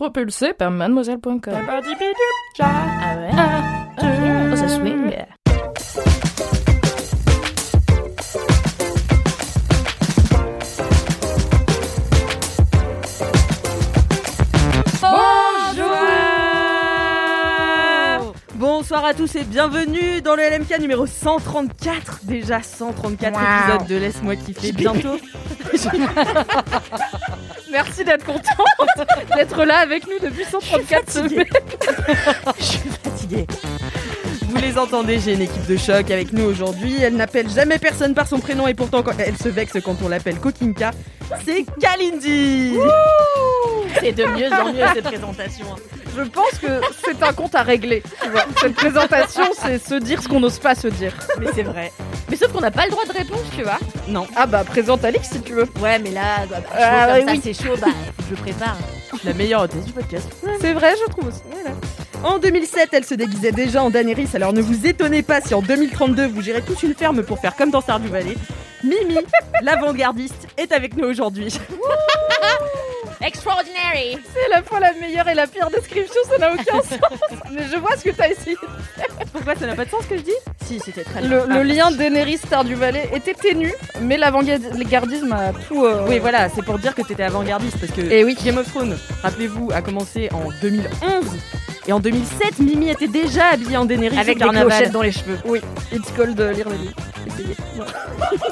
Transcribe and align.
Propulsé 0.00 0.54
par 0.54 0.70
mademoiselle.com. 0.70 1.40
Ah 2.58 3.16
ouais? 3.18 3.30
Oh, 3.98 4.56
ça 4.56 4.68
swing. 4.68 5.12
Bonsoir 18.90 19.08
à 19.08 19.14
tous 19.14 19.36
et 19.36 19.44
bienvenue 19.44 20.20
dans 20.20 20.34
le 20.34 20.42
LMK 20.42 20.80
numéro 20.80 21.06
134. 21.06 22.22
Déjà 22.24 22.60
134 22.60 23.38
épisodes 23.40 23.86
de 23.86 23.94
Laisse-moi 23.94 24.34
kiffer 24.34 24.72
bientôt. 24.72 25.16
Merci 27.70 28.02
d'être 28.02 28.26
contente 28.26 28.42
d'être 29.36 29.64
là 29.64 29.78
avec 29.78 30.08
nous 30.08 30.18
depuis 30.20 30.44
134 30.44 31.08
semaines. 31.08 31.44
Je 32.58 32.64
suis 32.64 32.90
fatiguée. 33.04 33.46
Vous 34.50 34.56
les 34.60 34.78
entendez, 34.78 35.20
j'ai 35.20 35.34
une 35.34 35.42
équipe 35.42 35.66
de 35.66 35.76
choc 35.76 36.10
avec 36.10 36.32
nous 36.32 36.44
aujourd'hui. 36.44 36.96
Elle 37.00 37.14
n'appelle 37.14 37.48
jamais 37.48 37.78
personne 37.78 38.14
par 38.14 38.26
son 38.26 38.40
prénom 38.40 38.66
et 38.66 38.74
pourtant 38.74 39.02
quand 39.02 39.12
elle 39.18 39.36
se 39.36 39.48
vexe 39.48 39.74
quand 39.84 39.96
on 40.04 40.08
l'appelle 40.08 40.40
Kokinka. 40.40 40.90
C'est 41.44 41.64
Kalindi. 41.80 42.74
C'est 44.00 44.12
de 44.12 44.24
mieux 44.24 44.52
en 44.52 44.72
mieux 44.72 44.84
cette 44.92 45.04
présentation. 45.04 45.66
Je 46.16 46.22
pense 46.22 46.58
que 46.60 46.80
c'est 47.04 47.22
un 47.22 47.32
compte 47.32 47.54
à 47.54 47.62
régler. 47.62 48.02
Tu 48.22 48.28
vois. 48.30 48.44
Cette 48.60 48.74
présentation, 48.74 49.44
c'est 49.56 49.78
se 49.78 49.94
dire 49.94 50.20
ce 50.20 50.26
qu'on 50.28 50.40
n'ose 50.40 50.58
pas 50.58 50.74
se 50.74 50.88
dire. 50.88 51.12
Mais 51.38 51.46
c'est 51.54 51.62
vrai. 51.62 51.92
Mais 52.28 52.36
sauf 52.36 52.50
qu'on 52.52 52.60
n'a 52.60 52.72
pas 52.72 52.84
le 52.86 52.90
droit 52.90 53.04
de 53.04 53.12
réponse, 53.12 53.44
tu 53.56 53.62
vois. 53.62 53.78
Non. 54.08 54.26
Ah 54.34 54.46
bah 54.46 54.64
présente 54.64 55.04
Alix 55.04 55.28
si 55.30 55.40
tu 55.42 55.52
veux. 55.52 55.68
Ouais, 55.80 56.00
mais 56.00 56.10
là, 56.10 56.44
bah, 56.50 56.56
bah, 56.60 56.66
chaud 56.66 56.74
Ah, 56.80 57.06
comme 57.06 57.14
oui, 57.18 57.24
ça, 57.26 57.32
oui. 57.32 57.40
c'est 57.44 57.64
chaud, 57.64 57.74
bah, 57.80 57.86
je 58.28 58.34
prépare. 58.34 58.76
La 59.24 59.32
meilleure 59.34 59.62
hôtesse 59.62 59.84
du 59.84 59.92
podcast. 59.92 60.28
C'est 60.60 60.72
vrai, 60.72 60.94
je 61.04 61.10
trouve 61.10 61.28
aussi. 61.28 61.40
Voilà. 61.50 61.76
En 62.22 62.38
2007, 62.38 62.90
elle 62.92 63.04
se 63.04 63.14
déguisait 63.14 63.52
déjà 63.52 63.82
en 63.82 63.90
Daenerys, 63.90 64.28
alors 64.34 64.52
ne 64.52 64.60
vous 64.60 64.86
étonnez 64.86 65.22
pas 65.22 65.40
si 65.40 65.54
en 65.54 65.62
2032 65.62 66.26
vous 66.28 66.42
gérez 66.42 66.60
toute 66.62 66.82
une 66.82 66.94
ferme 66.94 67.22
pour 67.22 67.38
faire 67.40 67.56
comme 67.56 67.70
dans 67.70 67.80
Stardew 67.80 68.08
Valley. 68.08 68.36
Mimi, 68.84 69.18
l'avant-gardiste, 69.62 70.48
est 70.56 70.72
avec 70.72 70.96
nous 70.96 71.06
aujourd'hui. 71.08 71.48
Extraordinary 73.22 74.16
C'est 74.32 74.48
la 74.50 74.62
fois 74.62 74.80
la 74.80 74.92
meilleure 74.94 75.28
et 75.28 75.34
la 75.34 75.46
pire 75.46 75.68
description, 75.70 76.20
ça 76.30 76.38
n'a 76.38 76.52
aucun 76.54 76.62
sens. 76.82 76.98
Mais 77.52 77.62
je 77.70 77.76
vois 77.76 77.94
ce 77.96 78.04
que 78.04 78.10
t'as 78.10 78.28
essayé. 78.30 78.56
Pourquoi 79.32 79.54
ça 79.56 79.66
n'a 79.66 79.74
pas 79.74 79.84
de 79.84 79.90
sens 79.90 80.04
ce 80.04 80.08
que 80.08 80.16
je 80.16 80.22
dis? 80.22 80.32
Si, 80.64 80.80
c'était 80.80 81.04
très 81.04 81.20
Le, 81.22 81.42
le 81.46 81.62
lien 81.62 81.90
Daenerys 81.90 82.38
Stardew 82.38 82.74
Valley 82.76 83.10
était 83.14 83.34
ténu, 83.34 83.72
mais 84.00 84.16
l'avant-gardisme 84.16 85.32
a 85.32 85.52
tout. 85.68 85.84
euh, 85.84 86.06
Oui, 86.08 86.18
voilà, 86.18 86.48
c'est 86.48 86.64
pour 86.64 86.78
dire 86.78 86.94
que 86.94 87.02
t'étais 87.02 87.24
avant-gardiste 87.24 87.78
parce 87.78 87.92
que 87.92 88.00
Eh 88.10 88.24
oui. 88.24 88.36
Game 88.42 88.56
of 88.56 88.68
Thrones, 88.72 88.96
rappelez-vous, 89.22 89.70
a 89.72 89.82
commencé 89.82 90.28
en 90.32 90.48
2011 90.60 91.24
et 91.86 91.92
en 91.92 92.00
2007, 92.00 92.58
Mimi 92.60 92.90
était 92.90 93.08
déjà 93.08 93.48
habillée 93.48 93.76
en 93.76 93.84
Daenerys 93.84 94.18
Avec 94.18 94.36
au 94.36 94.38
des 94.38 94.44
carnaval. 94.44 94.68
clochettes 94.68 94.92
dans 94.92 95.02
les 95.02 95.12
cheveux. 95.12 95.38
Oui, 95.44 95.60
it's 95.92 96.10
called 96.12 96.38
euh. 96.38 96.52
Essayez. 97.26 97.56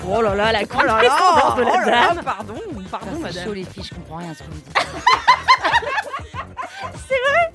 Oh 0.08 0.22
là 0.22 0.34
là, 0.34 0.52
la 0.52 0.64
condescendance 0.64 1.56
de 1.56 1.62
la 1.62 1.84
dame. 1.84 2.20
Pardon, 2.24 2.54
pardon, 2.90 3.06
C'est 3.14 3.20
madame. 3.20 3.44
chaud 3.44 3.52
les 3.52 3.64
filles, 3.64 3.84
je 3.84 3.94
comprends 3.94 4.16
rien 4.16 4.30
à 4.30 4.34
ce 4.34 4.38
que 4.40 4.44
vous 4.44 4.54
dites. 4.56 4.76
c'est 7.08 7.20
vrai 7.30 7.52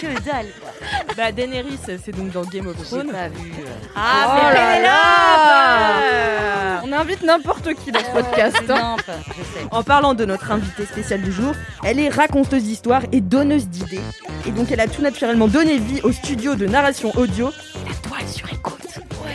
Que 0.00 0.06
dalle 0.24 0.46
quoi. 0.60 0.70
Bah 1.16 1.32
Daenerys, 1.32 1.78
c'est 1.86 2.14
donc 2.14 2.30
dans 2.32 2.42
Game 2.42 2.66
of 2.66 2.76
Thrones. 2.88 3.10
pas 3.10 3.28
vu. 3.28 3.52
euh. 3.58 3.64
Ah, 3.94 4.26
Oh 4.26 4.30
mais 4.34 4.54
là 4.54 4.80
là 4.80 6.80
On 6.84 6.92
invite 6.92 7.22
n'importe 7.22 7.72
qui 7.74 7.92
dans 7.92 8.00
ce 8.00 8.10
podcast. 8.10 8.62
hein. 8.68 8.96
Je 9.06 9.42
sais. 9.42 9.66
En 9.70 9.82
parlant 9.82 10.14
de 10.14 10.24
notre 10.24 10.50
invitée 10.50 10.86
spéciale 10.86 11.22
du 11.22 11.32
jour, 11.32 11.54
elle 11.84 11.98
est 12.00 12.08
raconteuse 12.08 12.64
d'histoires 12.64 13.02
et 13.12 13.20
donneuse 13.20 13.68
d'idées. 13.68 14.00
Et 14.46 14.50
donc 14.50 14.70
elle 14.72 14.80
a 14.80 14.88
tout 14.88 15.02
naturellement 15.02 15.48
donné 15.48 15.78
vie 15.78 16.00
au 16.02 16.12
studio 16.12 16.54
de 16.54 16.66
narration 16.66 17.12
audio. 17.16 17.50
La 17.86 18.08
toile 18.08 18.28
sur 18.28 18.52
écoute. 18.52 18.80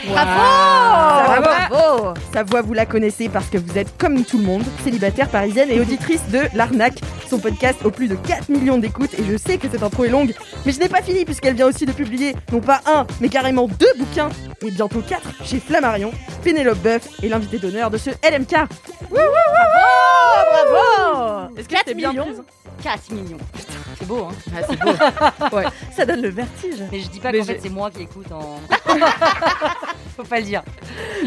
Bravo 0.08 1.42
Bravo 1.70 2.14
Sa 2.34 2.44
voix, 2.44 2.62
vous 2.62 2.74
la 2.74 2.86
connaissez 2.86 3.30
parce 3.30 3.48
que 3.48 3.58
vous 3.58 3.78
êtes 3.78 3.98
comme 3.98 4.24
tout 4.24 4.38
le 4.38 4.44
monde, 4.44 4.64
célibataire 4.84 5.30
parisienne 5.30 5.70
et 5.72 5.80
auditrice 5.80 6.22
de 6.30 6.42
L'Arnaque, 6.54 7.00
son 7.30 7.40
podcast 7.40 7.80
aux 7.84 7.92
plus 7.92 8.08
de 8.08 8.16
4 8.16 8.50
millions 8.50 8.78
d'écoutes. 8.78 9.14
Et 9.16 9.24
je 9.24 9.38
sais 9.38 9.58
que 9.58 9.70
cette 9.70 9.84
intro 9.84 10.06
est 10.06 10.10
longue, 10.10 10.34
mais 10.66 10.72
je 10.72 10.80
n'ai 10.80 10.90
pas 10.90 11.02
fini 11.02 11.26
puisqu'elle 11.26 11.56
vient 11.56 11.68
aussi 11.68 11.86
de 11.86 11.92
publier 11.92 12.36
non 12.52 12.60
pas 12.62 12.82
un, 12.86 13.06
mais 13.22 13.30
carrément 13.30 13.68
deux 13.68 13.92
bouquins, 13.98 14.30
et 14.62 14.72
bientôt 14.72 15.02
quatre 15.02 15.30
chez 15.44 15.60
Flammarion, 15.60 16.12
Pénélope 16.44 16.80
Boeuf 16.80 17.08
et 17.24 17.30
l'invité 17.30 17.58
d'honneur 17.60 17.90
de 17.90 17.98
ce 17.98 18.10
LMK. 18.10 18.56
Bravo 19.10 19.30
Est-ce 21.58 21.68
que 21.68 21.74
4 21.74 21.80
c'était 21.86 21.94
bien 21.96 22.12
millions 22.12 22.26
prise 22.26 22.42
4 22.84 23.12
millions. 23.12 23.38
C'est 23.98 24.08
beau, 24.08 24.28
hein 24.30 24.34
Ah, 24.56 24.62
c'est 24.70 24.80
beau. 24.80 24.92
ouais. 25.58 25.66
Ça 26.00 26.06
donne 26.06 26.22
le 26.22 26.30
vertige. 26.30 26.80
Mais 26.92 27.00
je 27.02 27.10
dis 27.10 27.20
pas 27.20 27.32
qu'en 27.34 27.44
fait 27.44 27.60
c'est 27.62 27.70
moi 27.70 27.92
qui 27.92 28.04
écoute 28.04 28.32
en. 28.32 28.60
Faut 30.16 30.24
pas 30.24 30.40
le 30.40 30.46
dire. 30.46 30.64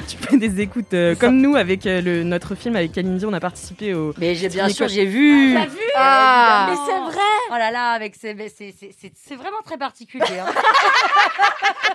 Tu 0.09 0.17
fais 0.17 0.37
des 0.37 0.61
écoutes 0.61 0.93
euh, 0.95 1.15
comme 1.15 1.41
nous 1.41 1.57
avec 1.57 1.87
euh, 1.87 2.01
le, 2.01 2.25
notre 2.25 2.55
film 2.55 2.77
avec 2.77 2.93
Kalindi, 2.93 3.25
on 3.27 3.33
a 3.33 3.41
participé 3.41 3.95
au. 3.95 4.13
Mais 4.19 4.35
j'ai 4.35 4.49
bien 4.49 4.69
sûr, 4.69 4.89
j'ai 4.89 5.05
vu. 5.07 5.57
Vu 5.57 5.59
Ah. 5.95 6.69
Mais 6.71 6.77
c'est 6.87 7.01
vrai 7.01 7.21
Oh 7.51 7.55
là 7.59 7.71
là, 7.71 7.91
avec 7.91 8.15
c'est 8.19 8.35
c'est- 8.49 8.75
c'est- 8.79 9.13
c'est 9.15 9.37
vraiment 9.37 9.61
très 9.65 9.77
particulier. 9.77 10.25
hein. 10.41 10.47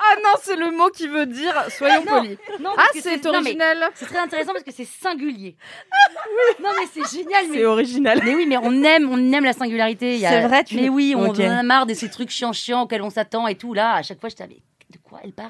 Ah 0.09 0.15
non, 0.23 0.39
c'est 0.41 0.55
le 0.55 0.71
mot 0.71 0.87
qui 0.89 1.07
veut 1.07 1.25
dire 1.25 1.53
soyons 1.77 2.01
Non. 2.09 2.21
polis. 2.21 2.37
Non, 2.61 2.69
Ah, 2.77 2.83
c'est 2.93 3.25
original. 3.25 3.89
C'est 3.95 4.05
très 4.05 4.19
intéressant 4.19 4.53
parce 4.53 4.63
que 4.63 4.71
c'est 4.71 4.87
singulier. 4.87 5.55
Non 6.63 6.69
mais 6.79 6.85
c'est 6.93 7.17
génial. 7.17 7.45
Mais... 7.49 7.57
C'est 7.57 7.65
original. 7.65 8.21
mais 8.23 8.33
oui, 8.35 8.45
mais 8.47 8.57
on 8.57 8.83
aime, 8.83 9.09
on 9.11 9.31
aime 9.33 9.43
la 9.43 9.53
singularité. 9.53 10.19
C'est 10.19 10.41
vrai, 10.47 10.63
tu- 10.63 10.75
Mais 10.75 10.89
oui, 10.89 11.13
on, 11.15 11.29
Ok. 11.29 11.37
on 11.39 11.47
en 11.47 11.57
a 11.57 11.63
marre 11.63 11.85
de 11.85 11.93
ces 11.93 12.09
trucs 12.09 12.29
chiants 12.29 12.53
chiants 12.67 12.81
auxquels 12.83 13.01
on 13.01 13.09
s'attend 13.09 13.47
et 13.47 13.55
tout. 13.55 13.73
Là, 13.73 13.93
à 13.95 14.01
chaque 14.01 14.19
fois, 14.19 14.29
je 14.29 14.35
t'avais. 14.35 14.57
De 14.91 14.97
quoi 15.03 15.19
elle 15.23 15.33
parle? 15.33 15.49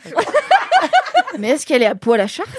Mais 1.40 1.50
est-ce 1.50 1.66
qu'elle 1.66 1.84
est 1.84 1.88
à 1.88 1.94
poil 1.96 2.20
à 2.22 2.28
Chartres? 2.28 2.52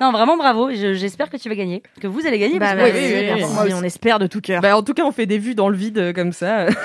Non, 0.00 0.10
vraiment 0.10 0.36
bravo. 0.36 0.70
Je- 0.70 0.94
J'espère 0.94 1.30
que 1.30 1.36
tu 1.36 1.48
vas 1.48 1.54
gagner, 1.54 1.80
que 2.00 2.06
vous 2.08 2.26
allez 2.26 2.38
gagner. 2.38 2.58
parce 2.58 2.74
que- 2.74 3.64
oui, 3.66 3.72
on 3.74 3.82
espère 3.84 4.18
de 4.18 4.26
tout 4.26 4.40
cœur. 4.40 4.60
Bah, 4.60 4.76
en 4.76 4.82
tout 4.82 4.94
cas, 4.94 5.04
on 5.04 5.12
fait 5.12 5.26
des 5.26 5.38
vues 5.38 5.54
dans 5.54 5.68
le 5.68 5.76
vide 5.76 5.98
euh, 5.98 6.12
comme 6.12 6.32
ça. 6.32 6.66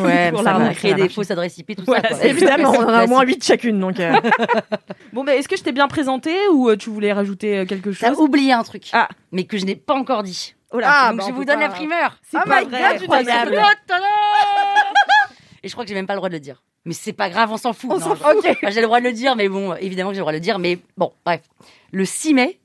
Ouais, 0.00 0.30
pour 0.30 0.42
ça 0.42 0.52
la 0.52 0.58
va, 0.58 0.74
ça 0.74 0.88
va 0.88 0.94
des 0.94 1.02
marcher. 1.02 1.08
fausses 1.14 1.30
adresses 1.30 1.58
IP, 1.58 1.76
tout 1.76 1.82
Voilà, 1.86 2.02
ça. 2.02 2.08
quoi. 2.08 2.18
c'est 2.22 2.28
Évidemment, 2.30 2.70
on 2.70 2.82
en 2.84 2.88
a 2.88 3.04
au 3.04 3.08
moins 3.08 3.22
8 3.24 3.44
chacune, 3.44 3.78
donc... 3.78 4.00
euh, 4.00 4.12
Bon, 5.12 5.22
bah, 5.22 5.34
est-ce 5.36 5.48
que 5.48 5.56
je 5.56 5.62
t'ai 5.62 5.72
bien 5.72 5.86
présenté 5.86 6.34
ou 6.52 6.70
euh, 6.70 6.76
tu 6.76 6.88
voulais 6.90 7.12
rajouter 7.12 7.58
euh, 7.58 7.66
quelque 7.66 7.90
T'as 7.90 8.08
chose? 8.08 8.18
oublié 8.18 8.52
un 8.52 8.62
truc, 8.62 8.84
Ah. 8.92 9.08
mais 9.32 9.44
que 9.44 9.58
je 9.58 9.64
n'ai 9.66 9.76
pas 9.76 9.94
encore 9.94 10.22
dit. 10.22 10.54
Oh 10.72 10.78
là, 10.78 10.86
Ah, 10.90 11.10
Donc 11.10 11.18
bah, 11.18 11.24
je 11.28 11.32
vous 11.34 11.44
donne 11.44 11.56
pas- 11.56 11.62
la 11.62 11.68
primeur. 11.68 12.16
c'est 12.30 12.38
Ah 12.38 12.44
pas 12.46 12.62
vrai. 12.62 12.80
Et 15.62 15.68
je 15.68 15.72
crois 15.72 15.84
que 15.84 15.88
j'ai 15.88 15.94
même 15.94 16.06
pas 16.06 16.14
le 16.14 16.18
droit 16.18 16.28
de 16.28 16.34
le 16.34 16.40
dire. 16.40 16.62
Mais 16.84 16.94
c'est 16.94 17.12
pas 17.12 17.30
grave, 17.30 17.50
on 17.52 17.56
s'en 17.56 17.72
fout. 17.72 17.90
On 17.92 18.00
s'en 18.00 18.16
fout. 18.16 18.26
Enfin, 18.38 18.70
j'ai 18.70 18.80
le 18.80 18.86
droit 18.86 19.00
de 19.00 19.04
le 19.04 19.12
dire, 19.12 19.36
mais 19.36 19.48
bon, 19.48 19.74
évidemment 19.74 20.10
que 20.10 20.14
j'ai 20.14 20.20
le 20.20 20.22
droit 20.22 20.32
de 20.32 20.38
le 20.38 20.40
dire. 20.40 20.58
Mais 20.58 20.78
bon, 20.96 21.12
bref. 21.24 21.42
Le 21.92 22.04
6 22.04 22.34
mai, 22.34 22.60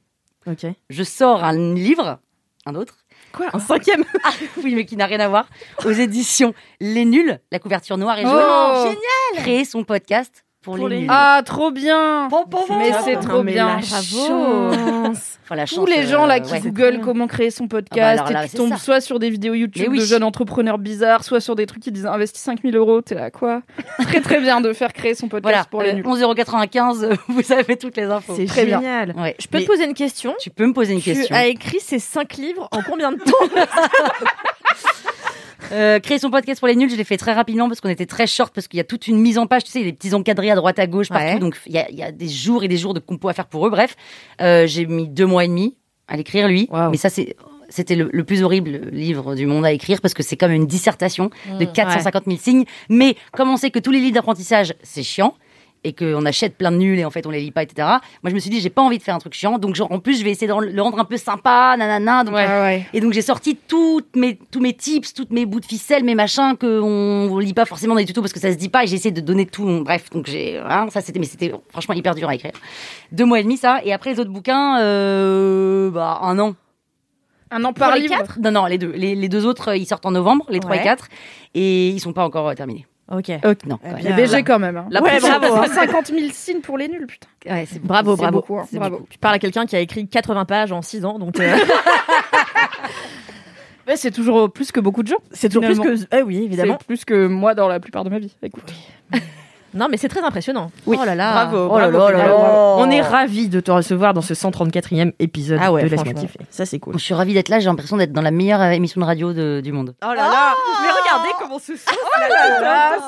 je 0.90 1.04
sors 1.04 1.44
un 1.44 1.74
livre, 1.76 2.20
un 2.66 2.76
autre, 2.76 2.98
Quoi 3.34 3.48
Un 3.54 3.60
cinquième 3.60 4.04
Ah, 4.24 4.32
oui, 4.64 4.74
mais 4.74 4.86
qui 4.86 4.96
n'a 4.96 5.06
rien 5.06 5.20
à 5.20 5.28
voir, 5.28 5.48
aux 5.86 5.92
éditions 5.92 6.54
Les 6.80 7.06
Nuls, 7.06 7.40
la 7.52 7.60
couverture 7.60 7.98
noire 7.98 8.18
et 8.18 8.24
jaune. 8.24 8.34
Oh. 8.36 8.84
Génial 8.84 9.44
Créer 9.44 9.66
son 9.66 9.84
podcast 9.84 10.46
pour, 10.68 10.76
Pour 10.76 10.90
les. 10.90 11.06
Ah, 11.08 11.42
trop 11.46 11.72
bien 11.72 12.28
Mais 12.78 12.92
c'est 13.06 13.16
Non, 13.16 13.22
trop 13.22 13.42
mais 13.44 13.54
bien, 13.54 13.68
la 13.68 13.82
bravo 13.82 14.28
chance. 14.28 15.34
Enfin, 15.48 15.56
la 15.56 15.66
Tous 15.66 15.76
chance, 15.76 15.90
les 15.90 16.04
gens 16.06 16.26
là 16.26 16.36
euh, 16.36 16.40
qui 16.42 16.52
ouais. 16.52 16.60
googlent 16.60 17.00
comment 17.00 17.26
créer 17.26 17.52
son 17.52 17.70
podcast 17.70 18.20
Ah 18.22 18.28
bah 18.28 18.34
là, 18.34 18.46
et 18.46 18.50
qui 18.50 18.58
tombent 18.58 18.72
ça. 18.72 18.78
soit 18.78 19.00
sur 19.00 19.18
des 19.18 19.30
vidéos 19.30 19.54
YouTube 19.54 19.88
oui. 19.92 20.00
de 20.00 20.04
jeunes 20.04 20.26
entrepreneurs 20.26 20.78
bizarres, 20.78 21.24
soit 21.24 21.40
sur 21.40 21.56
des 21.56 21.66
trucs 21.66 21.82
qui 21.82 21.90
disent 21.94 22.06
investis 22.06 22.44
5000 22.44 22.76
euros, 22.76 23.00
t'es 23.00 23.16
là 23.16 23.32
quoi? 23.32 23.62
Très 24.02 24.20
très 24.20 24.42
bien 24.42 24.60
de 24.60 24.74
faire 24.74 24.92
créer 24.92 25.16
son 25.16 25.30
podcast 25.30 25.44
Voilà, 25.44 25.64
pour 25.64 25.84
les 25.84 25.92
euh, 25.92 25.94
nuls. 25.94 26.04
11,95€, 26.06 27.18
vous 27.30 27.52
avez 27.54 27.78
toutes 27.78 27.96
les 27.96 28.04
infos. 28.04 28.34
C'est 28.36 28.46
Très 28.46 28.66
bien. 28.66 28.80
génial. 28.82 29.14
Ouais. 29.18 29.38
Je 29.40 29.48
peux 29.48 29.60
Mais- 29.60 29.64
te 29.64 29.70
poser 29.70 29.86
une 29.86 29.94
question 29.94 30.36
Tu 30.38 30.50
peux 30.50 30.66
me 30.68 30.74
poser 30.74 30.92
une 30.96 31.00
Tu 31.02 31.14
question. 31.14 31.34
as 31.34 31.46
écrit 31.48 31.80
ces 31.80 32.00
5 32.00 32.34
livres 32.34 32.68
en 32.74 32.82
combien 32.82 33.14
de 33.14 33.18
temps? 33.18 33.32
Euh, 35.72 36.00
créer 36.00 36.20
son 36.20 36.30
podcast 36.30 36.60
pour 36.60 36.68
les 36.68 36.76
nuls, 36.76 36.90
je 36.90 36.96
l'ai 36.96 37.04
fait 37.04 37.18
très 37.18 37.34
rapidement 37.34 37.68
parce 37.68 37.82
qu'on 37.82 37.90
était 37.90 38.06
très 38.06 38.28
short, 38.28 38.54
parce 38.54 38.68
qu'il 38.68 38.78
y 38.78 38.82
a 38.82 38.84
toute 38.84 39.08
une 39.08 39.18
mise 39.20 39.38
en 39.38 39.48
page, 39.48 39.64
tu 39.64 39.72
sais, 39.72 39.84
les 39.84 39.94
petits 39.94 40.14
encadrés 40.14 40.50
à 40.52 40.56
droite 40.56 40.80
à 40.80 40.88
gauche 40.88 41.10
partout, 41.10 41.26
Ouais. 41.34 41.40
donc 41.40 41.58
il 41.66 41.74
y 41.74 41.78
a, 41.78 41.90
il 41.90 41.98
y 41.98 42.04
a 42.04 42.12
des 42.12 42.30
jours 42.30 42.64
et 42.64 42.68
des 42.68 42.78
jours 42.78 42.94
de 42.94 43.00
compo 43.00 43.28
à 43.30 43.34
faire 43.34 43.48
pour 43.48 43.68
eux. 43.68 43.70
Bref, 43.70 43.96
euh, 44.42 44.66
j'ai 44.68 44.86
mis 44.86 45.08
deux 45.10 45.26
mois 45.26 45.44
et 45.46 45.48
demi 45.48 45.76
à 46.08 46.16
l'écrire 46.16 46.48
lui, 46.48 46.68
Wow. 46.72 46.90
mais 46.92 46.98
ça 46.98 47.10
c'est 47.10 47.36
c'était 47.70 47.96
le, 47.96 48.10
le 48.14 48.24
plus 48.24 48.44
horrible 48.44 48.80
livre 48.94 49.36
du 49.36 49.46
monde 49.46 49.66
à 49.66 49.74
écrire 49.74 50.00
parce 50.00 50.14
que 50.14 50.24
c'est 50.24 50.38
comme 50.38 50.54
une 50.54 50.68
dissertation 50.68 51.30
de 51.60 51.66
Mmh, 51.66 51.74
450 51.74 52.24
000 52.26 52.38
signes. 52.38 52.64
Mais 52.88 53.18
comme 53.34 53.50
on 53.50 53.58
sait 53.58 53.72
que 53.72 53.80
tous 53.80 53.92
les 53.92 54.00
livres 54.00 54.14
d'apprentissage, 54.14 54.74
c'est 54.84 55.04
chiant 55.04 55.34
et 55.88 55.94
qu'on 55.94 56.26
achète 56.26 56.58
plein 56.58 56.72
de 56.72 56.78
nuls 56.78 57.00
et 57.00 57.06
en 57.06 57.10
fait 57.12 57.26
on 57.26 57.30
les 57.30 57.40
lit 57.40 57.52
pas, 57.52 57.64
etc. 57.64 57.88
Moi 58.22 58.30
je 58.30 58.34
me 58.36 58.40
suis 58.40 58.50
dit 58.50 58.60
j'ai 58.60 58.70
pas 58.70 58.82
envie 58.82 58.98
de 58.98 59.04
faire 59.04 59.16
un 59.16 59.20
truc 59.20 59.34
chiant, 59.34 59.58
donc 59.58 59.76
genre, 59.76 59.92
en 59.92 60.00
plus 60.00 60.20
je 60.20 60.24
vais 60.24 60.32
essayer 60.32 60.48
de 60.48 60.54
le 60.54 60.82
rendre 60.82 61.00
un 61.00 61.06
peu 61.06 61.18
sympa, 61.18 61.76
nanana. 61.78 62.24
Donc, 62.24 62.36
Ouais, 62.36 62.46
ouais. 62.46 62.86
Et 62.94 63.00
donc 63.00 63.14
j'ai 63.14 63.22
sorti 63.22 63.56
toutes 63.56 64.16
mes, 64.16 64.38
tous 64.52 64.60
mes 64.60 64.74
tips, 64.74 65.14
toutes 65.14 65.32
mes 65.32 65.46
bouts 65.46 65.62
de 65.62 65.66
ficelle, 65.66 66.04
mes 66.04 66.16
machins 66.16 66.56
que 66.58 66.82
on 66.82 67.38
lit 67.40 67.54
pas 67.54 67.66
forcément 67.66 67.94
dans 67.94 68.00
les 68.00 68.06
tutos 68.06 68.22
parce 68.22 68.34
que 68.34 68.40
ça 68.40 68.52
se 68.52 68.58
dit 68.58 68.70
pas. 68.70 68.84
Et 68.84 68.88
j'ai 68.88 68.96
essayé 68.96 69.12
de 69.12 69.22
donner 69.22 69.46
tout. 69.46 69.84
Bref, 69.84 70.10
donc 70.10 70.28
j'ai 70.28 70.58
hein, 70.58 70.88
ça 70.90 71.02
c'était 71.02 71.20
mais 71.20 71.26
c'était 71.26 71.54
franchement 71.70 71.96
hyper 71.96 72.16
dur 72.16 72.28
à 72.28 72.36
écrire. 72.36 72.52
Deux 73.12 73.26
mois 73.26 73.40
et 73.40 73.44
demi 73.44 73.58
ça. 73.58 73.80
Et 73.86 73.94
après 73.94 74.12
les 74.12 74.20
autres 74.20 74.32
bouquins, 74.32 74.80
euh, 74.82 75.90
bah 75.90 76.20
un 76.22 76.38
an. 76.40 76.56
Un 77.50 77.64
an 77.64 77.72
par 77.72 77.96
les 77.96 78.02
livre. 78.02 78.18
quatre? 78.18 78.40
Non 78.40 78.52
non 78.52 78.66
les 78.66 78.78
deux 78.78 78.92
les, 78.92 79.16
les 79.16 79.30
deux 79.30 79.46
autres 79.46 79.70
euh, 79.70 79.78
ils 79.78 79.86
sortent 79.86 80.06
en 80.06 80.12
novembre, 80.12 80.46
les 80.50 80.60
trois 80.60 80.76
et 80.76 80.82
quatre 80.84 81.08
et 81.54 81.90
ils 81.90 82.00
sont 82.02 82.12
pas 82.12 82.26
encore 82.26 82.50
euh, 82.50 82.54
terminés. 82.54 82.86
Ok. 83.10 83.30
Non. 83.66 83.80
Eh 83.86 83.90
quand 83.90 83.96
bien, 83.98 84.16
même. 84.16 84.26
BG 84.26 84.44
quand 84.44 84.60
même. 84.60 84.78
Hein. 84.78 84.88
La 84.92 85.02
Ouais, 85.02 85.20
bravo, 85.20 85.56
hein. 85.56 85.66
50 85.68 86.08
000 86.08 86.20
signes 86.34 86.60
pour 86.62 86.78
les 86.78 86.90
nuls, 86.90 87.08
putain. 87.08 87.28
Ouais, 87.50 87.66
c'est 87.66 87.82
Bravo, 87.82 88.16
bravo. 88.18 88.40
beaucoup, 88.40 88.60
hein. 88.60 88.66
C'est 88.70 88.78
Bravo. 88.80 89.06
Tu 89.10 89.18
parles 89.18 89.36
à 89.36 89.40
quelqu'un 89.40 89.66
qui 89.66 89.76
a 89.76 89.80
écrit 89.80 90.08
80 90.08 90.44
pages 90.46 90.72
en 90.74 90.82
6 90.82 91.06
ans, 91.06 91.18
donc 91.18 91.40
euh, 91.40 91.58
Ouais, 93.88 93.96
c'est 93.96 94.12
toujours 94.12 94.52
plus 94.52 94.74
que 94.74 94.82
beaucoup 94.82 95.02
de 95.04 95.08
gens. 95.08 95.16
c'est 95.32 95.48
toujours 95.48 95.64
plus 95.64 95.76
Finalement. 95.76 95.98
que. 96.10 96.18
Eh 96.18 96.22
oui, 96.22 96.44
évidemment. 96.44 96.76
C'est 96.82 96.88
plus 96.88 97.06
que 97.06 97.28
moi 97.28 97.56
dans 97.56 97.70
la 97.70 97.80
plupart 97.80 98.04
de 98.04 98.10
ma 98.10 98.20
vie. 98.20 98.36
Écoute. 98.44 98.74
Non, 99.78 99.88
mais 99.90 99.98
c'est 99.98 100.10
très 100.10 100.22
impressionnant. 100.24 100.72
Oh 100.86 100.94
là 101.06 101.16
là. 101.16 101.32
Bravo, 101.32 101.70
Oh 101.72 101.78
là 101.80 101.90
bravo, 101.90 102.12
là 102.12 102.18
là 102.18 102.28
bravo. 102.30 102.44
là. 102.44 102.76
On 102.80 102.90
est 102.92 103.02
ravis 103.02 103.48
de 103.50 103.60
te 103.60 103.72
recevoir 103.72 104.14
dans 104.14 104.22
ce 104.22 104.34
134e 104.34 105.14
épisode 105.20 105.60
Ah 105.62 105.72
ouais, 105.72 105.84
de 105.88 105.96
kiffer. 105.96 106.40
Ça, 106.50 106.66
c'est 106.66 106.80
cool. 106.80 106.94
Je 106.98 107.04
suis 107.04 107.14
ravie 107.14 107.34
d'être 107.34 107.50
là. 107.50 107.60
J'ai 107.60 107.66
l'impression 107.68 107.98
d'être 107.98 108.12
dans 108.14 108.22
la 108.22 108.32
meilleure 108.32 108.62
émission 108.72 109.00
de 109.02 109.06
radio 109.06 109.34
de- 109.34 109.62
du 109.64 109.72
monde. 109.72 109.96
Oh 110.04 110.08
là 110.10 110.16
là 110.16 110.54
Mais 110.82 110.90
regardez 110.90 111.30
comment 111.40 111.60
ce 111.60 111.76
son 111.76 111.92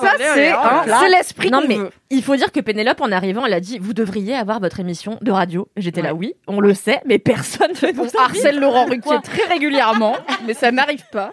ça 0.01 0.11
c'est 0.33 0.49
hein, 0.49 0.83
c'est 1.01 1.09
l'esprit 1.09 1.49
Non 1.51 1.61
mais 1.67 1.77
veut. 1.77 1.89
il 2.09 2.23
faut 2.23 2.35
dire 2.35 2.51
que 2.51 2.59
Pénélope 2.59 3.01
en 3.01 3.11
arrivant 3.11 3.45
elle 3.45 3.53
a 3.53 3.59
dit 3.59 3.77
vous 3.79 3.93
devriez 3.93 4.35
avoir 4.35 4.59
votre 4.59 4.79
émission 4.79 5.17
de 5.21 5.31
radio. 5.31 5.67
J'étais 5.77 6.01
là 6.01 6.13
oui, 6.13 6.33
on 6.47 6.59
le 6.59 6.73
sait 6.73 7.01
mais 7.05 7.19
personne 7.19 7.71
ne 7.81 7.91
nous 7.91 8.03
On 8.15 8.19
harcèle 8.23 8.59
Laurent 8.59 8.85
Ruquier 8.85 9.17
très 9.23 9.45
régulièrement, 9.45 10.15
mais 10.47 10.53
ça 10.53 10.71
n'arrive 10.71 11.03
pas. 11.11 11.31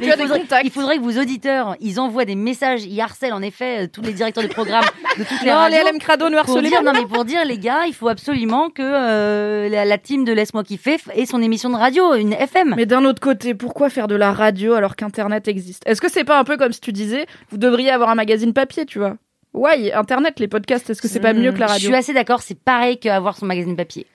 Mais 0.00 0.06
Tu 0.06 0.12
as 0.12 0.14
il, 0.14 0.18
des 0.18 0.22
faudrait, 0.24 0.40
contacts. 0.40 0.64
il 0.64 0.70
faudrait 0.70 0.96
que 0.96 1.02
vos 1.02 1.20
auditeurs, 1.20 1.76
ils 1.80 2.00
envoient 2.00 2.24
des 2.24 2.34
messages, 2.34 2.84
ils 2.84 3.00
harcèlent 3.00 3.32
en 3.34 3.42
effet 3.42 3.84
euh, 3.84 3.86
tous 3.92 4.00
les 4.02 4.12
directeurs 4.12 4.44
de 4.44 4.48
programme 4.48 4.77
de 5.18 5.24
toutes 5.24 5.42
les 5.42 5.50
Non, 5.50 5.66
les. 5.66 5.76
LM 5.90 5.98
Crado 5.98 6.28
nous 6.30 6.38
pour 6.44 6.60
dire, 6.62 6.82
non 6.82 6.92
mais 6.92 7.06
pour 7.06 7.24
dire 7.24 7.44
les 7.44 7.58
gars, 7.58 7.86
il 7.86 7.94
faut 7.94 8.08
absolument 8.08 8.70
que 8.70 8.82
euh, 8.82 9.68
la, 9.68 9.84
la 9.84 9.98
team 9.98 10.24
de 10.24 10.32
Laisse-moi 10.32 10.64
kiffer 10.64 10.96
ait 11.14 11.26
son 11.26 11.40
émission 11.42 11.70
de 11.70 11.76
radio, 11.76 12.14
une 12.14 12.32
FM. 12.32 12.74
Mais 12.76 12.86
d'un 12.86 13.04
autre 13.04 13.20
côté, 13.20 13.54
pourquoi 13.54 13.90
faire 13.90 14.08
de 14.08 14.14
la 14.14 14.32
radio 14.32 14.74
alors 14.74 14.96
qu'Internet 14.96 15.48
existe? 15.48 15.82
Est-ce 15.86 16.00
que 16.00 16.10
c'est 16.10 16.24
pas 16.24 16.38
un 16.38 16.44
peu 16.44 16.56
comme 16.56 16.72
si 16.72 16.80
tu 16.80 16.92
disais, 16.92 17.26
vous 17.50 17.58
devriez 17.58 17.90
avoir 17.90 18.10
un 18.10 18.14
magazine 18.14 18.52
papier, 18.52 18.86
tu 18.86 18.98
vois? 18.98 19.16
Ouais, 19.54 19.92
Internet, 19.92 20.38
les 20.40 20.48
podcasts, 20.48 20.90
est-ce 20.90 21.00
que 21.02 21.08
c'est 21.08 21.20
pas 21.20 21.32
mieux 21.32 21.52
que 21.52 21.58
la 21.58 21.66
Je 21.68 21.72
radio? 21.72 21.88
suis 21.88 21.96
assez 21.96 22.12
d'accord, 22.12 22.42
c'est 22.42 22.58
pareil 22.58 22.98
qu'avoir 22.98 23.36
son 23.36 23.46
magazine 23.46 23.76
papier. 23.76 24.06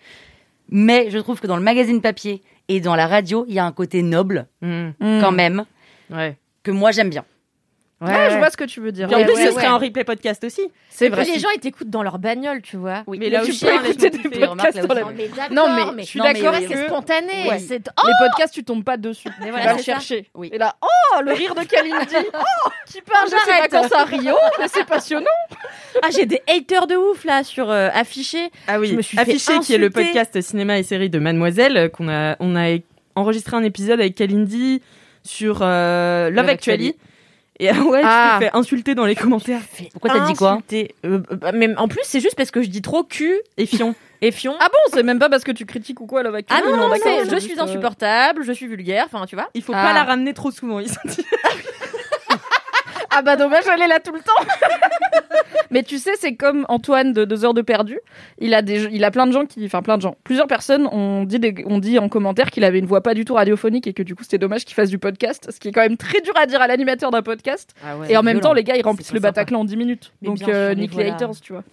Mais 0.69 1.09
je 1.09 1.17
trouve 1.19 1.39
que 1.39 1.47
dans 1.47 1.57
le 1.57 1.63
magazine 1.63 2.01
papier 2.01 2.41
et 2.69 2.79
dans 2.79 2.95
la 2.95 3.07
radio, 3.07 3.45
il 3.47 3.53
y 3.55 3.59
a 3.59 3.65
un 3.65 3.71
côté 3.71 4.01
noble 4.03 4.47
Hmm. 4.61 4.91
quand 5.19 5.31
même 5.31 5.65
Ouais. 6.09 6.37
que 6.63 6.71
moi 6.71 6.91
j'aime 6.91 7.09
bien. 7.09 7.25
Ouais, 8.01 8.31
je 8.31 8.37
vois 8.37 8.49
ce 8.49 8.57
que 8.57 8.65
tu 8.65 8.81
veux 8.81 8.91
dire. 8.91 9.07
Puis 9.07 9.15
en 9.15 9.23
plus 9.23 9.33
ouais, 9.33 9.45
ce 9.47 9.51
serait 9.53 9.67
en 9.67 9.77
replay 9.77 10.03
podcast 10.03 10.43
aussi. 10.43 10.61
C'est 10.89 11.05
Et 11.05 11.09
vrai. 11.09 11.23
puis 11.23 11.33
les 11.33 11.39
gens 11.39 11.47
ils 11.55 11.59
t'écoutent 11.61 11.89
dans 11.89 12.03
leur 12.03 12.19
bagnole, 12.19 12.61
tu 12.61 12.75
vois. 12.75 13.03
Oui. 13.07 13.17
Mais 13.17 13.27
Mais 13.27 13.31
là 13.31 13.41
tu 13.45 13.53
peux 13.53 13.73
écouter 13.73 14.09
des 14.09 14.19
podcasts 14.45 14.85
dans 14.85 14.93
la- 14.93 15.49
Non, 15.51 15.93
mais 15.93 16.03
je 16.03 16.07
suis 16.09 16.19
d'accord 16.19 16.53
c'est 16.67 16.85
spontané, 16.87 17.49
Ouais. 17.49 17.59
c'est 17.59 17.75
Les 17.77 18.11
podcasts, 18.27 18.53
tu 18.53 18.63
tombes 18.65 18.83
pas 18.83 18.97
dessus. 18.97 19.29
Mais 19.39 19.45
tu 19.45 19.51
voilà, 19.51 19.73
vas 19.75 19.81
chercher. 19.81 20.29
Oui. 20.35 20.49
Et 20.51 20.57
là, 20.57 20.75
oh, 20.81 21.21
le 21.23 21.31
rire 21.31 21.55
de 21.55 21.63
Kalindi. 21.63 22.15
Oh, 22.65 22.69
qui 22.87 23.01
parle 23.01 23.29
de 23.29 23.35
ses 23.45 23.61
vacances 23.61 23.91
à 23.93 24.03
Rio. 24.03 24.35
Mais 24.59 24.67
c'est 24.67 24.85
passionnant. 24.85 25.25
Ah, 26.01 26.07
j'ai 26.11 26.25
des 26.25 26.41
haters 26.47 26.87
de 26.87 26.95
ouf 26.95 27.23
là 27.23 27.43
sur 27.43 27.69
euh, 27.71 27.89
affiché. 27.93 28.49
Ah 28.67 28.79
oui, 28.79 28.87
Je 28.87 28.95
me 28.95 29.01
suis 29.01 29.15
fait 29.17 29.21
Affiché, 29.23 29.59
qui 29.59 29.73
est 29.73 29.77
le 29.77 29.89
podcast 29.89 30.39
cinéma 30.41 30.77
et 30.77 30.83
série 30.83 31.09
de 31.09 31.19
Mademoiselle, 31.19 31.77
euh, 31.77 31.89
qu'on 31.89 32.09
a, 32.09 32.35
on 32.39 32.55
a 32.57 32.77
enregistré 33.15 33.55
un 33.55 33.63
épisode 33.63 33.99
avec 34.01 34.15
Kalindi 34.15 34.81
sur 35.23 35.59
euh, 35.61 36.29
Love 36.29 36.49
Actually. 36.49 36.95
Et 37.59 37.69
ah 37.71 37.81
ouais, 37.83 38.01
Ah. 38.03 38.33
je 38.35 38.39
t'ai 38.39 38.45
fait 38.51 38.57
insulter 38.57 38.95
dans 38.95 39.05
les 39.05 39.15
commentaires. 39.15 39.61
Pourquoi 39.91 40.11
t'as 40.11 40.25
dit 40.27 40.33
quoi. 40.33 40.59
Euh, 40.73 40.85
euh, 41.05 41.51
mais 41.53 41.75
en 41.77 41.87
plus, 41.87 42.01
c'est 42.03 42.19
juste 42.19 42.35
parce 42.35 42.51
que 42.51 42.61
je 42.61 42.69
dis 42.69 42.81
trop 42.81 43.03
cul 43.03 43.39
Et 43.57 43.65
Fion. 43.65 43.93
et 44.21 44.31
fion. 44.31 44.55
Ah 44.59 44.69
bon, 44.69 44.79
c'est 44.93 45.03
même 45.03 45.19
pas 45.19 45.29
parce 45.29 45.43
que 45.43 45.51
tu 45.51 45.65
critiques 45.65 46.01
ou 46.01 46.07
quoi, 46.07 46.23
là, 46.23 46.29
avec 46.29 46.47
Ah 46.49 46.61
non, 46.65 46.75
non, 46.75 46.89
c'est 46.95 46.99
c'est 47.25 47.29
je 47.29 47.39
suis 47.39 47.59
euh, 47.59 47.63
insupportable, 47.63 48.43
je 48.43 48.51
suis 48.53 48.67
vulgaire, 48.67 49.05
enfin 49.11 49.25
tu 49.27 49.35
vois. 49.35 49.49
Il 49.53 49.61
faut 49.61 49.73
Ah. 49.75 49.83
pas 49.83 49.93
la 49.93 50.03
ramener 50.03 50.33
trop 50.33 50.49
souvent. 50.51 50.79
Ils 50.79 50.89
sont 50.89 50.99
dit. 51.05 51.23
Ah 53.15 53.21
bah 53.21 53.35
dommage, 53.35 53.63
elle 53.73 53.81
est 53.81 53.87
là 53.87 53.99
tout 53.99 54.13
le 54.13 54.19
temps. 54.19 54.31
Mais 55.71 55.83
tu 55.83 55.97
sais, 55.97 56.11
c'est 56.19 56.35
comme 56.35 56.65
Antoine 56.69 57.13
de 57.13 57.25
Deux 57.25 57.45
heures 57.45 57.53
de 57.53 57.61
perdu. 57.61 57.99
Il 58.37 58.53
a 58.53 58.61
des, 58.61 58.85
il 58.91 59.03
a 59.03 59.11
plein 59.11 59.25
de 59.27 59.31
gens 59.31 59.45
qui, 59.45 59.65
enfin 59.65 59.81
plein 59.81 59.97
de 59.97 60.01
gens, 60.03 60.15
plusieurs 60.23 60.47
personnes 60.47 60.87
ont 60.87 61.23
dit, 61.23 61.39
des- 61.39 61.63
ont 61.65 61.79
dit 61.79 61.97
en 61.99 62.09
commentaire 62.09 62.51
qu'il 62.51 62.63
avait 62.63 62.79
une 62.79 62.85
voix 62.85 63.01
pas 63.01 63.13
du 63.13 63.25
tout 63.25 63.33
radiophonique 63.33 63.87
et 63.87 63.93
que 63.93 64.03
du 64.03 64.15
coup 64.15 64.23
c'était 64.23 64.37
dommage 64.37 64.65
qu'il 64.65 64.75
fasse 64.75 64.89
du 64.89 64.99
podcast, 64.99 65.49
ce 65.51 65.59
qui 65.59 65.69
est 65.69 65.71
quand 65.71 65.81
même 65.81 65.97
très 65.97 66.21
dur 66.21 66.33
à 66.37 66.45
dire 66.45 66.61
à 66.61 66.67
l'animateur 66.67 67.09
d'un 67.11 67.21
podcast. 67.23 67.73
et 68.09 68.17
en 68.17 68.23
même 68.23 68.39
temps, 68.39 68.53
les 68.53 68.63
gars, 68.63 68.75
ils 68.75 68.83
remplissent 68.83 69.13
le. 69.13 69.19
Bataclan 69.19 69.61
en 69.61 69.65
10 69.65 69.77
minutes. 69.77 70.11
Mais 70.21 70.27
Donc 70.27 70.47
euh, 70.47 70.73
nique 70.75 70.93
les 70.95 71.09
haters, 71.09 71.31
tu 71.41 71.53
vois. 71.53 71.63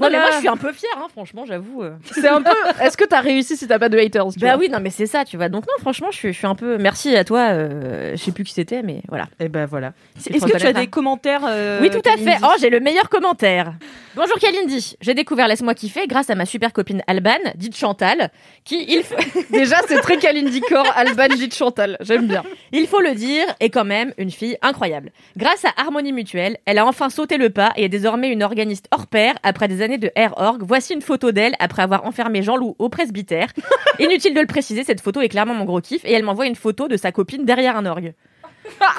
Non, 0.00 0.06
mais 0.06 0.12
Voilà. 0.16 0.18
moi 0.18 0.30
je 0.32 0.38
suis 0.38 0.48
un 0.48 0.56
peu 0.56 0.72
fière, 0.72 0.90
hein, 0.96 1.06
franchement, 1.12 1.44
j'avoue. 1.46 1.82
euh. 1.82 1.92
C'est 2.12 2.26
un 2.28 2.40
peu. 2.42 2.50
Est-ce 2.80 2.96
que 2.96 3.04
t'as 3.04 3.20
réussi 3.20 3.56
si 3.56 3.68
t'as 3.68 3.78
pas 3.78 3.88
de 3.88 3.98
haters 3.98 4.26
tu 4.32 4.38
Bah 4.40 4.54
vois 4.54 4.56
oui, 4.56 4.68
non, 4.70 4.78
mais 4.80 4.90
c'est 4.90 5.06
ça, 5.06 5.24
tu 5.24 5.36
vois. 5.36 5.48
Donc 5.48 5.64
non, 5.66 5.74
franchement, 5.80 6.08
je 6.10 6.16
suis, 6.16 6.32
je 6.32 6.38
suis 6.38 6.46
un 6.46 6.54
peu. 6.54 6.78
Merci 6.78 7.14
à 7.16 7.24
toi. 7.24 7.50
euh, 7.50 8.12
je 8.12 8.16
sais 8.22 8.32
plus 8.32 8.44
qui 8.44 8.52
c'était, 8.54 8.82
mais 8.82 9.02
voilà. 9.08 9.26
Et 9.38 9.48
ben 9.48 9.66
voilà. 9.66 9.92
Il 10.28 10.36
Est-ce 10.36 10.46
que 10.46 10.56
tu 10.58 10.66
as 10.66 10.72
des 10.72 10.86
commentaires 10.86 11.42
euh, 11.46 11.78
Oui, 11.82 11.90
tout 11.90 11.98
à 12.08 12.12
fait. 12.16 12.24
Kalindi 12.24 12.44
Oh, 12.44 12.52
j'ai 12.60 12.70
le 12.70 12.80
meilleur 12.80 13.08
commentaire. 13.08 13.74
Bonjour 14.16 14.36
Kalindi. 14.38 14.96
J'ai 15.00 15.14
découvert 15.14 15.46
Laisse-moi 15.48 15.74
kiffer 15.74 16.06
grâce 16.06 16.30
à 16.30 16.34
ma 16.34 16.46
super 16.46 16.72
copine 16.72 17.02
Alban, 17.06 17.36
dite 17.54 17.76
Chantal, 17.76 18.30
qui, 18.64 18.84
il, 18.88 19.02
faut- 19.02 19.14
Déjà, 19.52 19.76
c'est 19.86 20.00
très 20.00 20.16
Kalindi 20.18 20.60
Core, 20.62 20.90
Alban 20.96 21.28
dit 21.28 21.50
Chantal. 21.50 21.96
J'aime 22.00 22.26
bien. 22.26 22.42
il 22.72 22.86
faut 22.86 23.00
le 23.00 23.14
dire, 23.14 23.44
est 23.60 23.70
quand 23.70 23.84
même 23.84 24.12
une 24.18 24.30
fille 24.30 24.56
incroyable. 24.62 25.10
Grâce 25.36 25.64
à 25.64 25.70
Harmonie 25.76 26.12
Mutuelle, 26.12 26.56
elle 26.66 26.78
a 26.78 26.86
enfin 26.86 27.08
sauté 27.10 27.36
le 27.36 27.50
pas 27.50 27.72
et 27.76 27.84
est 27.84 27.88
désormais 27.88 28.30
une 28.30 28.42
organiste 28.42 28.86
hors 28.90 29.06
pair 29.06 29.34
après 29.42 29.68
des 29.68 29.82
années 29.82 29.89
de 29.98 30.10
Air 30.14 30.34
Org. 30.36 30.62
Voici 30.62 30.94
une 30.94 31.02
photo 31.02 31.32
d'elle 31.32 31.54
après 31.58 31.82
avoir 31.82 32.04
enfermé 32.06 32.42
Jean-Loup 32.42 32.76
au 32.78 32.88
presbytère. 32.88 33.48
Inutile 33.98 34.34
de 34.34 34.40
le 34.40 34.46
préciser, 34.46 34.84
cette 34.84 35.00
photo 35.00 35.20
est 35.20 35.28
clairement 35.28 35.54
mon 35.54 35.64
gros 35.64 35.80
kiff 35.80 36.04
et 36.04 36.12
elle 36.12 36.22
m'envoie 36.24 36.46
une 36.46 36.56
photo 36.56 36.88
de 36.88 36.96
sa 36.96 37.12
copine 37.12 37.44
derrière 37.44 37.76
un 37.76 37.86
orgue. 37.86 38.14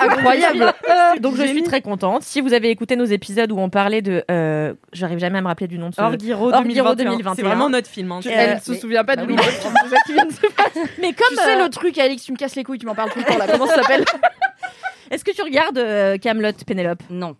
Incroyable. 0.01 0.73
Donc 1.19 1.35
je 1.35 1.43
suis 1.45 1.63
très 1.63 1.81
contente. 1.81 2.23
Si 2.23 2.41
vous 2.41 2.53
avez 2.53 2.69
écouté 2.69 2.95
nos 2.95 3.05
épisodes 3.05 3.51
où 3.51 3.59
on 3.59 3.69
parlait 3.69 4.01
de, 4.01 4.23
euh, 4.29 4.73
j'arrive 4.91 5.19
jamais 5.19 5.37
à 5.37 5.41
me 5.41 5.47
rappeler 5.47 5.67
du 5.67 5.77
nom 5.77 5.89
de 5.89 5.95
ce. 5.95 6.01
Orguiro 6.01 6.51
Orguiro 6.51 6.95
2021. 6.95 6.95
2021. 6.95 7.35
C'est 7.35 7.41
vraiment 7.41 7.69
notre 7.69 7.87
film. 7.87 8.11
hein. 8.11 8.19
Euh, 8.25 8.29
Elle 8.33 8.59
se 8.61 8.71
mais- 8.71 8.77
souvient 8.79 9.03
pas 9.03 9.15
bah 9.15 9.23
du 9.25 9.29
oui. 9.31 9.35
nom. 9.37 9.43
C'est 9.43 9.61
ça 9.69 9.95
qui 10.05 10.13
vient 10.13 10.25
de 10.25 10.31
se 10.33 10.41
passer. 10.41 10.81
Mais 11.01 11.13
comme 11.13 11.27
Tu 11.29 11.35
sais 11.35 11.55
euh, 11.57 11.63
le 11.63 11.69
truc, 11.69 11.97
Alix, 11.99 12.23
tu 12.23 12.31
me 12.31 12.37
casses 12.37 12.55
les 12.55 12.63
couilles, 12.63 12.79
tu 12.79 12.85
m'en 12.85 12.95
parles 12.95 13.11
tout 13.11 13.19
le 13.19 13.25
temps 13.25 13.37
là. 13.37 13.45
Comment 13.49 13.67
ça 13.67 13.75
s'appelle? 13.81 14.03
Est-ce 15.11 15.23
que 15.23 15.31
tu 15.31 15.41
regardes 15.41 15.77
euh, 15.77 16.17
Camelot, 16.17 16.51
Pénélope? 16.65 17.03
Non. 17.09 17.35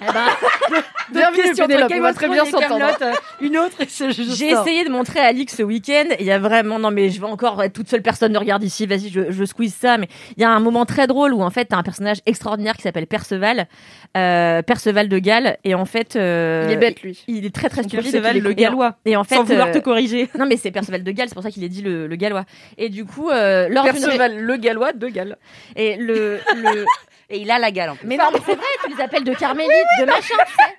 Eh 0.00 0.04
ben, 0.12 0.26
Bienvenue 1.12 1.54
Pénélope, 1.54 1.92
on 1.94 2.00
va 2.00 2.12
très 2.12 2.28
bien 2.28 2.44
s'entendre. 2.44 2.86
Euh, 3.02 3.12
une 3.40 3.58
autre 3.58 3.80
et 3.82 3.86
J'ai 3.88 4.50
essayé 4.50 4.84
de 4.84 4.90
montrer 4.90 5.20
à 5.20 5.24
Alix 5.26 5.54
ce 5.56 5.62
week-end. 5.62 6.04
Il 6.18 6.26
y 6.26 6.32
a 6.32 6.38
vraiment, 6.38 6.78
non 6.78 6.90
mais 6.90 7.10
je 7.10 7.20
vais 7.20 7.26
encore 7.26 7.62
être 7.62 7.72
toute 7.72 7.88
seule 7.88 8.02
personne 8.02 8.32
ne 8.32 8.38
regarde 8.38 8.62
ici. 8.64 8.86
Vas-y, 8.86 9.10
je, 9.10 9.30
je 9.30 9.44
squeeze 9.44 9.74
ça. 9.74 9.98
Mais 9.98 10.08
il 10.36 10.42
y 10.42 10.44
a 10.44 10.50
un 10.50 10.60
moment 10.60 10.84
très 10.86 11.06
drôle 11.06 11.32
où 11.34 11.42
en 11.42 11.50
fait 11.50 11.66
t'as 11.66 11.76
un 11.76 11.82
personnage 11.82 12.18
extraordinaire 12.26 12.74
qui 12.76 12.82
s'appelle 12.82 13.06
Perceval, 13.06 13.68
euh, 14.16 14.62
Perceval 14.62 15.08
de 15.08 15.18
Galles, 15.18 15.58
et 15.64 15.74
en 15.74 15.84
fait, 15.84 16.16
euh, 16.16 16.64
Il 16.68 16.72
est 16.72 16.76
bête 16.76 17.02
lui. 17.02 17.22
Il 17.28 17.44
est 17.44 17.54
très 17.54 17.68
très 17.68 17.82
stupide. 17.82 18.02
Perceval 18.02 18.38
le 18.38 18.52
gallois. 18.52 18.96
Et 19.04 19.16
en 19.16 19.24
fait, 19.24 19.36
Sans 19.36 19.44
vouloir 19.44 19.70
te 19.70 19.78
corriger. 19.78 20.28
non 20.38 20.46
mais 20.46 20.56
c'est 20.56 20.70
Perceval 20.70 21.04
de 21.04 21.10
Galles, 21.12 21.28
c'est 21.28 21.34
pour 21.34 21.42
ça 21.44 21.50
qu'il 21.50 21.64
est 21.64 21.68
dit 21.68 21.82
le, 21.82 22.06
le 22.06 22.16
gallois. 22.16 22.44
Et 22.78 22.88
du 22.88 23.04
coup, 23.04 23.28
lors 23.30 23.84
Perceval 23.84 24.38
le 24.40 24.56
gallois 24.56 24.92
de 24.92 25.08
Galles. 25.08 25.36
et 25.76 25.96
le, 25.96 26.40
le... 26.56 26.84
Et 27.30 27.38
il 27.38 27.50
a 27.50 27.58
la 27.58 27.70
gale 27.70 27.92
mais 28.04 28.16
non, 28.16 28.24
mais 28.32 28.38
c'est 28.44 28.54
vrai, 28.54 28.66
tu 28.84 28.94
les 28.94 29.02
appelles 29.02 29.24
de 29.24 29.32
de 29.54 30.04
machin, 30.06 30.34
tu 30.46 30.52
sais. 30.52 30.76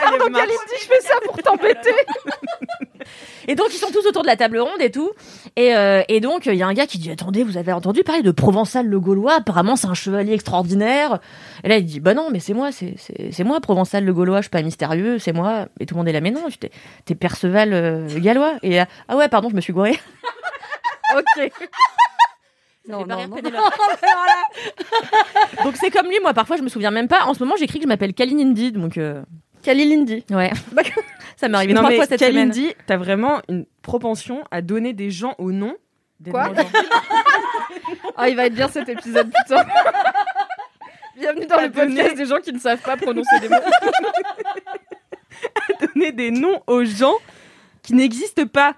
Pardon 0.00 0.26
Kalindi, 0.32 0.76
je 0.80 0.86
fais 0.86 1.00
ça 1.00 1.14
pour 1.24 1.36
t'embêter. 1.38 1.94
Et 3.48 3.54
donc 3.56 3.68
ils 3.70 3.78
sont 3.78 3.90
tous 3.90 4.06
autour 4.06 4.22
de 4.22 4.28
la 4.28 4.36
table 4.36 4.58
ronde 4.58 4.80
et 4.80 4.90
tout. 4.90 5.10
Et, 5.56 5.74
euh, 5.74 6.02
et 6.08 6.20
donc 6.20 6.46
il 6.46 6.54
y 6.54 6.62
a 6.62 6.66
un 6.66 6.72
gars 6.72 6.86
qui 6.86 6.98
dit 6.98 7.10
attendez 7.10 7.42
vous 7.42 7.56
avez 7.56 7.72
entendu 7.72 8.04
parler 8.04 8.22
de 8.22 8.30
Provençal 8.30 8.86
le 8.86 9.00
Gaulois? 9.00 9.34
Apparemment 9.38 9.74
c'est 9.74 9.88
un 9.88 9.94
chevalier 9.94 10.32
extraordinaire. 10.34 11.18
Et 11.64 11.68
là 11.68 11.78
il 11.78 11.84
dit 11.84 11.98
bah 11.98 12.14
non 12.14 12.28
mais 12.30 12.38
c'est 12.38 12.54
moi 12.54 12.70
c'est 12.70 13.44
moi 13.44 13.60
Provençal 13.60 14.04
le 14.04 14.14
Gaulois 14.14 14.38
je 14.38 14.42
suis 14.42 14.50
pas 14.50 14.62
mystérieux 14.62 15.18
c'est 15.18 15.32
moi. 15.32 15.66
Et 15.80 15.86
tout 15.86 15.94
le 15.94 15.98
monde 15.98 16.08
est 16.08 16.12
là 16.12 16.20
mais 16.20 16.30
non 16.30 16.46
t'es 16.60 16.70
t'es 17.04 17.14
Perceval 17.16 17.72
euh, 17.72 18.08
le 18.08 18.20
Gallois. 18.20 18.54
Et 18.62 18.76
là, 18.76 18.86
ah 19.08 19.16
ouais 19.16 19.28
pardon 19.28 19.48
je 19.50 19.56
me 19.56 19.60
suis 19.60 19.72
gouré. 19.72 19.98
Ok. 21.14 21.52
Ça 22.92 22.98
Non, 22.98 23.04
fait 23.04 23.08
pas 23.08 23.14
non, 23.14 23.20
rire 23.20 23.28
non. 23.28 23.36
Pénélope. 23.36 23.64
donc 25.64 25.76
c'est 25.76 25.90
comme 25.90 26.06
lui 26.08 26.18
moi 26.20 26.34
parfois 26.34 26.56
je 26.56 26.62
me 26.62 26.68
souviens 26.68 26.90
même 26.90 27.08
pas. 27.08 27.24
En 27.24 27.34
ce 27.34 27.42
moment 27.42 27.56
j'écris 27.56 27.78
que 27.78 27.84
je 27.84 27.88
m'appelle 27.88 28.14
Kalinindi 28.14 28.72
donc 28.72 28.98
euh, 28.98 29.22
Kalilindi. 29.62 30.24
ouais 30.30 30.50
ça 31.36 31.48
m'est 31.48 31.56
arrivé 31.56 31.72
Non 31.72 31.80
trois 31.80 31.90
mais 31.90 31.96
fois 31.96 32.06
cette 32.06 32.20
semaine. 32.20 32.50
Kalindi, 32.50 32.74
t'as 32.86 32.96
vraiment 32.96 33.40
une 33.48 33.64
propension 33.82 34.44
à 34.50 34.60
donner 34.62 34.92
des 34.92 35.10
gens 35.10 35.34
au 35.38 35.52
nom 35.52 35.74
Des 36.20 36.30
Quoi. 36.32 36.50
Ah, 38.16 38.28
il 38.28 38.36
va 38.36 38.46
être 38.46 38.54
bien 38.54 38.68
cet 38.68 38.88
épisode, 38.88 39.30
putain. 39.32 39.64
Bienvenue 41.16 41.46
dans 41.46 41.60
le 41.60 41.70
podcast 41.70 42.16
des 42.16 42.26
gens 42.26 42.40
qui 42.40 42.52
ne 42.52 42.58
savent 42.58 42.80
pas 42.82 42.96
prononcer 42.96 43.38
des 43.40 43.48
mots. 43.48 43.56
Donner 45.80 46.12
des 46.12 46.30
noms 46.30 46.62
aux 46.66 46.84
gens 46.84 47.14
qui 47.82 47.94
n'existent 47.94 48.46
pas. 48.46 48.74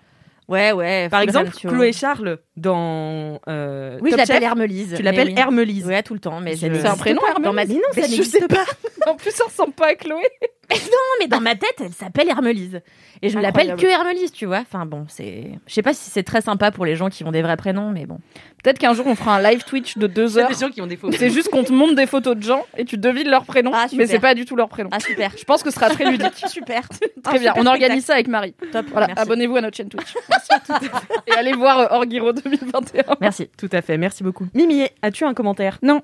Ouais, 0.49 0.73
ouais. 0.73 1.09
Par 1.09 1.21
exemple. 1.23 1.51
Chloé 1.53 1.93
Charles 1.93 2.39
dans 2.57 3.41
euh, 3.49 3.99
Oui, 4.03 4.11
je 4.11 4.17
l'appelle 4.17 4.37
Chef, 4.37 4.45
Hermelise. 4.45 4.89
Tu 4.91 4.97
mais 4.97 5.03
l'appelles 5.03 5.29
oui. 5.29 5.35
Hermelise. 5.39 5.87
Ouais, 5.87 6.03
tout 6.03 6.15
le 6.15 6.21
temps, 6.21 6.41
mais 6.41 6.55
Je- 6.57 6.73
ça 6.75 6.81
C'est 6.81 6.87
un 6.87 6.97
prénom, 6.97 7.21
pas. 7.23 7.35
Dans 7.41 7.53
ma... 7.53 7.63
Hermelise 7.63 7.77
Mais 7.95 8.03
non, 8.03 8.03
ça 8.03 8.07
Je 8.09 8.17
n'existe 8.17 8.39
sais 8.41 8.47
pas. 8.49 8.65
En 9.07 9.17
plus, 9.17 9.31
ça 9.33 9.45
ressemble 9.45 9.73
pas 9.73 9.89
à 9.89 9.95
Chloé. 9.95 10.23
Non, 10.71 10.99
mais 11.21 11.27
dans 11.29 11.41
ma 11.41 11.55
tête, 11.55 11.75
elle 11.81 11.93
s'appelle 11.93 12.29
Hermelise. 12.29 12.81
Et 13.23 13.29
je 13.29 13.37
ne 13.37 13.43
l'appelle 13.43 13.77
que 13.77 13.87
Hermelise, 13.87 14.33
tu 14.33 14.47
vois. 14.47 14.59
Enfin 14.61 14.87
bon, 14.87 15.05
c'est. 15.09 15.51
Je 15.67 15.73
sais 15.75 15.83
pas 15.83 15.95
si 15.95 16.11
c'est 16.11 16.23
très 16.23 16.41
sympa 16.41 16.71
pour 16.71 16.85
les 16.85 16.97
gens 16.97 17.09
qui 17.09 17.25
ont 17.25 17.31
des 17.31 17.43
vrais 17.43 17.57
prénoms, 17.57 17.91
mais 17.91 18.07
bon. 18.07 18.19
Peut-être 18.63 18.79
qu'un 18.79 18.95
jour, 18.95 19.07
on 19.07 19.15
fera 19.15 19.37
un 19.37 19.43
live 19.43 19.65
Twitch 19.65 19.99
de 19.99 20.07
deux 20.07 20.39
heures. 20.39 20.49
des 20.49 20.55
gens 20.55 20.71
qui 20.71 20.81
ont 20.83 20.87
des 20.87 20.97
faux. 20.97 21.11
C'est 21.13 21.31
juste 21.31 21.49
qu'on 21.51 21.65
te 21.65 21.73
montre 21.73 21.95
des 21.95 22.07
photos 22.07 22.37
de 22.37 22.43
gens 22.43 22.65
et 22.77 22.85
tu 22.85 22.97
devines 22.99 23.29
leur 23.29 23.45
prénom, 23.45 23.73
Ah, 23.75 23.89
super. 23.89 23.99
mais 23.99 24.07
c'est 24.11 24.19
pas 24.21 24.35
du 24.35 24.45
tout 24.45 24.57
leur 24.57 24.69
prénom. 24.69 24.89
Ah 24.93 25.01
super. 25.01 25.33
Je 25.37 25.45
pense 25.45 25.63
que 25.63 25.71
ce 25.71 25.77
sera 25.77 25.91
très 25.91 26.11
ludique. 26.11 26.33
super. 26.49 26.83
Très 27.23 27.39
bien. 27.39 27.53
On 27.57 27.67
organise 27.67 28.05
ça 28.05 28.15
avec 28.15 28.29
Marie. 28.29 28.55
Top. 28.73 28.87
Voilà, 28.91 29.07
Merci. 29.09 29.23
abonnez-vous 29.23 29.57
à 29.57 29.61
notre 29.63 29.77
chaîne 29.77 29.89
Twitch. 29.89 30.15
Et 31.27 31.33
allez 31.33 31.53
voir 31.55 31.79
euh, 31.79 31.87
Orgiro 31.97 32.33
2021. 32.33 33.17
Merci. 33.21 33.49
Tout 33.57 33.69
à 33.73 33.81
fait, 33.83 33.97
merci 33.99 34.23
beaucoup. 34.23 34.47
Mimi, 34.55 34.87
as-tu 35.03 35.25
un 35.25 35.35
commentaire? 35.35 35.79
Non. 35.83 36.03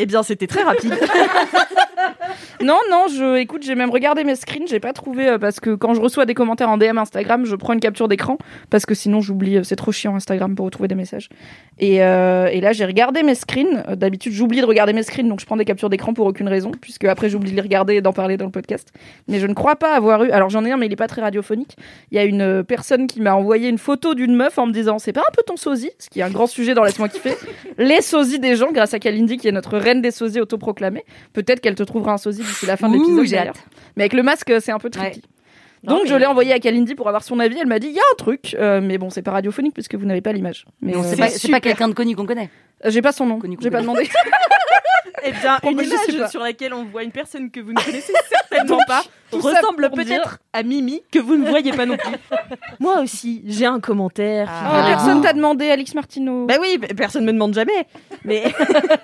Eh 0.00 0.06
bien, 0.06 0.22
c'était 0.22 0.46
très 0.46 0.62
rapide. 0.62 0.94
Non, 2.60 2.78
non, 2.90 3.06
je, 3.08 3.36
écoute, 3.36 3.62
j'ai 3.62 3.76
même 3.76 3.90
regardé 3.90 4.24
mes 4.24 4.34
screens, 4.34 4.66
j'ai 4.66 4.80
pas 4.80 4.92
trouvé, 4.92 5.28
euh, 5.28 5.38
parce 5.38 5.60
que 5.60 5.76
quand 5.76 5.94
je 5.94 6.00
reçois 6.00 6.26
des 6.26 6.34
commentaires 6.34 6.68
en 6.68 6.76
DM 6.76 6.98
Instagram, 6.98 7.44
je 7.44 7.54
prends 7.54 7.72
une 7.72 7.80
capture 7.80 8.08
d'écran, 8.08 8.36
parce 8.68 8.84
que 8.84 8.94
sinon 8.94 9.20
j'oublie, 9.20 9.58
euh, 9.58 9.62
c'est 9.62 9.76
trop 9.76 9.92
chiant 9.92 10.16
Instagram 10.16 10.56
pour 10.56 10.66
retrouver 10.66 10.88
des 10.88 10.96
messages. 10.96 11.28
Et, 11.78 12.02
euh, 12.02 12.48
et 12.48 12.60
là, 12.60 12.72
j'ai 12.72 12.84
regardé 12.84 13.22
mes 13.22 13.36
screens, 13.36 13.84
Euh, 13.88 13.94
d'habitude 13.94 14.32
j'oublie 14.32 14.60
de 14.60 14.66
regarder 14.66 14.92
mes 14.92 15.04
screens, 15.04 15.28
donc 15.28 15.38
je 15.40 15.46
prends 15.46 15.56
des 15.56 15.64
captures 15.64 15.88
d'écran 15.88 16.14
pour 16.14 16.26
aucune 16.26 16.48
raison, 16.48 16.72
puisque 16.80 17.04
après 17.04 17.28
j'oublie 17.28 17.52
de 17.52 17.56
les 17.56 17.62
regarder 17.62 17.94
et 17.94 18.00
d'en 18.00 18.12
parler 18.12 18.36
dans 18.36 18.46
le 18.46 18.50
podcast. 18.50 18.92
Mais 19.28 19.38
je 19.38 19.46
ne 19.46 19.54
crois 19.54 19.76
pas 19.76 19.94
avoir 19.94 20.24
eu, 20.24 20.30
alors 20.30 20.50
j'en 20.50 20.64
ai 20.64 20.72
un, 20.72 20.76
mais 20.76 20.86
il 20.86 20.92
est 20.92 20.96
pas 20.96 21.06
très 21.06 21.22
radiophonique. 21.22 21.76
Il 22.10 22.16
y 22.16 22.18
a 22.18 22.24
une 22.24 22.64
personne 22.64 23.06
qui 23.06 23.20
m'a 23.20 23.34
envoyé 23.34 23.68
une 23.68 23.78
photo 23.78 24.14
d'une 24.14 24.34
meuf 24.34 24.58
en 24.58 24.66
me 24.66 24.72
disant, 24.72 24.98
c'est 24.98 25.12
pas 25.12 25.20
un 25.22 25.32
peu 25.32 25.42
ton 25.46 25.56
sosie, 25.56 25.92
ce 26.00 26.10
qui 26.10 26.20
est 26.20 26.24
un 26.24 26.30
grand 26.30 26.48
sujet 26.48 26.74
dans 26.74 26.82
Laisse-moi 26.82 27.08
kiffer, 27.08 27.34
les 27.78 28.00
sosies 28.00 28.40
des 28.40 28.56
gens, 28.56 28.72
grâce 28.72 28.94
à 28.94 28.98
Kalindi, 28.98 29.36
qui 29.36 29.46
est 29.46 29.52
notre 29.52 29.78
reine 29.88 30.02
des 30.02 30.10
sosies 30.10 30.40
autoproclamée. 30.40 31.04
Peut-être 31.32 31.60
qu'elle 31.60 31.74
te 31.74 31.82
trouvera 31.82 32.12
un 32.12 32.18
sosie 32.18 32.42
d'ici 32.42 32.66
la 32.66 32.76
fin 32.76 32.88
de 32.88 32.94
l'épisode. 32.94 33.26
d'ailleurs. 33.26 33.54
Mais 33.96 34.04
avec 34.04 34.12
le 34.12 34.22
masque, 34.22 34.52
c'est 34.60 34.72
un 34.72 34.78
peu 34.78 34.90
tricky. 34.90 35.22
Donc 35.84 36.00
mais- 36.04 36.08
je 36.10 36.14
l'ai 36.16 36.26
envoyé 36.26 36.52
à 36.52 36.58
Kalindi 36.58 36.94
pour 36.96 37.06
avoir 37.08 37.22
son 37.22 37.38
avis. 37.38 37.56
Elle 37.60 37.68
m'a 37.68 37.78
dit 37.78 37.86
il 37.86 37.94
y 37.94 37.98
a 38.00 38.02
un 38.12 38.16
truc, 38.16 38.56
euh, 38.58 38.80
mais 38.82 38.98
bon 38.98 39.10
c'est 39.10 39.22
pas 39.22 39.30
radiophonique 39.30 39.74
puisque 39.74 39.94
vous 39.94 40.06
n'avez 40.06 40.20
pas 40.20 40.32
l'image. 40.32 40.66
Mais 40.82 40.96
euh, 40.96 41.16
pas, 41.16 41.28
c'est 41.28 41.48
pas 41.50 41.60
quelqu'un 41.60 41.88
de 41.88 41.94
connu 41.94 42.16
qu'on 42.16 42.26
connaît. 42.26 42.50
euh, 42.84 42.90
j'ai 42.90 43.00
pas 43.02 43.12
son 43.12 43.26
nom, 43.26 43.38
j'ai 43.60 43.70
pas 43.70 43.80
demandé. 43.80 44.08
Eh 45.24 45.32
bien, 45.32 45.58
une 45.64 45.80
image 45.80 46.30
sur 46.30 46.40
laquelle 46.40 46.72
on 46.72 46.84
voit 46.84 47.02
une 47.02 47.10
personne 47.10 47.50
que 47.50 47.58
vous 47.58 47.72
ne 47.72 47.80
connaissez 47.84 48.12
certainement 48.28 48.78
pas 48.86 49.02
ressemble 49.32 49.90
peut-être 49.90 50.38
à 50.52 50.62
Mimi 50.62 51.02
que 51.10 51.18
vous 51.18 51.34
ne 51.36 51.48
voyez 51.48 51.72
pas 51.72 51.86
non 51.86 51.96
plus. 51.96 52.14
Moi 52.80 53.00
aussi, 53.00 53.42
j'ai 53.44 53.66
un 53.66 53.80
commentaire. 53.80 54.48
Oh, 54.48 54.72
va- 54.76 54.86
personne 54.86 55.20
t'a 55.20 55.32
demandé, 55.32 55.70
Alix 55.70 55.92
Martino. 55.96 56.46
Bah 56.46 56.54
oui, 56.60 56.78
personne 56.96 57.24
me 57.24 57.32
demande 57.32 57.52
jamais. 57.52 57.88
Mais 58.24 58.44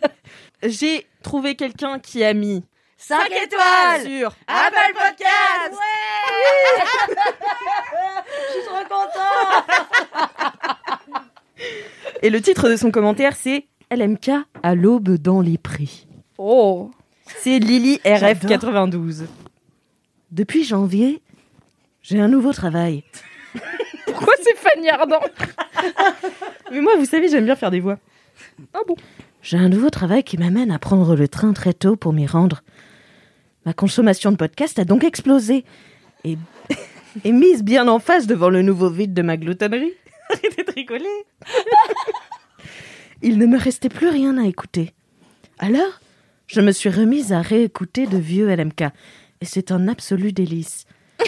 j'ai 0.64 1.06
trouvé 1.23 1.54
quelqu'un 1.54 1.99
qui 1.99 2.25
a 2.25 2.35
mis 2.35 2.64
5 2.99 3.30
étoiles 3.30 4.02
sur 4.02 4.35
Apple 4.47 4.94
Podcast 4.94 5.75
Je 8.38 8.52
suis 8.52 8.64
trop 8.66 8.85
content 8.88 9.64
et 12.23 12.30
le 12.30 12.40
titre 12.40 12.68
de 12.68 12.76
son 12.76 12.90
commentaire 12.90 13.37
c'est 13.37 13.66
LMK 13.90 14.30
à 14.62 14.75
l'aube 14.75 15.16
dans 15.18 15.40
les 15.40 15.59
prix. 15.59 16.06
Oh. 16.38 16.90
C'est 17.26 17.59
Lily 17.59 18.00
RF 18.04 18.47
92. 18.47 19.26
Depuis 20.30 20.64
janvier, 20.64 21.23
j'ai 22.02 22.21
un 22.21 22.28
nouveau 22.28 22.52
travail. 22.52 23.04
Pourquoi 24.06 24.35
c'est 24.42 24.56
Fanny 24.56 24.88
Ardant 24.88 25.21
Mais 26.71 26.80
moi, 26.80 26.97
vous 26.97 27.04
savez, 27.04 27.28
j'aime 27.28 27.44
bien 27.44 27.56
faire 27.56 27.71
des 27.71 27.80
voix. 27.80 27.99
Ah 28.73 28.80
bon? 28.87 28.97
J'ai 29.44 29.58
un 29.58 29.68
nouveau 29.68 29.90
travail 29.90 30.24
qui 30.24 30.38
m'amène 30.38 30.70
à 30.70 30.78
prendre 30.78 31.14
le 31.14 31.28
train 31.28 31.52
très 31.52 31.74
tôt 31.74 31.96
pour 31.96 32.14
m'y 32.14 32.26
rendre. 32.26 32.62
Ma 33.66 33.74
consommation 33.74 34.32
de 34.32 34.38
podcast 34.38 34.78
a 34.78 34.86
donc 34.86 35.04
explosé 35.04 35.66
et, 36.24 36.38
mise 37.26 37.62
bien 37.62 37.86
en 37.88 37.98
face 37.98 38.26
devant 38.26 38.48
le 38.48 38.62
nouveau 38.62 38.88
vide 38.88 39.12
de 39.12 39.20
ma 39.20 39.36
gloutonnerie. 39.36 39.92
Arrêtez 40.30 40.64
de. 40.64 41.24
Il 43.20 43.36
ne 43.36 43.44
me 43.44 43.58
restait 43.58 43.90
plus 43.90 44.08
rien 44.08 44.38
à 44.38 44.46
écouter. 44.46 44.94
Alors, 45.58 46.00
je 46.46 46.62
me 46.62 46.72
suis 46.72 46.88
remise 46.88 47.34
à 47.34 47.42
réécouter 47.42 48.06
de 48.06 48.16
vieux 48.16 48.48
LMK 48.48 48.84
et 49.42 49.44
c'est 49.44 49.72
un 49.72 49.88
absolu 49.88 50.32
délice. 50.32 50.86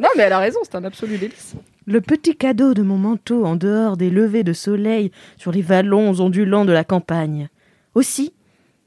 Non 0.00 0.08
mais 0.16 0.24
elle 0.24 0.32
a 0.32 0.38
raison, 0.38 0.60
c'est 0.62 0.74
un 0.74 0.84
absolu 0.84 1.16
délice. 1.16 1.54
Le 1.88 2.00
petit 2.00 2.34
cadeau 2.34 2.74
de 2.74 2.82
mon 2.82 2.98
manteau 2.98 3.44
en 3.44 3.54
dehors 3.54 3.96
des 3.96 4.10
levées 4.10 4.42
de 4.42 4.52
soleil 4.52 5.12
sur 5.36 5.52
les 5.52 5.62
vallons 5.62 6.20
ondulants 6.20 6.64
de 6.64 6.72
la 6.72 6.82
campagne. 6.82 7.48
Aussi, 7.94 8.32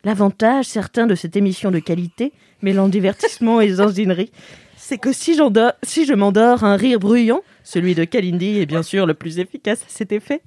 l'avantage 0.03 0.65
certain 0.65 1.07
de 1.07 1.15
cette 1.15 1.37
émission 1.37 1.71
de 1.71 1.79
qualité, 1.79 2.33
mêlant 2.61 2.89
divertissement 2.89 3.61
et 3.61 3.69
zanzinerie, 3.69 4.33
c'est 4.75 4.97
que 4.97 5.13
si, 5.13 5.33
je 5.33 6.13
m'endors 6.13 6.65
un 6.65 6.75
rire 6.75 6.99
bruyant, 6.99 7.41
celui 7.63 7.95
de 7.95 8.03
Kalindi 8.03 8.59
est 8.59 8.65
bien 8.65 8.83
sûr 8.83 9.05
le 9.05 9.13
plus 9.13 9.39
efficace 9.39 9.83
à 9.83 9.89
cet 9.89 10.11
effet, 10.11 10.41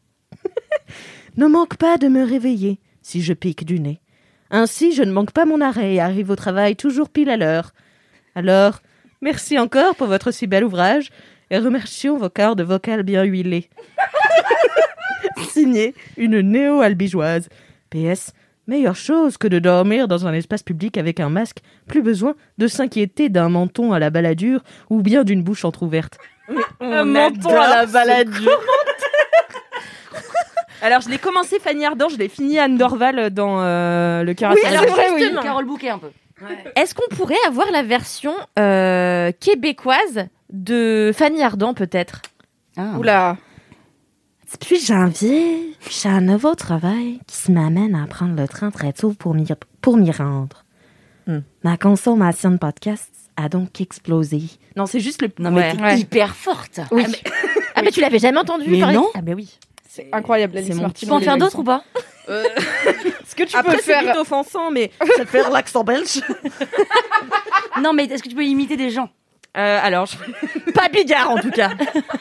ne 1.39 1.47
manque 1.47 1.77
pas 1.77 1.97
de 1.97 2.09
me 2.09 2.23
réveiller 2.23 2.81
si 3.01 3.23
je 3.23 3.33
pique 3.33 3.65
du 3.65 3.81
nez. 3.81 4.03
Ainsi, 4.51 4.93
je 4.93 5.03
ne 5.03 5.13
manque 5.13 5.33
pas 5.33 5.47
mon 5.47 5.63
arrêt 5.63 5.95
et 5.95 6.01
arrive 6.01 6.29
au 6.29 6.37
travail 6.37 6.77
toujours 6.77 7.09
pile 7.09 7.31
à 7.31 7.39
l'heure. 7.39 7.73
Alors, 8.35 8.83
merci 9.23 9.59
encore 9.59 9.95
pour 9.97 10.09
votre 10.09 10.33
si 10.33 10.47
bel 10.47 10.65
ouvrage 10.65 11.09
et 11.53 11.59
remercions 11.59 12.17
vos 12.17 12.31
cordes 12.31 12.63
vocales 12.63 13.03
bien 13.03 13.23
huilées. 13.23 13.69
Signé 15.49 15.95
une 16.17 16.41
néo-albigeoise. 16.41 17.49
PS, 17.91 18.33
meilleure 18.67 18.97
chose 18.97 19.37
que 19.37 19.47
de 19.47 19.59
dormir 19.59 20.09
dans 20.09 20.27
un 20.27 20.33
espace 20.33 20.63
public 20.63 20.97
avec 20.97 21.21
un 21.21 21.29
masque, 21.29 21.59
plus 21.87 22.01
besoin 22.01 22.35
de 22.57 22.67
s'inquiéter 22.67 23.29
d'un 23.29 23.51
menton 23.51 23.93
à 23.93 23.99
la 23.99 24.09
baladure 24.09 24.63
ou 24.89 25.03
bien 25.03 25.25
d'une 25.25 25.43
bouche 25.43 25.67
entr'ouverte. 25.67 26.17
Un 26.81 27.05
menton 27.05 27.51
à 27.51 27.69
la 27.69 27.87
baladure. 27.87 28.61
Alors, 30.81 31.03
je 31.03 31.11
l'ai 31.11 31.19
commencé 31.19 31.59
Fanny 31.61 31.85
Ardant, 31.85 32.09
je 32.09 32.17
l'ai 32.17 32.29
fini 32.29 32.59
Anne 32.59 32.77
Dorval 32.79 33.31
dans 33.31 33.61
euh, 33.61 34.25
Le 34.25 34.33
cœur 34.35 34.51
à 34.51 34.55
Oui, 34.55 34.61
oui. 34.65 35.21
justement. 35.21 35.43
Carole 35.43 35.67
Bouquet 35.67 35.91
un 35.91 35.99
peu. 35.99 36.09
Est-ce 36.75 36.95
qu'on 36.95 37.15
pourrait 37.15 37.37
avoir 37.47 37.71
la 37.71 37.83
version 37.83 38.35
euh, 38.59 39.31
québécoise 39.39 40.27
de 40.53 41.11
Fanny 41.15 41.43
Ardant, 41.43 41.75
peut-être 41.75 42.23
Ah. 42.77 42.97
Oula. 42.99 43.37
Depuis 44.53 44.81
janvier, 44.85 45.75
j'ai 45.91 46.09
un 46.11 46.21
nouveau 46.21 46.55
travail 46.55 47.21
qui 47.27 47.53
m'amène 47.53 47.95
à 47.95 48.07
prendre 48.07 48.37
le 48.41 48.47
train 48.47 48.71
très 48.71 48.93
tôt 48.93 49.15
pour 49.19 49.35
m'y, 49.35 49.47
pour 49.81 49.97
m'y 49.97 50.11
rendre. 50.11 50.65
Hmm. 51.27 51.39
Ma 51.65 51.77
consommation 51.79 52.51
de 52.51 52.57
podcasts 52.59 53.11
a 53.37 53.49
donc 53.49 53.81
explosé. 53.81 54.43
Non, 54.77 54.85
c'est 54.87 55.01
juste 55.01 55.23
le. 55.23 55.31
Non 55.39 55.51
mais 55.51 55.61
Ouais. 55.71 55.77
t'es 55.77 55.83
Ouais. 55.83 55.99
hyper 56.01 56.35
forte. 56.35 56.81
Oui. 56.91 57.05
Ah, 57.75 57.81
mais 57.83 57.91
tu 57.91 58.01
l'avais 58.01 58.19
jamais 58.19 58.39
entendu 58.39 58.69
Mais 58.69 58.81
parler? 58.81 58.97
non. 58.97 59.09
Ah, 59.15 59.21
mais 59.23 59.33
oui. 59.33 59.59
C'est 59.89 60.09
incroyable, 60.13 60.53
C'est 60.57 60.65
Alice 60.71 60.77
mon- 60.77 60.91
Tu 60.91 61.07
peux 61.07 61.13
en 61.13 61.21
faire 61.21 61.37
d'autres 61.39 61.59
ou 61.59 61.65
pas? 61.65 61.83
Est-ce 62.29 63.35
que 63.35 63.45
tu 63.45 63.57
Après, 63.57 63.77
peux 63.77 63.83
c'est 63.83 63.93
faire 63.93 64.03
vite 64.03 64.17
offensant, 64.17 64.71
mais 64.71 64.91
ça 65.17 65.25
fait 65.27 65.43
l'accent 65.51 65.83
belge. 65.85 66.21
Non 67.81 67.93
mais 67.95 68.05
est-ce 68.05 68.23
que 68.23 68.29
tu 68.29 68.35
peux 68.35 68.45
imiter 68.45 68.77
des 68.77 68.91
gens? 68.91 69.09
Euh, 69.57 69.79
alors, 69.83 70.07
je- 70.07 70.71
Pas 70.73 70.89
Bigard, 70.89 71.31
en 71.31 71.39
tout 71.39 71.51
cas. 71.51 71.71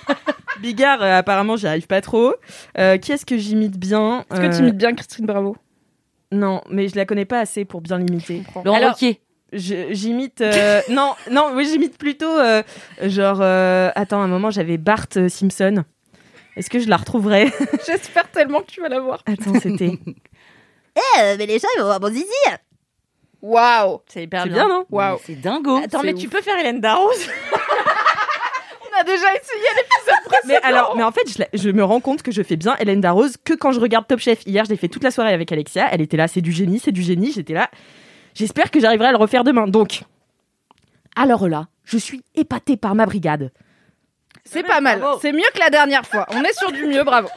Bigard, 0.61 1.01
euh, 1.01 1.17
apparemment, 1.19 1.55
j'y 1.55 1.67
arrive 1.67 1.88
pas 1.88 2.01
trop. 2.01 2.33
Euh, 2.77 2.97
qui 2.97 3.11
est-ce 3.13 3.25
que 3.25 3.38
j'imite 3.38 3.77
bien 3.77 4.25
Est-ce 4.31 4.41
que 4.41 4.53
tu 4.55 4.59
imites 4.61 4.77
bien 4.77 4.93
Christine 4.93 5.25
Bravo? 5.25 5.55
Non, 6.31 6.61
mais 6.69 6.88
je 6.88 6.95
la 6.95 7.05
connais 7.05 7.25
pas 7.25 7.39
assez 7.39 7.65
pour 7.65 7.81
bien 7.81 7.97
l'imiter. 7.97 8.43
Laurent 8.63 8.77
Alors- 8.77 8.91
Ruquier. 8.91 9.21
Je- 9.53 9.88
J'imite. 9.91 10.39
euh, 10.39 10.79
non, 10.89 11.13
non, 11.29 11.51
oui, 11.55 11.65
j'imite 11.69 11.97
plutôt. 11.97 12.38
euh, 12.39 12.63
genre. 13.01 13.39
euh, 13.41 13.91
attends, 13.95 14.21
à 14.21 14.23
un 14.23 14.27
moment, 14.27 14.50
j'avais 14.50 14.77
Bart 14.77 15.07
euh, 15.17 15.27
Simpson. 15.27 15.83
Est-ce 16.55 16.69
que 16.69 16.79
je 16.79 16.88
la 16.88 16.95
retrouverai 16.97 17.51
J'espère 17.85 18.29
tellement 18.31 18.61
que 18.61 18.67
tu 18.71 18.79
vas 18.81 18.88
la 18.89 19.00
voir. 19.01 19.21
Attends, 19.25 19.59
c'était. 19.59 19.97
Eh, 20.95 21.38
mais 21.38 21.45
les 21.45 21.59
gens, 21.59 21.67
ils 21.75 21.79
vont 21.81 21.85
voir 21.88 22.00
mon 22.00 22.09
zizi 22.09 22.25
Waouh 23.41 24.01
C'est 24.07 24.24
hyper 24.24 24.45
bien. 24.45 24.53
bien, 24.53 24.67
non 24.69 24.86
Waouh 24.89 25.19
C'est 25.25 25.39
dingo. 25.39 25.77
Attends, 25.77 26.03
mais 26.03 26.13
ouf. 26.13 26.19
tu 26.19 26.29
peux 26.29 26.41
faire 26.41 26.57
Hélène 26.57 26.79
Darroze 26.79 27.27
On 27.53 29.00
a 29.00 29.03
déjà 29.03 29.33
essayé 29.33 29.63
l'épisode 29.75 30.39
Mais 30.45 30.62
alors, 30.63 30.95
mais 30.95 31.03
en 31.03 31.12
fait, 31.12 31.21
je, 31.53 31.69
me 31.69 31.83
rends 31.83 32.00
compte 32.00 32.24
que 32.24 32.31
je 32.31 32.41
fais 32.43 32.55
bien 32.55 32.75
Hélène 32.79 33.01
Darroze 33.01 33.38
que 33.43 33.53
quand 33.53 33.71
je 33.71 33.79
regarde 33.79 34.07
Top 34.07 34.19
Chef. 34.19 34.45
Hier, 34.45 34.65
je 34.65 34.69
l'ai 34.69 34.75
fait 34.75 34.89
toute 34.89 35.03
la 35.03 35.12
soirée 35.12 35.33
avec 35.33 35.51
Alexia. 35.51 35.88
Elle 35.91 36.01
était 36.01 36.17
là, 36.17 36.27
c'est 36.27 36.41
du 36.41 36.51
génie, 36.51 36.79
c'est 36.79 36.91
du 36.91 37.01
génie. 37.01 37.31
J'étais 37.31 37.53
là. 37.53 37.69
J'espère 38.33 38.71
que 38.71 38.79
j'arriverai 38.79 39.07
à 39.07 39.12
le 39.12 39.17
refaire 39.17 39.43
demain. 39.43 39.67
Donc, 39.67 40.03
alors 41.15 41.48
là, 41.48 41.67
je 41.83 41.98
suis 41.98 42.24
épatée 42.36 42.77
par 42.77 42.95
ma 42.95 43.05
brigade. 43.05 43.51
C'est 44.45 44.63
pas 44.63 44.81
mal. 44.81 45.03
C'est 45.21 45.31
mieux 45.31 45.50
que 45.53 45.60
la 45.60 45.69
dernière 45.69 46.05
fois. 46.05 46.25
On 46.29 46.43
est 46.43 46.57
sur 46.57 46.71
du 46.71 46.86
mieux, 46.86 47.03
bravo. 47.03 47.29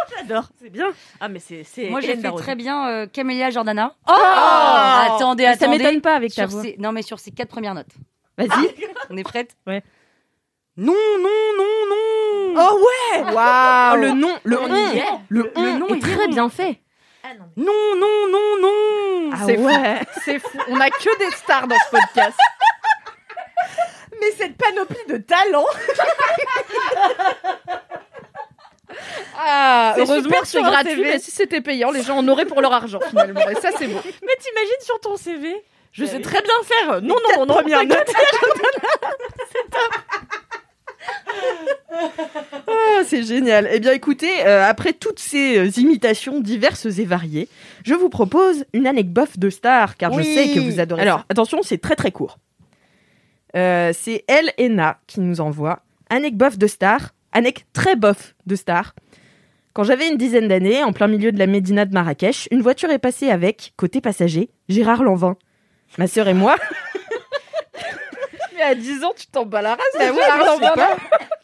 J'adore. 0.18 0.44
C'est 0.60 0.70
bien. 0.70 0.88
Ah, 1.20 1.28
mais 1.28 1.38
c'est. 1.38 1.64
c'est 1.64 1.88
Moi, 1.90 2.00
j'ai 2.00 2.16
fait 2.16 2.32
très 2.32 2.54
bien 2.56 2.88
euh, 2.88 3.06
Camélia 3.06 3.50
Jordana. 3.50 3.94
Oh 4.08 4.12
attendez, 4.12 5.44
Ça 5.44 5.50
attendez. 5.50 5.78
m'étonne 5.78 6.00
pas 6.00 6.14
avec 6.14 6.34
ta 6.34 6.42
Sur 6.42 6.50
voix. 6.50 6.62
ces- 6.62 6.76
Non, 6.78 6.92
mais 6.92 7.02
sur 7.02 7.18
ces 7.18 7.30
quatre 7.30 7.48
premières 7.50 7.74
notes. 7.74 7.92
Vas-y. 8.38 8.74
On 9.10 9.16
est 9.16 9.22
prête 9.24 9.56
Ouais. 9.66 9.82
Non, 10.76 10.94
non, 11.18 11.28
non, 11.58 11.64
non. 11.90 12.54
Oh 12.56 12.80
ouais 12.80 13.32
Waouh. 13.34 13.96
Le 14.00 14.10
nom, 14.12 14.36
le 14.44 14.58
On 14.60 14.70
on, 14.70 14.92
y 14.92 14.98
est. 14.98 15.04
le 15.28 15.52
on 15.56 15.78
nom 15.78 15.88
est 15.88 15.98
est 15.98 16.00
très 16.00 16.28
bien 16.28 16.48
fait. 16.48 16.80
Non, 17.56 17.72
non, 17.96 18.28
non, 18.30 18.60
non. 18.62 19.30
Ah 19.32 19.36
C'est 19.46 19.56
fou. 19.56 19.66
ouais. 19.66 20.00
C'est 20.24 20.38
fou. 20.38 20.58
On 20.68 20.80
a 20.80 20.88
que 20.90 21.18
des 21.18 21.30
stars 21.36 21.68
dans 21.68 21.76
ce 21.76 21.90
podcast. 21.96 22.38
Mais 24.20 24.30
cette 24.32 24.56
panoplie 24.56 24.96
de 25.08 25.16
talents. 25.18 25.66
Ah, 29.38 29.94
heureusement 29.98 30.38
que 30.40 30.46
c'est 30.46 30.58
un 30.58 30.62
gratuit, 30.62 30.90
CV. 30.96 31.02
mais 31.04 31.18
si 31.18 31.30
c'était 31.30 31.60
payant, 31.60 31.90
les 31.90 32.02
gens 32.02 32.18
en 32.18 32.28
auraient 32.28 32.46
pour 32.46 32.60
leur 32.60 32.72
argent 32.72 33.00
finalement. 33.08 33.48
Et 33.48 33.54
ça, 33.54 33.70
c'est 33.78 33.86
beau. 33.86 34.00
Mais 34.22 34.36
t'imagines 34.40 34.82
sur 34.82 35.00
ton 35.00 35.16
CV 35.16 35.54
Je 35.92 36.04
sais 36.04 36.20
très 36.20 36.42
bien 36.42 36.52
faire. 36.64 37.02
Non, 37.02 37.16
non, 37.36 37.46
non, 37.46 37.54
premières 37.54 37.84
non. 37.84 37.96
Ah, 42.68 43.02
c'est 43.04 43.22
génial. 43.22 43.68
Eh 43.72 43.80
bien, 43.80 43.92
écoutez, 43.92 44.46
euh, 44.46 44.64
après 44.68 44.92
toutes 44.92 45.18
ces 45.18 45.58
euh, 45.58 45.70
imitations 45.80 46.40
diverses 46.40 46.86
et 46.86 47.04
variées, 47.04 47.48
je 47.84 47.94
vous 47.94 48.08
propose 48.08 48.64
une 48.72 48.86
anecdote 48.86 49.38
de 49.38 49.50
star, 49.50 49.96
car 49.96 50.12
Oui. 50.12 50.22
je 50.24 50.34
sais 50.34 50.54
que 50.54 50.60
vous 50.60 50.80
adorez. 50.80 51.02
Alors, 51.02 51.24
attention, 51.28 51.60
c'est 51.62 51.78
très 51.78 51.96
très 51.96 52.12
court. 52.12 52.38
Euh, 53.56 53.92
c'est 53.94 54.24
Elle 54.28 54.52
Ena 54.58 54.98
qui 55.06 55.20
nous 55.20 55.40
envoie 55.40 55.80
anecdote 56.08 56.56
de 56.56 56.66
star, 56.66 57.10
anec 57.32 57.64
très 57.72 57.96
bof 57.96 58.34
de 58.46 58.54
star. 58.56 58.94
Quand 59.72 59.84
j'avais 59.84 60.08
une 60.08 60.16
dizaine 60.16 60.48
d'années, 60.48 60.82
en 60.82 60.92
plein 60.92 61.06
milieu 61.06 61.30
de 61.32 61.38
la 61.38 61.46
Médina 61.46 61.84
de 61.84 61.92
Marrakech, 61.94 62.48
une 62.50 62.60
voiture 62.62 62.90
est 62.90 62.98
passée 62.98 63.30
avec, 63.30 63.72
côté 63.76 64.00
passager, 64.00 64.50
Gérard 64.68 65.02
Lanvin. 65.04 65.36
Ma 65.98 66.06
sœur 66.06 66.26
et 66.28 66.34
moi, 66.34 66.56
Mais 68.56 68.62
à 68.62 68.74
10 68.74 69.04
ans, 69.04 69.12
tu 69.16 69.26
t'en 69.26 69.46
bats 69.46 69.62
la 69.62 69.70
race. 69.70 69.80
Bah 69.98 70.06
de 70.06 70.10
oui, 70.12 70.18
Gérard 70.18 70.38
mais 70.38 70.44
je 70.44 70.50
sais 70.50 70.60
Lanvin, 70.60 70.74
pas. 70.74 70.96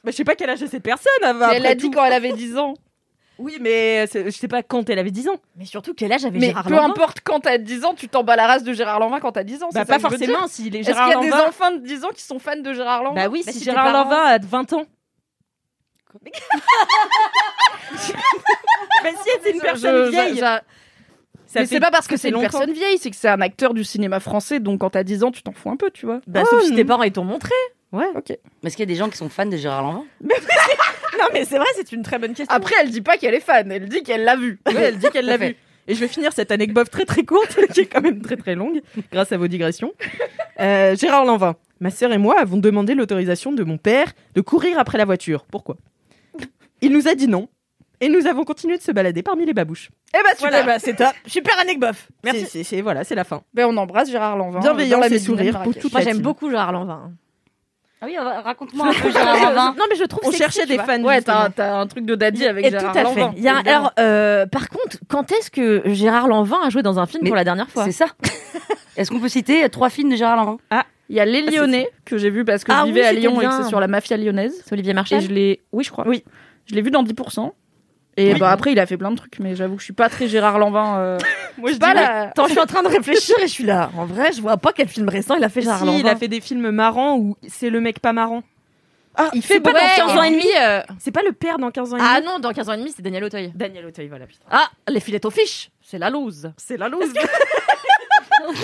bah, 0.05 0.11
je 0.11 0.13
sais 0.13 0.25
pas 0.25 0.35
quel 0.35 0.51
âge 0.51 0.63
a 0.63 0.67
cette 0.67 0.83
personne. 0.83 1.13
avant, 1.23 1.39
Mais 1.49 1.55
Elle 1.55 1.57
après 1.63 1.69
l'a 1.71 1.75
dit 1.75 1.85
tout. 1.87 1.91
quand 1.93 2.05
elle 2.05 2.13
avait 2.13 2.33
10 2.33 2.59
ans. 2.59 2.75
Oui, 3.39 3.59
mais 3.61 4.07
je 4.13 4.31
sais 4.31 4.49
pas 4.49 4.63
quand 4.63 4.89
elle 4.91 4.99
avait 4.99 5.11
10 5.11 5.29
ans. 5.29 5.37
Mais 5.57 5.65
surtout, 5.67 5.95
quel 5.95 6.13
âge 6.13 6.25
avait 6.25 6.39
Mais 6.39 6.47
Gérard 6.49 6.65
peu 6.65 6.71
Lanvin 6.75 6.91
importe 6.91 7.21
quand 7.23 7.41
t'as 7.41 7.59
10 7.59 7.85
ans, 7.85 7.95
tu 7.95 8.09
t'en 8.09 8.23
bats 8.25 8.37
la 8.37 8.47
race 8.47 8.65
de 8.65 8.73
Gérard 8.73 8.99
Lanvin 8.99 9.21
quand 9.21 9.33
t'as 9.33 9.45
10 9.45 9.63
ans. 9.63 9.69
Bah, 9.73 9.85
pas 9.85 9.99
forcément 9.99 10.47
s'il 10.49 10.75
est 10.77 10.81
Est-ce 10.81 10.89
qu'il 10.89 10.95
Gérard 10.97 11.11
y 11.11 11.15
a 11.15 11.21
des 11.21 11.33
enfants 11.33 11.71
de 11.71 11.79
10 11.79 12.05
ans 12.05 12.11
qui 12.15 12.23
sont 12.23 12.39
fans 12.39 12.57
de 12.61 12.73
Gérard 12.73 13.03
Lanvin 13.03 13.23
Bah 13.25 13.29
oui, 13.31 13.43
Bah, 13.47 13.53
si 13.53 13.59
si 13.59 13.65
Gérard 13.65 13.85
parents- 13.93 14.05
Lanvin 14.11 14.23
a 14.23 14.39
20 14.39 14.73
ans. 14.75 14.85
bah 19.03 19.11
si, 19.23 19.31
c'est 19.43 19.51
une 19.53 19.61
personne 19.61 20.07
je- 20.07 20.11
vieille. 20.11 20.37
je- 20.37 20.41
Ça 20.41 20.61
mais 21.61 21.67
c'est 21.67 21.81
pas 21.81 21.91
parce 21.91 22.07
que 22.09 22.17
c'est 22.17 22.29
une 22.29 22.35
longtemps. 22.35 22.49
personne 22.59 22.73
vieille, 22.73 22.99
c'est 22.99 23.11
que 23.11 23.17
c'est 23.17 23.29
un 23.29 23.41
acteur 23.41 23.73
du 23.73 23.85
cinéma 23.85 24.19
français, 24.21 24.59
donc 24.61 24.81
quand 24.81 24.91
t'as 24.91 25.05
10 25.05 25.23
ans, 25.23 25.31
tu 25.31 25.43
t'en 25.43 25.53
fous 25.53 25.71
un 25.71 25.77
peu, 25.77 25.91
tu 25.91 26.05
vois. 26.05 26.21
Bah, 26.27 26.43
Oh, 26.45 26.49
sauf 26.51 26.65
si 26.65 26.75
tes 26.75 26.83
non. 26.83 26.89
parents 26.89 27.03
ils 27.05 27.13
t'ont 27.13 27.25
montré. 27.25 27.55
Ouais. 27.93 28.09
Ok. 28.17 28.31
Est-ce 28.31 28.77
qu'il 28.77 28.81
y 28.81 28.83
a 28.83 28.93
des 28.93 28.97
gens 28.97 29.09
qui 29.09 29.17
sont 29.17 29.29
fans 29.29 29.47
de 29.47 29.57
Gérard 29.57 29.83
Lanvin 29.83 30.05
Non, 31.19 31.27
mais 31.33 31.45
c'est 31.45 31.57
vrai, 31.57 31.67
c'est 31.77 31.93
une 31.93 32.03
très 32.03 32.19
bonne 32.19 32.35
question. 32.35 32.55
Après, 32.55 32.75
elle 32.81 32.91
dit 32.91 33.01
pas 33.01 33.17
qu'elle 33.17 33.33
est 33.35 33.41
fan, 33.41 33.71
elle 33.71 33.89
dit 33.89 34.03
qu'elle 34.03 34.25
l'a 34.25 34.37
vu. 34.37 34.59
Ouais, 34.67 34.75
elle 34.77 34.99
dit 34.99 35.09
qu'elle 35.11 35.25
l'a 35.27 35.37
vu. 35.39 35.57
Et 35.89 35.95
je 35.95 36.01
vais 36.01 36.09
finir 36.09 36.33
cette 36.33 36.51
anecdote 36.51 36.91
très 36.91 37.05
très 37.05 37.23
courte, 37.25 37.57
qui 37.73 37.81
est 37.83 37.87
quand 37.87 38.01
même 38.03 38.21
très 38.21 38.37
très 38.37 38.57
longue, 38.57 38.83
grâce 39.13 39.31
à 39.31 39.37
vos 39.39 39.47
digressions. 39.47 39.93
Euh, 40.59 40.97
Gérard 40.97 41.25
Lanvin, 41.25 41.55
ma 41.81 41.91
sœur 41.91 42.13
et 42.13 42.19
moi 42.19 42.39
avons 42.41 42.57
demandé 42.57 42.95
l'autorisation 42.95 43.53
de 43.53 43.63
mon 43.63 43.79
père 43.79 44.09
de 44.35 44.41
courir 44.41 44.81
après 44.81 44.99
la 44.99 45.05
voiture. 45.05 45.47
Pourquoi? 45.51 45.77
Il 46.83 46.93
nous 46.93 47.09
a 47.09 47.15
dit 47.15 47.29
non. 47.29 47.49
Et 48.01 48.09
nous 48.11 48.27
avons 48.27 48.45
continué 48.45 48.77
de 48.77 48.83
se 48.83 48.93
balader 48.93 49.23
parmi 49.23 49.47
les 49.47 49.55
babouches. 49.55 49.89
Eh 50.15 50.19
bah 50.23 50.31
super. 50.37 50.51
Voilà, 50.51 50.63
bah, 50.67 50.79
c'est 50.79 50.95
top. 50.95 51.15
Super 51.27 51.59
anecdote. 51.59 51.97
Merci. 52.25 52.63
C'est- 52.65 52.83
voilà, 52.83 53.05
c'est 53.05 53.15
la 53.15 53.25
fin. 53.25 53.43
Ben, 53.55 53.65
on 53.67 53.77
embrasse 53.79 54.11
Gérard 54.11 54.37
Lanvin. 54.37 54.61
Bienveillance 54.61 55.01
dans 55.01 55.09
la 55.15 55.19
sourire 55.19 55.63
pour 55.63 55.75
toute 55.75 55.91
Moi, 55.93 56.03
j'aime 56.03 56.19
beaucoup 56.21 56.51
Gérard 56.51 56.73
Lanvin. 56.73 57.13
Ah 58.03 58.05
oui, 58.07 58.19
raconte-moi 58.19 58.89
un 58.89 58.93
peu 58.93 59.11
Gérard 59.11 59.35
Lanvin. 59.55 59.75
non, 59.79 59.85
mais 59.89 59.97
je 59.97 60.05
trouve 60.05 60.21
On 60.25 60.31
sexy, 60.31 60.43
cherchait 60.43 60.67
des 60.67 60.77
fans. 60.77 61.03
Ouais, 61.03 61.23
t'as 61.23 61.49
t'as 61.49 61.79
un 61.79 61.87
truc 61.87 62.05
de 62.05 62.15
daddy 62.15 62.45
avec 62.47 62.67
Et 62.67 62.71
Gérard 62.71 62.93
tout 62.93 62.99
à 62.99 63.03
Lanvin. 63.05 63.31
fait. 63.33 63.39
Il 63.39 63.43
y 63.43 63.49
a, 63.49 63.57
alors, 63.57 63.93
euh, 63.99 64.45
par 64.45 64.69
contre, 64.69 64.99
quand 65.09 65.33
est-ce 65.33 65.51
que 65.51 65.81
Gérard 65.87 66.29
Lanvin 66.29 66.59
a 66.63 66.69
joué 66.69 66.83
dans 66.83 66.99
un 66.99 67.07
film 67.07 67.21
Mais 67.23 67.31
pour 67.31 67.37
la 67.37 67.45
dernière 67.45 67.71
fois? 67.71 67.85
C'est 67.87 67.93
ça. 67.93 68.09
Est-ce 68.99 69.11
qu'on 69.11 69.21
peut 69.21 69.29
citer 69.31 69.67
trois 69.71 69.89
films 69.89 70.11
de 70.11 70.17
Gérard 70.17 70.37
Lanvin? 70.37 70.59
Il 71.09 71.17
y 71.17 71.21
a 71.21 71.25
Les 71.25 71.41
Lyonnais 71.43 71.89
que 72.05 72.19
j'ai 72.19 72.29
vu 72.31 72.45
parce 72.45 72.65
que 72.65 72.73
Ah 72.73 72.85
je 72.87 72.93
oui, 72.93 73.01
à 73.01 73.13
Lyon 73.15 73.41
et 73.41 73.47
que 73.47 73.53
c'est 73.63 73.69
sur 73.69 73.81
la 73.81 73.89
mafia 73.89 74.17
lyonnaise. 74.19 74.61
C'est 74.67 74.73
Olivier 74.75 74.91
Et 74.91 74.95
Marchal 74.95 75.23
je 75.23 75.29
l'ai. 75.29 75.61
Oui, 75.73 75.83
je 75.85 75.91
crois. 75.91 76.07
Oui. 76.07 76.23
Je 76.67 76.75
l'ai 76.75 76.83
vu 76.83 76.91
dans 76.91 77.03
10%. 77.03 77.53
Et 78.19 78.33
Oui. 78.33 78.39
bah 78.39 78.51
après, 78.51 78.73
il 78.73 78.79
a 78.79 78.87
fait 78.87 78.97
plein 78.97 79.11
de 79.11 79.17
trucs, 79.17 79.39
mais 79.41 79.55
j'avoue 79.55 79.75
que 79.75 79.81
je 79.81 79.85
suis 79.85 79.93
pas 79.93 80.09
très 80.09 80.27
Gérard 80.27 80.59
Lanvin. 80.59 80.99
euh, 80.99 81.19
Moi, 81.59 81.73
je 81.73 81.77
pas 81.77 81.93
dirais- 81.93 82.03
la. 82.07 82.21
Attends, 82.29 82.47
je 82.47 82.53
suis 82.53 82.61
en 82.61 82.65
train 82.67 82.83
de 82.83 82.89
réfléchir 82.89 83.37
et 83.41 83.47
je 83.47 83.53
suis 83.53 83.65
là. 83.65 83.91
En 83.97 84.07
vrai, 84.07 84.33
je 84.33 84.41
vois 84.41 84.57
pas 84.57 84.73
quel 84.73 84.89
film 84.89 85.09
récent 85.09 85.35
il 85.37 85.45
a 85.45 85.51
fait 85.51 85.61
Gérard 85.61 85.81
Si, 85.81 85.85
Lanvin. 85.85 85.99
il 85.99 86.09
a 86.09 86.17
fait 86.17 86.29
des 86.29 86.41
films 86.41 86.71
marrants 86.71 87.17
où 87.19 87.37
c'est 87.47 87.69
le 87.69 87.81
mec 87.81 88.01
pas 88.01 88.15
marrant. 88.15 88.43
Ah, 89.19 89.31
il 89.33 89.43
fait 89.43 89.61
pas 89.61 89.73
ouais, 89.73 89.81
dans 89.99 90.07
15 90.09 90.17
ans 90.19 90.23
et 90.25 90.31
demi. 90.31 90.45
euh, 90.61 90.83
C'est 90.99 91.11
pas 91.11 91.23
le 91.23 91.33
père 91.33 91.59
dans 91.59 91.71
15 91.71 91.95
ans 91.95 91.97
et 91.97 92.01
Ah 92.03 92.21
demi 92.21 92.27
non, 92.33 92.39
dans 92.39 92.53
15 92.53 92.69
ans 92.69 92.73
et 92.75 92.79
demi, 92.79 92.93
c'est 92.95 93.01
Daniel 93.03 93.25
Auteuil. 93.25 93.51
Daniel 93.55 93.87
Auteuil, 93.87 94.09
voilà, 94.09 94.27
putain. 94.27 94.45
Ah, 94.51 94.69
les 94.89 95.01
filets 95.01 95.25
aux 95.25 95.31
fiches. 95.31 95.71
C'est 95.83 95.99
la 95.99 96.11
loose. 96.11 96.51
C'est 96.59 96.77
la 96.77 96.89
loose. 96.89 97.13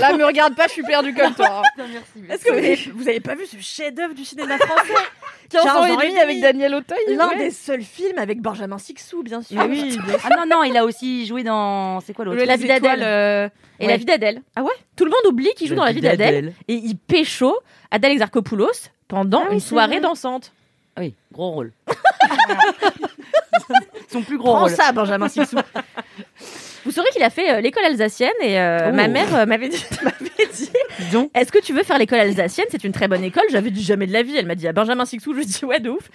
Là, 0.01 0.17
me 0.17 0.25
regarde 0.25 0.55
pas, 0.55 0.67
je 0.67 0.73
suis 0.73 0.83
perdu 0.83 1.15
comme 1.15 1.35
toi. 1.35 1.63
hein. 1.79 1.83
Est-ce 2.31 2.45
que 2.45 2.51
vous 2.53 2.59
avez, 2.59 2.75
vous 2.95 3.09
avez 3.09 3.21
pas 3.21 3.35
vu 3.35 3.47
ce 3.47 3.57
chef-d'œuvre 3.61 4.15
du 4.15 4.25
cinéma 4.25 4.59
français? 4.59 4.93
15 5.51 5.67
ans 5.67 5.85
et 5.85 5.97
demi. 6.07 6.19
avec 6.19 6.41
Daniel 6.41 6.75
Auteuil. 6.75 6.99
L'un 7.09 7.29
ouais. 7.29 7.37
des 7.39 7.51
seuls 7.51 7.83
films 7.83 8.19
avec 8.19 8.41
Benjamin 8.41 8.79
Sixou, 8.79 9.23
bien 9.23 9.43
sûr. 9.43 9.59
Mais 9.59 9.67
oui, 9.67 9.99
bien 10.07 10.17
Ah 10.25 10.31
non, 10.37 10.45
non, 10.57 10.63
il 10.65 10.77
a 10.77 10.85
aussi 10.85 11.27
joué 11.27 11.43
dans. 11.43 12.01
C'est 12.01 12.15
quoi 12.15 12.25
l'autre? 12.25 12.43
La 12.45 12.57
vie 12.57 12.69
d'Adèle. 12.69 13.03
euh, 13.03 13.49
Et 13.79 13.87
Ouais. 13.87 13.93
la 13.93 13.97
vie 13.99 14.05
d'Adèle. 14.05 14.43
Ah 14.57 14.63
ouais? 14.63 14.71
Tout 14.97 15.05
le 15.05 15.11
monde 15.11 15.33
oublie 15.33 15.51
qu'il 15.57 15.69
joue 15.69 15.75
dans 15.75 15.85
la 15.85 15.93
vie 15.93 16.01
d'Adèle. 16.01 16.55
Et 16.69 16.75
il 16.75 16.97
pécho 16.97 17.55
Adèle 17.91 18.13
Exarchopoulos 18.13 18.89
pendant 19.09 19.41
Ah 19.43 19.47
oui, 19.49 19.55
une 19.55 19.61
c'est 19.61 19.69
soirée 19.69 19.99
vrai. 19.99 20.01
dansante. 20.01 20.53
Ah 20.97 21.01
oui, 21.03 21.15
gros 21.33 21.51
rôle. 21.51 21.73
Son 24.11 24.23
plus 24.23 24.39
gros 24.39 24.53
Prends 24.53 24.61
rôle. 24.63 24.71
ça, 24.71 24.93
Benjamin 24.93 25.29
Sixou. 25.29 25.57
Vous 26.85 26.91
saurez 26.91 27.09
qu'il 27.13 27.23
a 27.23 27.31
fait 27.31 27.51
euh, 27.51 27.61
l'école 27.61 27.85
alsacienne 27.85 28.31
et 28.41 28.59
euh, 28.59 28.89
Oh. 28.91 28.93
ma 28.95 29.09
mère 29.09 29.35
euh, 29.35 29.47
m'avait 29.47 29.69
dit, 29.69 29.85
m'avait 30.03 30.51
dit 30.53 30.71
Est-ce 31.35 31.53
que 31.53 31.61
tu 31.61 31.73
veux 31.73 31.83
faire 31.83 31.99
l'école 31.99 32.19
alsacienne? 32.21 32.67
C'est 32.71 32.83
une 32.85 32.93
très 32.93 33.09
bonne 33.09 33.23
école. 33.25 33.45
J'avais 33.51 33.71
dit 33.71 33.83
jamais 33.83 34.07
de 34.07 34.13
la 34.13 34.23
vie. 34.23 34.37
Elle 34.37 34.47
m'a 34.47 34.55
dit 34.55 34.67
à 34.69 34.73
Benjamin 34.73 35.05
Sixou. 35.05 35.33
Je 35.33 35.37
lui 35.39 35.43
ai 35.45 35.47
dit 35.47 35.65
ouais, 35.65 35.81
de 35.81 35.91
ouf. 35.91 36.11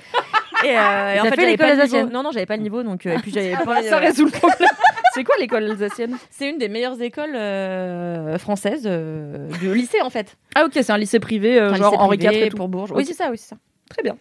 Et, 0.63 0.69
euh, 0.69 0.71
et 0.71 0.73
T'as 0.73 1.23
fait, 1.23 1.35
j'avais 1.35 1.45
l'école 1.51 1.57
pas 1.57 1.65
le 1.67 1.71
niveau. 1.73 1.81
alsacienne 1.81 2.09
Non, 2.11 2.23
non, 2.23 2.31
j'avais 2.31 2.45
pas 2.45 2.57
le 2.57 2.63
niveau. 2.63 2.83
Donc, 2.83 3.05
euh, 3.05 3.15
et 3.15 3.19
puis 3.19 3.31
j'avais 3.31 3.55
pas. 3.63 3.81
Ça 3.83 3.97
euh, 3.97 3.99
résout 3.99 4.25
le 4.25 4.31
problème. 4.39 4.69
C'est 5.13 5.23
quoi 5.23 5.35
l'école 5.39 5.63
alsacienne? 5.71 6.17
C'est 6.29 6.49
une 6.49 6.57
des 6.57 6.67
meilleures 6.69 7.01
écoles 7.01 7.35
euh, 7.35 8.37
françaises 8.37 8.83
euh, 8.85 9.47
de 9.63 9.71
lycée 9.71 10.01
en 10.01 10.09
fait. 10.09 10.35
Ah 10.55 10.65
ok, 10.65 10.71
c'est 10.73 10.91
un 10.91 10.97
lycée 10.97 11.19
privé, 11.19 11.59
euh, 11.59 11.73
genre 11.75 11.91
lycée 11.91 12.01
Henri 12.03 12.17
IV 12.17 12.25
privé 12.27 12.45
et 12.45 12.49
tout. 12.49 12.57
pour 12.57 12.67
Bourges. 12.67 12.91
Oui, 12.93 13.05
c'est 13.05 13.13
ça, 13.13 13.29
oui, 13.31 13.37
c'est 13.37 13.49
ça. 13.49 13.55
Très 13.89 14.03
bien. 14.03 14.17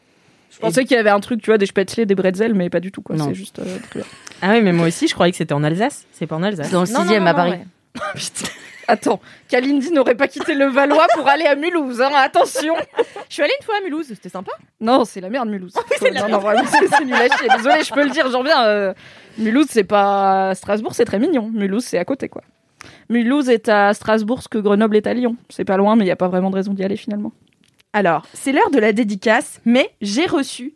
Je 0.56 0.60
pensais 0.60 0.84
qu'il 0.84 0.96
y 0.96 1.00
avait 1.00 1.10
un 1.10 1.20
truc, 1.20 1.40
tu 1.42 1.50
vois, 1.50 1.58
des 1.58 1.66
spätzle, 1.66 2.06
des 2.06 2.14
bretzels, 2.14 2.54
mais 2.54 2.70
pas 2.70 2.80
du 2.80 2.90
tout, 2.90 3.02
quoi. 3.02 3.14
Non. 3.16 3.26
C'est 3.28 3.34
juste 3.34 3.58
euh, 3.58 3.78
très 3.90 4.00
bien. 4.00 4.08
Ah 4.42 4.52
oui, 4.52 4.62
mais 4.62 4.72
moi 4.72 4.86
aussi, 4.88 5.06
je 5.06 5.14
croyais 5.14 5.30
que 5.30 5.36
c'était 5.38 5.52
en 5.54 5.62
Alsace. 5.62 6.06
C'est 6.12 6.26
pas 6.26 6.36
en 6.36 6.42
Alsace. 6.42 6.66
C'est 6.66 6.72
dans 6.72 6.82
le 6.82 6.88
Non, 6.88 6.94
non, 6.94 7.00
sixième 7.02 7.24
non, 7.24 7.28
à 7.30 7.32
non, 7.32 7.36
Paris. 7.36 7.50
ouais. 7.50 7.64
Attends, 8.88 9.20
Kalindi 9.48 9.90
n'aurait 9.90 10.14
pas 10.14 10.28
quitté 10.28 10.54
le 10.54 10.66
Valois 10.66 11.08
pour 11.14 11.26
aller 11.28 11.44
à 11.44 11.56
Mulhouse, 11.56 12.00
hein, 12.00 12.10
attention 12.14 12.74
Je 13.28 13.34
suis 13.34 13.42
allée 13.42 13.52
une 13.60 13.64
fois 13.66 13.74
à 13.78 13.80
Mulhouse, 13.82 14.06
c'était 14.06 14.28
sympa. 14.28 14.52
Non, 14.80 15.04
c'est 15.04 15.20
la 15.20 15.28
merde, 15.28 15.48
Mulhouse. 15.48 15.72
c'est 15.98 16.10
la 16.12 16.22
non, 16.22 16.28
non, 16.28 16.38
vraiment, 16.38 16.62
c'est 16.70 16.86
c'est 16.96 17.04
nul 17.04 17.14
à 17.14 17.26
chier. 17.36 17.48
Désolée, 17.56 17.82
je 17.82 17.92
peux 17.92 18.04
le 18.04 18.10
dire, 18.10 18.30
j'en 18.30 18.44
viens. 18.44 18.64
euh, 18.64 18.94
Mulhouse, 19.38 19.66
c'est 19.70 19.82
pas. 19.84 20.54
Strasbourg, 20.54 20.94
c'est 20.94 21.04
très 21.04 21.18
mignon. 21.18 21.50
Mulhouse, 21.52 21.84
c'est 21.84 21.98
à 21.98 22.04
côté, 22.04 22.28
quoi. 22.28 22.42
Mulhouse 23.10 23.48
est 23.48 23.68
à 23.68 23.92
Strasbourg 23.92 24.40
ce 24.42 24.48
que 24.48 24.58
Grenoble 24.58 24.96
est 24.96 25.08
à 25.08 25.14
Lyon. 25.14 25.34
C'est 25.48 25.64
pas 25.64 25.76
loin, 25.76 25.96
mais 25.96 26.02
il 26.02 26.06
n'y 26.06 26.12
a 26.12 26.16
pas 26.16 26.28
vraiment 26.28 26.50
de 26.50 26.54
raison 26.56 26.72
d'y 26.72 26.84
aller 26.84 26.96
finalement. 26.96 27.32
Alors, 27.96 28.26
c'est 28.34 28.52
l'heure 28.52 28.68
de 28.70 28.78
la 28.78 28.92
dédicace, 28.92 29.58
mais 29.64 29.90
j'ai 30.02 30.26
reçu 30.26 30.74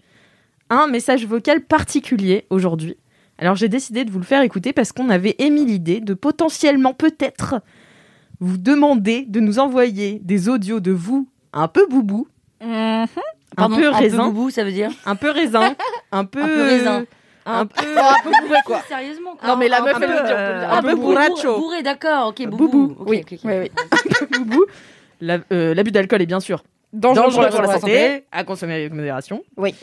un 0.70 0.87
message 0.87 1.26
vocal 1.26 1.61
particulier 1.61 2.46
aujourd'hui. 2.48 2.96
Alors, 3.37 3.56
j'ai 3.56 3.68
décidé 3.68 4.06
de 4.06 4.11
vous 4.11 4.20
le 4.20 4.24
faire 4.24 4.40
écouter 4.40 4.72
parce 4.72 4.90
qu'on 4.92 5.11
avait 5.11 5.35
émis 5.38 5.66
l'idée 5.66 6.00
de 6.00 6.14
potentiellement, 6.14 6.94
peut-être, 6.94 7.56
vous 8.40 8.56
demander 8.56 9.26
de 9.28 9.38
nous 9.38 9.59
envoyer 9.59 10.18
des 10.24 10.48
audios 10.48 10.80
de 10.80 10.92
vous 10.92 11.28
un 11.52 11.68
peu 11.68 11.87
boubou, 11.87 12.26
un 12.62 13.04
Pardon, 13.54 13.76
peu 13.76 13.88
raisin, 13.90 14.28
boubou, 14.28 14.48
ça 14.48 14.64
veut 14.64 14.72
dire 14.72 14.90
un 15.04 15.14
peu 15.14 15.28
raisin, 15.30 15.74
un 16.12 16.24
peu, 16.24 16.42
Un 16.42 16.46
peu 16.46 16.62
raisin. 16.62 17.04
un 17.44 17.66
peu, 17.66 17.98
un 17.98 18.14
peu 18.24 18.30
bourré, 18.46 18.61
quoi. 18.64 18.80
Sérieusement 18.88 19.37
quoi. 19.37 19.46
Non, 19.46 19.56
mais 19.59 19.68
la 19.68 19.83
un 19.83 19.85
meuf, 19.85 19.98
peu, 19.98 20.04
elle 20.04 20.09
peut 20.11 20.16
euh, 20.24 20.61
dire. 20.61 20.72
un 20.72 20.83
peu 20.83 20.94
bourré, 20.94 21.28
bourracho. 21.28 21.59
Bourré, 21.59 21.83
d'accord, 21.83 22.28
ok, 22.28 22.46
boubou. 22.48 22.68
Boubou, 22.87 23.04
oui, 23.06 23.18
ok, 23.20 23.33
ok. 23.35 23.40
oui, 23.44 23.52
oui. 23.61 23.70
un 23.92 24.14
peu 24.26 24.38
boubou. 24.38 24.64
La- 25.20 25.38
euh, 25.52 25.74
L'abus 25.74 25.90
d'alcool 25.90 26.22
est 26.22 26.26
bien 26.26 26.40
sûr 26.40 26.62
Dangereux, 26.92 27.24
dangereux 27.24 27.46
pour 27.48 27.61
pour 27.61 27.62
la 27.62 27.79
santé. 27.81 27.98
santé, 28.09 28.24
à 28.33 28.44
consommer 28.44 28.74
avec 28.74 28.92
modération. 28.92 29.42
Oui. 29.57 29.74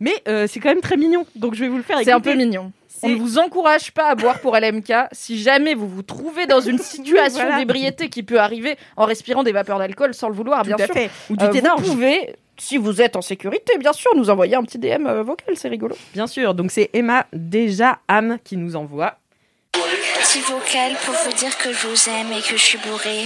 Mais 0.00 0.14
euh, 0.28 0.46
c'est 0.46 0.60
quand 0.60 0.70
même 0.70 0.80
très 0.80 0.96
mignon, 0.96 1.26
donc 1.34 1.54
je 1.54 1.60
vais 1.60 1.68
vous 1.68 1.76
le 1.76 1.82
faire 1.82 1.98
C'est 2.02 2.12
un 2.12 2.20
peu 2.20 2.34
mignon. 2.34 2.72
On 3.02 3.08
ne 3.08 3.14
vous 3.16 3.38
encourage 3.38 3.92
pas 3.92 4.08
à 4.10 4.14
boire 4.14 4.40
pour 4.40 4.54
LMK 4.56 4.92
si 5.12 5.40
jamais 5.40 5.74
vous 5.74 5.88
vous 5.88 6.02
trouvez 6.02 6.46
dans 6.46 6.60
une 6.60 6.78
situation 6.94 7.40
Voilà. 7.40 7.58
d'ébriété 7.58 8.08
qui 8.10 8.22
peut 8.22 8.38
arriver 8.38 8.76
en 8.96 9.06
respirant 9.06 9.42
des 9.42 9.52
vapeurs 9.52 9.78
d'alcool 9.78 10.12
sans 10.12 10.28
le 10.28 10.34
vouloir, 10.34 10.60
Tout 10.62 10.66
bien 10.68 10.76
à 10.76 10.84
sûr. 10.84 10.94
fait. 10.94 11.10
Ou 11.30 11.36
du 11.36 11.44
Euh, 11.44 11.50
vous 11.78 11.92
pouvez 11.92 12.34
si 12.58 12.76
vous 12.76 13.00
êtes 13.00 13.16
en 13.16 13.22
sécurité, 13.22 13.78
bien 13.78 13.94
sûr, 13.94 14.10
nous 14.16 14.28
envoyer 14.28 14.54
un 14.54 14.62
petit 14.62 14.78
DM 14.78 15.06
euh, 15.06 15.22
vocal, 15.22 15.54
c'est 15.56 15.68
rigolo. 15.68 15.96
Bien 16.12 16.26
sûr, 16.26 16.52
donc 16.54 16.70
c'est 16.70 16.90
Emma 16.92 17.26
déjà 17.32 17.98
Am 18.06 18.36
qui 18.44 18.58
nous 18.58 18.76
envoie. 18.76 19.14
Petit 19.72 20.40
vocal 20.40 20.92
pour 21.06 21.14
vous 21.14 21.32
dire 21.38 21.56
que 21.56 21.72
je 21.72 21.86
vous 21.86 22.08
aime 22.10 22.32
et 22.38 22.42
que 22.42 22.56
je 22.58 22.62
suis 22.62 22.78
bourrée, 22.78 23.24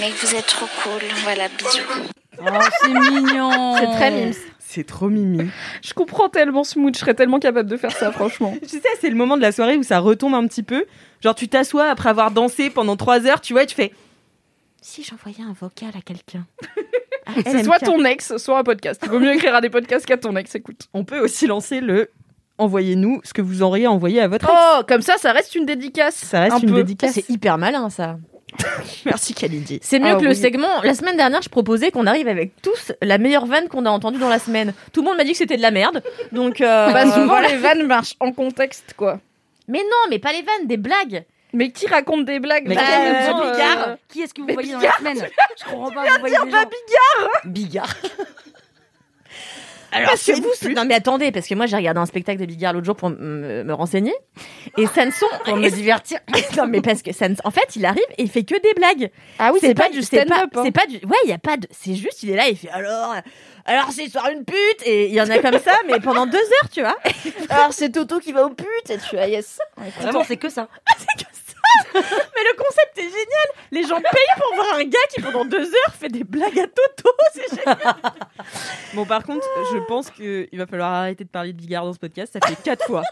mais 0.00 0.10
que 0.10 0.26
vous 0.26 0.34
êtes 0.34 0.46
trop 0.46 0.66
cool. 0.82 1.00
Voilà, 1.22 1.46
bisous. 1.56 2.08
Oh, 2.44 2.58
c'est 2.80 2.88
mignon. 2.88 3.76
C'est 3.78 3.86
très 3.86 4.10
mimes. 4.10 4.32
C'est 4.58 4.84
trop 4.86 5.08
mimi. 5.10 5.50
Je 5.82 5.92
comprends 5.92 6.28
tellement 6.30 6.64
ce 6.64 6.78
mood, 6.78 6.94
je 6.94 7.00
serais 7.00 7.14
tellement 7.14 7.38
capable 7.38 7.68
de 7.68 7.76
faire 7.76 7.92
ça, 7.92 8.10
franchement. 8.12 8.54
Tu 8.62 8.68
sais, 8.80 8.88
c'est 9.00 9.10
le 9.10 9.16
moment 9.16 9.36
de 9.36 9.42
la 9.42 9.52
soirée 9.52 9.76
où 9.76 9.82
ça 9.82 9.98
retombe 9.98 10.34
un 10.34 10.46
petit 10.46 10.62
peu. 10.62 10.86
Genre, 11.20 11.34
tu 11.34 11.48
t'assois 11.48 11.88
après 11.90 12.08
avoir 12.08 12.30
dansé 12.30 12.70
pendant 12.70 12.96
trois 12.96 13.26
heures, 13.26 13.40
tu 13.40 13.52
vois, 13.52 13.64
et 13.64 13.66
tu 13.66 13.74
fais. 13.74 13.92
Si 14.80 15.04
j'envoyais 15.04 15.42
un 15.48 15.52
vocal 15.58 15.90
à 15.96 16.00
quelqu'un. 16.02 16.46
Ah, 17.24 17.34
C'est 17.46 17.62
soit 17.62 17.78
ton 17.78 18.04
ex, 18.04 18.36
soit 18.36 18.58
un 18.58 18.64
podcast. 18.64 19.00
Il 19.04 19.08
vaut 19.08 19.20
mieux 19.20 19.32
écrire 19.32 19.54
à 19.54 19.60
des 19.60 19.70
podcasts 19.70 20.04
qu'à 20.04 20.16
ton 20.16 20.34
ex, 20.34 20.56
écoute. 20.56 20.88
On 20.92 21.04
peut 21.04 21.20
aussi 21.20 21.46
lancer 21.46 21.80
le. 21.80 22.10
Envoyez-nous 22.58 23.20
ce 23.22 23.32
que 23.32 23.40
vous 23.40 23.62
auriez 23.62 23.86
envoyé 23.86 24.20
à 24.20 24.26
votre 24.26 24.46
ex. 24.46 24.52
Oh, 24.52 24.82
comme 24.88 25.02
ça, 25.02 25.16
ça 25.18 25.30
reste 25.32 25.54
une 25.54 25.64
dédicace. 25.64 26.16
ça 26.16 26.40
reste 26.40 26.56
un 26.56 26.58
une 26.58 26.70
peu. 26.70 26.74
dédicace. 26.74 27.12
C'est 27.12 27.30
hyper 27.30 27.58
malin 27.58 27.90
ça. 27.90 28.16
Merci 29.04 29.34
Kalindi. 29.34 29.78
C'est 29.82 29.98
mieux 29.98 30.12
Ah 30.16 30.20
que 30.20 30.24
le 30.24 30.34
segment. 30.34 30.80
La 30.82 30.94
semaine 30.94 31.16
dernière, 31.16 31.42
je 31.42 31.48
proposais 31.48 31.90
qu'on 31.90 32.06
arrive 32.06 32.28
avec 32.28 32.52
tous 32.62 32.92
la 33.00 33.18
meilleure 33.18 33.46
vanne 33.46 33.68
qu'on 33.68 33.86
a 33.86 33.90
entendue 33.90 34.18
dans 34.18 34.28
la 34.28 34.38
semaine. 34.38 34.72
Tout 34.92 35.02
le 35.02 35.06
monde 35.08 35.16
m'a 35.16 35.24
dit 35.24 35.32
que 35.32 35.38
c'était 35.38 35.56
de 35.56 35.62
la 35.62 35.70
merde. 35.70 36.02
Donc, 36.32 36.60
euh, 36.60 36.92
Bah, 36.92 37.04
souvent, 37.10 37.26
voilà. 37.26 37.48
les 37.48 37.56
vannes 37.56 37.86
marchent 37.86 38.14
en 38.20 38.32
contexte, 38.32 38.94
quoi. 38.96 39.18
Mais 39.68 39.80
non, 39.80 40.10
mais 40.10 40.18
pas 40.18 40.32
les 40.32 40.42
vannes, 40.42 40.66
des 40.66 40.76
blagues. 40.76 41.24
Mais 41.54 41.70
qui 41.70 41.86
raconte 41.86 42.24
des 42.24 42.40
blagues? 42.40 42.64
Mais 42.66 42.74
Bah, 42.74 42.80
euh, 42.82 43.30
euh, 43.30 43.52
Bigard 43.52 43.96
Qui 44.08 44.22
est-ce 44.22 44.32
que 44.32 44.40
vous 44.40 44.46
mais 44.46 44.54
voyez 44.54 44.72
dans 44.72 44.80
la 44.80 44.92
semaine? 44.92 45.28
Je 45.58 45.70
comprends 45.70 45.90
pas, 45.90 46.04
vous 46.04 46.20
voyez 46.20 46.36
des 46.44 46.50
gens. 46.50 46.58
Bigard. 47.44 47.94
Alors, 49.92 50.08
Parce 50.10 50.24
que 50.24 50.32
que 50.32 50.36
vous, 50.40 50.50
plus. 50.60 50.74
non 50.74 50.84
mais 50.86 50.94
attendez, 50.94 51.30
parce 51.32 51.46
que 51.46 51.54
moi 51.54 51.66
j'ai 51.66 51.76
regardé 51.76 52.00
un 52.00 52.06
spectacle 52.06 52.40
de 52.40 52.46
Bigard 52.46 52.72
l'autre 52.72 52.86
jour 52.86 52.96
pour 52.96 53.10
me, 53.10 53.62
me 53.62 53.72
renseigner, 53.74 54.14
et 54.78 54.86
ça 54.86 55.04
ne 55.04 55.10
sont, 55.10 55.26
Pour 55.44 55.56
me 55.56 55.68
divertir. 55.68 56.18
non 56.56 56.66
mais 56.66 56.80
parce 56.80 57.02
que 57.02 57.12
ça, 57.12 57.28
ne- 57.28 57.34
en 57.44 57.50
fait, 57.50 57.76
il 57.76 57.84
arrive 57.84 58.02
et 58.18 58.22
il 58.22 58.30
fait 58.30 58.42
que 58.44 58.60
des 58.60 58.72
blagues. 58.74 59.10
Ah 59.38 59.50
oui, 59.52 59.58
c'est 59.60 59.74
pas, 59.74 59.90
du 59.90 60.02
c'est 60.02 60.24
pas- 60.24 60.36
stand-up. 60.36 60.50
hein. 60.56 60.62
C'est 60.64 60.72
pas 60.72 60.86
du, 60.86 60.96
ouais, 61.06 61.16
il 61.24 61.30
y 61.30 61.32
a 61.34 61.38
pas 61.38 61.56
de, 61.58 61.66
c'est 61.70 61.94
juste, 61.94 62.22
il 62.22 62.30
est 62.30 62.36
là, 62.36 62.48
il 62.48 62.56
fait 62.56 62.70
alors, 62.70 63.14
alors 63.66 63.90
c'est 63.92 64.08
soir 64.08 64.28
une 64.30 64.44
pute, 64.44 64.86
et 64.86 65.08
il 65.08 65.14
y 65.14 65.20
en 65.20 65.28
a 65.28 65.38
comme 65.38 65.58
ça, 65.58 65.72
mais 65.86 66.00
pendant 66.00 66.26
deux 66.26 66.38
heures, 66.38 66.70
tu 66.72 66.80
vois. 66.80 66.96
Alors, 67.50 67.72
c'est 67.72 67.90
Toto 67.90 68.18
qui 68.18 68.32
va 68.32 68.46
au 68.46 68.50
pute 68.50 68.66
et 68.90 68.96
tu 68.98 69.18
as 69.18 69.28
yes. 69.28 69.58
Vraiment, 70.00 70.24
c'est 70.24 70.36
que 70.38 70.48
ça. 70.48 70.68
Mais 71.94 72.00
le 72.00 72.56
concept 72.56 72.98
est 72.98 73.02
génial. 73.02 73.48
Les 73.70 73.82
gens 73.84 74.00
payent 74.00 74.36
pour 74.36 74.54
voir 74.54 74.74
un 74.76 74.84
gars 74.84 74.98
qui 75.14 75.20
pendant 75.20 75.44
deux 75.44 75.66
heures 75.66 75.94
fait 75.98 76.08
des 76.08 76.24
blagues 76.24 76.58
à 76.58 76.66
Toto. 76.66 77.10
C'est 77.32 77.56
génial. 77.56 77.78
Bon, 78.94 79.04
par 79.06 79.24
contre, 79.24 79.46
je 79.72 79.78
pense 79.86 80.10
qu'il 80.10 80.48
va 80.52 80.66
falloir 80.66 80.92
arrêter 80.92 81.24
de 81.24 81.28
parler 81.28 81.52
de 81.52 81.58
Bigard 81.58 81.84
dans 81.84 81.92
ce 81.92 81.98
podcast. 81.98 82.32
Ça 82.32 82.46
fait 82.46 82.60
quatre 82.62 82.84
fois. 82.86 83.02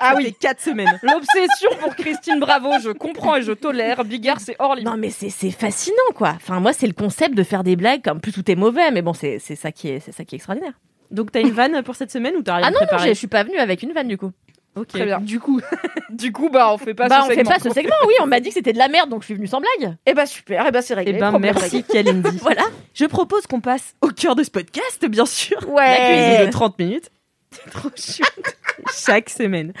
Ah 0.00 0.14
oui. 0.16 0.34
quatre 0.38 0.60
semaines. 0.60 0.98
L'obsession 1.02 1.70
pour 1.80 1.94
Christine 1.96 2.38
Bravo, 2.38 2.70
je 2.82 2.90
comprends 2.90 3.36
et 3.36 3.42
je 3.42 3.52
tolère. 3.52 4.04
Bigard, 4.04 4.40
c'est 4.40 4.56
hors 4.58 4.74
limite. 4.74 4.88
Non 4.88 4.96
mais 4.96 5.10
c'est 5.10 5.30
c'est 5.30 5.50
fascinant 5.50 5.96
quoi. 6.14 6.34
Enfin 6.36 6.60
moi 6.60 6.72
c'est 6.72 6.86
le 6.86 6.92
concept 6.92 7.34
de 7.34 7.42
faire 7.42 7.64
des 7.64 7.74
blagues 7.74 8.02
comme 8.02 8.20
plus 8.20 8.32
tout 8.32 8.48
est 8.48 8.54
mauvais, 8.54 8.90
mais 8.92 9.02
bon 9.02 9.12
c'est 9.12 9.38
c'est 9.40 9.56
ça 9.56 9.72
qui 9.72 9.88
est 9.88 10.00
c'est 10.00 10.12
ça 10.12 10.24
qui 10.24 10.34
est 10.34 10.38
extraordinaire. 10.38 10.74
Donc, 11.10 11.32
t'as 11.32 11.40
une 11.40 11.52
vanne 11.52 11.82
pour 11.82 11.96
cette 11.96 12.10
semaine 12.10 12.36
ou 12.36 12.42
t'as 12.42 12.56
rien 12.56 12.66
Ah 12.66 12.70
non, 12.70 12.80
non 12.80 12.86
préparé 12.86 13.08
je 13.08 13.14
suis 13.14 13.28
pas 13.28 13.42
venue 13.42 13.56
avec 13.56 13.82
une 13.82 13.92
vanne 13.92 14.08
du 14.08 14.18
coup. 14.18 14.30
Ok. 14.78 14.88
Très 14.88 15.04
bien. 15.04 15.20
Du 15.20 15.40
coup, 15.40 15.60
Du 16.10 16.32
coup, 16.32 16.48
bah, 16.50 16.72
on 16.72 16.78
fait 16.78 16.94
pas 16.94 17.08
bah 17.08 17.20
ce 17.20 17.24
on 17.26 17.28
fait 17.28 17.34
segment. 17.36 17.50
pas 17.50 17.58
ce 17.58 17.70
segment. 17.70 17.94
Oui, 18.06 18.14
on 18.22 18.26
m'a 18.26 18.40
dit 18.40 18.48
que 18.48 18.54
c'était 18.54 18.72
de 18.72 18.78
la 18.78 18.88
merde 18.88 19.10
donc 19.10 19.20
je 19.22 19.26
suis 19.26 19.34
venue 19.34 19.46
sans 19.46 19.60
blague. 19.60 19.96
Eh 20.06 20.14
bah, 20.14 20.26
super, 20.26 20.64
eh 20.66 20.70
bah, 20.70 20.80
c'est 20.82 20.94
réglé. 20.94 21.14
eh 21.16 21.18
ben, 21.20 21.38
merci 21.38 21.84
Kalindi. 21.84 22.38
Voilà. 22.42 22.62
Je 22.94 23.04
propose 23.06 23.46
qu'on 23.46 23.60
passe 23.60 23.94
au 24.00 24.08
cœur 24.08 24.34
de 24.36 24.42
ce 24.42 24.50
podcast, 24.50 25.04
bien 25.06 25.26
sûr. 25.26 25.58
réglé. 25.58 25.74
La 25.74 25.82
Ouais. 25.82 26.26
cuisine 26.30 26.46
de 26.46 26.50
30 26.52 26.78
minutes. 26.78 27.10
C'est 27.50 27.70
trop 27.70 27.88
chou. 27.96 28.22
Chaque 28.94 29.30
semaine. 29.30 29.72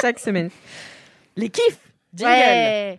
Chaque 0.00 0.18
semaine. 0.18 0.50
Les 1.36 1.48
kiffs. 1.50 1.78
Jingle. 2.14 2.32
Ouais. 2.32 2.98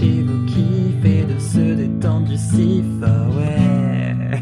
vos 0.00 0.46
kiffs 0.46 1.04
et 1.04 1.24
de 1.24 1.38
se 1.38 1.74
détendre 1.74 2.28
du 2.28 2.36
sif, 2.36 2.84
ah 3.02 3.28
ouais. 3.36 4.38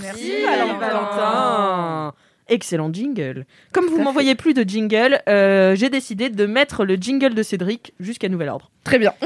Merci 0.00 0.42
Valentin. 0.42 0.78
Valentin. 0.78 2.14
Excellent 2.48 2.92
jingle. 2.92 3.46
Comme 3.72 3.86
vous 3.86 4.02
m'envoyez 4.02 4.34
plus 4.34 4.54
de 4.54 4.62
jingle, 4.62 5.22
euh, 5.28 5.74
j'ai 5.76 5.90
décidé 5.90 6.28
de 6.28 6.46
mettre 6.46 6.84
le 6.84 6.96
jingle 6.96 7.34
de 7.34 7.42
Cédric 7.42 7.94
jusqu'à 8.00 8.28
nouvel 8.28 8.48
ordre. 8.48 8.70
Très 8.84 8.98
bien. 8.98 9.12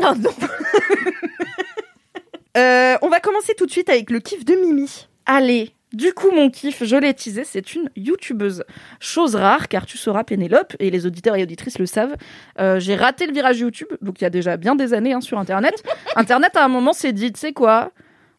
Euh, 2.56 2.96
on 3.02 3.10
va 3.10 3.20
commencer 3.20 3.52
tout 3.54 3.66
de 3.66 3.70
suite 3.70 3.90
avec 3.90 4.10
le 4.10 4.18
kiff 4.18 4.42
de 4.46 4.54
Mimi. 4.54 5.08
Allez. 5.26 5.75
Du 5.92 6.12
coup, 6.12 6.30
mon 6.32 6.50
kiff, 6.50 6.82
je 6.84 6.96
l'ai 6.96 7.14
teasé, 7.14 7.44
c'est 7.44 7.74
une 7.74 7.88
youtubeuse. 7.94 8.64
Chose 8.98 9.36
rare, 9.36 9.68
car 9.68 9.86
tu 9.86 9.96
sauras, 9.96 10.24
Pénélope, 10.24 10.74
et 10.80 10.90
les 10.90 11.06
auditeurs 11.06 11.36
et 11.36 11.42
auditrices 11.44 11.78
le 11.78 11.86
savent, 11.86 12.16
euh, 12.58 12.80
j'ai 12.80 12.96
raté 12.96 13.26
le 13.26 13.32
virage 13.32 13.60
YouTube, 13.60 13.88
donc 14.02 14.20
il 14.20 14.24
y 14.24 14.26
a 14.26 14.30
déjà 14.30 14.56
bien 14.56 14.74
des 14.74 14.94
années 14.94 15.12
hein, 15.12 15.20
sur 15.20 15.38
Internet. 15.38 15.84
Internet, 16.16 16.56
à 16.56 16.64
un 16.64 16.68
moment, 16.68 16.92
s'est 16.92 17.12
dit, 17.12 17.32
tu 17.32 17.40
sais 17.40 17.52
quoi 17.52 17.92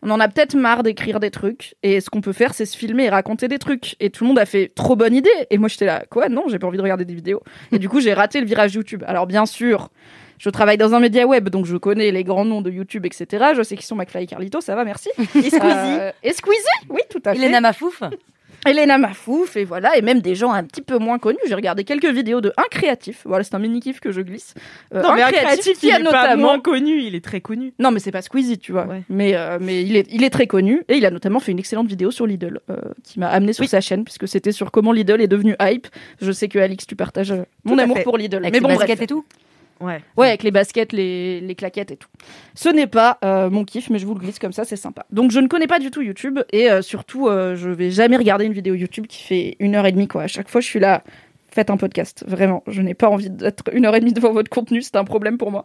on 0.03 0.11
en 0.11 0.19
a 0.19 0.27
peut-être 0.27 0.55
marre 0.55 0.83
d'écrire 0.83 1.19
des 1.19 1.31
trucs, 1.31 1.75
et 1.81 2.01
ce 2.01 2.11
qu'on 2.11 2.21
peut 2.21 2.31
faire, 2.31 2.53
c'est 2.53 2.67
se 2.67 2.77
filmer 2.77 3.05
et 3.05 3.09
raconter 3.09 3.47
des 3.47 3.57
trucs. 3.57 3.95
Et 3.99 4.11
tout 4.11 4.25
le 4.25 4.27
monde 4.27 4.37
a 4.37 4.45
fait 4.45 4.71
trop 4.75 4.95
bonne 4.95 5.15
idée. 5.15 5.29
Et 5.49 5.57
moi, 5.57 5.69
j'étais 5.69 5.87
là, 5.87 6.05
quoi 6.09 6.29
Non, 6.29 6.43
j'ai 6.47 6.59
pas 6.59 6.67
envie 6.67 6.77
de 6.77 6.83
regarder 6.83 7.03
des 7.03 7.15
vidéos. 7.15 7.41
Et 7.71 7.79
du 7.79 7.89
coup, 7.89 7.99
j'ai 7.99 8.13
raté 8.13 8.39
le 8.39 8.45
virage 8.45 8.75
YouTube. 8.75 9.03
Alors, 9.07 9.25
bien 9.25 9.47
sûr, 9.47 9.89
je 10.37 10.49
travaille 10.49 10.77
dans 10.77 10.93
un 10.93 10.99
média 10.99 11.25
web, 11.25 11.49
donc 11.49 11.65
je 11.65 11.77
connais 11.77 12.11
les 12.11 12.23
grands 12.23 12.45
noms 12.45 12.61
de 12.61 12.71
YouTube, 12.71 13.05
etc. 13.05 13.45
Je 13.55 13.63
sais 13.63 13.75
qui 13.75 13.85
sont 13.85 13.95
McFly 13.95 14.23
et 14.23 14.27
Carlito, 14.27 14.61
ça 14.61 14.75
va, 14.75 14.85
merci. 14.85 15.09
Et 15.17 15.49
Squeezie. 15.49 15.97
Euh, 15.99 16.11
et 16.23 16.33
Squeezie, 16.33 16.87
oui, 16.89 17.01
tout 17.09 17.21
à 17.25 17.33
fait. 17.33 17.41
Elena 17.41 17.61
Mafouf. 17.61 18.03
Elena 18.65 18.97
Mafouf, 18.97 19.55
et 19.55 19.63
voilà, 19.63 19.95
et 19.97 20.01
même 20.01 20.19
des 20.19 20.35
gens 20.35 20.51
un 20.51 20.63
petit 20.63 20.81
peu 20.81 20.97
moins 20.97 21.19
connus. 21.19 21.37
J'ai 21.47 21.55
regardé 21.55 21.83
quelques 21.83 22.11
vidéos 22.11 22.41
de 22.41 22.51
un 22.57 22.67
créatif. 22.69 23.21
Voilà, 23.25 23.43
c'est 23.43 23.55
un 23.55 23.59
mini 23.59 23.79
kiff 23.79 23.99
que 23.99 24.11
je 24.11 24.21
glisse. 24.21 24.53
Euh, 24.93 25.01
non, 25.01 25.13
mais 25.13 25.21
un 25.21 25.27
qui 25.27 25.35
créatif, 25.35 25.77
il 25.83 25.91
a 25.91 25.99
est 25.99 26.03
pas 26.03 26.35
moins 26.35 26.59
connu, 26.59 27.01
il 27.01 27.15
est 27.15 27.23
très 27.23 27.39
connu. 27.39 27.73
Non, 27.79 27.91
mais 27.91 27.99
c'est 27.99 28.11
pas 28.11 28.21
Squeezie, 28.21 28.57
tu 28.57 28.71
vois. 28.71 28.85
Ouais. 28.85 29.03
Mais, 29.09 29.35
euh, 29.35 29.57
mais 29.61 29.83
il, 29.83 29.95
est, 29.95 30.07
il 30.11 30.23
est 30.23 30.29
très 30.29 30.47
connu 30.47 30.83
et 30.89 30.97
il 30.97 31.05
a 31.05 31.11
notamment 31.11 31.39
fait 31.39 31.51
une 31.51 31.59
excellente 31.59 31.87
vidéo 31.87 32.11
sur 32.11 32.25
Lidl 32.25 32.59
euh, 32.69 32.77
qui 33.03 33.19
m'a 33.19 33.27
amené 33.29 33.53
sur 33.53 33.67
sa 33.67 33.79
chaîne 33.79 34.03
puisque 34.03 34.27
c'était 34.27 34.51
sur 34.51 34.71
comment 34.71 34.91
Lidl 34.91 35.21
est 35.21 35.27
devenu 35.27 35.55
hype. 35.61 35.87
Je 36.21 36.31
sais 36.31 36.47
que 36.47 36.59
Alix, 36.59 36.85
tu 36.85 36.95
partages 36.95 37.33
mon 37.63 37.77
amour 37.77 37.99
pour 38.03 38.17
Lidl. 38.17 38.37
Avec 38.37 38.53
mais 38.53 38.59
bon, 38.59 38.73
bref. 38.73 39.01
et 39.01 39.07
tout. 39.07 39.25
Ouais. 39.79 40.01
Ouais, 40.15 40.27
avec 40.27 40.43
les 40.43 40.51
baskets, 40.51 40.91
les, 40.91 41.39
les 41.41 41.55
claquettes 41.55 41.91
et 41.91 41.97
tout. 41.97 42.09
Ce 42.55 42.69
n'est 42.69 42.87
pas 42.87 43.17
euh, 43.23 43.49
mon 43.49 43.63
kiff, 43.63 43.89
mais 43.89 43.99
je 43.99 44.05
vous 44.05 44.13
le 44.13 44.19
glisse 44.19 44.39
comme 44.39 44.53
ça, 44.53 44.65
c'est 44.65 44.75
sympa. 44.75 45.05
Donc 45.11 45.31
je 45.31 45.39
ne 45.39 45.47
connais 45.47 45.67
pas 45.67 45.79
du 45.79 45.91
tout 45.91 46.01
YouTube 46.01 46.39
et 46.51 46.69
euh, 46.69 46.81
surtout, 46.81 47.27
euh, 47.27 47.55
je 47.55 47.69
vais 47.69 47.91
jamais 47.91 48.17
regarder 48.17 48.45
une 48.45 48.53
vidéo 48.53 48.73
YouTube 48.73 49.07
qui 49.07 49.23
fait 49.23 49.55
une 49.59 49.75
heure 49.75 49.85
et 49.85 49.91
demie 49.91 50.07
quoi. 50.07 50.23
À 50.23 50.27
chaque 50.27 50.49
fois, 50.49 50.61
je 50.61 50.67
suis 50.67 50.79
là. 50.79 51.03
Faites 51.57 51.71
un 51.71 51.77
podcast. 51.77 52.23
Vraiment, 52.27 52.61
je 52.67 52.83
n'ai 52.83 52.93
pas 52.93 53.09
envie 53.09 53.31
d'être 53.31 53.63
une 53.73 53.87
heure 53.87 53.95
et 53.95 53.99
demie 53.99 54.13
devant 54.13 54.31
votre 54.31 54.49
contenu, 54.49 54.83
c'est 54.83 54.95
un 54.95 55.03
problème 55.03 55.39
pour 55.39 55.49
moi. 55.49 55.63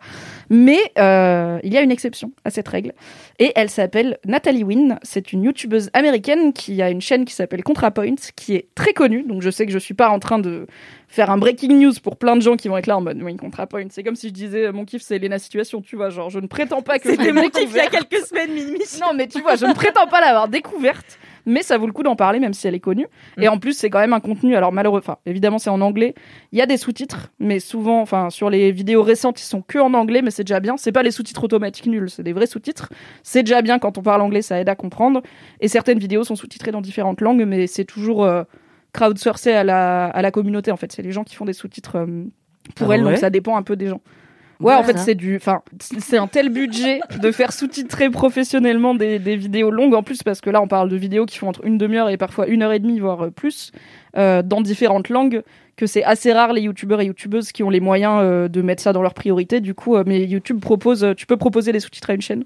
Mais 0.48 0.80
euh, 0.98 1.58
il 1.64 1.70
y 1.70 1.76
a 1.76 1.82
une 1.82 1.90
exception 1.90 2.32
à 2.46 2.50
cette 2.50 2.66
règle. 2.66 2.94
Et 3.38 3.52
elle 3.56 3.68
s'appelle 3.68 4.18
Nathalie 4.24 4.64
Wynn. 4.64 4.98
C'est 5.02 5.34
une 5.34 5.42
youtubeuse 5.42 5.90
américaine 5.92 6.54
qui 6.54 6.80
a 6.80 6.88
une 6.88 7.02
chaîne 7.02 7.26
qui 7.26 7.34
s'appelle 7.34 7.62
ContraPoint, 7.62 8.14
qui 8.36 8.54
est 8.54 8.68
très 8.74 8.94
connue. 8.94 9.22
Donc 9.22 9.42
je 9.42 9.50
sais 9.50 9.66
que 9.66 9.72
je 9.72 9.78
suis 9.78 9.92
pas 9.92 10.08
en 10.08 10.18
train 10.18 10.38
de 10.38 10.66
faire 11.08 11.30
un 11.30 11.36
breaking 11.36 11.78
news 11.78 11.92
pour 12.02 12.16
plein 12.16 12.36
de 12.36 12.40
gens 12.40 12.56
qui 12.56 12.68
vont 12.68 12.78
être 12.78 12.86
là 12.86 12.96
en 12.96 13.02
mode 13.02 13.20
oui, 13.22 13.36
ContraPoint. 13.36 13.88
C'est 13.90 14.02
comme 14.02 14.16
si 14.16 14.28
je 14.28 14.32
disais 14.32 14.72
mon 14.72 14.86
kiff 14.86 15.02
c'est 15.02 15.18
Lena 15.18 15.38
Situation, 15.38 15.82
tu 15.82 15.96
vois. 15.96 16.08
Genre, 16.08 16.30
je 16.30 16.38
ne 16.38 16.46
prétends 16.46 16.80
pas 16.80 16.98
que 16.98 17.10
C'était 17.10 17.32
mon 17.32 17.50
kiff 17.50 17.68
il 17.70 17.76
y 17.76 17.80
a 17.80 17.88
quelques 17.88 18.24
semaines, 18.26 18.54
Mimi. 18.54 18.78
Non, 18.98 19.12
mais 19.14 19.26
tu 19.26 19.42
vois, 19.42 19.56
je 19.56 19.66
ne 19.66 19.74
prétends 19.74 20.06
pas 20.06 20.22
l'avoir 20.22 20.48
découverte, 20.48 21.18
mais 21.46 21.62
ça 21.62 21.78
vaut 21.78 21.86
le 21.86 21.92
coup 21.92 22.02
d'en 22.02 22.16
parler, 22.16 22.38
même 22.38 22.54
si 22.54 22.66
elle 22.66 22.74
est 22.74 22.80
connue. 22.80 23.06
Et 23.38 23.48
en 23.48 23.58
plus, 23.58 23.72
c'est 23.76 23.90
quand 23.90 23.98
même 23.98 24.12
un 24.12 24.20
contenu, 24.20 24.54
alors 24.56 24.72
malheureux, 24.72 24.98
enfin, 24.98 25.16
évidemment, 25.26 25.58
c'est 25.58 25.70
en 25.70 25.80
anglais. 25.80 26.14
Il 26.52 26.58
y 26.58 26.62
a 26.62 26.66
des 26.66 26.76
sous-titres, 26.76 27.32
mais 27.38 27.60
souvent, 27.60 28.00
enfin, 28.00 28.30
sur 28.30 28.50
les 28.50 28.72
vidéos 28.72 29.02
récentes, 29.02 29.40
ils 29.40 29.44
sont 29.44 29.62
que 29.62 29.78
en 29.78 29.94
anglais, 29.94 30.22
mais 30.22 30.30
c'est 30.30 30.44
déjà 30.44 30.60
bien. 30.60 30.76
C'est 30.76 30.92
pas 30.92 31.02
les 31.02 31.10
sous-titres 31.10 31.44
automatiques 31.44 31.86
nuls, 31.86 32.10
c'est 32.10 32.22
des 32.22 32.32
vrais 32.32 32.46
sous-titres. 32.46 32.90
C'est 33.22 33.42
déjà 33.42 33.62
bien 33.62 33.78
quand 33.78 33.98
on 33.98 34.02
parle 34.02 34.20
anglais, 34.22 34.42
ça 34.42 34.60
aide 34.60 34.68
à 34.68 34.74
comprendre. 34.74 35.22
Et 35.60 35.68
certaines 35.68 35.98
vidéos 35.98 36.24
sont 36.24 36.36
sous-titrées 36.36 36.72
dans 36.72 36.80
différentes 36.80 37.20
langues, 37.20 37.44
mais 37.46 37.66
c'est 37.66 37.84
toujours 37.84 38.24
euh, 38.24 38.44
crowdsourcé 38.92 39.52
à 39.52 39.64
la, 39.64 40.06
à 40.06 40.22
la 40.22 40.30
communauté, 40.30 40.70
en 40.70 40.76
fait. 40.76 40.92
C'est 40.92 41.02
les 41.02 41.12
gens 41.12 41.24
qui 41.24 41.34
font 41.34 41.44
des 41.44 41.52
sous-titres 41.52 41.96
euh, 41.96 42.24
pour 42.76 42.90
Ah 42.90 42.94
elles, 42.94 43.04
ouais? 43.04 43.10
donc 43.12 43.18
ça 43.18 43.30
dépend 43.30 43.56
un 43.56 43.62
peu 43.62 43.76
des 43.76 43.88
gens. 43.88 44.00
Ouais, 44.62 44.74
en 44.74 44.82
fait, 44.82 44.98
c'est 44.98 45.14
du, 45.14 45.36
enfin, 45.36 45.62
c'est 45.80 46.18
un 46.18 46.26
tel 46.26 46.48
budget 46.48 47.00
de 47.20 47.30
faire 47.30 47.52
sous-titrer 47.52 48.10
professionnellement 48.10 48.94
des, 48.94 49.18
des 49.18 49.36
vidéos 49.36 49.70
longues 49.70 49.94
en 49.94 50.02
plus, 50.02 50.22
parce 50.22 50.40
que 50.40 50.50
là, 50.50 50.62
on 50.62 50.68
parle 50.68 50.88
de 50.88 50.96
vidéos 50.96 51.26
qui 51.26 51.38
font 51.38 51.48
entre 51.48 51.64
une 51.64 51.78
demi-heure 51.78 52.08
et 52.08 52.16
parfois 52.16 52.46
une 52.46 52.62
heure 52.62 52.72
et 52.72 52.78
demie, 52.78 53.00
voire 53.00 53.24
euh, 53.26 53.30
plus, 53.30 53.72
euh, 54.16 54.42
dans 54.42 54.60
différentes 54.60 55.08
langues, 55.08 55.42
que 55.76 55.86
c'est 55.86 56.04
assez 56.04 56.32
rare 56.32 56.52
les 56.52 56.62
youtubeurs 56.62 57.00
et 57.00 57.06
youtubeuses 57.06 57.50
qui 57.50 57.62
ont 57.62 57.70
les 57.70 57.80
moyens 57.80 58.20
euh, 58.22 58.48
de 58.48 58.62
mettre 58.62 58.82
ça 58.82 58.92
dans 58.92 59.02
leur 59.02 59.14
priorité. 59.14 59.60
Du 59.60 59.74
coup, 59.74 59.96
euh, 59.96 60.04
mais 60.06 60.24
YouTube 60.24 60.60
propose, 60.60 61.06
tu 61.16 61.26
peux 61.26 61.36
proposer 61.36 61.72
des 61.72 61.80
sous-titres 61.80 62.10
à 62.10 62.14
une 62.14 62.22
chaîne 62.22 62.44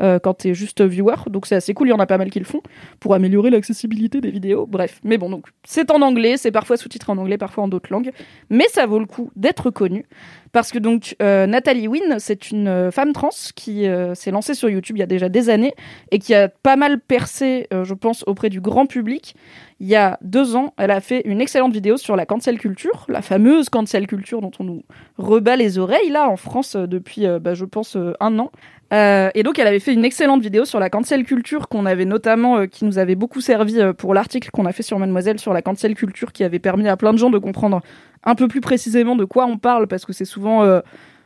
euh, 0.00 0.18
quand 0.18 0.34
t'es 0.34 0.54
juste 0.54 0.82
viewer, 0.82 1.16
donc 1.28 1.46
c'est 1.46 1.56
assez 1.56 1.74
cool. 1.74 1.88
Il 1.88 1.90
y 1.90 1.94
en 1.94 1.98
a 1.98 2.06
pas 2.06 2.18
mal 2.18 2.30
qui 2.30 2.38
le 2.38 2.44
font 2.44 2.62
pour 3.00 3.14
améliorer 3.14 3.50
l'accessibilité 3.50 4.20
des 4.20 4.30
vidéos. 4.30 4.66
Bref, 4.66 5.00
mais 5.04 5.18
bon, 5.18 5.30
donc 5.30 5.46
c'est 5.64 5.90
en 5.90 6.02
anglais, 6.02 6.36
c'est 6.36 6.52
parfois 6.52 6.76
sous-titré 6.76 7.12
en 7.12 7.18
anglais, 7.18 7.38
parfois 7.38 7.64
en 7.64 7.68
d'autres 7.68 7.92
langues, 7.92 8.12
mais 8.50 8.66
ça 8.68 8.86
vaut 8.86 8.98
le 8.98 9.06
coup 9.06 9.30
d'être 9.36 9.70
connu. 9.70 10.04
Parce 10.52 10.70
que 10.70 10.78
donc 10.78 11.16
euh, 11.22 11.46
Nathalie 11.46 11.88
Wynn, 11.88 12.16
c'est 12.18 12.50
une 12.50 12.68
euh, 12.68 12.90
femme 12.90 13.12
trans 13.12 13.28
qui 13.54 13.86
euh, 13.86 14.14
s'est 14.14 14.30
lancée 14.30 14.54
sur 14.54 14.68
YouTube 14.68 14.96
il 14.96 15.00
y 15.00 15.02
a 15.02 15.06
déjà 15.06 15.28
des 15.28 15.50
années 15.50 15.74
et 16.10 16.18
qui 16.18 16.34
a 16.34 16.48
pas 16.48 16.76
mal 16.76 17.00
percé, 17.00 17.68
je 17.70 17.94
pense, 17.94 18.24
auprès 18.26 18.48
du 18.48 18.60
grand 18.60 18.86
public. 18.86 19.34
Il 19.80 19.86
y 19.86 19.94
a 19.94 20.18
deux 20.22 20.56
ans, 20.56 20.74
elle 20.76 20.90
a 20.90 21.00
fait 21.00 21.22
une 21.24 21.40
excellente 21.40 21.72
vidéo 21.72 21.96
sur 21.96 22.16
la 22.16 22.26
cancel 22.26 22.58
culture, 22.58 23.04
la 23.08 23.22
fameuse 23.22 23.68
cancel 23.68 24.06
culture 24.06 24.40
dont 24.40 24.50
on 24.58 24.64
nous 24.64 24.82
rebat 25.18 25.54
les 25.56 25.78
oreilles 25.78 26.10
là 26.10 26.28
en 26.28 26.36
France 26.36 26.74
depuis, 26.74 27.26
bah, 27.40 27.54
je 27.54 27.64
pense, 27.64 27.96
un 28.18 28.38
an. 28.38 28.50
Euh, 28.92 29.28
et 29.34 29.42
donc 29.42 29.58
elle 29.58 29.66
avait 29.66 29.80
fait 29.80 29.92
une 29.92 30.04
excellente 30.04 30.40
vidéo 30.40 30.64
sur 30.64 30.80
la 30.80 30.88
cancel 30.88 31.24
culture 31.24 31.68
qu'on 31.68 31.84
avait 31.84 32.06
notamment, 32.06 32.58
euh, 32.58 32.66
qui 32.66 32.86
nous 32.86 32.98
avait 32.98 33.16
beaucoup 33.16 33.42
servi 33.42 33.80
euh, 33.80 33.92
pour 33.92 34.14
l'article 34.14 34.50
qu'on 34.50 34.64
a 34.64 34.72
fait 34.72 34.82
sur 34.82 34.98
Mademoiselle 34.98 35.38
sur 35.38 35.52
la 35.52 35.60
cancel 35.60 35.94
culture, 35.94 36.32
qui 36.32 36.42
avait 36.42 36.58
permis 36.58 36.88
à 36.88 36.96
plein 36.96 37.12
de 37.12 37.18
gens 37.18 37.28
de 37.28 37.38
comprendre 37.38 37.82
un 38.24 38.34
peu 38.34 38.48
plus 38.48 38.62
précisément 38.62 39.14
de 39.14 39.24
quoi 39.24 39.44
on 39.44 39.58
parle, 39.58 39.88
parce 39.88 40.06
que 40.06 40.12
c'est 40.12 40.24
souvent, 40.24 40.66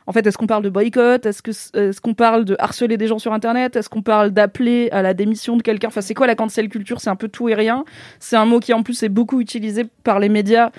en 0.05 0.11
fait, 0.11 0.27
est-ce 0.27 0.37
qu'on 0.37 0.47
parle 0.47 0.63
de 0.63 0.69
boycott, 0.69 1.25
est-ce 1.25 1.41
que 1.41 1.51
est-ce 1.51 1.99
qu'on 1.99 2.13
parle 2.13 2.45
de 2.45 2.55
harceler 2.59 2.97
des 2.97 3.07
gens 3.07 3.17
sur 3.17 3.33
Internet, 3.33 3.75
est-ce 3.75 3.89
qu'on 3.89 4.03
parle 4.03 4.31
d'appeler 4.31 4.89
à 4.91 5.01
la 5.01 5.13
démission 5.13 5.57
de 5.57 5.63
quelqu'un, 5.63 5.87
enfin 5.87 6.01
c'est 6.01 6.13
quoi 6.13 6.27
la 6.27 6.35
cancel 6.35 6.69
culture, 6.69 7.01
c'est 7.01 7.09
un 7.09 7.15
peu 7.15 7.29
tout 7.29 7.49
et 7.49 7.55
rien. 7.55 7.83
C'est 8.19 8.35
un 8.35 8.45
mot 8.45 8.59
qui 8.59 8.73
en 8.73 8.83
plus 8.83 9.01
est 9.03 9.09
beaucoup 9.09 9.41
utilisé 9.41 9.85
par 10.03 10.19
les 10.19 10.29
médias 10.29 10.69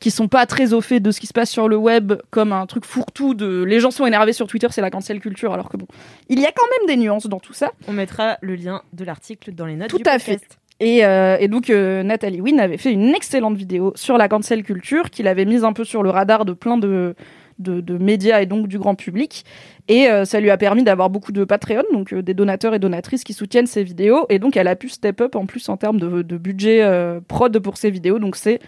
qui 0.00 0.10
sont 0.10 0.28
pas 0.28 0.46
très 0.46 0.72
au 0.72 0.80
fait 0.80 0.98
de 0.98 1.10
ce 1.10 1.20
qui 1.20 1.26
se 1.26 1.32
passe 1.32 1.50
sur 1.50 1.68
le 1.68 1.76
web 1.76 2.14
comme 2.30 2.52
un 2.52 2.66
truc 2.66 2.84
fourre-tout 2.84 3.34
de 3.34 3.62
les 3.62 3.80
gens 3.80 3.90
sont 3.90 4.06
énervés 4.06 4.32
sur 4.32 4.46
Twitter, 4.46 4.66
c'est 4.70 4.80
la 4.80 4.90
cancel 4.90 5.20
culture, 5.20 5.52
alors 5.52 5.68
que 5.68 5.76
bon, 5.76 5.86
il 6.28 6.40
y 6.40 6.46
a 6.46 6.52
quand 6.52 6.66
même 6.78 6.88
des 6.88 7.00
nuances 7.00 7.26
dans 7.26 7.38
tout 7.38 7.52
ça. 7.52 7.72
On 7.86 7.92
mettra 7.92 8.38
le 8.40 8.54
lien 8.54 8.82
de 8.94 9.04
l'article 9.04 9.52
dans 9.52 9.66
les 9.66 9.76
notes 9.76 9.90
Tout 9.90 9.98
du 9.98 10.08
à 10.08 10.14
podcast. 10.14 10.58
Et, 10.80 11.04
euh, 11.04 11.36
et 11.38 11.48
donc 11.48 11.68
euh, 11.68 12.02
Nathalie 12.02 12.40
Wynn 12.40 12.58
avait 12.58 12.78
fait 12.78 12.90
une 12.90 13.14
excellente 13.14 13.56
vidéo 13.56 13.92
sur 13.94 14.16
la 14.16 14.28
cancel 14.28 14.62
culture 14.62 15.10
qu'il 15.10 15.28
avait 15.28 15.44
mise 15.44 15.62
un 15.62 15.74
peu 15.74 15.84
sur 15.84 16.02
le 16.02 16.08
radar 16.08 16.46
de 16.46 16.54
plein 16.54 16.78
de, 16.78 17.14
de, 17.58 17.82
de 17.82 17.98
médias 17.98 18.40
et 18.40 18.46
donc 18.46 18.66
du 18.66 18.78
grand 18.78 18.94
public. 18.94 19.44
Et 19.88 20.08
euh, 20.08 20.24
ça 20.24 20.40
lui 20.40 20.48
a 20.48 20.56
permis 20.56 20.82
d'avoir 20.82 21.10
beaucoup 21.10 21.32
de 21.32 21.44
Patreon, 21.44 21.82
donc 21.92 22.14
euh, 22.14 22.22
des 22.22 22.32
donateurs 22.32 22.72
et 22.72 22.78
donatrices 22.78 23.24
qui 23.24 23.34
soutiennent 23.34 23.66
ses 23.66 23.82
vidéos. 23.82 24.24
Et 24.30 24.38
donc 24.38 24.56
elle 24.56 24.68
a 24.68 24.76
pu 24.76 24.88
step 24.88 25.20
up 25.20 25.36
en 25.36 25.44
plus 25.44 25.68
en 25.68 25.76
termes 25.76 26.00
de, 26.00 26.22
de 26.22 26.38
budget 26.38 26.82
prod 27.28 27.58
pour 27.58 27.76
ses 27.76 27.90
vidéos. 27.90 28.18
Donc 28.18 28.36
c'est 28.36 28.58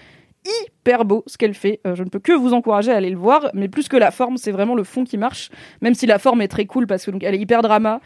hyper 0.44 1.04
beau 1.04 1.22
ce 1.26 1.36
qu'elle 1.38 1.54
fait. 1.54 1.80
Euh, 1.86 1.94
je 1.94 2.02
ne 2.02 2.08
peux 2.08 2.18
que 2.18 2.32
vous 2.32 2.52
encourager 2.52 2.92
à 2.92 2.96
aller 2.96 3.10
le 3.10 3.16
voir, 3.16 3.50
mais 3.54 3.68
plus 3.68 3.88
que 3.88 3.96
la 3.96 4.10
forme, 4.10 4.36
c'est 4.36 4.52
vraiment 4.52 4.74
le 4.74 4.84
fond 4.84 5.04
qui 5.04 5.16
marche. 5.16 5.50
Même 5.80 5.94
si 5.94 6.06
la 6.06 6.18
forme 6.18 6.42
est 6.42 6.48
très 6.48 6.66
cool 6.66 6.86
parce 6.86 7.04
que 7.04 7.10
donc 7.10 7.22
elle 7.22 7.34
est 7.34 7.40
hyper 7.40 7.62
drama. 7.62 8.00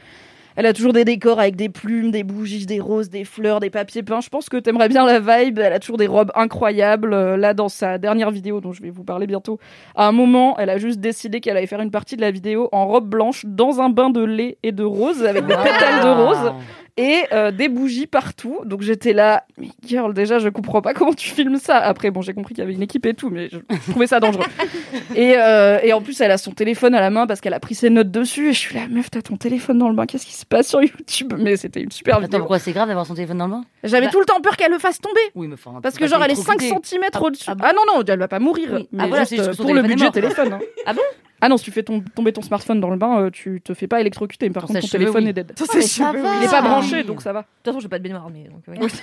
Elle 0.58 0.64
a 0.64 0.72
toujours 0.72 0.94
des 0.94 1.04
décors 1.04 1.38
avec 1.38 1.54
des 1.54 1.68
plumes, 1.68 2.10
des 2.10 2.24
bougies, 2.24 2.64
des 2.64 2.80
roses, 2.80 3.10
des 3.10 3.24
fleurs, 3.24 3.60
des 3.60 3.68
papiers 3.68 4.02
peints. 4.02 4.22
Je 4.22 4.30
pense 4.30 4.48
que 4.48 4.56
t'aimerais 4.56 4.88
bien 4.88 5.04
la 5.04 5.20
vibe. 5.20 5.58
Elle 5.58 5.74
a 5.74 5.78
toujours 5.78 5.98
des 5.98 6.06
robes 6.06 6.32
incroyables. 6.34 7.12
Euh, 7.12 7.36
Là, 7.36 7.52
dans 7.52 7.68
sa 7.68 7.98
dernière 7.98 8.30
vidéo, 8.30 8.62
dont 8.62 8.72
je 8.72 8.80
vais 8.80 8.88
vous 8.88 9.04
parler 9.04 9.26
bientôt, 9.26 9.58
à 9.94 10.08
un 10.08 10.12
moment, 10.12 10.56
elle 10.58 10.70
a 10.70 10.78
juste 10.78 10.98
décidé 10.98 11.40
qu'elle 11.40 11.58
allait 11.58 11.66
faire 11.66 11.82
une 11.82 11.90
partie 11.90 12.16
de 12.16 12.22
la 12.22 12.30
vidéo 12.30 12.70
en 12.72 12.86
robe 12.86 13.06
blanche, 13.06 13.44
dans 13.46 13.82
un 13.82 13.90
bain 13.90 14.08
de 14.08 14.24
lait 14.24 14.56
et 14.62 14.72
de 14.72 14.82
rose, 14.82 15.22
avec 15.24 15.44
des 15.44 15.54
pétales 15.54 16.02
de 16.02 16.22
rose 16.22 16.52
et 16.96 17.24
euh, 17.32 17.50
des 17.50 17.68
bougies 17.68 18.06
partout. 18.06 18.60
Donc 18.64 18.82
j'étais 18.82 19.12
là, 19.12 19.44
mais 19.58 19.68
girl, 19.86 20.14
déjà 20.14 20.38
je 20.38 20.48
comprends 20.48 20.80
pas 20.82 20.94
comment 20.94 21.12
tu 21.12 21.28
filmes 21.30 21.58
ça. 21.58 21.76
Après 21.78 22.10
bon, 22.10 22.22
j'ai 22.22 22.32
compris 22.34 22.54
qu'il 22.54 22.62
y 22.62 22.66
avait 22.66 22.74
une 22.74 22.82
équipe 22.82 23.04
et 23.06 23.14
tout, 23.14 23.30
mais 23.30 23.48
je 23.50 23.58
trouvais 23.90 24.06
ça 24.06 24.20
dangereux. 24.20 24.44
et, 25.14 25.34
euh, 25.36 25.78
et 25.82 25.92
en 25.92 26.00
plus, 26.00 26.20
elle 26.20 26.30
a 26.30 26.38
son 26.38 26.52
téléphone 26.52 26.94
à 26.94 27.00
la 27.00 27.10
main 27.10 27.26
parce 27.26 27.40
qu'elle 27.40 27.54
a 27.54 27.60
pris 27.60 27.74
ses 27.74 27.90
notes 27.90 28.10
dessus. 28.10 28.48
Et 28.48 28.52
je 28.52 28.58
suis 28.58 28.74
là, 28.74 28.82
meuf, 28.88 29.10
t'as 29.10 29.22
ton 29.22 29.36
téléphone 29.36 29.78
dans 29.78 29.88
le 29.88 29.94
bain, 29.94 30.06
qu'est-ce 30.06 30.26
qui 30.26 30.34
se 30.34 30.46
passe 30.46 30.68
sur 30.68 30.80
YouTube? 30.82 31.34
Mais 31.38 31.56
c'était 31.56 31.80
une 31.82 31.90
super 31.90 32.14
Attends, 32.16 32.24
vidéo. 32.24 32.38
pourquoi 32.40 32.58
c'est 32.58 32.72
grave 32.72 32.88
d'avoir 32.88 33.06
son 33.06 33.14
téléphone 33.14 33.38
dans 33.38 33.46
le 33.46 33.52
bain? 33.52 33.64
J'avais 33.84 34.08
tout 34.08 34.20
le 34.20 34.26
temps 34.26 34.40
peur 34.40 34.56
qu'elle 34.56 34.70
le 34.72 34.78
fasse 34.78 35.00
tomber. 35.00 35.20
Oui, 35.34 35.46
mais 35.48 35.54
enfin. 35.54 35.80
Parce 35.82 35.96
que 35.98 36.06
genre 36.06 36.22
elle 36.24 36.30
est 36.30 36.34
s'électrocuter. 36.34 36.68
5 36.70 36.84
cm 36.86 37.02
Ah, 37.12 37.22
au-dessus. 37.22 37.44
ah 37.48 37.54
bon 37.54 37.64
Ah 37.66 37.72
non, 37.74 37.82
non, 37.86 38.02
elle 38.06 38.18
va 38.18 38.28
pas 38.28 38.38
mourir. 38.38 38.68
Oui. 38.72 38.88
Mais 38.92 39.04
Ah 39.04 39.06
voilà, 39.08 39.24
juste, 39.24 39.56
pour 39.56 39.74
le 39.74 39.82
budget 39.82 40.10
téléphone. 40.10 40.54
hein. 40.54 40.58
Ah 40.86 40.92
bon? 40.94 41.00
Ah 41.40 41.48
non, 41.48 41.56
si 41.58 41.64
tu 41.64 41.70
fais 41.70 41.82
ton- 41.82 42.00
tomber 42.14 42.32
ton 42.32 42.42
smartphone 42.42 42.80
dans 42.80 42.90
le 42.90 42.96
bain, 42.96 43.20
euh, 43.20 43.30
tu 43.30 43.60
te 43.60 43.74
fais 43.74 43.86
pas 43.86 44.00
électrocuter. 44.00 44.48
Par 44.50 44.62
Pour 44.62 44.68
contre, 44.68 44.80
ton 44.80 44.86
ses 44.86 44.92
cheveux, 44.92 45.00
téléphone 45.04 45.24
oui. 45.24 45.30
est 45.30 45.32
dead. 45.34 45.52
Ah, 45.60 45.64
mais 45.74 45.82
ça 45.82 46.12
va. 46.12 46.34
Il 46.38 46.44
est 46.44 46.50
pas 46.50 46.62
branché, 46.62 47.02
donc 47.04 47.20
ça 47.22 47.32
va. 47.32 47.40
De 47.42 47.46
toute 47.62 47.72
façon, 47.72 47.80
j'ai 47.80 47.88
pas 47.88 47.98
de 47.98 48.02
baignoire, 48.04 48.28
mais 48.30 48.44
donc. 48.48 48.62
ouais. 48.68 48.88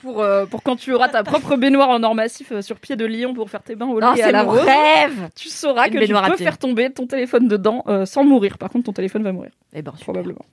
pour, 0.00 0.20
euh, 0.20 0.46
pour 0.46 0.62
quand 0.62 0.76
tu 0.76 0.92
auras 0.92 1.08
ta 1.08 1.24
propre 1.24 1.56
baignoire 1.56 1.88
en 1.88 2.02
or 2.02 2.14
massif 2.14 2.52
euh, 2.52 2.62
sur 2.62 2.78
pied 2.78 2.96
de 2.96 3.06
lion 3.06 3.32
pour 3.34 3.48
faire 3.50 3.62
tes 3.62 3.74
bains 3.74 3.86
au 3.88 3.98
lait 3.98 4.06
et 4.16 4.22
à 4.22 4.26
c'est 4.26 4.32
la 4.32 4.44
mon 4.44 4.50
rose, 4.50 4.60
rêve 4.60 5.30
tu 5.34 5.48
sauras 5.48 5.86
Une 5.86 5.92
que 5.94 5.98
tu 5.98 6.00
baignoire 6.00 6.24
à 6.24 6.28
peux 6.30 6.36
pied. 6.36 6.44
faire 6.44 6.58
tomber 6.58 6.90
ton 6.90 7.06
téléphone 7.06 7.48
dedans 7.48 7.82
euh, 7.88 8.04
sans 8.04 8.22
mourir. 8.22 8.58
Par 8.58 8.68
contre, 8.70 8.84
ton 8.86 8.92
téléphone 8.92 9.22
va 9.22 9.32
mourir, 9.32 9.50
Eh 9.72 9.82
ben, 9.82 9.92
super. 9.92 10.04
probablement. 10.04 10.44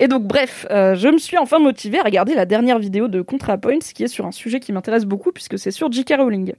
Et 0.00 0.08
donc, 0.08 0.24
bref, 0.24 0.66
euh, 0.70 0.94
je 0.96 1.08
me 1.08 1.18
suis 1.18 1.36
enfin 1.38 1.58
motivée 1.58 2.00
à 2.00 2.02
regarder 2.02 2.34
la 2.34 2.46
dernière 2.46 2.78
vidéo 2.78 3.06
de 3.06 3.20
ContraPoints 3.22 3.78
qui 3.94 4.02
est 4.02 4.08
sur 4.08 4.26
un 4.26 4.32
sujet 4.32 4.58
qui 4.58 4.72
m'intéresse 4.72 5.04
beaucoup 5.04 5.30
puisque 5.30 5.58
c'est 5.58 5.70
sur 5.70 5.92
J.K. 5.92 6.14
Rowling. 6.18 6.54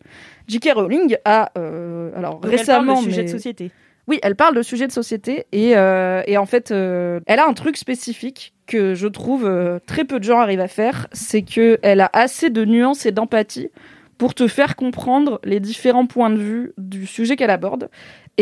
J.K. 0.47 0.69
Rowling 0.75 1.17
a, 1.25 1.51
euh, 1.57 2.11
alors 2.15 2.39
Donc, 2.39 2.45
elle 2.45 2.49
parle 2.51 2.59
récemment, 2.59 2.99
de 2.99 3.03
sujet 3.05 3.17
mais- 3.23 3.27
de 3.27 3.31
société. 3.31 3.71
oui, 4.07 4.19
elle 4.21 4.35
parle 4.35 4.55
de 4.55 4.61
sujets 4.61 4.85
de 4.87 4.91
société 4.91 5.45
et, 5.51 5.75
euh, 5.75 6.21
et 6.27 6.37
en 6.37 6.45
fait, 6.45 6.69
elle 6.71 7.39
a 7.39 7.47
un 7.47 7.53
truc 7.53 7.77
spécifique 7.77 8.53
que 8.67 8.93
je 8.93 9.07
trouve 9.07 9.49
très 9.87 10.05
peu 10.05 10.19
de 10.19 10.23
gens 10.23 10.39
arrivent 10.39 10.59
à 10.61 10.67
faire, 10.67 11.07
c'est 11.11 11.41
que 11.41 11.79
elle 11.81 11.99
a 12.01 12.09
assez 12.13 12.49
de 12.51 12.63
nuances 12.63 13.05
et 13.05 13.11
d'empathie 13.11 13.69
pour 14.17 14.35
te 14.35 14.47
faire 14.47 14.75
comprendre 14.75 15.39
les 15.43 15.59
différents 15.59 16.05
points 16.05 16.29
de 16.29 16.37
vue 16.37 16.73
du 16.77 17.07
sujet 17.07 17.35
qu'elle 17.35 17.49
aborde. 17.49 17.89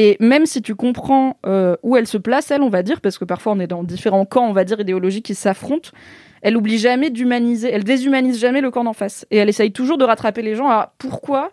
Et 0.02 0.16
même 0.22 0.46
si 0.46 0.62
tu 0.62 0.76
comprends 0.76 1.36
euh, 1.46 1.76
où 1.84 1.98
elle 1.98 2.08
se 2.08 2.18
place, 2.18 2.52
elle, 2.52 2.62
on 2.62 2.70
va 2.70 2.84
dire, 2.84 3.02
parce 3.02 3.18
que 3.18 3.26
parfois 3.26 3.52
on 3.52 3.60
est 3.60 3.68
dans 3.68 3.84
différents 3.84 4.24
camps, 4.24 4.48
on 4.48 4.54
va 4.54 4.64
dire, 4.64 4.80
idéologiques 4.80 5.26
qui 5.26 5.36
s'affrontent, 5.36 5.90
elle 6.42 6.56
oublie 6.56 6.78
jamais 6.78 7.10
d'humaniser, 7.10 7.70
elle 7.70 7.84
déshumanise 7.84 8.40
jamais 8.40 8.62
le 8.62 8.72
camp 8.72 8.86
d'en 8.86 8.94
face. 8.94 9.28
Et 9.30 9.36
elle 9.36 9.50
essaye 9.50 9.74
toujours 9.74 9.98
de 9.98 10.06
rattraper 10.06 10.42
les 10.42 10.56
gens 10.56 10.70
à 10.70 10.94
pourquoi 11.00 11.52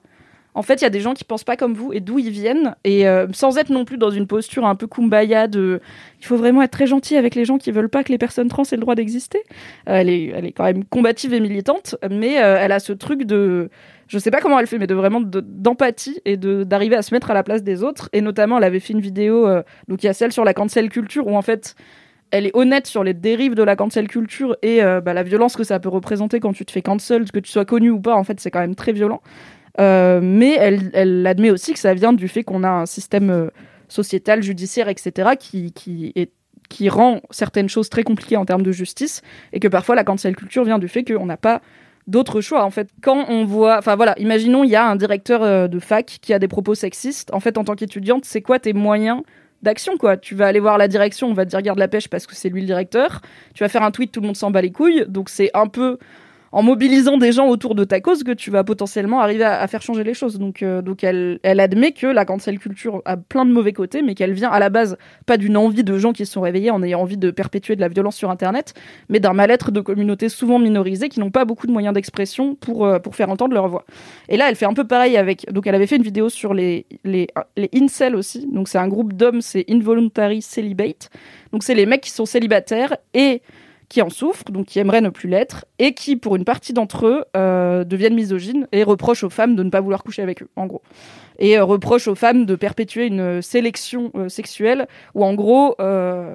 en 0.54 0.62
fait, 0.62 0.76
il 0.76 0.82
y 0.82 0.86
a 0.86 0.90
des 0.90 1.00
gens 1.00 1.12
qui 1.12 1.22
pensent 1.22 1.44
pas 1.44 1.56
comme 1.56 1.74
vous 1.74 1.92
et 1.92 2.00
d'où 2.00 2.18
ils 2.18 2.30
viennent, 2.30 2.76
et 2.82 3.06
euh, 3.06 3.26
sans 3.34 3.58
être 3.58 3.68
non 3.68 3.84
plus 3.84 3.98
dans 3.98 4.10
une 4.10 4.26
posture 4.26 4.64
un 4.64 4.74
peu 4.74 4.86
kumbaya 4.86 5.48
de 5.48 5.82
il 6.18 6.24
faut 6.24 6.36
vraiment 6.36 6.62
être 6.62 6.70
très 6.70 6.86
gentil 6.86 7.16
avec 7.16 7.34
les 7.34 7.44
gens 7.44 7.58
qui 7.58 7.70
veulent 7.72 7.90
pas 7.90 8.02
que 8.02 8.10
les 8.10 8.16
personnes 8.16 8.48
trans 8.48 8.62
aient 8.62 8.76
le 8.76 8.80
droit 8.80 8.94
d'exister. 8.94 9.42
Euh, 9.86 9.96
elle, 9.96 10.08
est, 10.08 10.28
elle 10.28 10.46
est 10.46 10.52
quand 10.52 10.64
même 10.64 10.84
combative 10.84 11.34
et 11.34 11.40
militante, 11.40 11.96
mais 12.10 12.34
elle 12.34 12.72
a 12.72 12.78
ce 12.78 12.94
truc 12.94 13.24
de 13.24 13.68
je 14.08 14.18
sais 14.18 14.30
pas 14.30 14.40
comment 14.40 14.58
elle 14.58 14.66
fait, 14.66 14.78
mais 14.78 14.86
de 14.86 14.94
vraiment 14.94 15.20
de- 15.20 15.40
d'empathie 15.40 16.20
et 16.24 16.36
de 16.36 16.64
d'arriver 16.64 16.96
à 16.96 17.02
se 17.02 17.14
mettre 17.14 17.30
à 17.30 17.34
la 17.34 17.42
place 17.42 17.62
des 17.62 17.82
autres. 17.82 18.08
Et 18.12 18.20
notamment, 18.20 18.58
elle 18.58 18.64
avait 18.64 18.80
fait 18.80 18.92
une 18.92 19.00
vidéo, 19.00 19.46
euh, 19.46 19.62
donc 19.88 20.02
il 20.02 20.06
y 20.06 20.08
a 20.08 20.14
celle 20.14 20.32
sur 20.32 20.44
la 20.44 20.54
cancel 20.54 20.88
culture 20.88 21.26
où 21.26 21.36
en 21.36 21.42
fait 21.42 21.74
elle 22.30 22.46
est 22.46 22.56
honnête 22.56 22.86
sur 22.86 23.04
les 23.04 23.14
dérives 23.14 23.54
de 23.54 23.62
la 23.62 23.76
cancel 23.76 24.08
culture 24.08 24.56
et 24.62 24.82
euh, 24.82 25.00
bah, 25.00 25.14
la 25.14 25.22
violence 25.22 25.56
que 25.56 25.64
ça 25.64 25.78
peut 25.78 25.88
représenter 25.88 26.40
quand 26.40 26.52
tu 26.52 26.64
te 26.64 26.72
fais 26.72 26.82
cancel, 26.82 27.30
que 27.30 27.38
tu 27.38 27.50
sois 27.50 27.64
connu 27.64 27.90
ou 27.90 28.00
pas, 28.00 28.16
en 28.16 28.24
fait, 28.24 28.40
c'est 28.40 28.50
quand 28.50 28.60
même 28.60 28.74
très 28.74 28.92
violent. 28.92 29.22
Euh, 29.78 30.20
mais 30.22 30.56
elle, 30.58 30.90
elle 30.92 31.26
admet 31.26 31.50
aussi 31.50 31.72
que 31.72 31.78
ça 31.78 31.94
vient 31.94 32.12
du 32.12 32.28
fait 32.28 32.42
qu'on 32.42 32.64
a 32.64 32.68
un 32.70 32.86
système 32.86 33.30
euh, 33.30 33.48
sociétal, 33.88 34.42
judiciaire, 34.42 34.88
etc., 34.88 35.30
qui, 35.38 35.72
qui 35.72 36.88
rend 36.88 37.20
certaines 37.30 37.68
choses 37.68 37.88
très 37.88 38.02
compliquées 38.02 38.36
en 38.36 38.44
termes 38.44 38.62
de 38.62 38.72
justice, 38.72 39.22
et 39.52 39.60
que 39.60 39.68
parfois 39.68 39.94
la 39.94 40.02
cancel 40.02 40.34
culture 40.34 40.64
vient 40.64 40.78
du 40.78 40.88
fait 40.88 41.04
qu'on 41.04 41.26
n'a 41.26 41.36
pas 41.36 41.60
d'autres 42.06 42.40
choix 42.40 42.64
en 42.64 42.70
fait. 42.70 42.88
Quand 43.02 43.26
on 43.28 43.44
voit 43.44 43.78
enfin 43.78 43.96
voilà 43.96 44.14
imaginons 44.18 44.64
il 44.64 44.70
y 44.70 44.76
a 44.76 44.86
un 44.88 44.96
directeur 44.96 45.42
euh, 45.42 45.68
de 45.68 45.78
fac 45.78 46.18
qui 46.20 46.32
a 46.32 46.38
des 46.38 46.48
propos 46.48 46.74
sexistes. 46.74 47.32
En 47.32 47.40
fait 47.40 47.58
en 47.58 47.64
tant 47.64 47.74
qu'étudiante 47.74 48.24
c'est 48.24 48.42
quoi 48.42 48.58
tes 48.58 48.72
moyens 48.72 49.22
d'action 49.62 49.96
quoi? 49.96 50.16
Tu 50.16 50.34
vas 50.34 50.46
aller 50.46 50.60
voir 50.60 50.78
la 50.78 50.88
direction 50.88 51.28
on 51.28 51.34
va 51.34 51.44
te 51.44 51.50
dire 51.50 51.62
garde 51.62 51.78
la 51.78 51.88
pêche 51.88 52.08
parce 52.08 52.26
que 52.26 52.34
c'est 52.34 52.48
lui 52.48 52.60
le 52.60 52.66
directeur. 52.66 53.20
Tu 53.54 53.64
vas 53.64 53.68
faire 53.68 53.82
un 53.82 53.90
tweet 53.90 54.12
tout 54.12 54.20
le 54.20 54.26
monde 54.26 54.36
s'en 54.36 54.50
bat 54.50 54.62
les 54.62 54.72
couilles. 54.72 55.04
Donc 55.08 55.28
c'est 55.28 55.50
un 55.54 55.66
peu 55.66 55.98
en 56.56 56.62
mobilisant 56.62 57.18
des 57.18 57.32
gens 57.32 57.48
autour 57.48 57.74
de 57.74 57.84
ta 57.84 58.00
cause 58.00 58.24
que 58.24 58.30
tu 58.30 58.50
vas 58.50 58.64
potentiellement 58.64 59.20
arriver 59.20 59.44
à, 59.44 59.66
faire 59.66 59.82
changer 59.82 60.04
les 60.04 60.14
choses. 60.14 60.38
Donc, 60.38 60.62
euh, 60.62 60.80
donc 60.80 61.04
elle, 61.04 61.38
elle 61.42 61.60
admet 61.60 61.92
que 61.92 62.06
la 62.06 62.24
cancel 62.24 62.58
culture 62.58 63.02
a 63.04 63.18
plein 63.18 63.44
de 63.44 63.52
mauvais 63.52 63.74
côtés, 63.74 64.00
mais 64.00 64.14
qu'elle 64.14 64.32
vient 64.32 64.48
à 64.48 64.58
la 64.58 64.70
base 64.70 64.96
pas 65.26 65.36
d'une 65.36 65.58
envie 65.58 65.84
de 65.84 65.98
gens 65.98 66.14
qui 66.14 66.24
se 66.24 66.32
sont 66.32 66.40
réveillés 66.40 66.70
en 66.70 66.82
ayant 66.82 67.02
envie 67.02 67.18
de 67.18 67.30
perpétuer 67.30 67.76
de 67.76 67.82
la 67.82 67.88
violence 67.88 68.16
sur 68.16 68.30
Internet, 68.30 68.72
mais 69.10 69.20
d'un 69.20 69.34
mal-être 69.34 69.70
de 69.70 69.82
communautés 69.82 70.30
souvent 70.30 70.58
minorisées 70.58 71.10
qui 71.10 71.20
n'ont 71.20 71.30
pas 71.30 71.44
beaucoup 71.44 71.66
de 71.66 71.72
moyens 71.72 71.92
d'expression 71.92 72.54
pour, 72.54 72.86
euh, 72.86 73.00
pour 73.00 73.16
faire 73.16 73.28
entendre 73.28 73.52
leur 73.52 73.68
voix. 73.68 73.84
Et 74.30 74.38
là, 74.38 74.48
elle 74.48 74.56
fait 74.56 74.64
un 74.64 74.72
peu 74.72 74.86
pareil 74.86 75.18
avec. 75.18 75.52
Donc, 75.52 75.66
elle 75.66 75.74
avait 75.74 75.86
fait 75.86 75.96
une 75.96 76.04
vidéo 76.04 76.30
sur 76.30 76.54
les, 76.54 76.86
les, 77.04 77.26
les 77.58 77.68
incels 77.74 78.16
aussi. 78.16 78.48
Donc, 78.50 78.68
c'est 78.68 78.78
un 78.78 78.88
groupe 78.88 79.12
d'hommes, 79.12 79.42
c'est 79.42 79.66
Involuntary 79.68 80.40
Celibate. 80.40 81.10
Donc, 81.52 81.64
c'est 81.64 81.74
les 81.74 81.84
mecs 81.84 82.00
qui 82.00 82.12
sont 82.12 82.24
célibataires 82.24 82.96
et 83.12 83.42
qui 83.88 84.02
en 84.02 84.10
souffrent, 84.10 84.50
donc 84.50 84.66
qui 84.66 84.78
aimeraient 84.78 85.00
ne 85.00 85.10
plus 85.10 85.28
l'être, 85.28 85.64
et 85.78 85.94
qui, 85.94 86.16
pour 86.16 86.36
une 86.36 86.44
partie 86.44 86.72
d'entre 86.72 87.06
eux, 87.06 87.24
euh, 87.36 87.84
deviennent 87.84 88.14
misogynes 88.14 88.66
et 88.72 88.82
reprochent 88.82 89.22
aux 89.22 89.30
femmes 89.30 89.54
de 89.54 89.62
ne 89.62 89.70
pas 89.70 89.80
vouloir 89.80 90.02
coucher 90.02 90.22
avec 90.22 90.42
eux, 90.42 90.48
en 90.56 90.66
gros. 90.66 90.82
Et 91.38 91.58
euh, 91.58 91.64
reprochent 91.64 92.08
aux 92.08 92.14
femmes 92.14 92.46
de 92.46 92.56
perpétuer 92.56 93.06
une 93.06 93.42
sélection 93.42 94.10
euh, 94.16 94.28
sexuelle 94.28 94.88
où, 95.14 95.24
en 95.24 95.34
gros, 95.34 95.76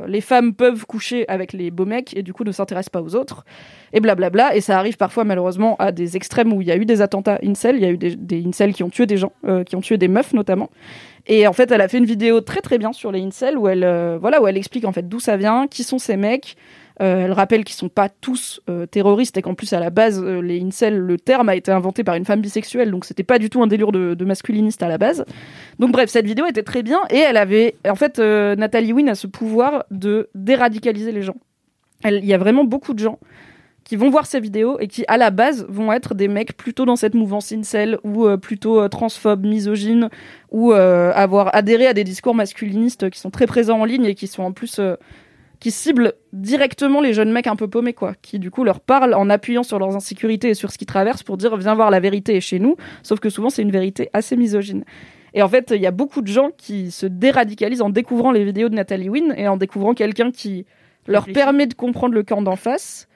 les 0.07 0.21
femmes 0.21 0.53
peuvent 0.53 0.85
coucher 0.85 1.27
avec 1.27 1.53
les 1.53 1.71
beaux 1.71 1.85
mecs 1.85 2.15
et 2.15 2.23
du 2.23 2.33
coup 2.33 2.43
ne 2.43 2.51
s'intéressent 2.51 2.89
pas 2.89 3.01
aux 3.01 3.15
autres, 3.15 3.45
et 3.93 3.99
blablabla. 3.99 4.55
Et 4.55 4.61
ça 4.61 4.79
arrive 4.79 4.95
parfois, 4.95 5.25
malheureusement, 5.25 5.75
à 5.77 5.91
des 5.91 6.15
extrêmes 6.15 6.53
où 6.53 6.61
il 6.61 6.67
y 6.67 6.71
a 6.71 6.77
eu 6.77 6.85
des 6.85 7.01
attentats 7.01 7.39
incel, 7.43 7.75
il 7.75 7.81
y 7.81 7.85
a 7.85 7.89
eu 7.89 7.97
des, 7.97 8.15
des 8.15 8.45
incels 8.45 8.73
qui 8.73 8.83
ont 8.83 8.89
tué 8.89 9.05
des 9.05 9.17
gens, 9.17 9.33
qui 9.65 9.75
ont 9.75 9.81
tué 9.81 9.97
des 9.97 10.07
meufs 10.07 10.33
notamment. 10.33 10.69
Et 11.27 11.45
en 11.47 11.53
fait, 11.53 11.69
elle 11.71 11.81
a 11.81 11.87
fait 11.87 11.97
une 11.97 12.05
vidéo 12.05 12.41
très 12.41 12.61
très 12.61 12.77
bien 12.77 12.93
sur 12.93 13.11
les 13.11 13.21
incels 13.21 13.57
où 13.57 13.67
elle, 13.67 13.85
voilà, 14.19 14.41
où 14.41 14.47
elle 14.47 14.57
explique 14.57 14.85
en 14.85 14.91
fait 14.91 15.07
d'où 15.07 15.19
ça 15.19 15.37
vient, 15.37 15.67
qui 15.67 15.83
sont 15.83 15.99
ces 15.99 16.17
mecs, 16.17 16.55
euh, 17.01 17.25
elle 17.25 17.31
rappelle 17.31 17.63
qu'ils 17.63 17.75
sont 17.75 17.89
pas 17.89 18.09
tous 18.09 18.61
euh, 18.69 18.85
terroristes 18.85 19.35
et 19.35 19.41
qu'en 19.41 19.55
plus 19.55 19.73
à 19.73 19.79
la 19.79 19.89
base 19.89 20.21
euh, 20.23 20.39
les 20.39 20.61
incels 20.61 20.97
le 20.97 21.17
terme 21.17 21.49
a 21.49 21.55
été 21.55 21.71
inventé 21.71 22.03
par 22.03 22.13
une 22.13 22.25
femme 22.25 22.41
bisexuelle 22.41 22.91
donc 22.91 23.05
c'était 23.05 23.23
pas 23.23 23.39
du 23.39 23.49
tout 23.49 23.63
un 23.63 23.67
délire 23.67 23.91
de, 23.91 24.13
de 24.13 24.25
masculiniste 24.25 24.83
à 24.83 24.87
la 24.87 24.99
base. 24.99 25.25
Donc 25.79 25.91
bref 25.91 26.11
cette 26.11 26.27
vidéo 26.27 26.45
était 26.45 26.61
très 26.61 26.83
bien 26.83 26.99
et 27.09 27.17
elle 27.17 27.37
avait 27.37 27.75
en 27.89 27.95
fait 27.95 28.19
Nathalie 28.19 28.93
Wynne 28.93 29.09
a 29.09 29.15
ce 29.15 29.25
pouvoir 29.25 29.85
de 29.89 30.29
déradicaliser 30.35 31.11
les 31.11 31.23
gens. 31.23 31.37
Il 32.05 32.25
y 32.25 32.33
a 32.33 32.37
vraiment 32.37 32.65
beaucoup 32.65 32.93
de 32.93 32.99
gens 32.99 33.17
qui 33.83 33.95
vont 33.95 34.11
voir 34.11 34.27
ces 34.27 34.39
vidéos 34.39 34.79
et 34.79 34.87
qui 34.87 35.03
à 35.07 35.17
la 35.17 35.31
base 35.31 35.65
vont 35.69 35.91
être 35.91 36.13
des 36.13 36.27
mecs 36.27 36.55
plutôt 36.55 36.85
dans 36.85 36.95
cette 36.95 37.15
mouvance 37.15 37.51
incel 37.51 37.97
ou 38.03 38.27
plutôt 38.37 38.87
transphobes, 38.89 39.45
misogynes 39.45 40.09
ou 40.51 40.71
avoir 40.73 41.55
adhéré 41.55 41.87
à 41.87 41.93
des 41.93 42.03
discours 42.03 42.35
masculinistes 42.35 43.09
qui 43.09 43.19
sont 43.19 43.31
très 43.31 43.47
présents 43.47 43.79
en 43.79 43.85
ligne 43.85 44.05
et 44.05 44.15
qui 44.15 44.27
sont 44.27 44.43
en 44.43 44.51
plus 44.51 44.79
qui 45.61 45.69
ciblent 45.69 46.13
directement 46.33 47.01
les 47.01 47.13
jeunes 47.13 47.31
mecs 47.31 47.47
un 47.47 47.55
peu 47.55 47.67
paumés, 47.67 47.93
quoi, 47.93 48.15
qui 48.21 48.39
du 48.39 48.49
coup 48.49 48.63
leur 48.63 48.79
parlent 48.81 49.13
en 49.13 49.29
appuyant 49.29 49.61
sur 49.63 49.77
leurs 49.77 49.95
insécurités 49.95 50.49
et 50.49 50.53
sur 50.55 50.71
ce 50.71 50.77
qu'ils 50.77 50.87
traversent 50.87 51.23
pour 51.23 51.37
dire 51.37 51.55
viens 51.55 51.75
voir 51.75 51.91
la 51.91 51.99
vérité 51.99 52.35
est 52.35 52.41
chez 52.41 52.57
nous, 52.57 52.75
sauf 53.03 53.19
que 53.19 53.29
souvent 53.29 53.51
c'est 53.51 53.61
une 53.61 53.71
vérité 53.71 54.09
assez 54.11 54.35
misogyne. 54.35 54.83
Et 55.33 55.43
en 55.43 55.47
fait, 55.47 55.71
il 55.73 55.81
y 55.81 55.85
a 55.85 55.91
beaucoup 55.91 56.21
de 56.21 56.27
gens 56.27 56.49
qui 56.57 56.91
se 56.91 57.05
déradicalisent 57.05 57.83
en 57.83 57.89
découvrant 57.89 58.31
les 58.31 58.43
vidéos 58.43 58.69
de 58.69 58.75
Nathalie 58.75 59.07
Wynne 59.07 59.33
et 59.37 59.47
en 59.47 59.55
découvrant 59.55 59.93
quelqu'un 59.93 60.31
qui 60.31 60.65
leur 61.07 61.25
permet 61.27 61.67
de 61.67 61.75
comprendre 61.75 62.15
le 62.15 62.23
camp 62.23 62.41
d'en 62.41 62.55
face, 62.55 63.07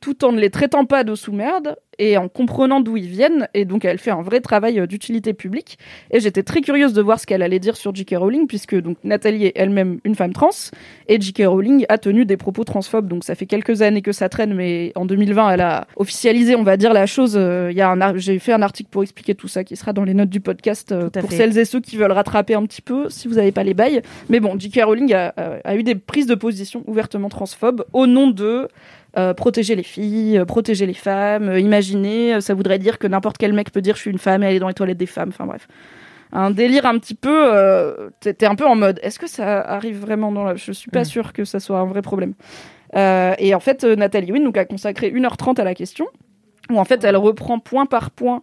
tout 0.00 0.24
en 0.24 0.32
ne 0.32 0.40
les 0.40 0.50
traitant 0.50 0.86
pas 0.86 1.04
de 1.04 1.14
sous-merde 1.14 1.76
et 2.02 2.16
en 2.16 2.28
comprenant 2.28 2.80
d'où 2.80 2.96
ils 2.96 3.06
viennent. 3.06 3.48
Et 3.54 3.64
donc, 3.64 3.84
elle 3.84 3.98
fait 3.98 4.10
un 4.10 4.22
vrai 4.22 4.40
travail 4.40 4.80
euh, 4.80 4.86
d'utilité 4.86 5.34
publique. 5.34 5.78
Et 6.10 6.18
j'étais 6.18 6.42
très 6.42 6.60
curieuse 6.60 6.92
de 6.94 7.00
voir 7.00 7.20
ce 7.20 7.26
qu'elle 7.26 7.42
allait 7.42 7.60
dire 7.60 7.76
sur 7.76 7.94
J.K. 7.94 8.16
Rowling, 8.16 8.48
puisque 8.48 8.74
donc 8.74 8.96
Nathalie 9.04 9.46
est 9.46 9.52
elle-même 9.54 10.00
une 10.02 10.16
femme 10.16 10.32
trans, 10.32 10.50
et 11.06 11.20
J.K. 11.20 11.44
Rowling 11.46 11.86
a 11.88 11.98
tenu 11.98 12.24
des 12.24 12.36
propos 12.36 12.64
transphobes. 12.64 13.06
Donc, 13.06 13.22
ça 13.22 13.36
fait 13.36 13.46
quelques 13.46 13.82
années 13.82 14.02
que 14.02 14.10
ça 14.10 14.28
traîne, 14.28 14.52
mais 14.52 14.90
en 14.96 15.06
2020, 15.06 15.50
elle 15.50 15.60
a 15.60 15.86
officialisé, 15.94 16.56
on 16.56 16.64
va 16.64 16.76
dire, 16.76 16.92
la 16.92 17.06
chose. 17.06 17.34
Euh, 17.36 17.68
Il 17.70 17.76
y 17.76 17.80
a 17.80 17.90
un 17.90 18.16
j'ai 18.16 18.40
fait 18.40 18.52
un 18.52 18.62
article 18.62 18.90
pour 18.90 19.04
expliquer 19.04 19.36
tout 19.36 19.46
ça 19.46 19.62
qui 19.62 19.76
sera 19.76 19.92
dans 19.92 20.02
les 20.02 20.14
notes 20.14 20.28
du 20.28 20.40
podcast 20.40 20.90
euh, 20.90 21.08
pour 21.08 21.30
fait. 21.30 21.36
celles 21.36 21.56
et 21.56 21.64
ceux 21.64 21.80
qui 21.80 21.96
veulent 21.96 22.10
rattraper 22.10 22.54
un 22.54 22.64
petit 22.64 22.82
peu, 22.82 23.08
si 23.10 23.28
vous 23.28 23.34
n'avez 23.34 23.52
pas 23.52 23.62
les 23.62 23.74
bails. 23.74 24.02
Mais 24.28 24.40
bon, 24.40 24.58
J.K. 24.58 24.80
Rowling 24.84 25.14
a, 25.14 25.76
eu 25.76 25.84
des 25.84 25.94
prises 25.94 26.26
de 26.26 26.34
position 26.34 26.82
ouvertement 26.88 27.28
transphobes 27.28 27.84
au 27.92 28.08
nom 28.08 28.28
de 28.28 28.68
euh, 29.18 29.34
protéger 29.34 29.76
les 29.76 29.82
filles, 29.82 30.42
protéger 30.46 30.86
les 30.86 30.94
femmes, 30.94 31.58
imaginer, 31.58 31.91
euh, 31.96 32.40
ça 32.40 32.54
voudrait 32.54 32.78
dire 32.78 32.98
que 32.98 33.06
n'importe 33.06 33.38
quel 33.38 33.52
mec 33.52 33.70
peut 33.70 33.80
dire 33.80 33.96
je 33.96 34.00
suis 34.02 34.10
une 34.10 34.18
femme 34.18 34.42
et 34.42 34.46
aller 34.46 34.58
dans 34.58 34.68
les 34.68 34.74
toilettes 34.74 34.98
des 34.98 35.06
femmes, 35.06 35.30
enfin 35.30 35.46
bref. 35.46 35.68
Un 36.32 36.50
délire 36.50 36.86
un 36.86 36.98
petit 36.98 37.14
peu, 37.14 37.54
euh, 37.54 38.08
t'es 38.20 38.46
un 38.46 38.54
peu 38.54 38.66
en 38.66 38.74
mode, 38.74 38.98
est-ce 39.02 39.18
que 39.18 39.26
ça 39.26 39.60
arrive 39.60 39.98
vraiment 39.98 40.32
dans 40.32 40.44
la... 40.44 40.54
Je 40.54 40.72
suis 40.72 40.90
pas 40.90 41.02
Mm. 41.02 41.04
sûre 41.04 41.32
que 41.34 41.44
ça 41.44 41.60
soit 41.60 41.78
un 41.78 41.84
vrai 41.84 42.00
problème. 42.00 42.32
Euh, 42.96 43.34
et 43.38 43.54
en 43.54 43.60
fait, 43.60 43.84
euh, 43.84 43.96
Nathalie 43.96 44.32
Wynne 44.32 44.44
donc, 44.44 44.56
a 44.56 44.64
consacré 44.64 45.10
1h30 45.10 45.60
à 45.60 45.64
la 45.64 45.74
question, 45.74 46.06
où 46.70 46.78
en 46.78 46.84
fait 46.84 47.04
elle 47.04 47.16
reprend 47.16 47.58
point 47.58 47.86
par 47.86 48.10
point 48.10 48.42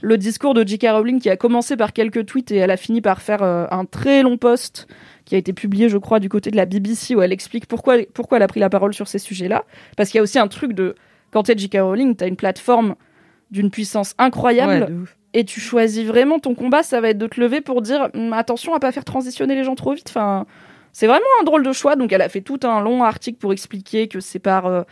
le 0.00 0.16
discours 0.16 0.54
de 0.54 0.66
J.K. 0.66 0.86
Rowling 0.90 1.20
qui 1.20 1.28
a 1.28 1.36
commencé 1.36 1.76
par 1.76 1.92
quelques 1.92 2.24
tweets 2.26 2.52
et 2.52 2.56
elle 2.56 2.70
a 2.70 2.76
fini 2.76 3.00
par 3.00 3.20
faire 3.20 3.42
euh, 3.42 3.66
un 3.70 3.84
très 3.84 4.22
long 4.22 4.36
post 4.36 4.86
qui 5.24 5.34
a 5.34 5.38
été 5.38 5.52
publié, 5.52 5.88
je 5.88 5.98
crois, 5.98 6.20
du 6.20 6.28
côté 6.28 6.50
de 6.50 6.56
la 6.56 6.66
BBC 6.66 7.14
où 7.16 7.22
elle 7.22 7.32
explique 7.32 7.66
pourquoi, 7.66 7.96
pourquoi 8.14 8.38
elle 8.38 8.44
a 8.44 8.48
pris 8.48 8.60
la 8.60 8.70
parole 8.70 8.94
sur 8.94 9.08
ces 9.08 9.18
sujets-là. 9.18 9.64
Parce 9.96 10.10
qu'il 10.10 10.18
y 10.18 10.20
a 10.20 10.22
aussi 10.22 10.38
un 10.38 10.48
truc 10.48 10.72
de 10.72 10.94
quand 11.30 11.44
t'es 11.44 11.56
J.K. 11.56 11.78
Rowling, 11.80 12.16
t'as 12.16 12.28
une 12.28 12.36
plateforme 12.36 12.94
d'une 13.50 13.70
puissance 13.70 14.14
incroyable 14.18 14.92
Ouais, 14.92 15.06
et 15.34 15.44
tu 15.44 15.60
choisis 15.60 16.06
vraiment 16.06 16.38
ton 16.38 16.54
combat, 16.54 16.82
ça 16.82 17.00
va 17.00 17.10
être 17.10 17.18
de 17.18 17.26
te 17.26 17.40
lever 17.40 17.60
pour 17.60 17.82
dire 17.82 18.08
Hum, 18.14 18.32
attention 18.32 18.74
à 18.74 18.80
pas 18.80 18.92
faire 18.92 19.04
transitionner 19.04 19.54
les 19.54 19.64
gens 19.64 19.74
trop 19.74 19.92
vite. 19.92 20.08
Enfin, 20.08 20.46
c'est 20.92 21.06
vraiment 21.06 21.26
un 21.40 21.44
drôle 21.44 21.62
de 21.62 21.72
choix. 21.72 21.96
Donc 21.96 22.12
elle 22.12 22.22
a 22.22 22.28
fait 22.28 22.40
tout 22.40 22.60
un 22.62 22.80
long 22.80 23.04
article 23.04 23.38
pour 23.38 23.52
expliquer 23.52 24.08
que 24.08 24.20
c'est 24.20 24.38
par 24.38 24.66
euh, 24.66 24.82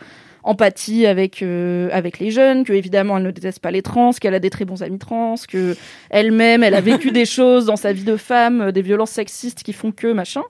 empathie 0.43 1.05
avec 1.05 1.41
euh, 1.41 1.89
avec 1.91 2.19
les 2.19 2.31
jeunes, 2.31 2.63
que 2.63 2.73
évidemment 2.73 3.17
elle 3.17 3.23
ne 3.23 3.31
déteste 3.31 3.59
pas 3.59 3.71
les 3.71 3.81
trans, 3.81 4.11
qu'elle 4.11 4.35
a 4.35 4.39
des 4.39 4.49
très 4.49 4.65
bons 4.65 4.83
amis 4.83 4.99
trans, 4.99 5.35
que 5.47 5.75
elle-même 6.09 6.63
elle 6.63 6.75
a 6.75 6.81
vécu 6.81 7.11
des 7.11 7.25
choses 7.25 7.65
dans 7.65 7.75
sa 7.75 7.91
vie 7.93 8.05
de 8.05 8.15
femme, 8.15 8.61
euh, 8.61 8.71
des 8.71 8.81
violences 8.81 9.11
sexistes 9.11 9.63
qui 9.63 9.73
font 9.73 9.91
que 9.91 10.13
machin. 10.13 10.43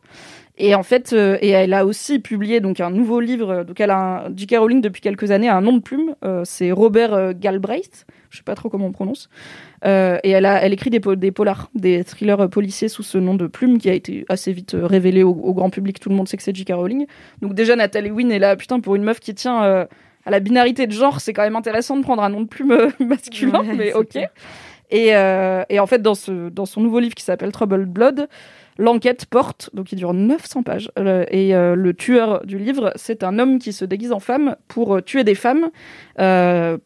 Et 0.60 0.74
en 0.74 0.82
fait, 0.84 1.14
euh, 1.14 1.38
et 1.42 1.50
elle 1.50 1.74
a 1.74 1.86
aussi 1.86 2.18
publié 2.20 2.60
donc 2.62 2.80
un 2.80 2.90
nouveau 2.90 3.20
livre. 3.20 3.50
euh, 3.52 3.64
Donc 3.64 3.80
elle 3.80 3.92
a 3.92 4.26
un, 4.26 4.36
J.K. 4.36 4.56
Rowling 4.58 4.82
depuis 4.82 5.02
quelques 5.02 5.30
années 5.32 5.50
a 5.50 5.56
un 5.56 5.62
nom 5.62 5.74
de 5.74 5.82
plume. 5.82 6.16
euh, 6.26 6.42
c'est 6.46 6.72
Robert 6.72 7.34
Galbraith. 7.36 8.06
Je 8.30 8.38
sais 8.38 8.44
pas 8.44 8.56
trop 8.56 8.68
comment 8.70 8.88
on 8.88 8.92
prononce. 8.92 9.30
Euh, 9.86 10.18
et 10.24 10.32
elle 10.32 10.46
a, 10.46 10.62
elle 10.62 10.74
écrit 10.74 10.90
des, 10.90 11.00
po- 11.00 11.16
des 11.16 11.32
polars, 11.32 11.70
des 11.76 12.04
thrillers 12.04 12.50
policiers 12.50 12.90
sous 12.90 13.04
ce 13.04 13.18
nom 13.18 13.36
de 13.36 13.48
plume 13.48 13.78
qui 13.78 13.90
a 13.90 13.94
été 13.94 14.26
assez 14.30 14.52
vite 14.52 14.76
révélé 14.78 15.24
au, 15.24 15.30
au 15.30 15.54
grand 15.54 15.70
public. 15.70 16.00
Tout 16.00 16.10
le 16.10 16.16
monde 16.16 16.28
sait 16.28 16.38
que 16.38 16.44
c'est 16.44 16.56
J.K. 16.56 16.72
Rowling. 16.74 17.06
Donc 17.42 17.54
déjà 17.54 17.76
Nathalie 17.76 18.12
Wynne 18.12 18.32
est 18.32 18.40
là, 18.40 18.56
putain, 18.56 18.80
pour 18.80 18.96
une 18.96 19.04
meuf 19.04 19.20
qui 19.20 19.34
tient 19.36 19.60
à 19.62 19.88
la 20.32 20.40
binarité 20.42 20.88
de 20.88 20.92
genre, 20.92 21.22
c'est 21.22 21.32
quand 21.32 21.44
même 21.44 21.56
intéressant 21.56 21.96
de 21.96 22.02
prendre 22.02 22.22
un 22.24 22.30
nom 22.30 22.42
de 22.42 22.48
plume 22.48 22.76
masculin, 23.00 23.62
Ouais, 23.62 23.74
mais 23.76 23.94
ok. 23.94 24.18
Et, 24.90 25.16
euh, 25.16 25.64
et 25.70 25.80
en 25.80 25.88
fait, 25.88 26.02
dans, 26.02 26.16
ce, 26.16 26.50
dans 26.50 26.66
son 26.66 26.82
nouveau 26.82 27.00
livre 27.00 27.16
qui 27.16 27.24
s'appelle 27.24 27.52
Troubled 27.54 27.88
Blood, 27.88 28.28
l'enquête 28.78 29.26
porte, 29.26 29.70
donc 29.74 29.92
il 29.92 29.96
dure 29.96 30.14
900 30.14 30.64
pages, 30.64 30.92
euh, 30.98 31.26
et 31.30 31.56
euh, 31.56 31.76
le 31.76 31.94
tueur 31.94 32.46
du 32.46 32.58
livre, 32.58 32.92
c'est 32.96 33.24
un 33.24 33.40
homme 33.40 33.60
qui 33.60 33.74
se 33.74 33.86
déguise 33.86 34.12
en 34.12 34.20
femme 34.20 34.56
pour 34.68 34.96
euh, 34.96 35.02
tuer 35.02 35.24
des 35.24 35.36
femmes, 35.36 35.70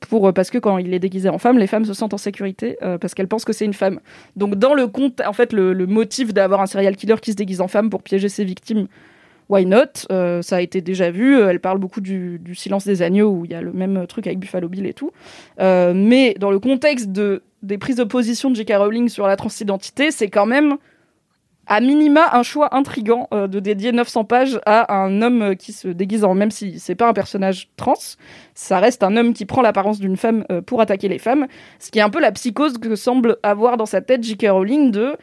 pour, 0.09 0.33
parce 0.33 0.49
que 0.49 0.57
quand 0.57 0.77
il 0.77 0.93
est 0.93 0.99
déguisé 0.99 1.29
en 1.29 1.37
femme, 1.37 1.57
les 1.57 1.67
femmes 1.67 1.85
se 1.85 1.93
sentent 1.93 2.13
en 2.13 2.17
sécurité, 2.17 2.77
parce 2.99 3.13
qu'elles 3.13 3.29
pensent 3.29 3.45
que 3.45 3.53
c'est 3.53 3.63
une 3.63 3.73
femme. 3.73 3.99
Donc 4.35 4.55
dans 4.55 4.73
le 4.73 4.87
compte, 4.87 5.21
en 5.25 5.31
fait, 5.31 5.53
le, 5.53 5.73
motif 5.87 6.33
d'avoir 6.33 6.61
un 6.61 6.65
serial 6.65 6.95
killer 6.97 7.15
qui 7.21 7.31
se 7.31 7.37
déguise 7.37 7.61
en 7.61 7.67
femme 7.67 7.89
pour 7.89 8.03
piéger 8.03 8.27
ses 8.27 8.43
victimes, 8.43 8.87
Why 9.49 9.65
not 9.65 10.07
Ça 10.09 10.55
a 10.57 10.61
été 10.61 10.81
déjà 10.81 11.11
vu. 11.11 11.39
Elle 11.39 11.59
parle 11.59 11.77
beaucoup 11.77 12.01
du, 12.01 12.41
silence 12.55 12.85
des 12.85 13.01
agneaux 13.01 13.29
où 13.29 13.45
il 13.45 13.51
y 13.51 13.55
a 13.55 13.61
le 13.61 13.71
même 13.71 14.05
truc 14.07 14.27
avec 14.27 14.39
Buffalo 14.39 14.67
Bill 14.67 14.85
et 14.85 14.93
tout. 14.93 15.11
Mais 15.59 16.35
dans 16.37 16.51
le 16.51 16.59
contexte 16.59 17.09
de, 17.11 17.43
des 17.63 17.77
prises 17.77 17.97
de 17.97 18.03
position 18.03 18.49
de 18.49 18.55
J.K. 18.55 18.73
Rowling 18.75 19.07
sur 19.07 19.27
la 19.27 19.37
transidentité, 19.37 20.11
c'est 20.11 20.29
quand 20.29 20.45
même 20.45 20.77
à 21.67 21.79
minima 21.79 22.29
un 22.33 22.43
choix 22.43 22.75
intrigant 22.75 23.27
euh, 23.33 23.47
de 23.47 23.59
dédier 23.59 23.91
900 23.91 24.25
pages 24.25 24.59
à 24.65 24.93
un 24.95 25.21
homme 25.21 25.55
qui 25.55 25.73
se 25.73 25.87
déguise 25.87 26.23
en 26.23 26.33
même 26.33 26.51
si 26.51 26.79
c'est 26.79 26.95
pas 26.95 27.07
un 27.07 27.13
personnage 27.13 27.69
trans, 27.77 27.93
ça 28.55 28.79
reste 28.79 29.03
un 29.03 29.15
homme 29.15 29.33
qui 29.33 29.45
prend 29.45 29.61
l'apparence 29.61 29.99
d'une 29.99 30.17
femme 30.17 30.45
euh, 30.51 30.61
pour 30.61 30.81
attaquer 30.81 31.07
les 31.07 31.19
femmes, 31.19 31.47
ce 31.79 31.91
qui 31.91 31.99
est 31.99 32.03
un 32.03 32.09
peu 32.09 32.19
la 32.19 32.31
psychose 32.31 32.77
que 32.77 32.95
semble 32.95 33.37
avoir 33.43 33.77
dans 33.77 33.85
sa 33.85 34.01
tête 34.01 34.23
J.K. 34.23 34.47
Rowling 34.49 34.91
de 34.91 35.17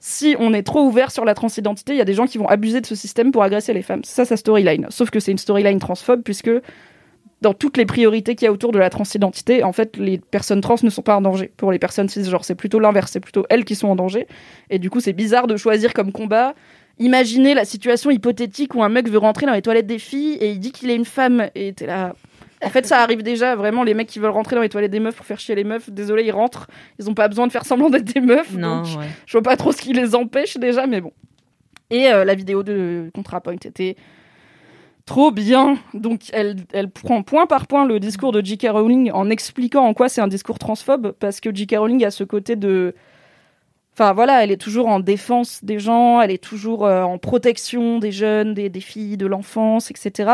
si 0.00 0.34
on 0.38 0.54
est 0.54 0.62
trop 0.62 0.82
ouvert 0.82 1.10
sur 1.10 1.26
la 1.26 1.34
transidentité, 1.34 1.92
il 1.92 1.98
y 1.98 2.00
a 2.00 2.06
des 2.06 2.14
gens 2.14 2.26
qui 2.26 2.38
vont 2.38 2.48
abuser 2.48 2.80
de 2.80 2.86
ce 2.86 2.94
système 2.94 3.32
pour 3.32 3.42
agresser 3.42 3.74
les 3.74 3.82
femmes. 3.82 4.00
C'est 4.02 4.14
ça 4.14 4.24
sa 4.24 4.38
storyline. 4.38 4.86
Sauf 4.88 5.10
que 5.10 5.20
c'est 5.20 5.30
une 5.30 5.38
storyline 5.38 5.78
transphobe 5.78 6.22
puisque 6.22 6.50
dans 7.40 7.54
toutes 7.54 7.76
les 7.76 7.86
priorités 7.86 8.34
qu'il 8.34 8.44
y 8.46 8.48
a 8.48 8.52
autour 8.52 8.72
de 8.72 8.78
la 8.78 8.90
transidentité, 8.90 9.64
en 9.64 9.72
fait, 9.72 9.96
les 9.96 10.18
personnes 10.18 10.60
trans 10.60 10.76
ne 10.82 10.90
sont 10.90 11.02
pas 11.02 11.16
en 11.16 11.22
danger. 11.22 11.50
Pour 11.56 11.72
les 11.72 11.78
personnes 11.78 12.08
cisgenres, 12.08 12.44
c'est 12.44 12.54
plutôt 12.54 12.80
l'inverse, 12.80 13.12
c'est 13.12 13.20
plutôt 13.20 13.46
elles 13.48 13.64
qui 13.64 13.74
sont 13.74 13.88
en 13.88 13.96
danger. 13.96 14.26
Et 14.68 14.78
du 14.78 14.90
coup, 14.90 15.00
c'est 15.00 15.14
bizarre 15.14 15.46
de 15.46 15.56
choisir 15.56 15.94
comme 15.94 16.12
combat. 16.12 16.54
Imaginez 16.98 17.54
la 17.54 17.64
situation 17.64 18.10
hypothétique 18.10 18.74
où 18.74 18.82
un 18.82 18.90
mec 18.90 19.08
veut 19.08 19.18
rentrer 19.18 19.46
dans 19.46 19.54
les 19.54 19.62
toilettes 19.62 19.86
des 19.86 19.98
filles 19.98 20.34
et 20.34 20.50
il 20.50 20.60
dit 20.60 20.70
qu'il 20.70 20.90
est 20.90 20.96
une 20.96 21.06
femme 21.06 21.48
et 21.54 21.72
t'es 21.72 21.86
là. 21.86 22.14
En 22.62 22.68
fait, 22.68 22.84
ça 22.84 22.98
arrive 22.98 23.22
déjà, 23.22 23.56
vraiment, 23.56 23.84
les 23.84 23.94
mecs 23.94 24.08
qui 24.08 24.18
veulent 24.18 24.30
rentrer 24.30 24.54
dans 24.54 24.60
les 24.60 24.68
toilettes 24.68 24.90
des 24.90 25.00
meufs 25.00 25.16
pour 25.16 25.24
faire 25.24 25.40
chier 25.40 25.54
les 25.54 25.64
meufs, 25.64 25.88
désolé, 25.88 26.24
ils 26.24 26.30
rentrent. 26.30 26.66
Ils 26.98 27.08
ont 27.08 27.14
pas 27.14 27.26
besoin 27.26 27.46
de 27.46 27.52
faire 27.52 27.64
semblant 27.64 27.88
d'être 27.88 28.12
des 28.12 28.20
meufs. 28.20 28.52
Non, 28.52 28.82
donc 28.82 28.98
ouais. 28.98 29.06
Je 29.24 29.32
vois 29.32 29.42
pas 29.42 29.56
trop 29.56 29.72
ce 29.72 29.80
qui 29.80 29.94
les 29.94 30.14
empêche 30.14 30.58
déjà, 30.58 30.86
mais 30.86 31.00
bon. 31.00 31.12
Et 31.88 32.08
euh, 32.08 32.26
la 32.26 32.34
vidéo 32.34 32.62
de 32.62 33.10
ContraPoint 33.14 33.54
était 33.54 33.96
trop 35.10 35.32
bien. 35.32 35.76
Donc, 35.92 36.20
elle, 36.32 36.56
prend 36.88 37.24
point 37.24 37.46
par 37.46 37.66
point 37.66 37.84
le 37.84 37.98
discours 37.98 38.30
de 38.30 38.40
J.K. 38.44 38.68
Rowling 38.70 39.10
en 39.10 39.28
expliquant 39.28 39.84
en 39.84 39.92
quoi 39.92 40.08
c'est 40.08 40.20
un 40.20 40.28
discours 40.28 40.60
transphobe, 40.60 41.14
parce 41.18 41.40
que 41.40 41.52
J.K. 41.52 41.78
Rowling 41.78 42.04
a 42.04 42.12
ce 42.12 42.22
côté 42.22 42.54
de. 42.54 42.94
Enfin 43.92 44.12
voilà, 44.12 44.44
elle 44.44 44.52
est 44.52 44.60
toujours 44.60 44.86
en 44.86 45.00
défense 45.00 45.64
des 45.64 45.80
gens, 45.80 46.20
elle 46.20 46.30
est 46.30 46.42
toujours 46.42 46.86
euh, 46.86 47.02
en 47.02 47.18
protection 47.18 47.98
des 47.98 48.12
jeunes, 48.12 48.54
des, 48.54 48.70
filles, 48.80 49.16
de 49.16 49.26
l'enfance, 49.26 49.90
etc. 49.90 50.30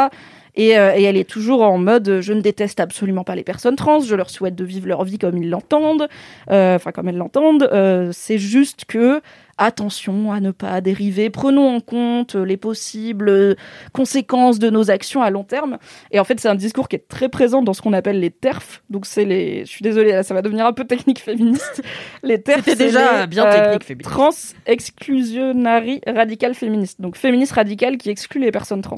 Et, 0.57 0.79
euh, 0.79 0.95
et 0.95 1.05
elle 1.05 1.17
est 1.17 1.29
toujours 1.29 1.63
en 1.63 1.79
mode 1.79 2.21
je 2.21 2.33
ne 2.35 2.43
déteste 2.43 2.79
absolument 2.79 3.25
pas 3.25 3.35
les 3.35 3.45
personnes 3.45 3.77
trans, 3.77 4.01
je 4.01 4.15
leur 4.15 4.29
souhaite 4.29 4.55
de 4.55 4.65
vivre 4.65 4.87
leur 4.87 5.05
vie 5.05 5.17
comme 5.17 5.39
ils 5.39 5.49
l'entendent, 5.49 6.07
euh, 6.51 6.77
enfin 6.77 6.93
comme 6.93 7.09
elles 7.09 7.17
l'entendent. 7.17 7.69
C'est 8.13 8.39
juste 8.39 8.85
que 8.85 9.23
attention 9.59 10.33
à 10.33 10.41
ne 10.41 10.51
pas 10.51 10.81
dériver, 10.81 11.31
prenons 11.31 11.77
en 11.77 11.81
compte 11.81 12.35
les 12.35 12.57
possibles 12.57 13.57
conséquences 13.93 14.59
de 14.59 14.71
nos 14.71 14.91
actions 14.91 15.23
à 15.23 15.31
long 15.31 15.45
terme. 15.45 15.79
Et 16.11 16.21
en 16.21 16.25
fait, 16.25 16.39
c'est 16.41 16.49
un 16.49 16.55
discours 16.55 16.89
qui 16.89 16.97
est 16.97 17.09
très 17.09 17.29
présent 17.29 17.63
dans 17.63 17.73
ce 17.73 17.83
qu'on 17.83 17.93
appelle 17.93 18.21
les 18.21 18.31
TERF. 18.31 18.83
Donc 18.91 19.07
c'est 19.07 19.25
les, 19.25 19.65
je 19.65 19.71
suis 19.71 19.83
désolée, 19.83 20.13
là, 20.13 20.23
ça 20.23 20.35
va 20.35 20.43
devenir 20.43 20.67
un 20.67 20.73
peu 20.73 20.85
technique 20.85 21.21
féministe. 21.21 21.83
Les 22.23 22.41
TERF, 22.41 22.65
C'était 22.65 22.77
c'est 22.77 22.85
déjà 22.85 23.21
les, 23.21 23.27
bien 23.27 23.47
euh, 23.47 23.53
technique 23.53 23.85
féministe. 23.85 24.11
Trans 24.11 24.31
exclusionary 24.67 26.01
radical 26.07 26.55
féministe. 26.55 27.01
Donc 27.01 27.17
féministe 27.17 27.53
radical 27.53 27.97
qui 27.99 28.11
exclut 28.11 28.41
les 28.41 28.51
personnes 28.51 28.83
trans. 28.83 28.97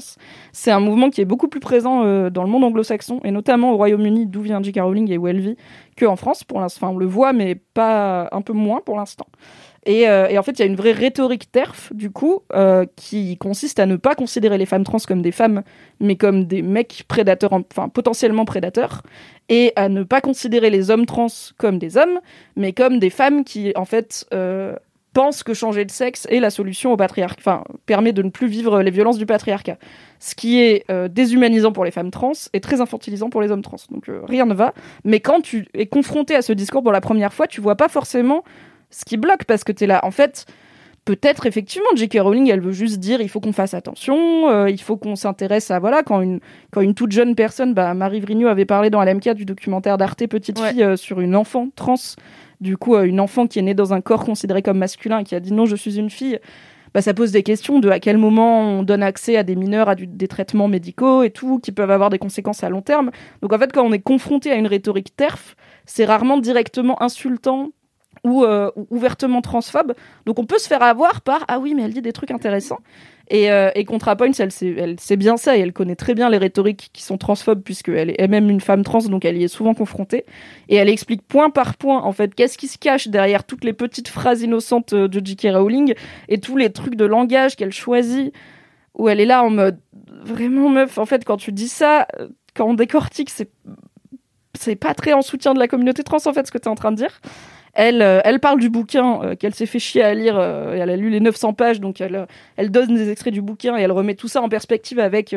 C'est 0.51 0.71
un 0.71 0.79
mouvement 0.79 1.09
qui 1.09 1.21
est 1.21 1.25
beaucoup 1.25 1.47
plus 1.47 1.59
présent 1.59 2.03
euh, 2.03 2.29
dans 2.29 2.43
le 2.43 2.49
monde 2.49 2.63
anglo-saxon 2.63 3.19
et 3.23 3.31
notamment 3.31 3.73
au 3.73 3.77
Royaume-Uni 3.77 4.25
d'où 4.25 4.41
vient 4.41 4.61
J.K. 4.61 4.79
Rowling 4.81 5.11
et 5.11 5.17
où 5.17 5.27
elle 5.27 5.39
vit 5.39 5.57
que 5.95 6.05
en 6.05 6.15
France 6.15 6.43
pour 6.43 6.59
l'instant. 6.59 6.87
Enfin, 6.87 6.95
on 6.95 6.97
le 6.97 7.05
voit 7.05 7.33
mais 7.33 7.55
pas 7.55 8.29
un 8.31 8.41
peu 8.41 8.53
moins 8.53 8.81
pour 8.83 8.97
l'instant. 8.97 9.27
Et, 9.85 10.09
euh, 10.09 10.27
et 10.27 10.37
en 10.37 10.43
fait, 10.43 10.51
il 10.53 10.59
y 10.59 10.63
a 10.63 10.65
une 10.65 10.75
vraie 10.75 10.91
rhétorique 10.91 11.51
TERF, 11.51 11.93
du 11.93 12.11
coup, 12.11 12.41
euh, 12.53 12.85
qui 12.95 13.37
consiste 13.37 13.79
à 13.79 13.85
ne 13.85 13.95
pas 13.95 14.15
considérer 14.15 14.57
les 14.57 14.65
femmes 14.65 14.83
trans 14.83 14.97
comme 15.07 15.21
des 15.21 15.31
femmes, 15.31 15.63
mais 15.99 16.15
comme 16.15 16.45
des 16.45 16.61
mecs 16.61 17.05
prédateurs, 17.07 17.53
enfin 17.53 17.89
potentiellement 17.89 18.45
prédateurs, 18.45 19.03
et 19.47 19.71
à 19.75 19.89
ne 19.89 20.03
pas 20.03 20.21
considérer 20.21 20.69
les 20.69 20.91
hommes 20.91 21.05
trans 21.05 21.27
comme 21.57 21.79
des 21.79 21.97
hommes, 21.97 22.19
mais 22.55 22.73
comme 22.73 22.99
des 22.99 23.09
femmes 23.09 23.43
qui, 23.43 23.71
en 23.75 23.85
fait, 23.85 24.25
euh, 24.33 24.75
pensent 25.13 25.43
que 25.43 25.53
changer 25.53 25.85
de 25.85 25.91
sexe 25.91 26.27
est 26.29 26.39
la 26.39 26.49
solution 26.49 26.93
au 26.93 26.97
patriarcat, 26.97 27.39
enfin, 27.39 27.63
permet 27.85 28.11
de 28.11 28.21
ne 28.21 28.29
plus 28.29 28.47
vivre 28.47 28.81
les 28.81 28.91
violences 28.91 29.17
du 29.17 29.25
patriarcat. 29.25 29.77
Ce 30.19 30.35
qui 30.35 30.59
est 30.59 30.85
déshumanisant 31.09 31.71
pour 31.71 31.83
les 31.83 31.89
femmes 31.89 32.11
trans 32.11 32.33
et 32.53 32.59
très 32.59 32.79
infantilisant 32.79 33.31
pour 33.31 33.41
les 33.41 33.49
hommes 33.49 33.63
trans. 33.63 33.77
Donc 33.89 34.03
rien 34.27 34.45
ne 34.45 34.53
va. 34.53 34.73
Mais 35.05 35.19
quand 35.19 35.41
tu 35.41 35.65
es 35.73 35.87
confronté 35.87 36.35
à 36.35 36.43
ce 36.43 36.53
discours 36.53 36.83
pour 36.83 36.91
la 36.91 37.01
première 37.01 37.33
fois, 37.33 37.47
tu 37.47 37.59
vois 37.59 37.75
pas 37.75 37.87
forcément 37.87 38.43
ce 38.89 39.05
qui 39.05 39.17
bloque 39.17 39.43
parce 39.45 39.63
que 39.63 39.71
tu 39.71 39.83
es 39.83 39.87
là. 39.87 39.99
En 40.03 40.11
fait, 40.11 40.45
peut-être 41.05 41.45
effectivement, 41.45 41.87
J.K. 41.95 42.19
Rowling, 42.21 42.49
elle 42.49 42.61
veut 42.61 42.71
juste 42.71 42.99
dire 42.99 43.21
il 43.21 43.29
faut 43.29 43.39
qu'on 43.39 43.53
fasse 43.53 43.73
attention, 43.73 44.49
euh, 44.49 44.69
il 44.69 44.79
faut 44.81 44.97
qu'on 44.97 45.15
s'intéresse 45.15 45.71
à 45.71 45.79
voilà 45.79 46.03
quand 46.03 46.21
une 46.21 46.39
quand 46.71 46.81
une 46.81 46.93
toute 46.93 47.11
jeune 47.11 47.35
personne, 47.35 47.73
bah 47.73 47.93
Marie 47.93 48.19
Vrigno 48.19 48.47
avait 48.47 48.65
parlé 48.65 48.89
dans 48.89 49.03
LMK 49.03 49.29
du 49.33 49.45
documentaire 49.45 49.97
d'Arte 49.97 50.25
Petite 50.27 50.59
fille 50.59 50.83
euh, 50.83 50.95
sur 50.97 51.19
une 51.19 51.35
enfant 51.35 51.69
trans, 51.75 51.95
du 52.61 52.77
coup 52.77 52.95
euh, 52.95 53.03
une 53.03 53.19
enfant 53.19 53.47
qui 53.47 53.59
est 53.59 53.63
née 53.63 53.73
dans 53.73 53.93
un 53.93 54.01
corps 54.01 54.23
considéré 54.25 54.61
comme 54.61 54.77
masculin 54.77 55.19
et 55.19 55.23
qui 55.23 55.35
a 55.35 55.39
dit 55.39 55.53
non 55.53 55.65
je 55.65 55.75
suis 55.75 55.97
une 55.97 56.09
fille. 56.09 56.39
Bah, 56.91 57.03
ça 57.03 57.13
pose 57.13 57.31
des 57.31 57.43
questions 57.43 57.77
de 57.77 57.87
à 57.89 57.99
quel 57.99 58.17
moment 58.17 58.61
on 58.79 58.81
donne 58.81 59.03
accès 59.03 59.37
à 59.37 59.43
des 59.43 59.55
mineurs 59.55 59.89
à 59.89 59.93
du- 59.95 60.07
des 60.07 60.27
traitements 60.27 60.67
médicaux 60.67 61.21
et 61.21 61.29
tout, 61.29 61.59
qui 61.59 61.71
peuvent 61.71 61.91
avoir 61.91 62.09
des 62.09 62.17
conséquences 62.17 62.63
à 62.63 62.69
long 62.69 62.81
terme. 62.81 63.11
Donc 63.43 63.53
en 63.53 63.59
fait, 63.59 63.71
quand 63.71 63.83
on 63.85 63.91
est 63.91 63.99
confronté 63.99 64.49
à 64.51 64.55
une 64.55 64.65
rhétorique 64.65 65.15
TERF, 65.15 65.55
c'est 65.85 66.03
rarement 66.05 66.39
directement 66.39 66.99
insultant 67.03 67.69
ou 68.23 68.43
euh, 68.43 68.71
ou 68.75 68.87
ouvertement 68.89 69.41
transphobe. 69.41 69.93
Donc 70.25 70.39
on 70.39 70.45
peut 70.45 70.57
se 70.57 70.67
faire 70.67 70.83
avoir 70.83 71.21
par 71.21 71.45
ah 71.47 71.59
oui 71.59 71.73
mais 71.73 71.83
elle 71.83 71.93
dit 71.93 72.01
des 72.01 72.13
trucs 72.13 72.31
intéressants. 72.31 72.79
Et, 73.31 73.51
euh, 73.51 73.69
et 73.75 73.85
elle 74.39 74.51
sait, 74.51 74.75
elle 74.75 75.17
bien 75.17 75.37
ça 75.37 75.55
et 75.55 75.59
elle 75.59 75.71
connaît 75.71 75.95
très 75.95 76.15
bien 76.15 76.29
les 76.29 76.39
rhétoriques 76.39 76.89
qui 76.91 77.03
sont 77.03 77.19
transphobes 77.19 77.61
puisqu'elle 77.61 78.09
est 78.09 78.15
elle-même 78.17 78.49
une 78.49 78.59
femme 78.59 78.83
trans 78.83 79.03
donc 79.03 79.23
elle 79.23 79.37
y 79.37 79.43
est 79.43 79.47
souvent 79.49 79.75
confrontée. 79.75 80.25
Et 80.67 80.75
elle 80.75 80.89
explique 80.89 81.21
point 81.21 81.51
par 81.51 81.77
point 81.77 82.01
en 82.01 82.11
fait 82.11 82.33
qu'est-ce 82.33 82.57
qui 82.57 82.67
se 82.67 82.79
cache 82.79 83.07
derrière 83.07 83.43
toutes 83.43 83.63
les 83.63 83.73
petites 83.73 84.07
phrases 84.07 84.41
innocentes 84.41 84.95
de 84.95 85.25
J.K. 85.25 85.49
Rowling 85.53 85.93
et 86.27 86.39
tous 86.39 86.57
les 86.57 86.71
trucs 86.71 86.95
de 86.95 87.05
langage 87.05 87.55
qu'elle 87.55 87.73
choisit 87.73 88.33
où 88.95 89.09
elle 89.09 89.19
est 89.19 89.25
là 89.25 89.43
en 89.43 89.51
mode 89.51 89.79
vraiment 90.23 90.69
meuf 90.69 90.97
en 90.97 91.05
fait 91.05 91.23
quand 91.23 91.37
tu 91.37 91.51
dis 91.51 91.67
ça 91.67 92.07
quand 92.55 92.65
on 92.65 92.73
décortique 92.73 93.29
c'est 93.29 93.51
c'est 94.59 94.75
pas 94.75 94.93
très 94.93 95.13
en 95.13 95.21
soutien 95.21 95.53
de 95.53 95.59
la 95.59 95.67
communauté 95.67 96.03
trans 96.03 96.17
en 96.25 96.33
fait 96.33 96.47
ce 96.47 96.51
que 96.51 96.57
tu 96.57 96.65
es 96.65 96.71
en 96.71 96.75
train 96.75 96.91
de 96.91 96.97
dire. 96.97 97.21
Elle, 97.73 98.01
euh, 98.01 98.21
elle 98.23 98.39
parle 98.39 98.59
du 98.59 98.69
bouquin 98.69 99.21
euh, 99.23 99.35
qu'elle 99.35 99.53
s'est 99.53 99.65
fait 99.65 99.79
chier 99.79 100.03
à 100.03 100.13
lire. 100.13 100.37
euh, 100.37 100.73
elle 100.73 100.89
a 100.89 100.95
lu 100.95 101.09
les 101.09 101.19
900 101.19 101.53
pages, 101.53 101.79
donc 101.79 102.01
elle, 102.01 102.71
donne 102.71 102.95
des 102.95 103.09
extraits 103.09 103.33
du 103.33 103.41
bouquin 103.41 103.77
et 103.77 103.81
elle 103.81 103.91
remet 103.91 104.15
tout 104.15 104.27
ça 104.27 104.41
en 104.41 104.49
perspective 104.49 104.99
avec 104.99 105.35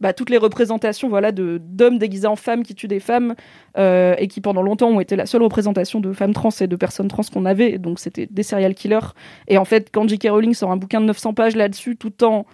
bah, 0.00 0.12
toutes 0.12 0.30
les 0.30 0.38
représentations 0.38 1.08
voilà, 1.08 1.32
d'hommes 1.32 1.98
déguisés 1.98 2.26
en 2.26 2.36
femmes 2.36 2.62
qui 2.62 2.74
tuent 2.74 2.88
des 2.88 3.00
femmes 3.00 3.34
et 3.76 4.28
qui 4.28 4.40
pendant 4.40 4.62
longtemps 4.62 4.88
ont 4.88 5.00
été 5.00 5.16
la 5.16 5.26
seule 5.26 5.42
représentation 5.42 6.00
de 6.00 6.12
femmes 6.12 6.32
trans 6.32 6.50
et 6.60 6.66
de 6.66 6.76
personnes 6.76 7.08
trans 7.08 7.22
qu'on 7.32 7.44
avait. 7.46 7.78
Donc 7.78 7.98
c'était 7.98 8.26
des 8.30 8.42
serial 8.42 8.74
killers. 8.74 9.14
Et 9.48 9.58
en 9.58 9.64
fait, 9.64 9.90
quand 9.92 10.08
J.K. 10.08 10.28
Rowling 10.30 10.54
sort 10.54 10.70
un 10.70 10.76
bouquin 10.76 11.00
de 11.00 11.06
900 11.06 11.34
pages 11.34 11.56
là-dessus, 11.56 11.96
tout 11.96 12.24
en 12.24 12.46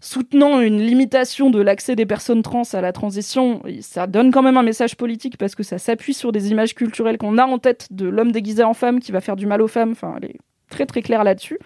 soutenant 0.00 0.60
une 0.60 0.80
limitation 0.80 1.50
de 1.50 1.60
l'accès 1.60 1.96
des 1.96 2.06
personnes 2.06 2.42
trans 2.42 2.62
à 2.72 2.80
la 2.80 2.92
transition, 2.92 3.62
ça 3.80 4.06
donne 4.06 4.30
quand 4.30 4.42
même 4.42 4.56
un 4.56 4.62
message 4.62 4.96
politique 4.96 5.36
parce 5.36 5.54
que 5.54 5.62
ça 5.62 5.78
s'appuie 5.78 6.14
sur 6.14 6.32
des 6.32 6.50
images 6.50 6.74
culturelles 6.74 7.18
qu'on 7.18 7.38
a 7.38 7.44
en 7.44 7.58
tête 7.58 7.88
de 7.90 8.08
l'homme 8.08 8.32
déguisé 8.32 8.62
en 8.62 8.74
femme 8.74 9.00
qui 9.00 9.12
va 9.12 9.20
faire 9.20 9.36
du 9.36 9.46
mal 9.46 9.62
aux 9.62 9.68
femmes. 9.68 9.92
Enfin, 9.92 10.14
elle 10.16 10.30
est 10.30 10.38
très 10.70 10.86
très 10.86 11.02
claire 11.02 11.24
là-dessus. 11.24 11.58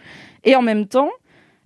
Et 0.44 0.56
en 0.56 0.62
même 0.62 0.86
temps, 0.86 1.10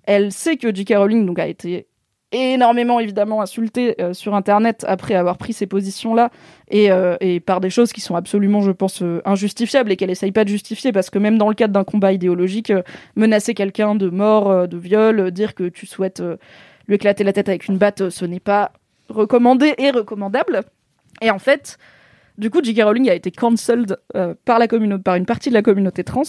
elle 0.04 0.32
sait 0.32 0.56
que 0.56 0.74
J.K. 0.74 0.94
Rowling 0.96 1.26
donc, 1.26 1.38
a 1.38 1.46
été 1.46 1.86
énormément 2.32 2.98
évidemment 2.98 3.40
insultée 3.40 3.94
euh, 4.00 4.12
sur 4.12 4.34
internet 4.34 4.84
après 4.88 5.14
avoir 5.14 5.38
pris 5.38 5.52
ces 5.52 5.66
positions 5.66 6.14
là 6.14 6.30
et, 6.68 6.90
euh, 6.90 7.16
et 7.20 7.38
par 7.38 7.60
des 7.60 7.70
choses 7.70 7.92
qui 7.92 8.00
sont 8.00 8.16
absolument 8.16 8.60
je 8.60 8.72
pense 8.72 9.02
euh, 9.02 9.22
injustifiables 9.24 9.92
et 9.92 9.96
qu'elle 9.96 10.10
essaye 10.10 10.32
pas 10.32 10.44
de 10.44 10.48
justifier. 10.48 10.92
Parce 10.92 11.10
que 11.10 11.18
même 11.18 11.38
dans 11.38 11.48
le 11.48 11.54
cadre 11.54 11.72
d'un 11.72 11.84
combat 11.84 12.12
idéologique 12.12 12.72
menacer 13.14 13.54
quelqu'un 13.54 13.94
de 13.94 14.08
mort 14.08 14.66
de 14.66 14.76
viol 14.76 15.30
dire 15.30 15.54
que 15.54 15.68
tu 15.68 15.86
souhaites 15.86 16.22
lui 16.88 16.96
éclater 16.96 17.22
la 17.22 17.32
tête 17.32 17.48
avec 17.48 17.68
une 17.68 17.78
batte 17.78 18.10
ce 18.10 18.24
n'est 18.24 18.40
pas 18.40 18.72
recommandé 19.08 19.74
et 19.78 19.90
recommandable. 19.90 20.62
Et 21.22 21.30
en 21.30 21.38
fait 21.38 21.78
du 22.38 22.50
coup 22.50 22.60
J.K. 22.62 22.82
Rowling 22.82 23.08
a 23.08 23.14
été 23.14 23.30
cancelled 23.30 23.98
par 24.44 24.58
la 24.58 24.66
communauté 24.66 25.02
par 25.02 25.14
une 25.14 25.26
partie 25.26 25.48
de 25.50 25.54
la 25.54 25.62
communauté 25.62 26.02
trans 26.02 26.22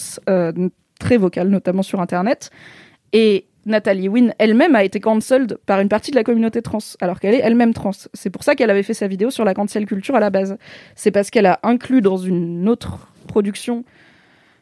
très 0.99 1.17
vocale 1.17 1.49
notamment 1.49 1.81
sur 1.81 2.01
internet. 2.01 2.51
Et 3.13 3.47
Nathalie 3.67 4.09
Wynne 4.09 4.33
elle-même 4.39 4.75
a 4.75 4.83
été 4.83 4.99
cancelled 4.99 5.57
par 5.65 5.79
une 5.79 5.89
partie 5.89 6.11
de 6.11 6.15
la 6.15 6.23
communauté 6.23 6.61
trans, 6.61 6.79
alors 7.01 7.19
qu'elle 7.19 7.35
est 7.35 7.41
elle-même 7.43 7.73
trans. 7.73 7.91
C'est 8.13 8.29
pour 8.29 8.43
ça 8.43 8.55
qu'elle 8.55 8.69
avait 8.69 8.83
fait 8.83 8.93
sa 8.93 9.07
vidéo 9.07 9.29
sur 9.29 9.45
la 9.45 9.53
cancel 9.53 9.85
culture 9.85 10.15
à 10.15 10.19
la 10.19 10.29
base. 10.29 10.57
C'est 10.95 11.11
parce 11.11 11.29
qu'elle 11.29 11.45
a 11.45 11.59
inclus 11.63 12.01
dans 12.01 12.17
une 12.17 12.67
autre 12.69 13.09
production 13.27 13.83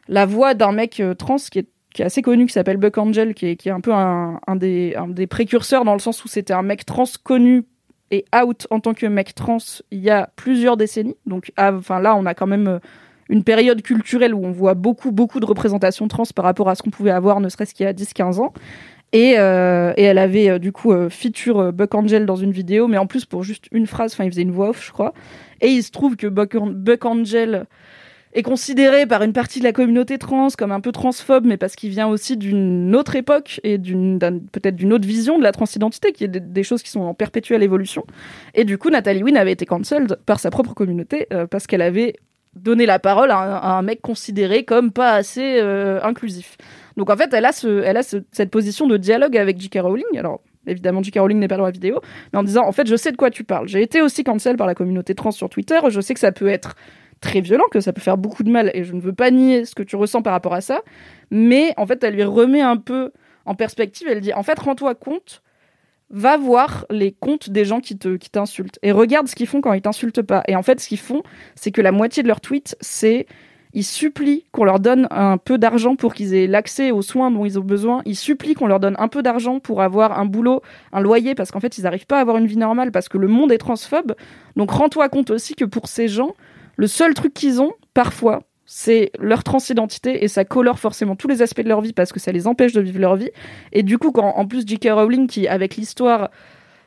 la 0.08 0.26
voix 0.26 0.54
d'un 0.54 0.72
mec 0.72 1.00
euh, 1.00 1.14
trans 1.14 1.36
qui 1.36 1.60
est, 1.60 1.68
qui 1.92 2.02
est 2.02 2.04
assez 2.04 2.22
connu, 2.22 2.46
qui 2.46 2.52
s'appelle 2.52 2.76
Buck 2.76 2.98
Angel, 2.98 3.34
qui 3.34 3.46
est, 3.46 3.56
qui 3.56 3.68
est 3.68 3.72
un 3.72 3.80
peu 3.80 3.92
un, 3.92 4.38
des, 4.56 4.96
des 5.08 5.26
précurseurs 5.26 5.84
dans 5.84 5.94
le 5.94 5.98
sens 5.98 6.24
où 6.24 6.28
c'était 6.28 6.52
un 6.52 6.62
mec 6.62 6.84
trans 6.84 7.04
connu 7.22 7.64
et 8.10 8.24
out 8.34 8.68
en 8.70 8.78
tant 8.80 8.94
que 8.94 9.06
mec 9.06 9.34
trans 9.34 9.58
il 9.90 9.98
y 9.98 10.10
a 10.10 10.30
plusieurs 10.36 10.76
décennies. 10.76 11.16
Donc, 11.26 11.52
ah, 11.56 11.72
enfin 11.74 12.00
là, 12.00 12.14
on 12.14 12.26
a 12.26 12.34
quand 12.34 12.46
même 12.46 12.68
euh, 12.68 12.78
une 13.28 13.42
période 13.42 13.82
culturelle 13.82 14.34
où 14.34 14.44
on 14.44 14.52
voit 14.52 14.74
beaucoup, 14.74 15.10
beaucoup 15.10 15.40
de 15.40 15.46
représentations 15.46 16.06
trans 16.06 16.24
par 16.34 16.44
rapport 16.44 16.68
à 16.68 16.74
ce 16.74 16.82
qu'on 16.82 16.90
pouvait 16.90 17.10
avoir, 17.10 17.40
ne 17.40 17.48
serait-ce 17.48 17.74
qu'il 17.74 17.84
y 17.84 17.88
a 17.88 17.92
10-15 17.92 18.40
ans. 18.40 18.52
Et, 19.12 19.34
euh, 19.38 19.92
et 19.96 20.02
elle 20.02 20.18
avait 20.18 20.50
euh, 20.50 20.58
du 20.58 20.72
coup 20.72 20.92
euh, 20.92 21.08
feature 21.08 21.72
Buck 21.72 21.94
Angel 21.94 22.26
dans 22.26 22.36
une 22.36 22.50
vidéo, 22.50 22.88
mais 22.88 22.98
en 22.98 23.06
plus 23.06 23.24
pour 23.24 23.44
juste 23.44 23.66
une 23.70 23.86
phrase, 23.86 24.12
enfin 24.12 24.24
il 24.24 24.30
faisait 24.30 24.42
une 24.42 24.50
voix 24.50 24.70
off, 24.70 24.84
je 24.84 24.92
crois. 24.92 25.14
Et 25.60 25.68
il 25.68 25.82
se 25.82 25.90
trouve 25.90 26.16
que 26.16 26.26
Buck, 26.26 27.04
Angel 27.04 27.66
est 28.34 28.42
considéré 28.42 29.06
par 29.06 29.22
une 29.22 29.32
partie 29.32 29.60
de 29.60 29.64
la 29.64 29.72
communauté 29.72 30.18
trans 30.18 30.48
comme 30.58 30.72
un 30.72 30.80
peu 30.80 30.92
transphobe, 30.92 31.46
mais 31.46 31.56
parce 31.56 31.76
qu'il 31.76 31.88
vient 31.90 32.08
aussi 32.08 32.36
d'une 32.36 32.94
autre 32.94 33.16
époque 33.16 33.60
et 33.64 33.78
peut-être 33.78 34.76
d'une 34.76 34.92
autre 34.92 35.06
vision 35.06 35.38
de 35.38 35.42
la 35.42 35.52
transidentité, 35.52 36.12
qui 36.12 36.24
est 36.24 36.28
des, 36.28 36.62
choses 36.62 36.82
qui 36.82 36.90
sont 36.90 37.00
en 37.00 37.14
perpétuelle 37.14 37.62
évolution. 37.62 38.04
Et 38.54 38.64
du 38.64 38.76
coup, 38.76 38.90
Nathalie 38.90 39.22
Wynne 39.22 39.38
avait 39.38 39.52
été 39.52 39.64
cancelled 39.64 40.18
par 40.26 40.40
sa 40.40 40.50
propre 40.50 40.74
communauté 40.74 41.26
parce 41.50 41.66
qu'elle 41.66 41.80
avait 41.80 42.16
donné 42.54 42.84
la 42.84 42.98
parole 42.98 43.30
à 43.30 43.78
un, 43.78 43.80
mec 43.80 44.02
considéré 44.02 44.64
comme 44.64 44.90
pas 44.90 45.12
assez 45.12 45.58
inclusif. 46.02 46.58
Donc 46.96 47.10
en 47.10 47.16
fait, 47.16 47.32
elle 47.32 47.44
a, 47.44 47.52
cette 47.52 48.50
position 48.50 48.86
de 48.86 48.96
dialogue 48.96 49.36
avec 49.36 49.60
J.K. 49.60 49.80
Rowling. 49.80 50.18
Alors 50.18 50.40
évidemment, 50.66 51.02
J.K. 51.02 51.18
Rowling 51.18 51.38
n'est 51.38 51.48
pas 51.48 51.56
dans 51.56 51.64
la 51.64 51.70
vidéo, 51.70 52.00
mais 52.32 52.38
en 52.38 52.42
disant 52.42 52.66
en 52.66 52.72
fait, 52.72 52.86
je 52.86 52.96
sais 52.96 53.12
de 53.12 53.16
quoi 53.16 53.30
tu 53.30 53.44
parles. 53.44 53.68
J'ai 53.68 53.82
été 53.82 54.00
aussi 54.00 54.24
cancel 54.24 54.56
par 54.56 54.66
la 54.66 54.74
communauté 54.74 55.14
trans 55.14 55.30
sur 55.30 55.48
Twitter. 55.48 55.78
Je 55.88 56.00
sais 56.00 56.14
que 56.14 56.20
ça 56.20 56.32
peut 56.32 56.48
être 56.48 56.74
très 57.20 57.40
violent, 57.40 57.64
que 57.70 57.80
ça 57.80 57.92
peut 57.92 58.00
faire 58.00 58.18
beaucoup 58.18 58.42
de 58.42 58.50
mal, 58.50 58.70
et 58.74 58.84
je 58.84 58.92
ne 58.92 59.00
veux 59.00 59.12
pas 59.12 59.30
nier 59.30 59.64
ce 59.64 59.74
que 59.74 59.82
tu 59.82 59.96
ressens 59.96 60.22
par 60.22 60.32
rapport 60.32 60.54
à 60.54 60.60
ça. 60.60 60.82
Mais 61.30 61.72
en 61.76 61.86
fait, 61.86 62.02
elle 62.04 62.14
lui 62.14 62.24
remet 62.24 62.60
un 62.60 62.76
peu 62.76 63.12
en 63.44 63.54
perspective. 63.54 64.08
Elle 64.10 64.20
dit 64.20 64.32
en 64.32 64.42
fait, 64.42 64.58
rends-toi 64.58 64.94
compte. 64.94 65.42
va 66.10 66.36
voir 66.36 66.86
les 66.88 67.12
comptes 67.12 67.50
des 67.50 67.64
gens 67.64 67.80
qui 67.80 67.98
qui 67.98 68.30
t'insultent 68.30 68.78
et 68.82 68.92
regarde 68.92 69.26
ce 69.28 69.34
qu'ils 69.34 69.48
font 69.48 69.60
quand 69.60 69.72
ils 69.72 69.82
t'insultent 69.82 70.22
pas. 70.22 70.42
Et 70.48 70.56
en 70.56 70.62
fait, 70.62 70.80
ce 70.80 70.88
qu'ils 70.88 70.98
font, 70.98 71.22
c'est 71.56 71.72
que 71.72 71.82
la 71.82 71.92
moitié 71.92 72.22
de 72.22 72.28
leurs 72.28 72.40
tweets, 72.40 72.76
c'est 72.80 73.26
ils 73.76 73.84
supplient 73.84 74.46
qu'on 74.52 74.64
leur 74.64 74.80
donne 74.80 75.06
un 75.10 75.36
peu 75.36 75.58
d'argent 75.58 75.96
pour 75.96 76.14
qu'ils 76.14 76.34
aient 76.34 76.46
l'accès 76.46 76.92
aux 76.92 77.02
soins 77.02 77.30
dont 77.30 77.44
ils 77.44 77.58
ont 77.58 77.62
besoin. 77.62 78.00
Ils 78.06 78.16
supplient 78.16 78.54
qu'on 78.54 78.68
leur 78.68 78.80
donne 78.80 78.96
un 78.98 79.08
peu 79.08 79.22
d'argent 79.22 79.60
pour 79.60 79.82
avoir 79.82 80.18
un 80.18 80.24
boulot, 80.24 80.62
un 80.94 81.00
loyer, 81.02 81.34
parce 81.34 81.50
qu'en 81.50 81.60
fait, 81.60 81.76
ils 81.76 81.82
n'arrivent 81.82 82.06
pas 82.06 82.16
à 82.16 82.20
avoir 82.22 82.38
une 82.38 82.46
vie 82.46 82.56
normale 82.56 82.90
parce 82.90 83.10
que 83.10 83.18
le 83.18 83.28
monde 83.28 83.52
est 83.52 83.58
transphobe. 83.58 84.14
Donc, 84.56 84.70
rends-toi 84.70 85.10
compte 85.10 85.28
aussi 85.28 85.54
que 85.54 85.66
pour 85.66 85.88
ces 85.88 86.08
gens, 86.08 86.34
le 86.76 86.86
seul 86.86 87.12
truc 87.12 87.34
qu'ils 87.34 87.60
ont, 87.60 87.74
parfois, 87.92 88.44
c'est 88.64 89.10
leur 89.18 89.44
transidentité 89.44 90.24
et 90.24 90.28
ça 90.28 90.46
colore 90.46 90.78
forcément 90.78 91.14
tous 91.14 91.28
les 91.28 91.42
aspects 91.42 91.60
de 91.60 91.68
leur 91.68 91.82
vie 91.82 91.92
parce 91.92 92.14
que 92.14 92.18
ça 92.18 92.32
les 92.32 92.46
empêche 92.46 92.72
de 92.72 92.80
vivre 92.80 92.98
leur 92.98 93.16
vie. 93.16 93.30
Et 93.72 93.82
du 93.82 93.98
coup, 93.98 94.10
quand 94.10 94.36
en 94.36 94.46
plus 94.46 94.66
J.K. 94.66 94.88
Rowling, 94.92 95.26
qui 95.26 95.48
avec 95.48 95.76
l'histoire 95.76 96.30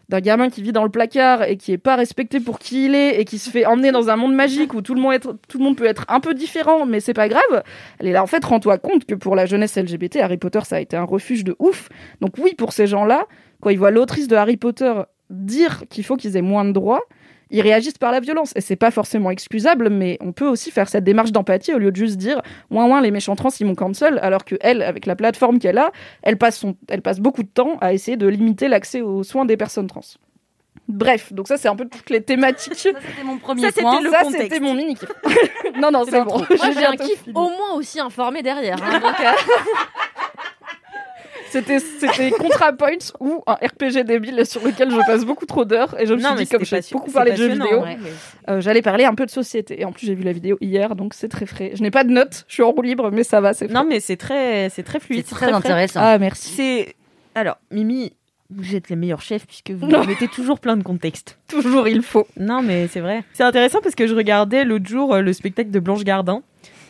d'un 0.10 0.20
gamin 0.20 0.49
qui 0.49 0.62
vit 0.62 0.72
dans 0.72 0.84
le 0.84 0.89
placard 0.89 1.43
et 1.43 1.55
qui 1.55 1.72
est 1.72 1.78
pas 1.78 1.95
respecté 1.95 2.39
pour 2.39 2.60
qui 2.60 2.86
il 2.86 2.95
est 2.95 3.22
et 3.22 3.26
qui 3.26 3.38
se 3.38 3.49
fait 3.49 3.66
emmener 3.66 3.91
dans 3.91 4.10
un 4.10 4.16
monde 4.16 4.34
magique 4.34 4.74
où 4.74 4.82
tout 4.82 4.95
le 4.95 5.01
monde, 5.01 5.78
peut 5.78 5.86
être 5.86 6.05
un 6.10 6.20
peu 6.20 6.34
différent, 6.34 6.86
mais 6.86 6.99
c'est 6.99 7.14
pas 7.14 7.30
grave. 7.30 7.64
Elle 7.99 8.07
est 8.07 8.12
là, 8.12 8.24
en 8.24 8.28
fait, 8.28 8.43
rends-toi 8.43 8.80
compte 8.80 9.05
que 9.05 9.16
pour 9.16 9.36
la 9.36 9.45
jeunesse 9.45 9.78
LGBT, 9.78 10.18
Harry 10.18 10.38
Potter, 10.38 10.62
ça 10.64 10.78
a 10.78 10.80
été 10.80 10.97
un 10.97 11.03
refuge 11.03 11.43
de 11.43 11.55
ouf. 11.60 11.89
Donc 12.22 12.34
oui, 12.39 12.55
pour 12.55 12.74
ces 12.74 12.88
gens-là, 12.88 13.28
quand 13.62 13.70
ils 13.70 13.78
voient 13.78 13.91
l'autrice 13.91 14.28
de 14.28 14.36
Harry 14.36 14.57
Potter 14.57 14.93
dire 15.30 15.84
qu'il 15.89 16.03
faut 16.03 16.16
qu'ils 16.16 16.36
aient 16.38 16.41
moins 16.41 16.66
de 16.66 16.72
droits, 16.72 17.03
ils 17.52 17.62
réagissent 17.62 17.97
par 17.97 18.12
la 18.12 18.20
violence. 18.20 18.54
Et 18.56 18.62
c'est 18.62 18.76
pas 18.76 18.91
forcément 18.91 19.32
excusable, 19.32 19.89
mais 19.89 20.18
on 20.22 20.32
peut 20.32 20.47
aussi 20.47 20.72
faire 20.72 20.89
cette 20.89 21.04
démarche 21.04 21.32
d'empathie 21.32 21.74
au 21.74 21.78
lieu 21.80 21.91
de 21.91 21.95
juste 21.95 22.18
dire 22.18 22.41
ouin 22.72 22.86
ouin 22.86 23.02
les 23.02 23.12
méchants 23.12 23.36
trans 23.36 23.50
ils 23.60 23.66
m'ont 23.66 23.76
cancel, 23.76 24.20
alors 24.22 24.45
que 24.45 24.56
elle, 24.62 24.82
avec 24.82 25.06
la 25.06 25.16
plateforme 25.16 25.60
qu'elle 25.60 25.78
a, 25.78 25.91
elle 26.22 26.38
passe, 26.38 26.58
son, 26.58 26.76
elle 26.88 27.02
passe 27.02 27.20
beaucoup 27.20 27.43
de 27.43 27.50
temps 27.50 27.78
à 27.82 27.93
essayer 27.93 28.18
de 28.18 28.28
limiter 28.28 28.68
l'accès 28.68 29.02
aux 29.02 29.24
soins 29.24 29.45
des 29.45 29.58
personnes 29.58 29.88
trans. 29.88 30.02
Bref, 30.88 31.32
donc 31.34 31.47
ça 31.47 31.58
c'est 31.58 31.68
un 31.68 31.76
peu 31.76 31.86
toutes 31.88 32.10
les 32.10 32.22
thématiques. 32.22 32.74
Ça 32.74 32.89
c'était 32.89 33.24
mon 33.24 33.38
premier 33.38 33.70
ça, 33.70 33.80
point. 33.80 33.91
c'était 33.97 34.04
le 34.04 34.12
ça, 34.12 34.24
c'était 34.32 34.60
mon 34.60 34.74
mini 34.74 34.95
kiff. 34.95 35.12
non 35.80 35.91
non 35.91 36.04
c'est 36.10 36.24
bon. 36.24 36.38
Moi, 36.50 36.72
j'ai 36.74 36.86
un 36.86 36.95
kiff 36.95 37.24
au 37.28 37.50
moins 37.50 37.74
aussi 37.76 38.00
informé 38.00 38.41
derrière. 38.41 38.78
hein, 38.84 39.00
donc, 39.00 39.20
euh, 39.20 39.32
C'était 41.52 41.80
c'était 41.80 42.32
ContraPoints 42.32 43.14
ou 43.20 43.43
un 43.47 43.54
RPG 43.54 44.04
débile 44.06 44.45
sur 44.45 44.64
lequel 44.64 44.91
je 44.91 44.97
passe 44.97 45.26
beaucoup 45.26 45.45
trop 45.45 45.66
d'heures 45.66 46.00
et 46.00 46.06
je 46.06 46.14
me 46.14 46.22
Non, 46.22 46.36
suis 46.36 46.45
dit 46.45 46.52
comme 46.52 46.66
j'ai 46.66 46.80
beaucoup 46.91 47.12
parlé 47.12 47.32
de 47.32 47.38
jeux 47.38 47.47
vidéo, 47.50 47.82
ouais, 47.82 47.97
euh, 48.50 48.62
j'allais 48.62 48.82
parler 48.82 49.06
un 49.06 49.16
peu 49.16 49.26
de 49.26 49.32
société 49.32 49.82
et 49.82 49.86
en 49.86 49.91
plus 49.91 50.06
j'ai 50.06 50.16
vu 50.16 50.24
la 50.24 50.32
vidéo 50.34 50.58
hier 50.62 50.95
donc 50.95 51.14
c'est 51.14 51.28
très 51.30 51.45
frais. 51.45 51.72
Je 51.74 51.82
n'ai 51.82 51.91
pas 51.91 52.04
de 52.04 52.12
notes, 52.12 52.45
je 52.47 52.54
suis 52.54 52.64
en 52.64 52.72
roue 52.72 52.82
libre 52.82 53.10
mais 53.12 53.24
ça 53.24 53.41
va, 53.41 53.54
c'est 53.54 53.70
Non, 53.72 53.84
mais 53.88 54.00
c'est 54.00 54.18
très, 54.18 54.70
c'est 54.70 54.84
très 54.84 55.00
fluide. 55.00 55.26
C'est 55.28 55.36
très 55.36 55.52
intéressant. 55.52 56.00
Ah 56.04 56.18
merci. 56.20 56.50
C'est 56.54 56.95
alors 57.36 57.58
Mimi, 57.72 58.14
vous 58.52 58.76
êtes 58.76 58.89
les 58.89 58.95
meilleurs 58.95 59.22
chefs 59.22 59.45
puisque 59.47 59.72
vous 59.72 59.88
Non. 59.88 60.04
mettez 60.06 60.28
toujours 60.28 60.60
plein 60.60 60.78
de 60.78 60.84
contexte. 60.84 61.38
Toujours 61.47 61.88
il 61.88 62.02
faut. 62.04 62.28
Non, 62.38 62.62
mais 62.62 62.88
c'est 62.88 63.00
vrai. 63.00 63.24
C'est 63.34 63.43
intéressant 63.43 63.80
parce 63.82 63.95
que 63.95 64.06
je 64.08 64.14
regardais 64.16 64.66
l'autre 64.66 64.88
jour 64.88 65.16
euh, 65.16 65.22
le 65.22 65.34
spectacle 65.34 65.72
de 65.72 65.80
Blanche 65.80 66.04
Gardin 66.04 66.41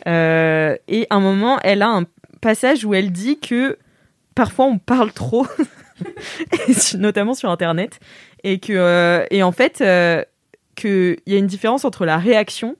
euh, 0.06 0.76
et 0.88 1.06
à 1.10 1.16
un 1.16 1.20
moment, 1.20 1.58
elle 1.62 1.82
a 1.82 1.88
un 1.88 2.04
passage 2.40 2.84
où 2.84 2.94
elle 2.94 3.12
dit 3.12 3.38
que 3.38 3.76
parfois 4.40 4.64
on 4.64 4.78
parle 4.78 5.12
trop, 5.12 5.46
notamment 6.96 7.34
sur 7.34 7.50
Internet, 7.50 8.00
et 8.42 8.58
que 8.58 8.72
euh, 8.72 9.26
et 9.30 9.42
en 9.42 9.52
fait 9.52 9.82
euh, 9.82 10.24
qu'il 10.76 11.18
y 11.26 11.34
a 11.34 11.36
une 11.36 11.46
différence 11.46 11.84
entre 11.84 12.06
la 12.06 12.16
réaction 12.16 12.76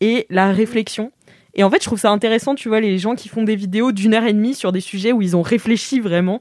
et 0.00 0.28
la 0.30 0.52
réflexion. 0.52 1.10
Et 1.54 1.64
en 1.64 1.70
fait, 1.70 1.78
je 1.80 1.86
trouve 1.86 1.98
ça 1.98 2.12
intéressant, 2.12 2.54
tu 2.54 2.68
vois, 2.68 2.78
les 2.78 2.98
gens 2.98 3.16
qui 3.16 3.28
font 3.28 3.42
des 3.42 3.56
vidéos 3.56 3.90
d'une 3.90 4.14
heure 4.14 4.22
et 4.26 4.32
demie 4.32 4.54
sur 4.54 4.70
des 4.70 4.80
sujets 4.80 5.10
où 5.10 5.20
ils 5.22 5.36
ont 5.36 5.42
réfléchi 5.42 5.98
vraiment. 5.98 6.40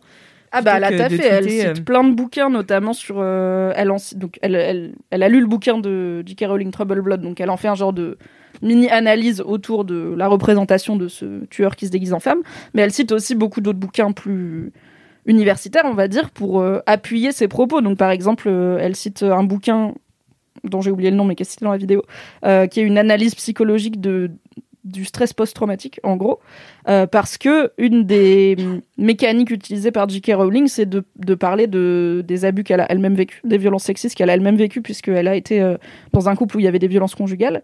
Ah 0.51 0.61
bah 0.61 0.73
elle 0.77 0.83
a 0.83 1.09
fait, 1.09 1.25
elle 1.25 1.49
cite 1.49 1.65
euh, 1.65 1.83
plein 1.83 2.03
de 2.03 2.13
bouquins 2.13 2.51
notamment 2.51 2.93
sur 2.93 3.15
euh, 3.17 3.71
elle 3.75 3.89
en 3.91 3.97
donc 4.15 4.37
elle, 4.43 4.55
elle, 4.55 4.93
elle 5.09 5.23
a 5.23 5.29
lu 5.29 5.41
le 5.41 5.47
bouquin 5.47 5.77
de 5.79 6.23
J.K. 6.25 6.45
Rowling 6.47 6.71
Trouble 6.71 7.01
Blood 7.01 7.21
donc 7.21 7.39
elle 7.39 7.51
en 7.51 7.57
fait 7.57 7.67
un 7.67 7.75
genre 7.75 7.93
de 7.93 8.17
mini 8.61 8.89
analyse 8.89 9.41
autour 9.41 9.85
de 9.85 10.13
la 10.17 10.27
représentation 10.27 10.95
de 10.95 11.07
ce 11.07 11.45
tueur 11.45 11.75
qui 11.75 11.87
se 11.87 11.91
déguise 11.91 12.13
en 12.13 12.19
femme 12.19 12.39
mais 12.73 12.81
elle 12.81 12.91
cite 12.91 13.11
aussi 13.11 13.35
beaucoup 13.35 13.61
d'autres 13.61 13.79
bouquins 13.79 14.11
plus 14.11 14.71
universitaires 15.25 15.85
on 15.85 15.93
va 15.93 16.07
dire 16.07 16.31
pour 16.31 16.59
euh, 16.59 16.79
appuyer 16.85 17.31
ses 17.31 17.47
propos 17.47 17.81
donc 17.81 17.97
par 17.97 18.11
exemple 18.11 18.47
euh, 18.47 18.77
elle 18.79 18.95
cite 18.95 19.23
un 19.23 19.43
bouquin 19.43 19.93
dont 20.63 20.81
j'ai 20.81 20.91
oublié 20.91 21.11
le 21.11 21.17
nom 21.17 21.25
mais 21.25 21.35
qui 21.35 21.43
est 21.43 21.49
cité 21.49 21.65
dans 21.65 21.71
la 21.71 21.77
vidéo 21.77 22.03
euh, 22.45 22.67
qui 22.67 22.79
est 22.79 22.83
une 22.83 22.97
analyse 22.97 23.35
psychologique 23.35 24.01
de 24.01 24.31
du 24.85 25.05
stress 25.05 25.33
post-traumatique 25.33 25.99
en 26.03 26.15
gros 26.15 26.39
parce 27.11 27.37
que 27.37 27.71
une 27.77 28.05
des 28.05 28.55
mécaniques 28.97 29.51
utilisées 29.51 29.91
par 29.91 30.09
J.K. 30.09 30.31
Rowling, 30.33 30.67
c'est 30.67 30.87
de, 30.87 31.03
parler 31.35 31.67
de, 31.67 32.23
des 32.25 32.45
abus 32.45 32.63
qu'elle 32.63 32.79
a 32.79 32.87
elle-même 32.89 33.13
vécu, 33.13 33.41
des 33.43 33.59
violences 33.59 33.83
sexistes 33.83 34.15
qu'elle 34.15 34.31
a 34.31 34.33
elle-même 34.33 34.55
vécu, 34.55 34.81
puisqu'elle 34.81 35.27
a 35.27 35.35
été 35.35 35.75
dans 36.13 36.29
un 36.29 36.35
couple 36.35 36.57
où 36.57 36.59
il 36.61 36.63
y 36.63 36.67
avait 36.67 36.79
des 36.79 36.87
violences 36.87 37.13
conjugales. 37.13 37.61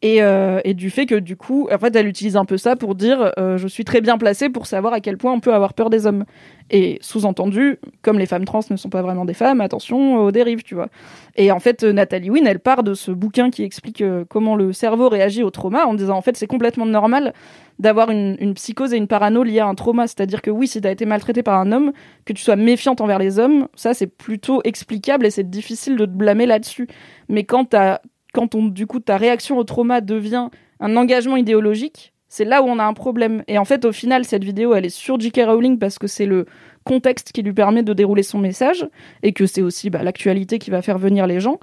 Et, 0.00 0.22
euh, 0.22 0.60
et 0.62 0.74
du 0.74 0.90
fait 0.90 1.06
que 1.06 1.16
du 1.16 1.36
coup, 1.36 1.68
en 1.72 1.78
fait, 1.78 1.96
elle 1.96 2.06
utilise 2.06 2.36
un 2.36 2.44
peu 2.44 2.56
ça 2.56 2.76
pour 2.76 2.94
dire 2.94 3.32
euh, 3.36 3.58
je 3.58 3.66
suis 3.66 3.84
très 3.84 4.00
bien 4.00 4.16
placée 4.16 4.48
pour 4.48 4.66
savoir 4.66 4.92
à 4.92 5.00
quel 5.00 5.18
point 5.18 5.32
on 5.32 5.40
peut 5.40 5.52
avoir 5.52 5.74
peur 5.74 5.90
des 5.90 6.06
hommes. 6.06 6.24
Et 6.70 6.98
sous-entendu, 7.00 7.80
comme 8.02 8.18
les 8.18 8.26
femmes 8.26 8.44
trans 8.44 8.60
ne 8.70 8.76
sont 8.76 8.90
pas 8.90 9.02
vraiment 9.02 9.24
des 9.24 9.34
femmes, 9.34 9.60
attention 9.60 10.18
aux 10.18 10.30
dérives, 10.30 10.62
tu 10.62 10.76
vois. 10.76 10.88
Et 11.34 11.50
en 11.50 11.58
fait, 11.58 11.82
euh, 11.82 11.92
Nathalie 11.92 12.30
Wynne, 12.30 12.46
elle 12.46 12.60
part 12.60 12.84
de 12.84 12.94
ce 12.94 13.10
bouquin 13.10 13.50
qui 13.50 13.64
explique 13.64 14.04
comment 14.28 14.54
le 14.54 14.72
cerveau 14.72 15.08
réagit 15.08 15.42
au 15.42 15.50
trauma 15.50 15.84
en 15.86 15.94
disant 15.94 16.16
en 16.16 16.22
fait 16.22 16.36
c'est 16.36 16.46
complètement 16.46 16.86
normal 16.86 17.32
d'avoir 17.80 18.10
une, 18.10 18.54
psychose 18.54 18.92
et 18.92 18.96
une 18.96 19.08
parano 19.08 19.42
liées 19.42 19.60
à 19.60 19.66
un 19.66 19.74
trauma. 19.74 20.06
C'est-à-dire 20.06 20.42
que 20.42 20.50
oui, 20.50 20.68
si 20.68 20.80
tu 20.80 20.86
as 20.86 20.92
été 20.92 21.06
maltraité 21.06 21.42
par 21.42 21.58
un 21.58 21.72
homme, 21.72 21.92
que 22.24 22.32
tu 22.32 22.42
sois 22.42 22.56
méfiante 22.56 23.00
envers 23.00 23.18
les 23.18 23.40
hommes, 23.40 23.66
ça 23.74 23.94
c'est 23.94 24.06
plutôt 24.06 24.60
explicable 24.62 25.26
et 25.26 25.30
c'est 25.30 25.48
difficile 25.48 25.96
de 25.96 26.04
te 26.04 26.10
blâmer 26.10 26.46
là-dessus. 26.46 26.86
Mais 27.28 27.42
quand, 27.44 27.64
t'as- 27.66 28.00
quand 28.32 28.54
on, 28.54 28.66
du 28.66 28.86
coup 28.86 29.00
ta 29.00 29.16
réaction 29.16 29.58
au 29.58 29.64
trauma 29.64 30.00
devient 30.00 30.48
un 30.80 30.96
engagement 30.96 31.36
idéologique, 31.36 32.12
c'est 32.28 32.44
là 32.44 32.62
où 32.62 32.66
on 32.66 32.78
a 32.78 32.84
un 32.84 32.92
problème. 32.92 33.42
Et 33.48 33.56
en 33.58 33.64
fait, 33.64 33.84
au 33.86 33.92
final, 33.92 34.24
cette 34.26 34.44
vidéo, 34.44 34.74
elle 34.74 34.84
est 34.84 34.90
sur 34.90 35.18
J.K. 35.18 35.40
Rowling 35.46 35.78
parce 35.78 35.98
que 35.98 36.06
c'est 36.06 36.26
le 36.26 36.44
contexte 36.84 37.32
qui 37.32 37.42
lui 37.42 37.52
permet 37.54 37.82
de 37.82 37.92
dérouler 37.94 38.22
son 38.22 38.38
message 38.38 38.86
et 39.22 39.32
que 39.32 39.46
c'est 39.46 39.62
aussi 39.62 39.88
bah, 39.90 40.02
l'actualité 40.02 40.58
qui 40.58 40.70
va 40.70 40.82
faire 40.82 40.98
venir 40.98 41.26
les 41.26 41.40
gens. 41.40 41.58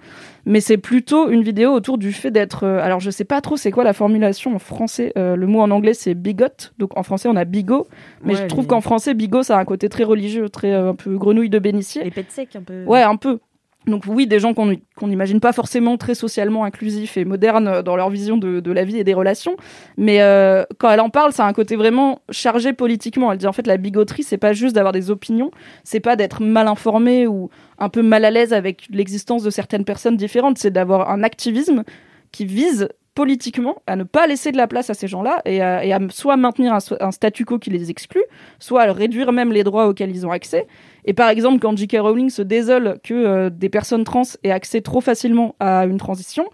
Mais 0.45 0.59
c'est 0.61 0.77
plutôt 0.77 1.29
une 1.29 1.43
vidéo 1.43 1.71
autour 1.71 1.97
du 1.99 2.11
fait 2.11 2.31
d'être. 2.31 2.63
euh, 2.63 2.79
alors, 2.83 2.99
je 2.99 3.11
sais 3.11 3.25
pas 3.25 3.41
trop 3.41 3.57
c'est 3.57 3.69
quoi 3.71 3.83
la 3.83 3.93
formulation 3.93 4.55
en 4.55 4.59
français. 4.59 5.13
Euh, 5.17 5.35
le 5.35 5.45
mot 5.47 5.61
en 5.61 5.69
anglais, 5.71 5.93
c'est 5.93 6.15
bigot. 6.15 6.45
Donc, 6.79 6.97
en 6.97 7.03
français, 7.03 7.29
on 7.29 7.35
a 7.35 7.45
bigot. 7.45 7.87
Mais 8.23 8.33
Ouais, 8.33 8.41
je 8.41 8.45
trouve 8.47 8.63
les- 8.65 8.69
qu'en 8.69 8.81
français, 8.81 9.13
bigot, 9.13 9.43
ça 9.43 9.57
a 9.57 9.61
un 9.61 9.65
côté 9.65 9.87
très 9.87 10.03
religieux, 10.03 10.49
très 10.49 10.71
euh, 10.73 10.89
un 10.89 10.95
peu 10.95 11.15
grenouille 11.17 11.49
de 11.51 11.59
bénissier. 11.59 12.03
Les 12.03 12.11
pets 12.11 12.29
secs 12.31 12.55
un 12.55 12.61
peu. 12.63 12.83
Ouais, 12.85 13.03
un 13.03 13.15
peu. 13.17 13.39
Donc 13.87 14.03
oui, 14.07 14.25
des 14.27 14.39
gens 14.39 14.53
qu'on 14.53 15.07
n'imagine 15.07 15.39
pas 15.39 15.53
forcément 15.53 15.97
très 15.97 16.15
socialement 16.15 16.63
inclusifs 16.63 17.17
et 17.17 17.25
modernes 17.25 17.81
dans 17.81 17.95
leur 17.95 18.09
vision 18.09 18.37
de, 18.37 18.59
de 18.59 18.71
la 18.71 18.83
vie 18.83 18.97
et 18.97 19.03
des 19.03 19.13
relations. 19.13 19.55
Mais 19.97 20.21
euh, 20.21 20.63
quand 20.79 20.89
elle 20.89 21.01
en 21.01 21.09
parle, 21.09 21.33
ça 21.33 21.45
a 21.45 21.47
un 21.47 21.53
côté 21.53 21.75
vraiment 21.75 22.21
chargé 22.31 22.73
politiquement. 22.73 23.31
Elle 23.31 23.37
dit 23.37 23.47
en 23.47 23.53
fait 23.53 23.67
la 23.67 23.77
bigoterie, 23.77 24.23
c'est 24.23 24.37
pas 24.37 24.53
juste 24.53 24.75
d'avoir 24.75 24.91
des 24.91 25.11
opinions, 25.11 25.51
c'est 25.83 25.99
pas 25.99 26.15
d'être 26.15 26.41
mal 26.41 26.67
informé 26.67 27.27
ou 27.27 27.49
un 27.77 27.89
peu 27.89 28.01
mal 28.01 28.25
à 28.25 28.31
l'aise 28.31 28.53
avec 28.53 28.87
l'existence 28.89 29.43
de 29.43 29.49
certaines 29.49 29.85
personnes 29.85 30.17
différentes, 30.17 30.57
c'est 30.57 30.71
d'avoir 30.71 31.09
un 31.09 31.23
activisme 31.23 31.83
qui 32.31 32.45
vise 32.45 32.89
politiquement 33.15 33.77
à 33.87 33.95
ne 33.95 34.03
pas 34.03 34.27
laisser 34.27 34.51
de 34.51 34.57
la 34.57 34.67
place 34.67 34.89
à 34.89 34.93
ces 34.93 35.07
gens-là 35.07 35.41
et 35.45 35.61
à, 35.61 35.99
soit 36.09 36.35
maintenir 36.35 36.73
un, 36.73 37.11
statu 37.11 37.45
quo 37.45 37.57
qui 37.57 37.69
les 37.69 37.89
exclut, 37.89 38.23
soit 38.59 38.83
à 38.83 38.91
réduire 38.91 39.31
même 39.31 39.51
les 39.51 39.63
droits 39.63 39.87
auxquels 39.87 40.11
ils 40.11 40.27
ont 40.27 40.31
accès. 40.31 40.67
Et 41.05 41.13
par 41.13 41.29
exemple, 41.29 41.59
quand 41.59 41.75
J.K. 41.75 41.97
Rowling 41.99 42.29
se 42.29 42.41
désole 42.41 42.99
que 43.03 43.13
euh, 43.13 43.49
des 43.49 43.69
personnes 43.69 44.03
trans 44.03 44.23
aient 44.43 44.51
accès 44.51 44.81
trop 44.81 45.01
facilement 45.01 45.55
à 45.59 45.85
une 45.85 45.97
transition, 45.97 46.45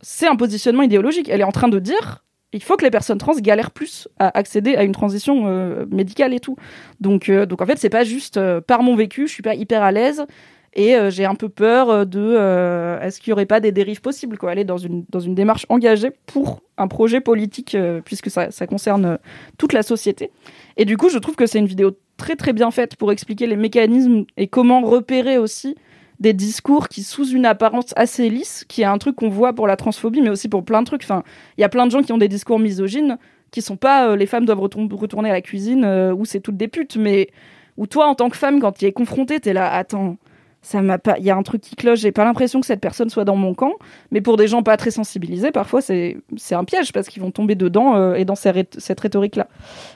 c'est 0.00 0.26
un 0.26 0.36
positionnement 0.36 0.82
idéologique. 0.82 1.28
Elle 1.28 1.40
est 1.40 1.44
en 1.44 1.52
train 1.52 1.68
de 1.68 1.78
dire 1.78 2.24
il 2.52 2.62
faut 2.62 2.76
que 2.76 2.84
les 2.84 2.90
personnes 2.90 3.18
trans 3.18 3.34
galèrent 3.34 3.70
plus 3.72 4.08
à 4.18 4.36
accéder 4.36 4.76
à 4.76 4.84
une 4.84 4.92
transition 4.92 5.44
euh, 5.46 5.86
médicale 5.90 6.34
et 6.34 6.40
tout. 6.40 6.56
Donc, 7.00 7.28
euh, 7.28 7.46
donc 7.46 7.62
en 7.62 7.66
fait, 7.66 7.78
c'est 7.78 7.88
pas 7.88 8.04
juste 8.04 8.40
par 8.66 8.82
mon 8.82 8.96
vécu, 8.96 9.28
je 9.28 9.32
suis 9.32 9.42
pas 9.42 9.54
hyper 9.54 9.82
à 9.82 9.92
l'aise 9.92 10.26
et 10.74 10.96
euh, 10.96 11.10
j'ai 11.10 11.24
un 11.24 11.34
peu 11.34 11.48
peur 11.48 11.90
euh, 11.90 12.04
de 12.04 12.20
euh, 12.20 13.00
est-ce 13.00 13.20
qu'il 13.20 13.30
y 13.30 13.32
aurait 13.32 13.46
pas 13.46 13.60
des 13.60 13.72
dérives 13.72 14.00
possibles 14.00 14.36
quoi. 14.38 14.54
Est 14.54 14.64
dans 14.64 14.78
une 14.78 15.04
dans 15.08 15.20
une 15.20 15.34
démarche 15.34 15.66
engagée 15.68 16.10
pour 16.26 16.60
un 16.76 16.88
projet 16.88 17.20
politique 17.20 17.76
puisque 18.04 18.30
ça, 18.30 18.50
ça 18.50 18.66
concerne 18.66 19.18
toute 19.58 19.72
la 19.72 19.82
société. 19.82 20.30
Et 20.76 20.84
du 20.84 20.96
coup, 20.96 21.08
je 21.08 21.18
trouve 21.18 21.36
que 21.36 21.46
c'est 21.46 21.58
une 21.58 21.66
vidéo 21.66 21.92
très 22.16 22.36
très 22.36 22.52
bien 22.52 22.70
faite 22.70 22.96
pour 22.96 23.12
expliquer 23.12 23.46
les 23.46 23.56
mécanismes 23.56 24.24
et 24.36 24.48
comment 24.48 24.80
repérer 24.82 25.38
aussi 25.38 25.76
des 26.20 26.32
discours 26.32 26.88
qui, 26.88 27.02
sous 27.02 27.28
une 27.28 27.44
apparence 27.46 27.92
assez 27.96 28.30
lisse, 28.30 28.64
qui 28.68 28.82
est 28.82 28.86
un 28.86 28.98
truc 28.98 29.16
qu'on 29.16 29.28
voit 29.28 29.52
pour 29.52 29.66
la 29.66 29.76
transphobie, 29.76 30.20
mais 30.20 30.30
aussi 30.30 30.48
pour 30.48 30.64
plein 30.64 30.80
de 30.80 30.86
trucs. 30.86 31.02
Enfin, 31.02 31.22
il 31.58 31.60
y 31.60 31.64
a 31.64 31.68
plein 31.68 31.86
de 31.86 31.90
gens 31.90 32.02
qui 32.02 32.12
ont 32.12 32.18
des 32.18 32.28
discours 32.28 32.58
misogynes, 32.58 33.18
qui 33.50 33.62
sont 33.62 33.76
pas 33.76 34.16
les 34.16 34.26
femmes 34.26 34.46
doivent 34.46 34.60
retourn- 34.60 34.92
retourner 34.92 35.30
à 35.30 35.32
la 35.32 35.40
cuisine, 35.42 35.84
euh, 35.84 36.14
où 36.14 36.24
c'est 36.24 36.40
toutes 36.40 36.56
des 36.56 36.68
putes, 36.68 36.96
mais 36.96 37.28
où 37.76 37.86
toi, 37.86 38.06
en 38.06 38.14
tant 38.14 38.30
que 38.30 38.36
femme, 38.36 38.60
quand 38.60 38.72
tu 38.72 38.84
es 38.84 38.92
confrontée, 38.92 39.40
t'es 39.40 39.52
là, 39.52 39.72
attends, 39.72 40.16
ça 40.64 40.80
m'a 40.80 40.98
pas. 40.98 41.16
Il 41.18 41.24
y 41.24 41.30
a 41.30 41.36
un 41.36 41.42
truc 41.42 41.60
qui 41.60 41.76
cloche. 41.76 42.00
J'ai 42.00 42.10
pas 42.10 42.24
l'impression 42.24 42.58
que 42.58 42.66
cette 42.66 42.80
personne 42.80 43.10
soit 43.10 43.26
dans 43.26 43.36
mon 43.36 43.54
camp. 43.54 43.74
Mais 44.10 44.22
pour 44.22 44.38
des 44.38 44.48
gens 44.48 44.62
pas 44.62 44.76
très 44.78 44.90
sensibilisés, 44.90 45.52
parfois 45.52 45.82
c'est 45.82 46.16
c'est 46.36 46.54
un 46.54 46.64
piège 46.64 46.92
parce 46.92 47.08
qu'ils 47.08 47.22
vont 47.22 47.30
tomber 47.30 47.54
dedans 47.54 47.96
euh, 47.96 48.14
et 48.14 48.24
dans 48.24 48.34
cette 48.34 49.00
rhétorique 49.00 49.36
là. 49.36 49.46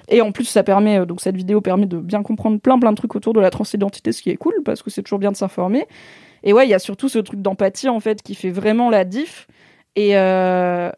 Et 0.08 0.20
en 0.20 0.30
plus, 0.30 0.44
ça 0.44 0.62
permet 0.62 1.00
euh, 1.00 1.06
donc 1.06 1.22
cette 1.22 1.36
vidéo 1.36 1.62
permet 1.62 1.86
de 1.86 1.96
bien 1.96 2.22
comprendre 2.22 2.60
plein 2.60 2.78
plein 2.78 2.90
de 2.90 2.96
trucs 2.96 3.16
autour 3.16 3.32
de 3.32 3.40
la 3.40 3.48
transidentité, 3.48 4.12
ce 4.12 4.20
qui 4.20 4.28
est 4.30 4.36
cool 4.36 4.54
parce 4.64 4.82
que 4.82 4.90
c'est 4.90 5.02
toujours 5.02 5.18
bien 5.18 5.32
de 5.32 5.36
s'informer. 5.36 5.86
Et 6.44 6.52
ouais, 6.52 6.66
il 6.66 6.70
y 6.70 6.74
a 6.74 6.78
surtout 6.78 7.08
ce 7.08 7.18
truc 7.18 7.40
d'empathie 7.40 7.88
en 7.88 8.00
fait 8.00 8.22
qui 8.22 8.34
fait 8.34 8.50
vraiment 8.50 8.90
la 8.90 9.04
diff. 9.04 9.48
Et 9.98 10.16
euh, 10.16 10.92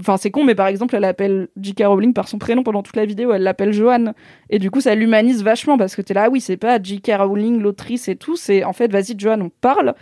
enfin, 0.00 0.16
c'est 0.16 0.32
con, 0.32 0.42
mais 0.42 0.56
par 0.56 0.66
exemple, 0.66 0.96
elle 0.96 1.04
appelle 1.04 1.46
J.K. 1.56 1.84
Rowling 1.86 2.12
par 2.12 2.26
son 2.26 2.38
prénom 2.38 2.64
pendant 2.64 2.82
toute 2.82 2.96
la 2.96 3.06
vidéo. 3.06 3.32
Elle 3.32 3.44
l'appelle 3.44 3.72
Joanne. 3.72 4.12
Et 4.48 4.58
du 4.58 4.72
coup, 4.72 4.80
ça 4.80 4.96
l'humanise 4.96 5.44
vachement 5.44 5.78
parce 5.78 5.94
que 5.94 6.02
t'es 6.02 6.14
là, 6.14 6.24
ah 6.24 6.30
oui, 6.30 6.40
c'est 6.40 6.56
pas 6.56 6.82
J.K. 6.82 7.12
Rowling, 7.20 7.60
l'autrice 7.60 8.08
et 8.08 8.16
tout. 8.16 8.34
C'est 8.34 8.64
en 8.64 8.72
fait, 8.72 8.90
vas-y, 8.90 9.14
Joanne, 9.16 9.42
on 9.42 9.52
parle. 9.60 9.94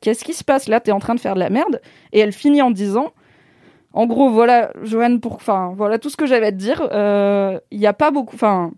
Qu'est-ce 0.00 0.24
qui 0.24 0.32
se 0.32 0.42
passe 0.42 0.66
là? 0.66 0.80
T'es 0.80 0.92
en 0.92 0.98
train 0.98 1.14
de 1.14 1.20
faire 1.20 1.34
de 1.34 1.40
la 1.40 1.50
merde. 1.50 1.82
Et 2.14 2.20
elle 2.20 2.32
finit 2.32 2.62
en 2.62 2.70
disant, 2.70 3.12
en 3.92 4.06
gros, 4.06 4.30
voilà, 4.30 4.72
Joanne, 4.82 5.20
pour, 5.20 5.34
enfin, 5.34 5.74
voilà 5.76 5.98
tout 5.98 6.08
ce 6.08 6.16
que 6.16 6.24
j'avais 6.24 6.46
à 6.46 6.52
te 6.52 6.56
dire. 6.56 6.88
Euh, 6.92 7.60
Il 7.70 7.80
y 7.80 7.86
a 7.86 7.92
pas 7.92 8.10
beaucoup, 8.10 8.34
enfin, 8.34 8.72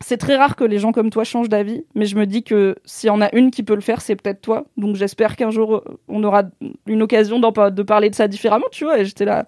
c'est 0.00 0.16
très 0.16 0.36
rare 0.36 0.56
que 0.56 0.64
les 0.64 0.78
gens 0.78 0.92
comme 0.92 1.10
toi 1.10 1.24
changent 1.24 1.48
d'avis, 1.48 1.84
mais 1.94 2.06
je 2.06 2.16
me 2.16 2.26
dis 2.26 2.42
que 2.42 2.76
s'il 2.84 3.08
y 3.08 3.10
en 3.10 3.20
a 3.20 3.34
une 3.34 3.50
qui 3.50 3.62
peut 3.62 3.74
le 3.74 3.80
faire, 3.80 4.00
c'est 4.00 4.16
peut-être 4.16 4.40
toi. 4.40 4.64
Donc 4.76 4.96
j'espère 4.96 5.36
qu'un 5.36 5.50
jour 5.50 5.76
euh, 5.76 5.98
on 6.08 6.22
aura 6.24 6.44
une 6.86 7.02
occasion 7.02 7.38
de 7.40 7.82
parler 7.82 8.10
de 8.10 8.14
ça 8.14 8.28
différemment, 8.28 8.66
tu 8.70 8.84
vois. 8.84 8.98
Et 8.98 9.04
j'étais 9.04 9.24
là, 9.24 9.46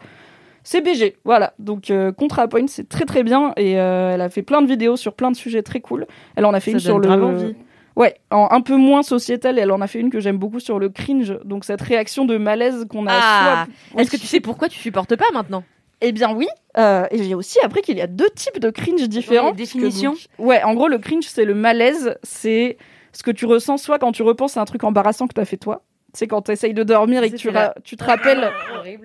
c'est 0.62 0.80
BG, 0.80 1.16
voilà. 1.24 1.54
Donc 1.58 1.90
euh, 1.90 2.12
ContraPoint, 2.12 2.66
c'est 2.66 2.88
très 2.88 3.04
très 3.04 3.22
bien 3.22 3.52
et 3.56 3.78
euh, 3.78 4.14
elle 4.14 4.20
a 4.20 4.28
fait 4.28 4.42
plein 4.42 4.62
de 4.62 4.66
vidéos 4.66 4.96
sur 4.96 5.14
plein 5.14 5.30
de 5.30 5.36
sujets 5.36 5.62
très 5.62 5.80
cool. 5.80 6.06
Elle 6.36 6.44
en 6.44 6.54
a 6.54 6.60
fait 6.60 6.72
Ça 6.72 6.76
une 6.76 6.80
sur 6.80 6.98
le 6.98 7.10
envie. 7.10 7.54
Ouais, 7.96 8.14
en 8.30 8.48
un 8.50 8.60
peu 8.60 8.76
moins 8.76 9.02
sociétal, 9.02 9.58
et 9.58 9.62
elle 9.62 9.72
en 9.72 9.80
a 9.80 9.86
fait 9.86 9.98
une 9.98 10.10
que 10.10 10.20
j'aime 10.20 10.38
beaucoup 10.38 10.60
sur 10.60 10.78
le 10.78 10.88
cringe. 10.88 11.36
Donc 11.44 11.64
cette 11.64 11.82
réaction 11.82 12.24
de 12.24 12.38
malaise 12.38 12.86
qu'on 12.88 13.06
a 13.06 13.12
Ah, 13.12 13.66
soit 13.90 14.00
Est-ce 14.00 14.10
que 14.10 14.16
tu 14.16 14.26
sais 14.26 14.40
pourquoi 14.40 14.68
tu 14.68 14.78
supportes 14.78 15.16
pas 15.16 15.26
maintenant? 15.34 15.64
Eh 16.00 16.12
bien 16.12 16.32
oui, 16.34 16.48
euh, 16.78 17.06
et 17.10 17.22
j'ai 17.22 17.34
aussi 17.34 17.58
appris 17.60 17.82
qu'il 17.82 17.96
y 17.98 18.00
a 18.02 18.06
deux 18.06 18.30
types 18.34 18.58
de 18.58 18.70
cringe 18.70 19.08
différents. 19.08 19.50
Oui, 19.50 19.56
définition. 19.56 20.12
donc- 20.12 20.20
Ouais, 20.38 20.62
en 20.62 20.74
gros 20.74 20.88
le 20.88 20.98
cringe 20.98 21.24
c'est 21.26 21.44
le 21.44 21.54
malaise, 21.54 22.16
c'est 22.22 22.76
ce 23.12 23.22
que 23.22 23.30
tu 23.30 23.44
ressens 23.46 23.78
soit 23.78 23.98
quand 23.98 24.12
tu 24.12 24.22
repenses 24.22 24.56
à 24.56 24.60
un 24.60 24.64
truc 24.64 24.84
embarrassant 24.84 25.26
que 25.26 25.34
t'as 25.34 25.44
fait 25.44 25.56
toi. 25.56 25.82
C'est 26.12 26.26
quand 26.26 26.42
tu 26.42 26.50
essayes 26.50 26.74
de 26.74 26.82
dormir 26.82 27.22
et 27.22 27.30
que 27.30 27.36
tu, 27.36 27.50
tu 27.84 27.96
te 27.96 28.02
rappelles 28.02 28.50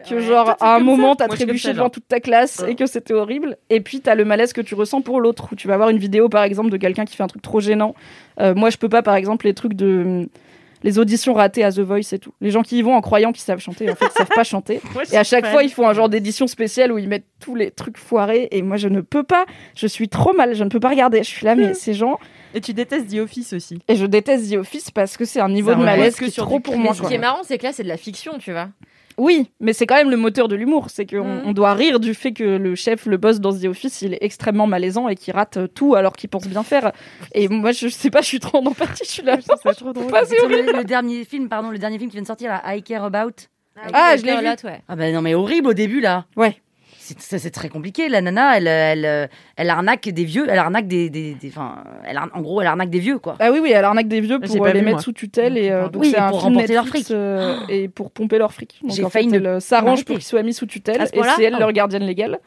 que 0.10 0.20
genre 0.20 0.46
Toi, 0.46 0.58
à 0.60 0.76
un 0.76 0.80
moment 0.80 1.12
ça 1.12 1.28
t'as 1.28 1.28
trébuché 1.28 1.68
devant 1.70 1.84
genre. 1.84 1.92
toute 1.92 2.08
ta 2.08 2.20
classe 2.20 2.64
et 2.68 2.74
que 2.74 2.88
c'était 2.88 3.14
horrible. 3.14 3.58
Et 3.70 3.80
puis 3.80 4.02
t'as 4.02 4.16
le 4.16 4.26
malaise 4.26 4.54
que 4.54 4.62
tu 4.62 4.74
ressens 4.74 5.02
pour 5.02 5.22
l'autre 5.22 5.50
où 5.52 5.56
tu 5.56 5.68
vas 5.68 5.78
voir 5.78 5.90
une 5.90 6.00
vidéo 6.00 6.30
par 6.30 6.44
exemple 6.44 6.72
de 6.72 6.78
quelqu'un 6.78 7.06
qui 7.06 7.16
fait 7.16 7.22
un 7.22 7.28
truc 7.28 7.44
trop 7.44 7.60
gênant. 7.60 7.94
Euh, 8.40 8.56
moi 8.56 8.72
je 8.72 8.78
peux 8.78 8.90
pas 8.90 9.04
par 9.04 9.14
exemple 9.16 9.46
les 9.46 9.54
trucs 9.54 9.76
de 9.76 10.28
les 10.86 11.00
auditions 11.00 11.34
ratées 11.34 11.64
à 11.64 11.72
The 11.72 11.80
Voice 11.80 12.14
et 12.14 12.20
tout. 12.20 12.32
Les 12.42 12.52
gens 12.52 12.62
qui 12.62 12.78
y 12.78 12.82
vont 12.84 12.94
en 12.94 13.02
croyant 13.02 13.32
qu'ils 13.32 13.42
savent 13.42 13.60
chanter, 13.60 13.90
en 13.90 13.96
fait, 13.96 14.06
ils 14.06 14.18
savent 14.20 14.28
pas 14.28 14.44
chanter. 14.44 14.80
Et 15.12 15.18
à 15.18 15.24
chaque 15.24 15.48
fois, 15.48 15.64
ils 15.64 15.72
font 15.72 15.90
un 15.90 15.94
genre 15.94 16.10
d'édition 16.10 16.46
spéciale 16.46 16.92
où 16.92 17.00
ils 17.00 17.10
mettent 17.10 17.26
tous 17.40 17.56
les 17.56 17.72
trucs 17.72 17.98
foirés. 17.98 18.48
Et 18.52 18.62
moi, 18.62 18.78
je 18.78 18.88
ne 18.88 19.02
peux 19.02 19.24
pas. 19.24 19.48
Je 19.76 19.88
suis 19.88 20.10
trop 20.10 20.34
mal. 20.34 20.54
Je 20.54 20.64
ne 20.64 20.70
peux 20.70 20.80
pas 20.80 20.90
regarder. 20.90 21.24
Je 21.24 21.30
suis 21.30 21.44
là, 21.44 21.56
mais 21.56 21.74
ces 21.74 21.96
gens. 21.96 22.20
Et 22.54 22.62
tu 22.62 22.74
détestes 22.74 23.10
The 23.10 23.18
Office 23.18 23.54
aussi. 23.54 23.80
Et 23.88 23.96
je 23.96 24.06
déteste 24.06 24.52
The 24.52 24.58
Office 24.58 24.92
parce 24.92 25.18
que 25.18 25.26
c'est 25.26 25.40
un 25.40 25.50
niveau 25.50 25.72
Ça 25.72 25.76
de 25.76 25.84
malaise 25.84 26.14
que 26.14 26.26
qui 26.26 26.30
est 26.30 26.34
sur 26.34 26.46
trop 26.46 26.60
pour 26.60 26.78
moi. 26.78 26.94
Ce 26.94 27.02
qui 27.02 27.16
est 27.16 27.18
marrant, 27.18 27.42
c'est 27.42 27.58
que 27.58 27.64
là, 27.64 27.74
c'est 27.74 27.84
de 27.84 27.90
la 27.90 27.98
fiction, 27.98 28.38
tu 28.38 28.52
vois. 28.52 28.70
Oui, 29.18 29.50
mais 29.60 29.74
c'est 29.74 29.86
quand 29.86 29.96
même 29.96 30.10
le 30.10 30.18
moteur 30.18 30.48
de 30.48 30.56
l'humour. 30.56 30.88
C'est 30.90 31.06
qu'on 31.06 31.24
Mm. 31.24 31.42
on 31.46 31.54
doit 31.54 31.74
rire 31.74 32.00
du 32.00 32.14
fait 32.14 32.34
que 32.34 32.44
le 32.44 32.76
chef, 32.76 33.06
le 33.06 33.18
boss 33.18 33.40
dans 33.40 33.54
The 33.54 33.66
Office, 33.66 34.02
il 34.02 34.14
est 34.14 34.18
extrêmement 34.22 34.68
malaisant 34.68 35.08
et 35.08 35.16
qu'il 35.16 35.34
rate 35.34 35.58
tout 35.74 35.96
alors 35.96 36.14
qu'il 36.14 36.30
pense 36.30 36.48
bien 36.48 36.64
faire. 36.64 36.92
Et 37.34 37.48
moi, 37.48 37.72
je 37.72 37.88
sais 37.88 38.10
pas, 38.10 38.22
je 38.22 38.28
suis 38.28 38.40
trop 38.40 38.58
en 38.60 38.66
empathie. 38.66 39.04
Je 39.06 39.10
suis 39.10 39.24
là. 39.24 39.38
C'est 39.64 39.74
trop 39.76 39.94
drôle. 39.94 40.08
Pas 40.08 40.22
le, 40.24 40.78
le 40.78 40.84
dernier 40.84 41.24
film, 41.26 41.48
pardon, 41.50 41.70
le 41.72 41.78
dernier 41.78 41.98
film 41.98 42.10
qui 42.10 42.16
vient 42.18 42.24
de 42.24 42.28
sortir, 42.28 42.50
là, 42.50 42.76
I 42.76 42.84
Care 42.84 43.04
About. 43.06 43.32
Ah, 43.94 44.16
je 44.18 44.24
l'ai 44.24 44.38
vu. 44.38 44.44
Là, 44.44 44.56
ouais. 44.64 44.82
Ah 44.88 44.96
bah 44.96 45.12
non, 45.12 45.22
mais 45.22 45.34
horrible 45.34 45.68
au 45.68 45.74
début, 45.74 46.00
là. 46.00 46.26
Ouais. 46.38 46.62
C'est, 47.08 47.20
ça, 47.22 47.38
c'est 47.38 47.52
très 47.52 47.70
compliqué. 47.70 48.10
La 48.10 48.20
nana, 48.22 48.58
elle, 48.58 48.68
elle, 48.68 49.30
elle 49.58 49.70
arnaque 49.70 50.10
des 50.10 50.24
vieux, 50.24 50.48
elle 50.50 50.58
arnaque 50.58 50.88
des, 50.88 51.12
des, 51.12 51.36
des- 51.36 51.50
enfin, 51.50 51.84
elle, 52.04 52.18
en 52.18 52.42
gros, 52.42 52.62
elle 52.62 52.68
arnaque 52.68 52.90
des 52.90 52.98
vieux, 52.98 53.20
quoi. 53.20 53.36
Ah 53.40 53.52
oui, 53.52 53.60
oui, 53.62 53.72
elle 53.76 53.86
arnaque 53.86 54.08
des 54.08 54.22
vieux 54.22 54.40
pour 54.40 54.58
pas 54.58 54.70
euh, 54.70 54.74
les 54.74 54.80
vu, 54.80 54.86
mettre 54.86 54.96
moi. 54.98 55.04
sous 55.04 55.12
tutelle 55.14 55.56
et 55.58 55.70
euh, 55.70 55.88
Donc, 55.90 56.02
oui, 56.02 56.10
c'est 56.10 56.18
et 56.18 56.20
un 56.20 56.30
pour 56.30 56.42
remporter 56.42 56.74
leur 56.74 56.88
fric. 56.88 57.12
euh, 57.12 57.58
et 57.70 57.88
pour 57.90 58.10
pomper 58.10 58.40
leur 58.40 58.52
fric. 58.54 58.80
Donc 58.82 58.92
J'ai 58.92 59.04
en 59.04 59.10
failli 59.12 59.30
fait, 59.30 59.36
elle 59.36 59.62
s'arrange 59.62 60.04
pour 60.04 60.16
qu'ils 60.16 60.26
soient 60.26 60.42
mis 60.42 60.54
sous 60.56 60.66
tutelle 60.66 61.00
et 61.04 61.06
c'est 61.06 61.44
elle 61.44 61.54
Oh. 61.58 61.60
leur 61.60 61.72
gardienne 61.74 62.04
légale. 62.04 62.40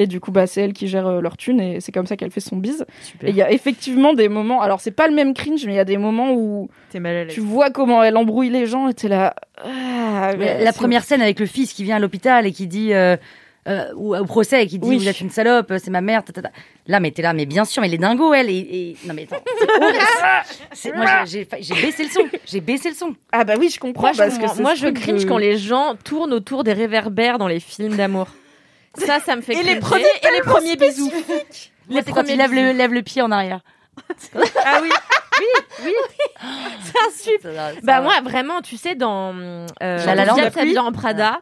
Et 0.00 0.06
du 0.06 0.20
coup, 0.20 0.30
bah, 0.30 0.46
c'est 0.46 0.62
elle 0.62 0.72
qui 0.74 0.86
gère 0.86 1.06
euh, 1.08 1.20
leur 1.20 1.36
thune 1.36 1.60
et 1.60 1.80
c'est 1.80 1.90
comme 1.92 2.06
ça 2.06 2.16
qu'elle 2.16 2.30
fait 2.30 2.38
son 2.40 2.56
bise. 2.56 2.86
Et 3.24 3.30
il 3.30 3.34
y 3.34 3.42
a 3.42 3.50
effectivement 3.50 4.14
des 4.14 4.28
moments, 4.28 4.62
alors 4.62 4.80
c'est 4.80 4.92
pas 4.92 5.08
le 5.08 5.14
même 5.14 5.34
cringe, 5.34 5.66
mais 5.66 5.72
il 5.72 5.76
y 5.76 5.80
a 5.80 5.84
des 5.84 5.98
moments 5.98 6.32
où 6.32 6.70
tu 7.28 7.40
vois 7.40 7.70
comment 7.70 8.02
elle 8.04 8.16
embrouille 8.16 8.48
les 8.48 8.64
gens 8.66 8.88
et 8.88 8.94
t'es 8.94 9.08
là. 9.08 9.34
Ah, 9.62 10.30
mais 10.38 10.62
la 10.64 10.72
première 10.72 11.02
scène 11.04 11.20
avec 11.20 11.40
le 11.40 11.46
fils 11.46 11.72
qui 11.72 11.82
vient 11.84 11.96
à 11.96 11.98
l'hôpital 11.98 12.46
et 12.46 12.52
qui 12.52 12.68
dit, 12.68 12.92
euh, 13.68 13.90
euh, 13.90 13.92
ou 13.96 14.16
au 14.16 14.24
procès, 14.24 14.62
et 14.62 14.66
qui 14.66 14.78
dit, 14.78 14.88
Oui. 14.88 14.96
vous 14.98 15.08
êtes 15.08 15.20
une 15.20 15.30
salope, 15.30 15.72
c'est 15.78 15.90
ma 15.90 16.00
mère, 16.00 16.24
ta, 16.24 16.32
ta, 16.32 16.42
ta. 16.42 16.50
Là, 16.86 17.00
mais 17.00 17.10
t'es 17.10 17.22
là, 17.22 17.32
mais 17.34 17.44
bien 17.46 17.64
sûr, 17.64 17.82
mais 17.82 17.88
elle 17.88 17.94
est 17.94 17.98
dingo, 17.98 18.32
elle. 18.32 18.48
Et, 18.50 18.56
et- 18.56 18.96
non, 19.06 19.14
mais 19.14 19.24
attends, 19.30 19.42
c'est 20.72 20.92
Moi, 20.96 21.24
j'ai, 21.26 21.44
baissé 21.44 22.04
le 22.04 22.10
son. 22.10 22.22
J'ai 22.46 22.60
baissé 22.60 22.88
le 22.90 22.94
son. 22.94 23.14
Ah 23.32 23.44
bah 23.44 23.54
oui, 23.58 23.68
je 23.70 23.78
comprends 23.78 24.02
Moi, 24.04 24.12
je, 24.12 24.18
parce 24.18 24.38
que 24.38 24.62
moi, 24.62 24.74
je 24.74 24.88
cringe 24.88 25.24
de- 25.24 25.28
quand 25.28 25.38
les 25.38 25.58
gens 25.58 25.94
tournent 26.02 26.32
autour 26.32 26.64
des 26.64 26.72
réverbères 26.72 27.38
dans 27.38 27.48
les 27.48 27.60
films 27.60 27.96
d'amour. 27.96 28.28
Ça, 28.94 29.20
ça 29.20 29.36
me 29.36 29.42
fait 29.42 29.54
Et 29.54 29.62
les 29.62 29.76
premiers- 29.76 30.02
et 30.22 30.34
les 30.34 30.40
premiers 30.40 30.76
bisous. 30.76 31.12
Moi, 31.88 32.00
c'est 32.04 32.12
quand 32.12 32.24
il 32.28 32.36
lève 32.36 32.52
le, 32.52 32.72
lève 32.72 32.92
le 32.92 33.02
pied 33.02 33.22
en 33.22 33.30
arrière. 33.30 33.60
Ah 34.64 34.80
oui. 34.82 34.90
C'est 36.82 36.98
un 36.98 37.34
super. 37.34 37.72
Bah 37.82 38.00
moi, 38.00 38.20
vraiment, 38.22 38.60
tu 38.60 38.76
sais, 38.76 38.94
dans 38.94 39.34
euh, 39.34 39.66
La 39.80 40.14
La 40.14 40.24
Land, 40.24 40.50
s'habille 40.52 40.78
en 40.78 40.92
Prada, 40.92 41.40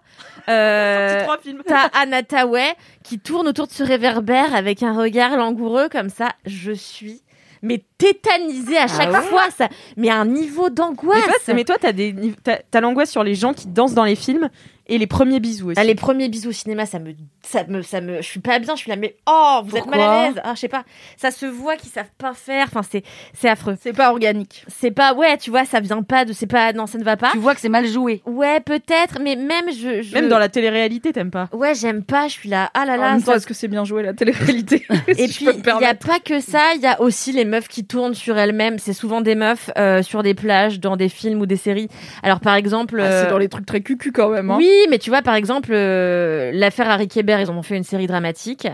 euh, 0.49 1.23
trois 1.23 1.39
films. 1.39 1.63
t'as 1.67 1.89
Anna 1.95 2.23
Tawai 2.23 2.75
qui 3.03 3.19
tourne 3.19 3.49
autour 3.49 3.67
de 3.67 3.73
ce 3.73 3.83
réverbère 3.83 4.55
avec 4.55 4.83
un 4.83 4.97
regard 4.97 5.37
langoureux 5.37 5.89
comme 5.89 6.11
ça. 6.11 6.31
Je 6.45 6.73
suis 6.73 7.23
mais 7.63 7.83
tétanisée 7.99 8.79
à 8.79 8.87
chaque 8.87 9.15
fois, 9.23 9.45
ça, 9.51 9.69
mais 9.97 10.09
à 10.09 10.17
un 10.17 10.27
niveau 10.27 10.71
d'angoisse. 10.71 11.23
Mais 11.49 11.55
mais 11.55 11.65
toi, 11.65 11.77
t'as 11.81 11.93
des, 11.93 12.15
t'as 12.45 12.81
l'angoisse 12.81 13.11
sur 13.11 13.25
les 13.25 13.35
gens 13.35 13.55
qui 13.55 13.67
dansent 13.67 13.95
dans 13.95 14.05
les 14.05 14.15
films 14.15 14.51
et 14.89 14.99
les 14.99 15.07
premiers 15.07 15.41
bisous 15.41 15.69
aussi. 15.71 15.81
Ah, 15.81 15.85
les 15.85 15.95
premiers 15.95 16.29
bisous 16.29 16.51
au 16.51 16.53
cinéma, 16.53 16.87
ça 16.87 16.99
me, 16.99 17.13
ça 17.43 17.65
me, 17.65 17.83
ça 17.83 18.01
me, 18.01 18.17
je 18.19 18.27
suis 18.27 18.41
pas 18.41 18.59
bien, 18.59 18.75
je 18.75 18.81
suis 18.81 18.91
là, 18.91 18.97
mais 18.97 19.17
oh, 19.29 19.61
vous 19.65 19.77
êtes 19.77 19.87
mal 19.87 20.01
à 20.01 20.27
l'aise. 20.29 20.41
Ah, 20.45 20.53
je 20.55 20.61
sais 20.61 20.69
pas, 20.69 20.85
ça 21.17 21.31
se 21.31 21.47
voit 21.47 21.77
qu'ils 21.77 21.91
savent 21.91 22.11
pas 22.19 22.35
faire. 22.35 22.67
Enfin, 22.69 22.83
c'est, 22.89 23.03
c'est 23.35 23.49
affreux. 23.49 23.77
C'est 23.81 23.93
pas 23.93 24.11
organique. 24.11 24.65
C'est 24.69 24.91
pas, 24.91 25.15
ouais, 25.15 25.37
tu 25.39 25.51
vois, 25.51 25.65
ça 25.65 25.81
vient 25.81 26.03
pas 26.03 26.25
de, 26.25 26.33
c'est 26.33 26.47
pas, 26.47 26.73
non, 26.73 26.87
ça 26.87 26.99
ne 26.99 27.05
va 27.05 27.17
pas. 27.17 27.31
Tu 27.33 27.39
vois 27.39 27.55
que 27.55 27.61
c'est 27.61 27.69
mal 27.69 27.87
joué. 27.87 28.23
Ouais, 28.27 28.61
peut-être, 28.61 29.19
mais 29.21 29.37
même 29.37 29.67
je, 29.71 30.03
je- 30.03 30.15
Même 30.15 30.29
dans 30.29 30.39
la 30.39 30.49
télé-réalité, 30.49 31.13
t'aimes 31.13 31.31
pas. 31.31 31.49
Ouais, 31.53 31.75
j'aime 31.75 32.03
pas, 32.03 32.29
je 32.29 32.33
suis 32.35 32.49
là, 32.49 32.71
ah 32.75 32.85
là 32.85 32.95
En 32.95 32.97
là. 32.97 33.13
même 33.13 33.21
temps, 33.23 33.33
ça- 33.33 33.37
est-ce 33.39 33.47
que 33.47 33.55
c'est 33.55 33.69
bien 33.69 33.85
joué 33.85 34.03
la 34.03 34.15
télé-réalité? 34.15 34.87
Et 35.09 35.27
Si 35.29 35.45
puis, 35.45 35.49
il 35.67 35.77
n'y 35.79 35.85
a 35.85 35.95
pas 35.95 36.19
que 36.21 36.41
ça, 36.41 36.75
il 36.77 36.81
y 36.81 36.87
a 36.87 37.01
aussi 37.01 37.33
les 37.33 37.45
meufs 37.45 37.69
qui 37.69 37.85
tournent 37.85 38.15
sur 38.15 38.39
elles-mêmes. 38.39 38.79
C'est 38.79 38.93
souvent 38.93 39.21
des 39.21 39.35
meufs 39.35 39.71
euh, 39.77 40.03
sur 40.03 40.23
des 40.23 40.35
plages, 40.35 40.81
dans 40.81 40.97
des 40.97 41.09
films 41.09 41.41
ou 41.41 41.47
des 41.47 41.57
séries. 41.57 41.89
Alors, 42.23 42.41
par 42.41 42.55
exemple... 42.55 42.99
Ah, 43.01 43.05
euh, 43.05 43.25
c'est 43.25 43.31
dans 43.31 43.39
les 43.39 43.49
trucs 43.49 43.67
très 43.67 43.81
cucu 43.81 44.13
quand 44.13 44.29
même. 44.31 44.51
Hein. 44.51 44.57
Oui, 44.59 44.71
mais 44.89 44.99
tu 44.99 45.11
vois, 45.11 45.23
par 45.23 45.35
exemple, 45.35 45.71
euh, 45.73 46.51
l'affaire 46.53 46.91
Harry 46.91 47.09
Kéber, 47.09 47.39
ils 47.41 47.51
en 47.51 47.57
ont 47.57 47.63
fait 47.63 47.77
une 47.77 47.85
série 47.85 48.07
dramatique. 48.07 48.67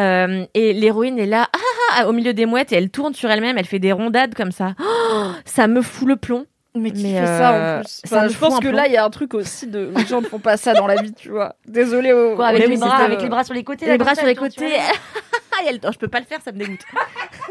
Euh, 0.00 0.44
et 0.54 0.72
l'héroïne 0.72 1.18
est 1.18 1.26
là, 1.26 1.48
ah, 1.52 1.58
ah, 1.58 1.94
ah, 1.98 2.08
au 2.08 2.12
milieu 2.12 2.34
des 2.34 2.46
mouettes, 2.46 2.72
et 2.72 2.76
elle 2.76 2.90
tourne 2.90 3.14
sur 3.14 3.30
elle-même, 3.30 3.58
elle 3.58 3.66
fait 3.66 3.78
des 3.78 3.92
rondades 3.92 4.34
comme 4.34 4.52
ça. 4.52 4.74
Oh, 4.80 5.26
ça 5.44 5.66
me 5.66 5.82
fout 5.82 6.08
le 6.08 6.16
plomb. 6.16 6.46
Mais 6.78 6.90
qui 6.90 7.04
Mais, 7.04 7.20
fait 7.20 7.26
ça 7.26 7.54
euh, 7.54 7.78
en 7.78 7.80
plus 7.80 8.02
Enfin, 8.04 8.24
me 8.24 8.28
Je 8.28 8.38
pense 8.38 8.56
que 8.56 8.60
plomb. 8.68 8.72
là, 8.72 8.86
il 8.86 8.92
y 8.92 8.96
a 8.96 9.04
un 9.04 9.10
truc 9.10 9.34
aussi 9.34 9.66
de. 9.66 9.90
Les 9.96 10.06
gens 10.06 10.20
ne 10.20 10.26
font 10.26 10.38
pas 10.38 10.56
ça 10.56 10.74
dans 10.74 10.86
la 10.86 11.00
vie, 11.00 11.14
tu 11.14 11.30
vois. 11.30 11.56
Désolé. 11.66 12.12
Au... 12.12 12.36
Quoi, 12.36 12.48
avec, 12.48 12.62
les 12.62 12.68
oui, 12.68 12.76
bras, 12.76 12.90
c'était, 12.90 13.04
avec 13.04 13.18
euh, 13.20 13.22
les 13.22 13.28
bras 13.28 13.44
sur 13.44 13.54
les 13.54 13.64
côtés. 13.64 13.86
Les 13.86 13.98
bras 13.98 14.14
sur 14.14 14.26
les 14.26 14.34
côtés. 14.34 14.72
Ah, 15.58 15.90
je 15.90 15.96
peux 15.96 16.08
pas 16.08 16.20
le 16.20 16.26
faire, 16.26 16.38
ça 16.44 16.52
me 16.52 16.58
dégoûte. 16.58 16.82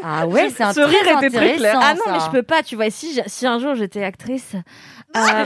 Ah 0.00 0.28
ouais, 0.28 0.48
c'est 0.50 0.62
un 0.62 0.72
Ce 0.72 0.80
rire 0.80 1.18
était 1.18 1.28
très 1.28 1.56
clair. 1.56 1.76
Ah 1.82 1.94
non, 1.94 2.12
mais 2.12 2.20
je 2.24 2.30
peux 2.30 2.44
pas, 2.44 2.62
tu 2.62 2.76
vois. 2.76 2.88
Si 2.88 3.46
un 3.46 3.58
jour 3.58 3.74
j'étais 3.74 4.04
actrice. 4.04 4.54
Euh, 5.16 5.44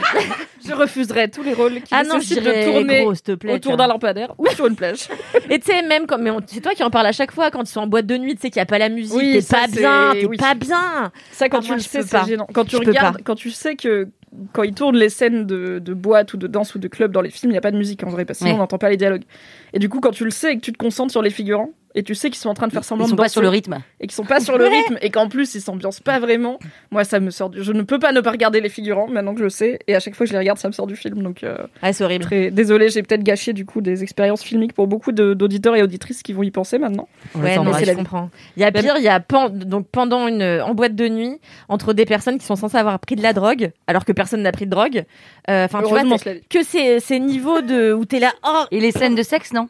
Je 0.67 0.73
refuserais 0.73 1.29
tous 1.29 1.43
les 1.43 1.53
rôles 1.55 1.75
qui 1.83 1.93
ah 1.95 2.03
non, 2.05 2.19
je 2.21 2.35
de 2.35 2.65
tourner 2.73 3.03
gros, 3.03 3.15
te 3.15 3.33
plaît. 3.35 3.55
autour 3.55 3.77
d'un 3.77 3.87
lampadaire 3.87 4.33
ou 4.39 4.47
sur 4.49 4.67
une 4.67 4.77
plage. 4.77 5.09
Et 5.49 5.59
tu 5.59 5.67
sais, 5.71 5.83
même 5.83 6.07
comme, 6.07 6.23
mais 6.23 6.31
c'est 6.47 6.61
toi 6.61 6.73
qui 6.73 6.83
en 6.83 6.91
parles 6.91 7.07
à 7.07 7.13
chaque 7.13 7.33
fois 7.33 7.51
quand 7.51 7.63
ils 7.63 7.73
sont 7.73 7.81
en 7.81 7.87
boîte 7.87 8.07
de 8.07 8.17
nuit, 8.17 8.35
tu 8.35 8.43
sais 8.43 8.51
qu'il 8.51 8.59
n'y 8.61 8.63
a 8.65 8.67
pas 8.67 8.79
la 8.79 8.89
musique, 8.89 9.17
Oui, 9.17 9.39
t'es 9.41 9.57
pas 9.57 9.67
bien, 9.67 10.11
t'es 10.15 10.27
oui. 10.27 10.37
pas 10.37 10.55
bien. 10.55 11.13
Ça, 11.33 11.49
quand 11.49 11.59
Ah, 11.59 11.63
tu 11.63 11.69
moi, 11.69 11.77
le 11.77 11.83
sais, 11.83 12.03
c'est 12.03 12.27
gênant. 12.27 12.47
Quand 12.53 12.65
tu 12.65 12.73
Je 12.77 12.77
regardes, 12.79 13.23
quand 13.25 13.35
tu 13.37 13.51
sais 13.51 13.77
que 13.77 14.09
quand 14.53 14.63
ils 14.63 14.75
tournent 14.75 14.97
les 14.97 15.09
scènes 15.09 15.45
de, 15.47 15.81
de 15.81 15.93
boîte 15.95 16.35
ou 16.35 16.37
de 16.37 16.47
danse 16.47 16.75
ou 16.75 16.79
de 16.79 16.87
club 16.89 17.11
dans 17.13 17.21
les 17.21 17.31
films, 17.31 17.51
il 17.51 17.55
n'y 17.55 17.59
a 17.59 17.63
pas 17.63 17.73
de 17.73 17.77
musique 17.77 18.05
en 18.05 18.11
vrai, 18.11 18.25
parce 18.25 18.39
que 18.39 18.45
sinon 18.45 18.53
Ouais. 18.53 18.57
on 18.59 18.63
n'entend 18.63 18.79
pas 18.79 18.89
les 18.91 18.97
dialogues. 18.97 19.25
Et 19.73 19.79
du 19.81 19.89
coup, 19.89 20.01
quand 20.01 20.13
tu 20.13 20.25
le 20.25 20.31
sais 20.31 20.53
et 20.53 20.57
que 20.57 20.61
tu 20.63 20.73
te 20.73 20.79
concentres 20.79 21.11
sur 21.11 21.23
les 21.23 21.31
figurants, 21.31 21.71
et 21.95 22.03
tu 22.03 22.15
sais 22.15 22.31
qu'ils 22.31 22.39
sont 22.39 22.49
en 22.49 22.55
train 22.55 22.67
de 22.69 22.73
faire 22.73 22.85
semblant 22.85 23.07
Ils 23.07 23.11
sont 23.11 23.17
de 23.17 23.21
pas 23.23 23.29
sur 23.29 23.41
le 23.41 23.47
danser 23.49 23.57
rythme. 23.57 23.79
et 24.01 24.07
qu'ils 24.07 24.15
sont 24.15 24.25
pas 24.25 24.41
sur 24.41 24.57
le 24.59 24.65
rythme 24.69 24.97
et 25.03 25.11
qu'en 25.11 25.29
plus 25.29 25.55
ils 25.55 25.61
s'ambiancent 25.61 26.01
pas 26.01 26.19
vraiment. 26.21 26.59
Moi, 26.91 27.05
ça 27.05 27.19
me 27.21 27.31
sort 27.31 27.51
du. 27.51 27.63
Je 27.63 27.73
ne 27.73 27.83
peux 27.83 27.99
pas 27.99 28.13
ne 28.13 28.21
pas 28.21 28.31
regarder 28.31 28.61
les 28.61 28.69
figurants 28.69 29.09
maintenant 29.09 29.33
que 29.33 29.39
je 29.41 29.45
le 29.45 29.51
sais 29.51 29.79
et 29.89 29.95
à 29.95 30.01
chaque 30.01 30.15
fois 30.15 30.25
que 30.25 30.29
je 30.29 30.33
les 30.35 30.39
regarde, 30.39 30.59
ça 30.59 30.69
me 30.69 30.73
sort 30.73 30.87
du 30.87 30.97
film. 30.97 31.23
Donc, 31.23 31.43
euh, 31.45 31.57
Ah, 31.83 31.93
c'est 31.93 32.05
horrible. 32.05 32.25
très 32.25 32.51
désolé, 32.51 32.89
j'ai 32.91 33.03
peut-être 33.03 33.23
gâché 33.25 33.53
du 33.53 33.67
coup 33.67 33.81
des 33.81 34.03
expériences 34.03 34.43
filmiques 34.43 34.73
pour 34.73 34.87
beaucoup 34.87 35.13
de- 35.13 35.35
d'auditeurs 35.35 35.75
et 35.77 35.83
auditrices 35.83 36.23
qui 36.23 36.33
vont 36.33 36.43
y 36.43 36.51
penser 36.51 36.79
maintenant. 36.79 37.09
Ouais, 37.35 37.57
non, 37.57 37.73
c'est 37.75 37.81
je 37.81 37.87
la 37.87 37.95
comprends. 37.95 38.31
Il 38.57 38.63
y 38.63 38.65
a 38.65 38.73
pire, 38.73 38.95
il 38.99 39.03
y 39.05 39.09
a 39.09 39.19
pen- 39.21 39.49
donc 39.51 39.87
pendant 39.91 40.29
une 40.29 40.43
en 40.43 40.75
boîte 40.75 40.95
de 40.95 41.09
nuit 41.09 41.39
entre 41.69 41.93
des 41.93 42.05
personnes 42.07 42.39
qui 42.39 42.47
sont 42.47 42.57
censées 42.57 42.77
avoir 42.77 42.99
pris 43.01 43.17
de 43.17 43.23
la 43.23 43.33
drogue 43.33 43.73
alors 43.87 44.05
que 44.05 44.13
personne 44.13 44.43
n'a 44.43 44.53
pris 44.53 44.67
de 44.67 44.71
drogue. 44.71 45.05
Euh, 45.49 45.65
Enfin, 45.65 45.83
tu 45.83 45.89
vois, 45.89 46.03
que 46.49 46.63
ces, 46.63 47.01
ces 47.01 47.19
niveaux 47.21 47.61
de 47.61 47.93
où 47.93 48.05
t'es 48.05 48.19
là. 48.21 48.33
Oh 48.47 48.65
Et 48.71 48.81
les 48.81 48.93
scènes 48.93 49.15
de 49.15 49.23
sexe, 49.23 49.53
non? 49.53 49.69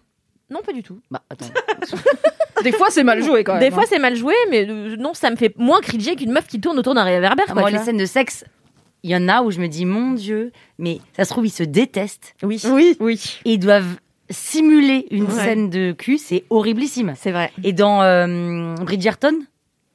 Non, 0.51 0.61
pas 0.63 0.73
du 0.73 0.83
tout. 0.83 0.99
Bah, 1.11 1.23
attends. 1.31 1.47
Des 2.65 2.73
fois, 2.73 2.89
c'est 2.91 3.05
mal 3.05 3.23
joué 3.23 3.43
quand 3.45 3.53
même. 3.55 3.61
Des 3.61 3.69
hein. 3.69 3.71
fois, 3.71 3.85
c'est 3.89 3.99
mal 3.99 4.15
joué, 4.17 4.35
mais 4.51 4.69
euh, 4.69 4.97
non, 4.97 5.15
ça 5.15 5.31
me 5.31 5.37
fait 5.37 5.55
moins 5.57 5.81
cringer 5.81 6.15
qu'une 6.17 6.33
meuf 6.33 6.47
qui 6.47 6.61
tourne 6.61 6.79
autour 6.79 6.95
d'un 6.95 7.05
réverbère. 7.05 7.47
Ah, 7.49 7.53
quoi, 7.53 7.63
moi, 7.63 7.71
tu 7.71 7.73
les 7.73 7.79
vois. 7.79 7.87
scènes 7.87 7.97
de 7.97 8.05
sexe, 8.05 8.45
il 9.03 9.11
y 9.11 9.17
en 9.17 9.29
a 9.29 9.43
où 9.43 9.51
je 9.51 9.61
me 9.61 9.67
dis, 9.69 9.87
mon 9.87 10.13
Dieu, 10.13 10.53
mais 10.79 11.01
ça 11.17 11.25
se 11.25 11.31
trouve, 11.31 11.47
ils 11.47 11.51
se 11.51 11.63
détestent 11.63 12.35
Oui, 12.43 12.61
Oui, 12.71 12.97
oui. 13.01 13.41
et 13.47 13.53
ils 13.55 13.59
doivent 13.59 13.97
simuler 14.29 15.07
une 15.11 15.25
Ouais. 15.25 15.31
scène 15.45 15.71
de 15.71 15.93
cul, 15.93 16.19
c'est 16.19 16.45
horriblissime. 16.51 17.15
c'est 17.17 17.33
vrai. 17.33 17.51
Et 17.65 17.73
dans 17.73 18.03
euh, 18.03 18.75
Bridgerton, 18.75 19.39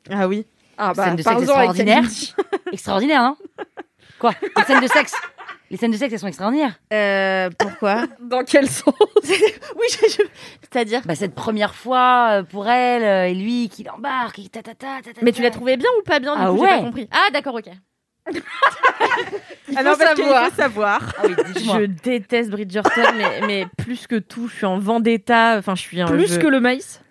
Ah 0.09 0.27
oui. 0.27 0.45
Ah 0.77 0.93
Scène 0.93 1.15
de 1.15 1.21
sexe 1.21 1.25
parle-en 1.45 1.53
avec 1.69 1.69
extraordinaire. 1.79 2.03
Extraordinaire, 2.73 3.21
non 3.23 3.37
Quoi? 4.19 4.33
Les 4.57 4.63
scènes 4.63 4.81
de 4.81 4.87
sexe 4.87 5.13
Les 5.71 5.77
scènes 5.77 5.91
de 5.91 5.97
sexe, 5.97 6.13
elles 6.13 6.19
sont 6.19 6.27
extraordinaires. 6.27 6.79
Euh, 6.93 7.49
pourquoi 7.57 8.03
Dans 8.21 8.43
quel 8.43 8.69
sens 8.69 8.93
Oui, 9.23 9.85
je- 9.89 10.23
c'est-à-dire. 10.61 11.01
Bah, 11.05 11.15
cette 11.15 11.33
première 11.35 11.73
fois 11.75 12.27
euh, 12.39 12.43
pour 12.43 12.67
elle 12.67 13.03
euh, 13.03 13.27
et 13.29 13.33
lui 13.33 13.67
qui 13.69 13.83
l'embarque, 13.83 14.39
et 14.39 14.47
ta, 14.49 14.61
ta, 14.61 14.75
ta, 14.75 15.01
ta, 15.03 15.13
ta, 15.13 15.21
Mais 15.23 15.31
tu 15.31 15.41
l'as 15.41 15.49
trouvé 15.51 15.75
bien 15.77 15.89
ou 15.99 16.03
pas 16.03 16.19
bien 16.19 16.35
du 16.35 16.41
Ah 16.43 16.49
coup, 16.49 16.57
j'ai 16.57 16.61
ouais. 16.63 16.69
pas 16.77 16.83
compris. 16.83 17.09
Ah 17.11 17.31
d'accord, 17.33 17.55
ok. 17.55 17.69
Il 19.67 19.77
faut 19.77 19.95
savoir. 19.95 20.51
savoir. 20.55 21.01
Ah 21.17 21.21
oui, 21.27 21.35
dis-moi. 21.55 21.79
Je 21.81 21.85
déteste 21.85 22.49
Bridgerton, 22.49 23.01
mais, 23.17 23.41
mais 23.47 23.65
plus 23.77 24.07
que 24.07 24.15
tout, 24.15 24.47
je 24.47 24.55
suis 24.57 24.65
en 24.65 24.77
vendetta. 24.79 25.55
Enfin, 25.57 25.75
je 25.75 25.81
suis 25.81 26.01
un 26.01 26.05
Plus 26.07 26.33
je- 26.35 26.39
que 26.39 26.47
le 26.47 26.59
maïs 26.59 27.01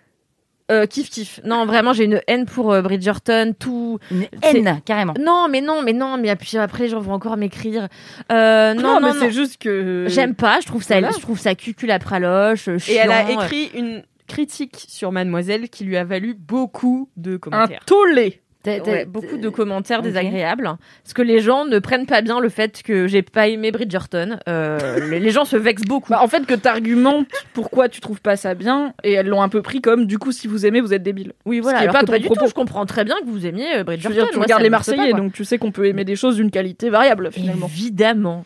Euh, 0.71 0.87
kiff 0.87 1.09
kiff. 1.11 1.39
Non, 1.43 1.65
vraiment, 1.67 1.93
j'ai 1.93 2.05
une 2.05 2.21
haine 2.27 2.45
pour 2.45 2.73
euh, 2.73 2.81
Bridgerton, 2.81 3.53
tout. 3.57 3.99
Une 4.09 4.25
C'est- 4.41 4.57
haine, 4.57 4.81
carrément. 4.83 5.13
Non, 5.19 5.47
mais 5.49 5.61
non, 5.61 5.81
mais 5.83 5.93
non, 5.93 6.17
mais 6.17 6.35
puis 6.35 6.57
après 6.57 6.83
les 6.83 6.89
gens 6.89 6.99
vont 6.99 7.13
encore 7.13 7.37
m'écrire. 7.37 7.87
Euh, 8.31 8.73
non, 8.73 8.81
non, 8.81 8.99
mais 8.99 9.13
non. 9.13 9.19
c'est 9.19 9.31
juste 9.31 9.61
que. 9.61 10.05
J'aime 10.09 10.33
pas. 10.33 10.59
Je 10.61 10.65
trouve 10.67 10.81
ça, 10.81 10.99
Voilà. 10.99 11.15
je 11.15 11.21
trouve 11.21 11.37
ça 11.39 11.53
cucul 11.53 11.91
à 11.91 11.99
praloche. 11.99 12.67
Et 12.67 12.95
elle 12.95 13.11
a 13.11 13.29
écrit 13.29 13.69
une 13.75 14.01
critique 14.27 14.85
sur 14.87 15.11
Mademoiselle 15.11 15.69
qui 15.69 15.83
lui 15.83 15.97
a 15.97 16.03
valu 16.03 16.33
beaucoup 16.33 17.09
de 17.15 17.35
Un 17.35 17.37
commentaires. 17.37 17.85
tollé. 17.85 18.41
T'as- 18.65 18.79
t'as- 18.81 18.91
Ouais, 18.91 19.05
beaucoup 19.05 19.37
de 19.37 19.47
commentaires 19.49 20.01
désagréables. 20.01 20.75
Parce 21.03 21.13
que 21.13 21.21
les 21.21 21.39
gens 21.39 21.65
ne 21.65 21.79
prennent 21.79 22.05
pas 22.05 22.21
bien 22.21 22.39
le 22.39 22.49
fait 22.49 22.81
que 22.83 23.07
j'ai 23.07 23.21
pas 23.21 23.47
aimé 23.47 23.71
Bridgerton. 23.71 24.37
Euh, 24.49 24.99
les, 25.09 25.19
les 25.19 25.31
gens 25.31 25.45
se 25.45 25.55
vexent 25.55 25.83
beaucoup. 25.83 26.09
Bah, 26.11 26.19
en 26.21 26.27
fait, 26.27 26.45
que 26.45 26.53
t'argumentes 26.55 27.27
pourquoi 27.53 27.87
tu 27.89 28.01
trouves 28.01 28.21
pas 28.21 28.35
ça 28.35 28.55
bien, 28.55 28.93
et 29.03 29.13
elles 29.13 29.27
l'ont 29.27 29.41
un 29.41 29.49
peu 29.49 29.61
pris 29.61 29.81
comme 29.81 30.05
du 30.05 30.17
coup, 30.17 30.31
si 30.31 30.47
vous 30.47 30.65
aimez, 30.65 30.81
vous 30.81 30.93
êtes 30.93 31.03
débile. 31.03 31.33
oui, 31.45 31.57
ce 31.57 31.61
voilà. 31.63 31.77
qui 31.79 31.83
est 31.85 31.87
Alors 31.89 31.93
pas 31.93 31.99
que 32.01 32.05
ton 32.07 32.11
pas 32.13 32.19
du 32.19 32.25
propos. 32.25 32.41
tout. 32.41 32.49
Je 32.49 32.53
comprends 32.55 32.85
très 32.85 33.03
bien 33.05 33.15
que 33.21 33.25
vous 33.27 33.45
aimiez 33.45 33.75
euh, 33.75 33.77
Je 33.79 33.83
Bridgerton. 33.83 34.09
veux 34.09 34.15
dire, 34.21 34.29
tu 34.29 34.35
Moi, 34.37 34.43
regardes 34.45 34.61
les 34.63 34.69
pas, 34.69 34.77
Marseillais, 34.77 35.13
donc 35.13 35.31
tu 35.33 35.45
sais 35.45 35.57
qu'on 35.57 35.71
peut 35.71 35.85
aimer 35.85 36.03
des 36.05 36.15
choses 36.15 36.35
d'une 36.37 36.51
qualité 36.51 36.89
variable 36.89 37.31
finalement. 37.31 37.67
Évidemment. 37.67 38.45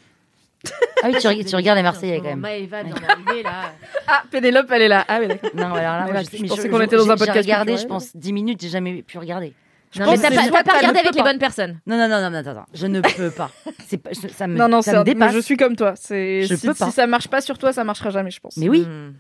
Ah 1.04 1.08
oui, 1.08 1.16
tu, 1.22 1.28
reg- 1.28 1.46
tu 1.46 1.56
regardes 1.56 1.78
les 1.78 1.84
Marseillais 1.84 2.18
quand 2.18 2.26
même. 2.32 2.40
Maëva 2.40 2.84
vient 2.84 2.94
d'arriver 2.96 3.44
là. 3.44 3.72
Ah, 4.12 4.24
Pénélope, 4.30 4.66
elle 4.72 4.82
est 4.82 4.88
là. 4.90 5.06
Ah, 5.08 5.20
oui, 5.22 5.28
d'accord. 5.28 5.52
Non, 5.56 5.66
alors 5.76 5.78
là, 5.78 6.08
moi, 6.12 6.22
je 6.24 6.38
je, 6.38 6.44
pensais 6.48 6.68
qu'on 6.68 6.82
était 6.82 6.98
dans 6.98 7.10
un 7.10 7.16
podcast 7.16 7.36
J'ai 7.36 7.40
regardé, 7.54 7.78
je 7.78 7.86
pense, 7.86 8.16
10 8.16 8.34
minutes, 8.34 8.60
j'ai 8.62 8.68
jamais 8.70 9.04
pu 9.04 9.18
regarder. 9.20 9.54
Non, 9.98 10.06
pense 10.06 10.18
mais 10.20 10.30
t'as 10.30 10.46
que 10.48 10.52
pas, 10.52 10.64
pas 10.64 10.78
regardé 10.78 11.00
avec 11.00 11.16
les 11.16 11.24
bonnes 11.24 11.40
personnes. 11.40 11.80
Non, 11.88 11.98
non, 11.98 12.08
non, 12.08 12.30
non, 12.30 12.38
attends, 12.38 12.52
attends, 12.52 12.66
je 12.74 12.86
ne 12.88 13.02
peux 13.02 13.32
pas. 13.32 13.50
C'est 13.88 13.98
pas, 13.98 14.12
je- 14.12 14.28
ça 14.32 14.46
me, 14.48 14.56
Non, 14.58 14.68
non, 14.68 14.82
ça 14.84 14.92
me 14.94 14.98
un- 14.98 15.04
mais 15.04 15.14
dépasse. 15.14 15.34
je 15.34 15.40
suis 15.40 15.58
comme 15.58 15.76
toi. 15.76 15.94
C'est 15.96 16.44
Je 16.44 16.54
si, 16.56 16.68
peux 16.68 16.74
pas. 16.76 16.86
si 16.86 16.92
ça 16.92 17.08
marche 17.08 17.28
pas 17.28 17.42
sur 17.42 17.58
toi, 17.58 17.74
ça 17.74 17.84
marchera 17.84 18.12
jamais, 18.12 18.30
je 18.30 18.40
pense. 18.40 18.56
Mais 18.58 18.70
oui. 18.70 18.82
Hmm. 18.82 19.14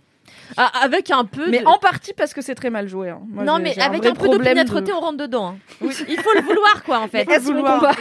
Ah, 0.57 0.71
avec 0.83 1.09
un 1.11 1.25
peu. 1.25 1.49
Mais 1.49 1.59
de- 1.61 1.65
en 1.65 1.77
partie 1.79 2.13
parce 2.13 2.33
que 2.33 2.41
c'est 2.41 2.55
très 2.55 2.69
mal 2.69 2.87
joué. 2.87 3.09
hein. 3.09 3.19
Moi, 3.29 3.43
non, 3.43 3.57
mais 3.59 3.77
avec 3.79 4.01
vrai 4.01 4.09
un 4.11 4.13
peu 4.13 4.29
d'opiniâtreté, 4.29 4.91
de- 4.91 4.95
on 4.95 4.99
rentre 4.99 5.17
dedans. 5.17 5.55
hein. 5.81 5.87
Il 6.07 6.17
faut 6.19 6.33
le 6.35 6.41
vouloir, 6.41 6.83
quoi, 6.83 6.99
en 6.99 7.07
fait. 7.07 7.25
Mais 7.27 7.35
est-ce 7.35 7.47
qu'on 7.51 7.61
combat 7.61 7.91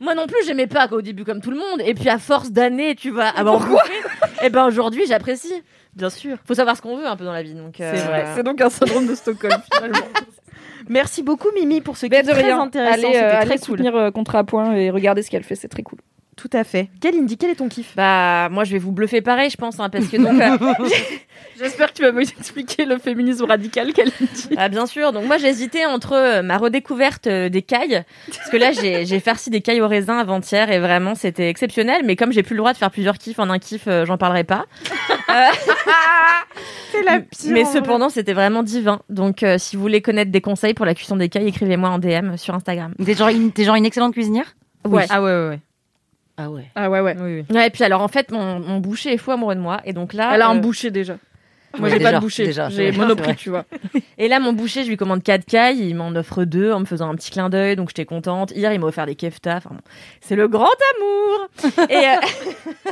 Moi 0.00 0.14
non 0.14 0.26
plus, 0.26 0.36
j'aimais 0.46 0.66
pas 0.66 0.88
au 0.90 1.00
début 1.02 1.24
comme 1.24 1.40
tout 1.40 1.50
le 1.50 1.56
monde. 1.58 1.80
Et 1.84 1.94
puis 1.94 2.08
à 2.08 2.18
force 2.18 2.50
d'années, 2.50 2.94
tu 2.94 3.10
vas 3.10 3.28
avoir 3.28 3.60
bouffé. 3.60 3.92
Et 4.44 4.50
ben 4.50 4.66
aujourd'hui, 4.66 5.02
j'apprécie. 5.08 5.54
Bien 5.94 6.10
sûr. 6.10 6.36
Faut 6.46 6.54
savoir 6.54 6.76
ce 6.76 6.82
qu'on 6.82 6.96
veut 6.96 7.06
un 7.06 7.16
peu 7.16 7.24
dans 7.24 7.32
la 7.32 7.42
vie. 7.44 7.54
Donc, 7.54 7.80
euh, 7.80 7.92
C'est 7.94 8.02
vrai. 8.04 8.26
C'est 8.34 8.42
donc 8.42 8.60
un 8.60 8.68
syndrome 8.70 9.06
de 9.06 9.14
Stockholm 9.14 9.54
finalement. 9.72 9.98
Merci 10.88 11.22
beaucoup 11.22 11.48
Mimi 11.54 11.80
pour 11.80 11.96
ce 11.96 12.06
qui 12.06 12.10
Mais 12.10 12.18
est 12.18 12.22
de 12.22 12.30
très 12.30 12.42
rien. 12.42 12.60
intéressant. 12.60 12.92
Allez, 12.94 13.02
C'était 13.12 13.16
euh, 13.24 13.28
très 13.30 13.36
allez 13.38 13.50
cool. 13.50 13.58
soutenir 13.60 13.96
euh, 13.96 14.10
Contre 14.10 14.36
à 14.36 14.44
Point 14.44 14.74
et 14.74 14.90
regarder 14.90 15.22
ce 15.22 15.30
qu'elle 15.30 15.44
fait, 15.44 15.54
c'est 15.54 15.68
très 15.68 15.82
cool. 15.82 15.98
Tout 16.36 16.50
à 16.52 16.64
fait. 16.64 16.88
Kalindi, 17.00 17.36
quel 17.38 17.50
est 17.50 17.54
ton 17.56 17.68
kiff? 17.68 17.92
Bah, 17.96 18.48
moi, 18.50 18.64
je 18.64 18.72
vais 18.72 18.78
vous 18.78 18.90
bluffer 18.92 19.20
pareil, 19.22 19.50
je 19.50 19.56
pense, 19.56 19.78
hein, 19.80 19.88
parce 19.88 20.06
que 20.06 20.16
donc. 20.16 20.40
euh, 20.40 20.84
J'espère 21.58 21.92
que 21.92 21.96
tu 21.98 22.02
vas 22.02 22.10
m'expliquer 22.12 22.84
le 22.84 22.98
féminisme 22.98 23.44
radical 23.44 23.92
qu'elle 23.92 24.10
dit. 24.34 24.48
Ah 24.56 24.68
bien 24.68 24.86
sûr, 24.86 25.12
donc 25.12 25.24
moi 25.26 25.38
j'hésitais 25.38 25.84
entre 25.84 26.12
euh, 26.14 26.42
ma 26.42 26.58
redécouverte 26.58 27.28
euh, 27.28 27.48
des 27.48 27.62
cailles, 27.62 28.02
parce 28.26 28.50
que 28.50 28.56
là 28.56 28.72
j'ai 28.72 29.20
farci 29.20 29.50
des 29.50 29.60
cailles 29.60 29.80
au 29.80 29.86
raisin 29.86 30.18
avant-hier 30.18 30.70
et 30.72 30.80
vraiment 30.80 31.14
c'était 31.14 31.48
exceptionnel, 31.48 32.02
mais 32.04 32.16
comme 32.16 32.32
j'ai 32.32 32.42
plus 32.42 32.54
le 32.54 32.58
droit 32.58 32.72
de 32.72 32.78
faire 32.78 32.90
plusieurs 32.90 33.18
kiffs 33.18 33.38
en 33.38 33.50
un 33.50 33.58
kiff, 33.60 33.84
euh, 33.86 34.04
j'en 34.04 34.16
parlerai 34.18 34.42
pas. 34.44 34.64
C'est 36.90 37.02
la 37.02 37.20
pire. 37.20 37.50
mais 37.52 37.64
cependant 37.64 38.08
c'était 38.08 38.32
vraiment 38.32 38.62
divin, 38.62 39.00
donc 39.08 39.42
euh, 39.42 39.56
si 39.58 39.76
vous 39.76 39.82
voulez 39.82 40.02
connaître 40.02 40.30
des 40.30 40.40
conseils 40.40 40.74
pour 40.74 40.86
la 40.86 40.94
cuisson 40.94 41.16
des 41.16 41.28
cailles, 41.28 41.48
écrivez-moi 41.48 41.88
en 41.88 41.98
DM 41.98 42.36
sur 42.36 42.54
Instagram. 42.54 42.94
T'es 43.04 43.14
genre, 43.14 43.28
une- 43.28 43.52
t'es 43.52 43.64
genre 43.64 43.74
une 43.76 43.86
excellente 43.86 44.12
cuisinière? 44.14 44.54
Ouais. 44.84 45.06
Ah 45.10 45.22
ouais, 45.22 45.30
ouais, 45.30 45.48
ouais. 45.50 45.60
Ah 46.36 46.50
ouais. 46.50 46.64
Ah 46.74 46.90
ouais, 46.90 47.00
ouais. 47.00 47.16
Oui, 47.18 47.44
oui. 47.48 47.56
Ouais, 47.56 47.68
et 47.68 47.70
puis 47.70 47.84
alors 47.84 48.02
en 48.02 48.08
fait 48.08 48.30
mon, 48.30 48.60
mon 48.60 48.78
boucher 48.78 49.12
est 49.12 49.18
fou 49.18 49.30
amoureux 49.30 49.54
de 49.54 49.60
moi, 49.60 49.80
et 49.84 49.92
donc 49.92 50.12
là... 50.12 50.32
Elle 50.34 50.42
a 50.42 50.48
un 50.48 50.56
euh, 50.56 50.60
boucher 50.60 50.90
déjà. 50.90 51.16
Moi, 51.78 51.88
Ouais, 51.88 51.96
j'ai 51.96 52.02
pas 52.02 52.12
de 52.12 52.18
boucher. 52.20 52.52
J'ai 52.70 52.92
monoprix, 52.92 53.36
tu 53.36 53.50
vois. 53.50 53.64
Et 54.18 54.28
là, 54.28 54.38
mon 54.40 54.52
boucher, 54.52 54.84
je 54.84 54.88
lui 54.88 54.96
commande 54.96 55.22
4 55.22 55.44
cailles, 55.44 55.80
il 55.80 55.94
m'en 55.96 56.10
offre 56.10 56.44
deux 56.44 56.72
en 56.72 56.80
me 56.80 56.84
faisant 56.84 57.10
un 57.10 57.14
petit 57.16 57.30
clin 57.30 57.48
d'œil, 57.48 57.76
donc 57.76 57.88
j'étais 57.88 58.04
contente. 58.04 58.52
Hier, 58.52 58.72
il 58.72 58.80
m'a 58.80 58.86
offert 58.86 59.06
des 59.06 59.16
keftas. 59.16 59.56
Enfin, 59.56 59.70
bon, 59.72 59.80
c'est 60.20 60.36
le 60.36 60.48
grand 60.48 60.70
amour. 60.96 61.88
Et 61.90 61.96
euh, 61.96 62.90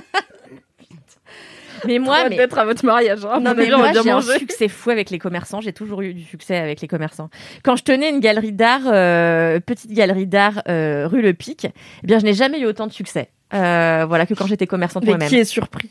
mais 1.86 1.98
moi, 1.98 2.28
mais 2.28 2.36
d'être 2.36 2.58
à 2.58 2.64
votre 2.64 2.84
mariage. 2.84 3.24
Hein. 3.24 3.40
non, 3.40 3.54
mais 3.56 3.68
moi, 3.68 3.92
j'ai 3.92 4.10
un 4.10 4.20
succès 4.20 4.68
fou 4.68 4.90
avec 4.90 5.10
les 5.10 5.18
commerçants. 5.18 5.60
J'ai 5.60 5.72
toujours 5.72 6.02
eu 6.02 6.14
du 6.14 6.24
succès 6.24 6.56
avec 6.56 6.80
les 6.80 6.88
commerçants. 6.88 7.30
Quand 7.62 7.76
je 7.76 7.82
tenais 7.82 8.10
une 8.10 8.20
galerie 8.20 8.52
d'art, 8.52 8.82
euh, 8.86 9.60
petite 9.60 9.92
galerie 9.92 10.26
d'art 10.26 10.62
euh, 10.68 11.08
rue 11.08 11.22
Le 11.22 11.32
Pic, 11.32 11.66
eh 11.66 12.06
bien, 12.06 12.18
je 12.18 12.24
n'ai 12.24 12.34
jamais 12.34 12.60
eu 12.60 12.66
autant 12.66 12.86
de 12.86 12.92
succès. 12.92 13.28
Euh, 13.54 14.06
voilà 14.08 14.26
que 14.26 14.34
quand 14.34 14.46
j'étais 14.46 14.66
commerçante 14.66 15.04
Mais 15.04 15.10
moi-même. 15.10 15.28
qui 15.28 15.36
est 15.36 15.44
surpris? 15.44 15.90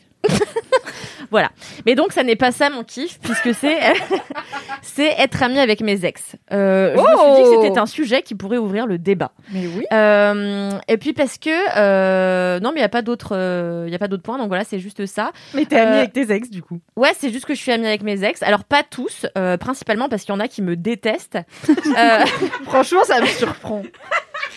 Voilà. 1.32 1.50
Mais 1.86 1.94
donc, 1.94 2.12
ça 2.12 2.22
n'est 2.22 2.36
pas 2.36 2.52
ça 2.52 2.70
mon 2.70 2.84
kiff, 2.84 3.18
puisque 3.20 3.54
c'est 3.54 3.78
c'est 4.82 5.14
être 5.18 5.42
ami 5.42 5.58
avec 5.58 5.80
mes 5.80 6.04
ex. 6.04 6.36
Euh, 6.52 6.94
je 6.94 7.00
me 7.00 7.34
suis 7.34 7.42
dit 7.42 7.56
que 7.56 7.62
c'était 7.66 7.80
un 7.80 7.86
sujet 7.86 8.20
qui 8.20 8.34
pourrait 8.34 8.58
ouvrir 8.58 8.86
le 8.86 8.98
débat. 8.98 9.32
Mais 9.50 9.66
oui. 9.66 9.84
Euh, 9.92 10.72
et 10.88 10.98
puis 10.98 11.14
parce 11.14 11.38
que 11.38 11.50
euh, 11.50 12.60
non, 12.60 12.72
mais 12.72 12.80
il 12.80 12.82
y 12.82 12.84
a 12.84 12.90
pas 12.90 13.00
d'autres, 13.00 13.34
euh, 13.34 13.84
il 13.86 13.92
y 13.92 13.96
a 13.96 13.98
pas 13.98 14.08
d'autres 14.08 14.22
points. 14.22 14.36
Donc 14.36 14.48
voilà, 14.48 14.64
c'est 14.64 14.78
juste 14.78 15.06
ça. 15.06 15.32
Mais 15.54 15.64
t'es 15.64 15.78
amie 15.78 15.96
avec 15.96 16.12
tes 16.12 16.30
ex 16.30 16.50
du 16.50 16.62
coup. 16.62 16.80
Ouais, 16.96 17.12
c'est 17.18 17.30
juste 17.32 17.46
que 17.46 17.54
je 17.54 17.60
suis 17.60 17.72
amie 17.72 17.86
avec 17.86 18.02
mes 18.02 18.22
ex. 18.22 18.42
Alors 18.42 18.64
pas 18.64 18.82
tous, 18.82 19.26
principalement 19.58 20.10
parce 20.10 20.22
qu'il 20.24 20.34
y 20.34 20.36
en 20.36 20.40
a 20.40 20.48
qui 20.48 20.60
me 20.60 20.76
détestent. 20.76 21.38
Franchement, 22.64 23.04
ça 23.04 23.22
me 23.22 23.26
surprend. 23.26 23.82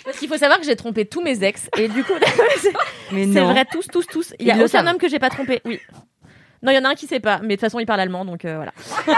parce 0.04 0.18
qu'il 0.18 0.28
faut 0.28 0.38
savoir 0.38 0.60
que 0.60 0.66
j'ai 0.66 0.76
trompé 0.76 1.06
tous 1.06 1.22
mes 1.22 1.42
ex 1.44 1.70
et 1.78 1.88
du 1.88 2.04
coup, 2.04 2.14
c'est 2.58 2.74
Mais 3.12 3.24
c'est 3.24 3.40
non. 3.40 3.52
vrai 3.52 3.66
tous, 3.72 3.88
tous, 3.88 4.06
tous. 4.08 4.34
Il 4.40 4.48
y 4.48 4.52
a 4.52 4.58
aucun 4.58 4.86
homme 4.88 4.98
que 4.98 5.08
j'ai 5.08 5.20
pas 5.20 5.30
trompé. 5.30 5.62
Oui. 5.66 5.80
Non, 6.66 6.72
il 6.72 6.76
y 6.76 6.78
en 6.80 6.84
a 6.86 6.90
un 6.90 6.96
qui 6.96 7.08
sait 7.08 7.20
pas, 7.20 7.40
mais 7.42 7.50
de 7.50 7.54
toute 7.54 7.62
façon, 7.62 7.80
il 7.80 7.86
parle 7.86 8.00
allemand, 8.02 8.26
donc 8.26 8.44
euh, 8.46 8.56
voilà. 8.56 8.72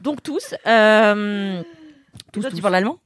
donc 0.00 0.22
tous. 0.22 0.54
Euh... 0.66 1.62
Tous, 2.32 2.40
Toi, 2.40 2.50
tous. 2.50 2.56
tu 2.56 2.62
parles 2.62 2.74
allemand? 2.76 2.98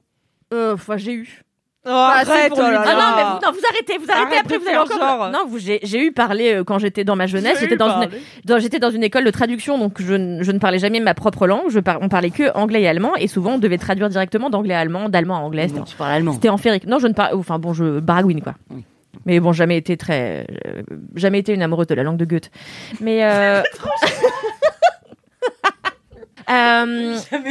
Euh, 0.53 0.73
Enfin, 0.73 0.97
j'ai 0.97 1.13
eu. 1.13 1.41
Oh, 1.85 1.89
arrête, 1.89 2.51
oh 2.53 2.59
là 2.59 2.83
Ah 2.85 2.93
non, 2.93 3.15
mais 3.15 3.23
vous, 3.23 3.45
non, 3.45 3.51
vous 3.53 3.65
arrêtez, 3.71 3.97
vous 3.97 4.11
arrêtez 4.11 4.25
Arrête 4.35 4.39
après, 4.43 4.57
vous 4.57 4.67
allez 4.67 4.77
encore. 4.77 4.97
genre. 4.99 5.29
Non, 5.31 5.45
vous, 5.47 5.57
j'ai, 5.57 5.79
j'ai 5.83 6.03
eu 6.05 6.11
parlé 6.11 6.55
euh, 6.55 6.63
quand 6.65 6.79
j'étais 6.79 7.05
dans 7.05 7.15
ma 7.15 7.27
jeunesse. 7.27 7.59
J'étais 7.61 7.77
dans 7.77 8.01
une, 8.01 8.09
dans- 8.43 8.59
j'étais 8.59 8.79
dans 8.79 8.89
une 8.89 9.03
école 9.03 9.23
de 9.23 9.31
traduction, 9.31 9.77
donc 9.77 10.01
je, 10.01 10.13
ne- 10.13 10.43
je 10.43 10.51
ne 10.51 10.59
parlais 10.59 10.79
jamais 10.79 10.99
ma 10.99 11.13
propre 11.13 11.47
langue. 11.47 11.69
Je 11.69 11.79
par- 11.79 11.99
on 12.01 12.09
parlait 12.09 12.29
que 12.29 12.51
anglais 12.57 12.81
et 12.81 12.89
allemand, 12.89 13.15
et 13.15 13.27
souvent 13.27 13.53
on 13.53 13.57
devait 13.57 13.77
traduire 13.77 14.09
directement 14.09 14.49
d'anglais 14.49 14.73
à 14.73 14.79
allemand, 14.79 15.07
d'allemand 15.07 15.37
à 15.37 15.39
anglais. 15.39 15.69
C'était, 15.69 15.83
Tu 15.83 15.95
parles 15.95 16.11
allemand. 16.11 16.33
c'était 16.33 16.49
enférique. 16.49 16.85
Non, 16.87 16.99
je 16.99 17.07
ne 17.07 17.13
parle. 17.13 17.35
Enfin 17.35 17.57
bon, 17.57 17.71
je 17.73 17.99
baragouine 18.01 18.41
quoi. 18.41 18.55
Oui. 18.69 18.83
Mais 19.25 19.39
bon, 19.39 19.53
jamais 19.53 19.77
été 19.77 19.97
très, 19.97 20.45
euh, 20.65 20.83
jamais 21.15 21.39
été 21.39 21.53
une 21.53 21.61
amoureuse 21.61 21.87
de 21.87 21.95
la 21.95 22.03
langue 22.03 22.17
de 22.17 22.25
Goethe. 22.25 22.51
Mais 23.01 23.23
euh... 23.23 23.61
euh, 26.49 27.17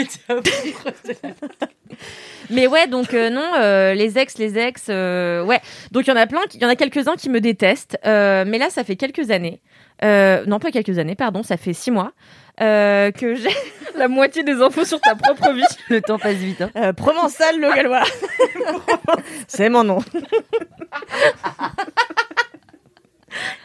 Mais 2.50 2.66
ouais, 2.68 2.86
donc 2.86 3.12
euh, 3.14 3.28
non, 3.30 3.44
euh, 3.56 3.94
les 3.94 4.18
ex, 4.18 4.38
les 4.38 4.56
ex, 4.58 4.84
euh, 4.88 5.42
ouais. 5.44 5.60
Donc 5.90 6.06
il 6.06 6.10
y 6.10 6.12
en 6.12 6.16
a 6.16 6.26
plein, 6.26 6.42
qui- 6.48 6.58
il 6.58 6.62
y 6.62 6.66
en 6.66 6.68
a 6.68 6.76
quelques-uns 6.76 7.16
qui 7.16 7.28
me 7.28 7.40
détestent. 7.40 7.98
Euh, 8.06 8.44
mais 8.46 8.58
là, 8.58 8.70
ça 8.70 8.84
fait 8.84 8.94
quelques 8.96 9.30
années. 9.30 9.60
Euh, 10.04 10.44
non, 10.46 10.58
pas 10.60 10.70
quelques 10.70 10.98
années, 10.98 11.14
pardon, 11.16 11.42
ça 11.42 11.56
fait 11.56 11.72
six 11.72 11.90
mois 11.90 12.12
euh, 12.60 13.10
que 13.10 13.34
j'ai 13.34 13.50
La 13.96 14.08
moitié 14.08 14.42
des 14.44 14.52
infos 14.62 14.84
sur 14.84 15.00
ta 15.00 15.14
propre 15.14 15.52
vie. 15.54 15.64
Le 15.88 16.00
temps 16.02 16.18
passe 16.18 16.34
vite. 16.36 16.60
Hein. 16.60 16.70
euh, 16.76 16.92
Provençal 16.92 17.58
le 17.58 17.74
Gallois. 17.74 18.02
C'est 19.48 19.68
mon 19.70 19.82
nom. 19.84 19.98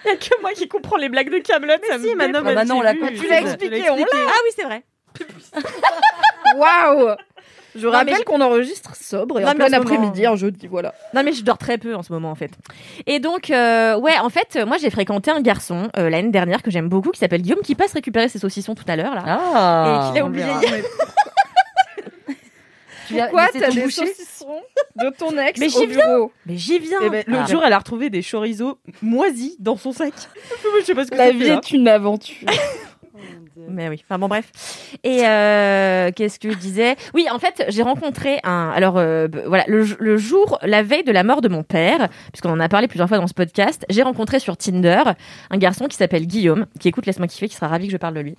Il 0.05 0.09
y 0.09 0.13
a 0.13 0.15
que 0.15 0.41
moi 0.41 0.51
qui 0.53 0.67
comprends 0.67 0.97
les 0.97 1.09
blagues 1.09 1.29
de 1.31 1.37
Camelot. 1.39 1.73
si, 2.01 2.15
maintenant, 2.15 2.39
Ah 2.45 2.53
bah 2.53 2.65
non, 2.65 2.77
on 2.77 2.81
l'a 2.81 2.93
compris. 2.95 3.17
Tu 3.19 3.27
l'as 3.27 3.39
Tu 3.39 3.43
l'as 3.45 3.51
expliqué, 3.51 3.89
on 3.89 3.95
l'a. 3.97 4.05
Ah 4.13 4.39
oui, 4.45 4.51
c'est 4.55 4.63
vrai. 4.63 4.83
Waouh 6.57 7.15
Je 7.75 7.87
rappelle 7.87 8.17
je- 8.17 8.23
qu'on 8.23 8.41
enregistre 8.41 8.95
sobre 8.95 9.39
et 9.39 9.43
Non, 9.43 9.49
en 9.51 9.53
plein 9.55 9.67
ce 9.67 9.71
moment- 9.71 9.83
après-midi, 9.83 10.25
un 10.25 10.35
jeudi, 10.35 10.67
voilà. 10.67 10.93
Non 11.13 11.23
mais 11.23 11.31
je 11.33 11.43
dors 11.43 11.57
très 11.57 11.77
peu 11.77 11.95
en 11.95 12.03
ce 12.03 12.11
moment 12.11 12.31
en 12.31 12.35
fait. 12.35 12.51
Et 13.07 13.19
donc 13.19 13.49
euh, 13.49 13.97
ouais 13.97 14.17
en 14.19 14.29
fait 14.29 14.57
moi 14.67 14.77
j'ai 14.77 14.89
fréquenté 14.89 15.31
un 15.31 15.41
garçon 15.41 15.89
euh, 15.97 16.09
l'année 16.09 16.31
dernière 16.31 16.61
que 16.63 16.71
j'aime 16.71 16.89
beaucoup 16.89 17.11
qui 17.11 17.19
s'appelle 17.19 17.41
Guillaume 17.41 17.61
qui 17.61 17.75
passe 17.75 17.93
récupérer 17.93 18.27
ses 18.29 18.39
saucissons 18.39 18.75
tout 18.75 18.83
à 18.87 18.95
l'heure 18.95 19.15
là. 19.15 19.23
Ah. 19.25 20.09
Et 20.09 20.11
qu'il 20.13 20.21
a 20.21 20.25
on 20.25 20.29
oublié 20.29 20.45
verra. 20.45 20.61
hier. 20.61 20.83
Pourquoi 23.09 23.47
t'as 23.51 23.71
des 23.71 23.89
saucissons 23.89 24.61
de 24.95 25.09
ton 25.17 25.37
ex 25.37 25.59
Mais 25.59 25.67
au 25.75 25.81
j'y 25.81 25.87
bureau 25.87 26.31
Mais 26.45 26.55
j'y 26.55 26.79
viens. 26.79 26.99
Eh 27.03 27.09
ben, 27.09 27.23
L'autre 27.27 27.43
Ah. 27.45 27.51
jour, 27.51 27.61
elle 27.65 27.73
a 27.73 27.77
retrouvé 27.77 28.09
des 28.09 28.21
chorizo 28.23 28.79
moisis 29.01 29.57
dans 29.59 29.75
son 29.75 29.91
sac. 29.91 30.13
Je 30.79 30.85
sais 30.85 30.95
pas 30.95 31.03
ce 31.05 31.11
que 31.11 31.15
La 31.17 31.31
vie 31.31 31.39
fait, 31.41 31.47
là. 31.49 31.55
est 31.55 31.71
une 31.71 31.89
aventure. 31.89 32.47
Mais 33.69 33.89
oui, 33.89 34.01
enfin 34.03 34.19
bon 34.19 34.27
bref. 34.27 34.51
Et 35.03 35.25
euh, 35.25 36.11
qu'est-ce 36.15 36.39
que 36.39 36.51
je 36.51 36.57
disais? 36.57 36.95
Oui, 37.13 37.27
en 37.31 37.39
fait, 37.39 37.65
j'ai 37.69 37.83
rencontré 37.83 38.39
un. 38.43 38.71
Alors 38.75 38.97
euh, 38.97 39.27
voilà, 39.45 39.63
le, 39.67 39.85
le 39.99 40.17
jour, 40.17 40.59
la 40.61 40.83
veille 40.83 41.03
de 41.03 41.11
la 41.11 41.23
mort 41.23 41.41
de 41.41 41.49
mon 41.49 41.63
père, 41.63 42.09
puisqu'on 42.31 42.51
en 42.51 42.59
a 42.59 42.69
parlé 42.69 42.87
plusieurs 42.87 43.07
fois 43.07 43.17
dans 43.17 43.27
ce 43.27 43.33
podcast, 43.33 43.85
j'ai 43.89 44.03
rencontré 44.03 44.39
sur 44.39 44.57
Tinder 44.57 45.03
un 45.49 45.57
garçon 45.57 45.87
qui 45.87 45.97
s'appelle 45.97 46.25
Guillaume, 46.27 46.65
qui 46.79 46.87
écoute 46.87 47.05
Laisse-moi 47.05 47.27
kiffer, 47.27 47.47
qui 47.47 47.55
sera 47.55 47.67
ravi 47.67 47.87
que 47.87 47.91
je 47.91 47.97
parle 47.97 48.13
de 48.13 48.21
lui. 48.21 48.35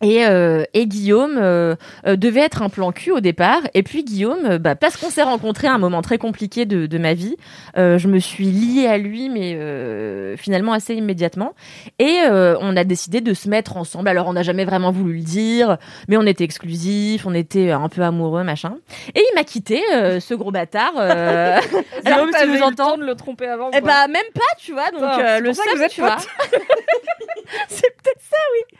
Et, 0.00 0.24
euh, 0.26 0.64
et 0.74 0.86
Guillaume 0.86 1.38
euh, 1.38 1.74
euh, 2.06 2.16
devait 2.16 2.40
être 2.40 2.62
un 2.62 2.68
plan 2.68 2.92
cul 2.92 3.10
au 3.10 3.20
départ. 3.20 3.62
Et 3.74 3.82
puis 3.82 4.04
Guillaume, 4.04 4.44
euh, 4.44 4.58
bah, 4.58 4.76
parce 4.76 4.96
qu'on 4.96 5.10
s'est 5.10 5.22
rencontrés 5.22 5.66
à 5.66 5.74
un 5.74 5.78
moment 5.78 6.02
très 6.02 6.18
compliqué 6.18 6.66
de, 6.66 6.86
de 6.86 6.98
ma 6.98 7.14
vie, 7.14 7.36
euh, 7.76 7.98
je 7.98 8.06
me 8.08 8.18
suis 8.20 8.44
liée 8.44 8.86
à 8.86 8.96
lui, 8.98 9.28
mais 9.28 9.54
euh, 9.56 10.36
finalement 10.36 10.72
assez 10.72 10.94
immédiatement. 10.94 11.54
Et 11.98 12.18
euh, 12.24 12.56
on 12.60 12.76
a 12.76 12.84
décidé 12.84 13.20
de 13.20 13.34
se 13.34 13.48
mettre 13.48 13.76
ensemble. 13.76 14.08
Alors 14.08 14.28
on 14.28 14.34
n'a 14.34 14.42
jamais 14.44 14.64
vraiment 14.64 14.92
voulu 14.92 15.14
le 15.16 15.22
dire, 15.24 15.78
mais 16.08 16.16
on 16.16 16.26
était 16.26 16.44
exclusifs, 16.44 17.26
on 17.26 17.34
était 17.34 17.70
un 17.72 17.88
peu 17.88 18.02
amoureux, 18.02 18.44
machin. 18.44 18.76
Et 19.14 19.20
il 19.20 19.34
m'a 19.34 19.44
quitté, 19.44 19.82
euh, 19.94 20.20
ce 20.20 20.34
gros 20.34 20.52
bâtard. 20.52 20.92
Euh... 20.96 21.58
Alors, 22.04 22.26
Guillaume, 22.26 22.30
si 22.38 22.46
nous 22.46 23.02
eu 23.02 23.06
le 23.06 23.14
tromper 23.16 23.46
avant. 23.48 23.70
eh 23.76 23.80
bah 23.80 24.06
même 24.06 24.22
pas, 24.34 24.40
tu 24.58 24.72
vois. 24.72 24.90
Donc 24.92 25.02
euh, 25.02 25.36
c'est 25.36 25.40
le 25.40 25.50
vous 25.76 25.82
êtes 25.82 25.90
tu 25.90 26.00
vois. 26.00 26.16
c'est 27.68 27.96
peut-être 27.96 28.20
ça, 28.30 28.36
oui. 28.54 28.76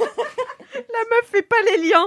La 0.00 0.98
meuf 1.10 1.28
fait 1.30 1.42
pas 1.42 1.56
les 1.70 1.88
liens. 1.88 2.06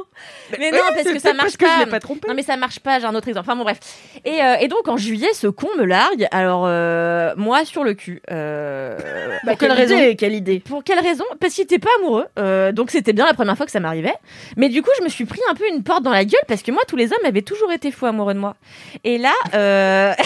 mais 0.57 0.71
non, 0.71 0.79
parce 0.89 1.03
que 1.03 1.19
ça 1.19 1.33
marche 1.33 1.57
parce 1.57 1.57
que 1.57 1.65
je 1.65 1.71
pas. 1.71 1.85
l'ai 1.85 1.91
pas 1.91 1.99
trompé. 1.99 2.27
Non 2.27 2.33
mais 2.33 2.43
ça 2.43 2.55
marche 2.57 2.79
pas, 2.79 2.99
j'ai 2.99 3.05
un 3.05 3.15
autre 3.15 3.27
exemple. 3.27 3.45
Enfin 3.49 3.57
bon 3.57 3.63
bref. 3.63 3.77
Et, 4.25 4.41
euh, 4.41 4.55
et 4.61 4.67
donc 4.67 4.87
en 4.87 4.97
juillet, 4.97 5.33
ce 5.33 5.47
con 5.47 5.67
me 5.77 5.83
largue. 5.83 6.27
Alors 6.31 6.63
euh, 6.65 7.33
moi 7.35 7.65
sur 7.65 7.83
le 7.83 7.93
cul. 7.93 8.21
Euh, 8.31 8.97
Bah, 9.43 9.51
pour 9.51 9.57
quelle 9.59 9.69
quelle 9.69 9.71
raison 9.77 9.97
idée, 9.97 10.15
quelle 10.15 10.33
idée 10.33 10.59
Pour 10.59 10.83
quelle 10.83 10.99
raison 10.99 11.25
Parce 11.39 11.53
qu'il 11.53 11.63
était 11.63 11.79
pas 11.79 11.89
amoureux. 11.99 12.25
Euh, 12.39 12.71
donc 12.71 12.91
c'était 12.91 13.13
bien 13.13 13.25
la 13.25 13.33
première 13.33 13.57
fois 13.57 13.65
que 13.65 13.71
ça 13.71 13.79
m'arrivait. 13.79 14.15
Mais 14.57 14.69
du 14.69 14.81
coup, 14.81 14.91
je 14.97 15.03
me 15.03 15.09
suis 15.09 15.25
pris 15.25 15.41
un 15.49 15.55
peu 15.55 15.67
une 15.67 15.83
porte 15.83 16.03
dans 16.03 16.11
la 16.11 16.25
gueule 16.25 16.41
parce 16.47 16.61
que 16.63 16.71
moi, 16.71 16.83
tous 16.87 16.95
les 16.95 17.11
hommes 17.11 17.25
avaient 17.25 17.41
toujours 17.41 17.71
été 17.71 17.91
fous 17.91 18.05
amoureux 18.05 18.33
de 18.33 18.39
moi. 18.39 18.55
Et 19.03 19.17
là, 19.17 19.33
euh... 19.53 20.13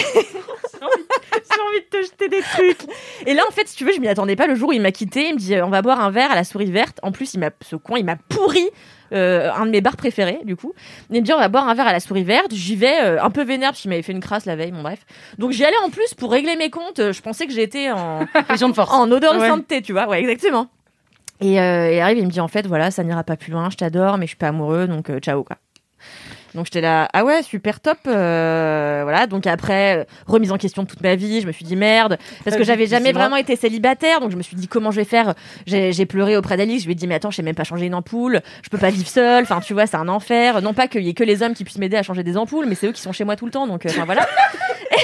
J'ai 1.55 1.61
envie 1.61 1.79
de 1.81 1.97
te 1.97 2.01
jeter 2.03 2.29
des 2.29 2.41
trucs. 2.41 2.89
et 3.25 3.33
là, 3.33 3.43
en 3.47 3.51
fait, 3.51 3.67
si 3.67 3.75
tu 3.75 3.85
veux, 3.85 3.93
je 3.93 3.99
m'y 3.99 4.07
attendais 4.07 4.35
pas. 4.35 4.47
Le 4.47 4.55
jour 4.55 4.69
où 4.69 4.73
il 4.73 4.81
m'a 4.81 4.91
quitté, 4.91 5.27
il 5.29 5.33
me 5.35 5.39
dit 5.39 5.55
euh, 5.55 5.65
on 5.65 5.69
va 5.69 5.81
boire 5.81 5.99
un 6.01 6.11
verre 6.11 6.31
à 6.31 6.35
la 6.35 6.43
souris 6.43 6.71
verte. 6.71 6.99
En 7.03 7.11
plus, 7.11 7.33
il 7.33 7.39
m'a 7.39 7.49
ce 7.61 7.75
con, 7.75 7.95
il 7.95 8.05
m'a 8.05 8.15
pourri. 8.15 8.67
euh, 9.13 9.49
un 9.53 9.65
de 9.65 9.71
mes 9.71 9.79
bars 9.79 9.95
préférés 9.95 10.41
du 10.43 10.57
coup 10.57 10.73
il 11.11 11.21
me 11.21 11.25
dit 11.25 11.31
on 11.31 11.37
va 11.39 11.47
boire 11.47 11.69
un 11.69 11.73
verre 11.75 11.87
à 11.87 11.93
la 11.93 12.01
souris 12.01 12.25
verte 12.25 12.53
j'y 12.53 12.75
vais 12.75 12.99
euh, 13.01 13.23
un 13.23 13.29
peu 13.29 13.41
vénère 13.45 13.69
parce 13.69 13.79
qu'il 13.79 13.89
m'avait 13.89 14.01
fait 14.01 14.11
une 14.11 14.19
crasse 14.19 14.45
la 14.45 14.57
veille 14.57 14.71
bon 14.73 14.81
bref 14.81 14.99
donc 15.37 15.51
j'y 15.51 15.63
allais 15.63 15.77
en 15.85 15.89
plus 15.89 16.13
pour 16.13 16.29
régler 16.29 16.57
mes 16.57 16.69
comptes 16.69 16.99
je 17.13 17.21
pensais 17.21 17.47
que 17.47 17.53
j'étais 17.53 17.89
en 17.89 18.19
de 18.49 18.73
force. 18.73 18.91
en 18.93 19.09
odeur 19.09 19.33
de 19.33 19.39
Ouais. 19.39 19.47
sainteté, 19.47 19.81
tu 19.81 19.93
vois. 19.93 20.09
Ouais, 20.09 20.19
exactement. 20.19 20.67
Et, 21.39 21.61
euh, 21.61 21.89
et 21.91 22.01
arrive, 22.01 22.17
il 22.17 22.25
me 22.25 22.31
dit 22.31 22.41
en 22.41 22.47
fait, 22.49 22.65
voilà, 22.67 22.89
ça 22.91 23.03
n'ira 23.05 23.23
pas 23.23 23.37
plus 23.37 23.51
loin, 23.53 23.69
je 23.69 23.77
t'adore, 23.77 24.17
mais 24.17 24.25
je 24.25 24.31
suis 24.31 24.37
pas 24.37 24.47
amoureux, 24.49 24.87
donc 24.87 25.09
ciao, 25.19 25.43
quoi. 25.43 25.55
Donc 26.57 26.65
j'étais 26.65 26.81
là, 26.81 27.07
ah 27.13 27.23
ouais, 27.23 27.43
super 27.43 27.79
top, 27.79 27.99
euh, 28.07 29.01
voilà. 29.03 29.27
Donc 29.27 29.45
après, 29.45 29.99
euh, 29.99 30.03
remise 30.25 30.51
en 30.51 30.57
question 30.57 30.81
de 30.81 30.87
toute 30.87 31.03
ma 31.03 31.13
vie, 31.13 31.39
je 31.39 31.45
me 31.45 31.51
suis 31.51 31.63
dit 31.63 31.75
merde, 31.75 32.17
parce 32.43 32.57
que 32.57 32.63
j'avais 32.63 32.87
jamais 32.87 33.11
vraiment 33.11 33.35
été 33.35 33.55
célibataire, 33.55 34.19
donc 34.19 34.31
je 34.31 34.37
me 34.37 34.41
suis 34.41 34.55
dit 34.55 34.67
comment 34.67 34.89
je 34.89 34.95
vais 34.97 35.05
faire? 35.05 35.35
J'ai 35.67 35.93
j'ai 35.93 36.07
pleuré 36.07 36.35
auprès 36.35 36.57
d'Alice, 36.57 36.81
je 36.81 36.87
lui 36.87 36.93
ai 36.93 36.95
dit 36.95 37.05
mais 37.05 37.13
attends, 37.13 37.29
je 37.29 37.35
sais 37.35 37.43
même 37.43 37.53
pas 37.53 37.63
changer 37.63 37.85
une 37.85 37.93
ampoule, 37.93 38.41
je 38.63 38.69
peux 38.69 38.79
pas 38.79 38.89
vivre 38.89 39.07
seule, 39.07 39.43
enfin 39.43 39.59
tu 39.61 39.73
vois, 39.73 39.85
c'est 39.85 39.97
un 39.97 40.07
enfer. 40.07 40.63
Non 40.63 40.73
pas 40.73 40.87
qu'il 40.87 41.03
y 41.03 41.09
ait 41.09 41.13
que 41.13 41.23
les 41.23 41.43
hommes 41.43 41.53
qui 41.53 41.63
puissent 41.63 41.77
m'aider 41.77 41.95
à 41.95 42.01
changer 42.01 42.23
des 42.23 42.37
ampoules, 42.37 42.65
mais 42.65 42.73
c'est 42.73 42.87
eux 42.87 42.91
qui 42.91 43.01
sont 43.03 43.11
chez 43.11 43.23
moi 43.23 43.35
tout 43.35 43.45
le 43.45 43.51
temps, 43.51 43.67
donc 43.67 43.85
euh, 43.85 43.89
enfin 43.89 44.05
voilà. 44.05 44.25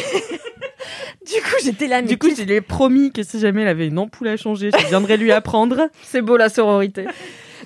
du 1.23 1.39
coup 1.39 1.55
j'étais 1.63 1.85
là, 1.85 2.01
mais 2.01 2.07
Du 2.07 2.17
coup, 2.17 2.29
je 2.35 2.41
lui 2.41 2.53
ai 2.53 2.61
promis 2.61 3.11
que 3.11 3.21
si 3.21 3.39
jamais 3.39 3.61
elle 3.61 3.67
avait 3.67 3.87
une 3.87 3.99
ampoule 3.99 4.27
à 4.27 4.37
changer, 4.37 4.71
je 4.75 4.87
viendrais 4.87 5.17
lui 5.17 5.31
apprendre. 5.31 5.87
C'est 6.01 6.23
beau 6.23 6.35
la 6.35 6.49
sororité. 6.49 7.05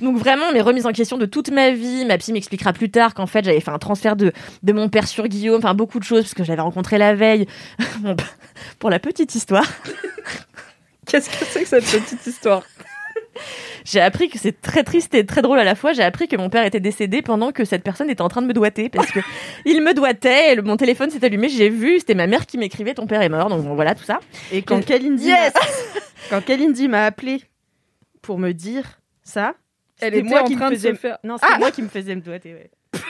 Donc 0.02 0.18
vraiment, 0.18 0.52
mes 0.52 0.62
remises 0.62 0.86
en 0.86 0.92
question 0.92 1.18
de 1.18 1.26
toute 1.26 1.50
ma 1.50 1.72
vie. 1.72 2.06
Ma 2.06 2.18
psy 2.18 2.34
m'expliquera 2.34 2.74
plus 2.74 2.90
tard 2.92 3.14
qu'en 3.14 3.26
fait, 3.28 3.44
j'avais 3.44 3.60
fait 3.60 3.72
un 3.72 3.80
transfert 3.80 4.16
de, 4.16 4.32
de 4.64 4.74
mon 4.74 4.90
père 4.90 5.08
sur 5.08 5.28
Guillaume, 5.28 5.58
enfin 5.58 5.74
beaucoup 5.74 6.00
de 6.00 6.04
choses, 6.04 6.22
parce 6.24 6.34
que 6.34 6.44
je 6.44 6.50
l'avais 6.50 6.62
rencontré 6.62 6.98
la 6.98 7.16
veille. 7.16 7.48
Bon, 8.02 8.14
bah, 8.14 8.24
Pour 8.80 8.90
la 8.90 9.00
petite 9.00 9.34
histoire, 9.36 9.66
Qu'est-ce 11.06 11.30
que 11.30 11.46
c'est 11.46 11.62
que 11.62 11.68
cette 11.68 11.86
petite 11.86 12.28
histoire? 12.28 12.64
J'ai 13.86 14.02
appris 14.02 14.28
que 14.30 14.38
c'est 14.38 14.60
très 14.62 14.84
triste 14.84 15.14
et 15.16 15.26
très 15.26 15.42
drôle 15.42 15.60
à 15.60 15.64
la 15.64 15.76
fois. 15.76 15.94
J'ai 15.94 16.04
appris 16.04 16.28
que 16.28 16.36
mon 16.36 16.50
père 16.50 16.66
était 16.66 16.80
décédé 16.82 17.22
pendant 17.22 17.52
que 17.54 17.64
cette 17.64 17.84
personne 17.84 18.10
était 18.10 18.22
en 18.22 18.28
train 18.28 18.42
de 18.42 18.48
me 18.48 18.54
doiter, 18.54 18.90
parce 18.90 19.10
que 19.12 19.20
il 19.66 19.82
me 19.82 19.94
doitait, 19.94 20.52
et 20.52 20.56
le- 20.56 20.64
mon 20.64 20.76
téléphone 20.76 21.10
s'est 21.10 21.24
allumé, 21.24 21.48
j'ai 21.48 21.70
vu, 21.70 22.00
c'était 22.00 22.16
ma 22.16 22.28
mère 22.28 22.46
qui 22.46 22.58
m'écrivait, 22.58 22.94
ton 22.96 23.08
père 23.08 23.22
est 23.22 23.30
mort, 23.30 23.48
donc 23.50 23.64
bon, 23.64 23.76
voilà 23.76 23.96
tout 23.96 24.04
ça. 24.04 24.20
Et 24.52 24.62
quand 24.64 24.84
Kalindi 24.84 25.28
Yes 25.28 25.54
m'a- 25.54 26.00
quand 26.30 26.44
Kalindi 26.46 26.88
m'a 26.90 27.06
appelé 27.06 27.42
pour 28.22 28.38
me 28.40 28.52
dire 28.52 29.00
ça, 29.24 29.54
Elle 30.00 30.16
était 30.16 30.24
moi 30.30 30.42
en 30.42 30.46
qui 30.46 30.56
me 30.56 30.60
de 30.70 30.76
faisais 30.76 30.90
se 30.92 30.96
faire- 31.00 31.18
Non, 31.24 31.38
c'était 31.38 31.54
Ah 31.56 31.60
moi 31.60 31.72
qui 31.72 31.82
me 31.82 31.90
faisais 31.90 32.16
me 32.16 32.22
doigter, 32.22 32.54
ouais. 32.54 32.72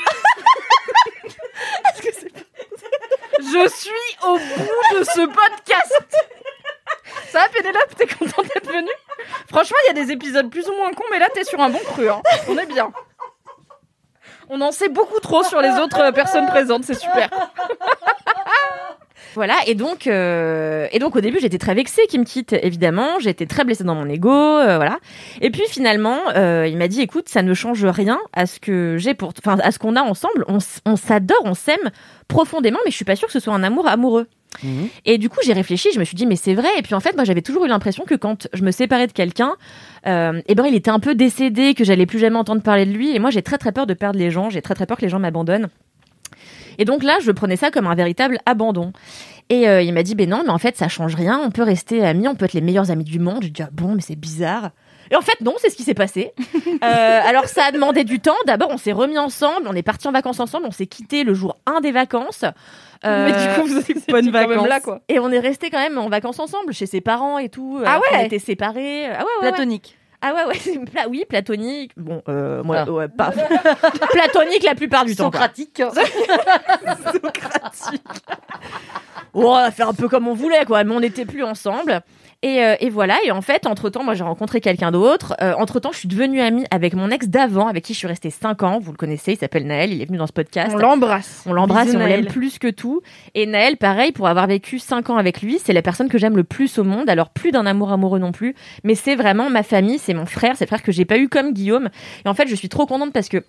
Je 3.39 3.69
suis 3.69 4.17
au 4.25 4.37
bout 4.37 4.99
de 4.99 5.03
ce 5.03 5.25
podcast. 5.25 6.15
Ça 7.29 7.39
va, 7.41 7.49
Pénélope 7.49 7.95
T'es 7.95 8.07
contente 8.07 8.45
d'être 8.53 8.67
venue? 8.71 8.89
Franchement, 9.49 9.77
il 9.85 9.95
y 9.95 9.99
a 10.01 10.05
des 10.05 10.11
épisodes 10.11 10.49
plus 10.49 10.67
ou 10.67 10.73
moins 10.75 10.91
cons, 10.91 11.03
mais 11.11 11.19
là, 11.19 11.27
t'es 11.33 11.43
sur 11.43 11.59
un 11.61 11.69
bon 11.69 11.79
cru. 11.79 12.09
hein. 12.09 12.21
On 12.47 12.57
est 12.57 12.65
bien. 12.65 12.91
On 14.49 14.59
en 14.61 14.71
sait 14.71 14.89
beaucoup 14.89 15.19
trop 15.19 15.43
sur 15.43 15.61
les 15.61 15.71
autres 15.77 16.11
personnes 16.11 16.47
présentes, 16.47 16.83
c'est 16.85 16.93
super. 16.99 17.29
Voilà, 19.37 19.53
et 19.67 19.75
donc, 19.75 20.07
euh, 20.07 20.87
et 20.91 20.97
donc 20.97 21.15
au 21.15 21.21
début, 21.21 21.37
j'étais 21.39 21.59
très 21.59 21.75
vexée 21.75 22.01
qu'il 22.09 22.19
me 22.19 22.25
quitte, 22.25 22.53
évidemment. 22.53 23.19
J'étais 23.19 23.45
très 23.45 23.63
blessée 23.63 23.83
dans 23.83 23.93
mon 23.93 24.09
ego, 24.09 24.31
euh, 24.31 24.77
voilà. 24.77 24.97
Et 25.41 25.51
puis 25.51 25.61
finalement, 25.69 26.17
euh, 26.35 26.65
il 26.67 26.75
m'a 26.75 26.87
dit, 26.87 27.01
écoute, 27.01 27.29
ça 27.29 27.43
ne 27.43 27.53
change 27.53 27.85
rien 27.85 28.17
à 28.33 28.47
ce 28.47 28.59
que 28.59 28.97
j'ai 28.97 29.13
pour, 29.13 29.33
enfin, 29.37 29.59
à 29.61 29.71
ce 29.71 29.77
qu'on 29.77 29.95
a 29.95 30.01
ensemble. 30.01 30.43
On, 30.47 30.95
s'adore, 30.95 31.41
on 31.45 31.53
s'aime 31.53 31.91
profondément, 32.27 32.79
mais 32.83 32.89
je 32.89 32.95
suis 32.95 33.05
pas 33.05 33.15
sûre 33.15 33.27
que 33.27 33.31
ce 33.31 33.39
soit 33.39 33.53
un 33.53 33.61
amour 33.61 33.87
amoureux. 33.87 34.25
Et 35.05 35.19
du 35.19 35.29
coup, 35.29 35.37
j'ai 35.45 35.53
réfléchi, 35.53 35.89
je 35.93 35.99
me 35.99 36.03
suis 36.03 36.15
dit, 36.15 36.25
mais 36.25 36.35
c'est 36.35 36.55
vrai. 36.55 36.69
Et 36.79 36.81
puis 36.81 36.95
en 36.95 36.99
fait, 36.99 37.15
moi, 37.15 37.23
j'avais 37.23 37.43
toujours 37.43 37.65
eu 37.65 37.67
l'impression 37.67 38.05
que 38.05 38.15
quand 38.15 38.47
je 38.53 38.63
me 38.63 38.71
séparais 38.71 39.05
de 39.05 39.11
quelqu'un, 39.11 39.53
euh, 40.07 40.41
eh 40.47 40.55
ben, 40.55 40.65
il 40.65 40.73
était 40.73 40.89
un 40.89 40.99
peu 40.99 41.13
décédé, 41.13 41.75
que 41.75 41.83
j'allais 41.83 42.07
plus 42.07 42.17
jamais 42.17 42.37
entendre 42.37 42.63
parler 42.63 42.87
de 42.87 42.91
lui. 42.91 43.15
Et 43.15 43.19
moi, 43.19 43.29
j'ai 43.29 43.43
très 43.43 43.59
très 43.59 43.71
peur 43.71 43.85
de 43.85 43.93
perdre 43.93 44.17
les 44.17 44.31
gens. 44.31 44.49
J'ai 44.49 44.63
très 44.63 44.73
très 44.73 44.87
peur 44.87 44.97
que 44.97 45.03
les 45.03 45.09
gens 45.09 45.19
m'abandonnent. 45.19 45.67
Et 46.77 46.85
donc 46.85 47.03
là, 47.03 47.17
je 47.21 47.31
prenais 47.31 47.55
ça 47.55 47.71
comme 47.71 47.87
un 47.87 47.95
véritable 47.95 48.39
abandon. 48.45 48.91
Et 49.49 49.67
euh, 49.69 49.81
il 49.81 49.93
m'a 49.93 50.03
dit, 50.03 50.15
ben 50.15 50.29
non, 50.29 50.43
mais 50.45 50.51
en 50.51 50.57
fait, 50.57 50.75
ça 50.75 50.87
change 50.89 51.15
rien. 51.15 51.39
On 51.43 51.51
peut 51.51 51.63
rester 51.63 52.05
amis, 52.05 52.27
on 52.27 52.35
peut 52.35 52.45
être 52.45 52.53
les 52.53 52.61
meilleurs 52.61 52.91
amis 52.91 53.05
du 53.05 53.19
monde. 53.19 53.43
J'ai 53.43 53.49
dit, 53.49 53.61
ah 53.63 53.69
bon, 53.71 53.95
mais 53.95 54.01
c'est 54.01 54.15
bizarre. 54.17 54.71
Et 55.09 55.15
en 55.15 55.21
fait, 55.21 55.39
non, 55.39 55.53
c'est 55.57 55.69
ce 55.69 55.75
qui 55.77 55.83
s'est 55.83 55.93
passé. 55.93 56.33
Euh, 56.83 57.19
alors, 57.25 57.45
ça 57.45 57.63
a 57.65 57.71
demandé 57.71 58.03
du 58.03 58.19
temps. 58.19 58.35
D'abord, 58.45 58.69
on 58.69 58.77
s'est 58.77 58.91
remis 58.91 59.17
ensemble, 59.17 59.67
on 59.67 59.73
est 59.73 59.81
partis 59.81 60.07
en 60.07 60.11
vacances 60.11 60.39
ensemble, 60.39 60.67
on 60.67 60.71
s'est 60.71 60.85
quitté 60.85 61.23
le 61.23 61.33
jour 61.33 61.57
1 61.65 61.81
des 61.81 61.91
vacances. 61.91 62.43
Euh, 63.03 63.25
Mais 63.25 63.31
du 63.31 63.59
coup, 63.59 63.67
vous 63.67 63.79
êtes 63.79 64.07
bonnes 64.09 64.29
vacances. 64.29 64.67
là, 64.67 64.79
quoi. 64.79 64.99
et 65.09 65.17
on 65.17 65.31
est 65.31 65.39
resté 65.39 65.71
quand 65.71 65.79
même 65.79 65.97
en 65.97 66.07
vacances 66.07 66.39
ensemble, 66.39 66.73
chez 66.73 66.85
ses 66.85 67.01
parents 67.01 67.39
et 67.39 67.49
tout. 67.49 67.79
Ah 67.83 67.99
ouais 67.99 68.25
était 68.25 68.37
séparés. 68.37 69.07
Ah 69.07 69.23
ouais, 69.23 69.49
ouais, 69.49 69.57
ouais. 69.59 69.87
Ah 70.21 70.33
ouais, 70.33 70.45
ouais, 70.45 70.57
c'est 70.59 70.79
pla- 70.91 71.07
oui, 71.07 71.23
platonique. 71.29 71.91
Bon, 71.95 72.21
euh, 72.27 72.63
moi, 72.63 72.83
Ah. 72.87 72.91
ouais, 72.91 73.07
pas 73.07 73.31
platonique 74.11 74.63
la 74.63 74.73
plupart 74.75 75.05
du 75.05 75.15
temps. 75.15 75.29
quoi. 75.29 75.41
Socratique. 75.41 75.81
Oh, 79.33 79.49
on 79.51 79.55
a 79.55 79.71
fait 79.71 79.83
un 79.83 79.93
peu 79.93 80.07
comme 80.09 80.27
on 80.27 80.33
voulait, 80.33 80.65
quoi. 80.65 80.83
Mais 80.83 80.93
on 80.95 80.99
n'était 80.99 81.25
plus 81.25 81.43
ensemble. 81.43 82.01
Et, 82.43 82.63
euh, 82.63 82.75
et 82.79 82.89
voilà. 82.89 83.17
Et 83.25 83.31
en 83.31 83.41
fait, 83.41 83.65
entre 83.65 83.89
temps, 83.89 84.03
moi, 84.03 84.13
j'ai 84.13 84.23
rencontré 84.23 84.61
quelqu'un 84.61 84.91
d'autre. 84.91 85.35
Euh, 85.41 85.53
entre 85.57 85.79
temps, 85.79 85.91
je 85.91 85.97
suis 85.97 86.07
devenue 86.07 86.39
amie 86.39 86.65
avec 86.69 86.93
mon 86.93 87.09
ex 87.09 87.27
d'avant, 87.27 87.67
avec 87.67 87.83
qui 87.83 87.93
je 87.93 87.97
suis 87.97 88.07
restée 88.07 88.29
5 88.29 88.61
ans. 88.61 88.79
Vous 88.79 88.91
le 88.91 88.97
connaissez, 88.97 89.33
il 89.33 89.37
s'appelle 89.37 89.65
Naël. 89.65 89.91
Il 89.91 90.01
est 90.01 90.05
venu 90.05 90.17
dans 90.17 90.27
ce 90.27 90.33
podcast. 90.33 90.71
On 90.75 90.77
l'embrasse. 90.77 91.43
On 91.47 91.53
l'embrasse 91.53 91.93
et 91.93 91.97
on 91.97 92.05
l'aime 92.05 92.27
plus 92.27 92.59
que 92.59 92.67
tout. 92.67 93.01
Et 93.33 93.47
Naël, 93.47 93.77
pareil, 93.77 94.11
pour 94.11 94.27
avoir 94.27 94.45
vécu 94.45 94.77
5 94.77 95.09
ans 95.09 95.17
avec 95.17 95.41
lui, 95.41 95.59
c'est 95.63 95.73
la 95.73 95.81
personne 95.81 96.09
que 96.09 96.19
j'aime 96.19 96.35
le 96.35 96.43
plus 96.43 96.77
au 96.77 96.83
monde. 96.83 97.09
Alors, 97.09 97.29
plus 97.29 97.51
d'un 97.51 97.65
amour 97.65 97.91
amoureux 97.91 98.19
non 98.19 98.31
plus, 98.31 98.55
mais 98.83 98.93
c'est 98.93 99.15
vraiment 99.15 99.49
ma 99.49 99.63
famille, 99.63 99.97
c'est 99.97 100.13
mon 100.13 100.27
frère, 100.27 100.55
c'est 100.55 100.65
le 100.65 100.67
frère 100.69 100.83
que 100.83 100.91
j'ai 100.91 101.05
pas 101.05 101.17
eu 101.17 101.29
comme 101.29 101.53
Guillaume. 101.53 101.89
Et 102.23 102.29
en 102.29 102.35
fait, 102.35 102.47
je 102.47 102.55
suis 102.55 102.69
trop 102.69 102.85
contente 102.85 103.13
parce 103.13 103.29
que 103.29 103.43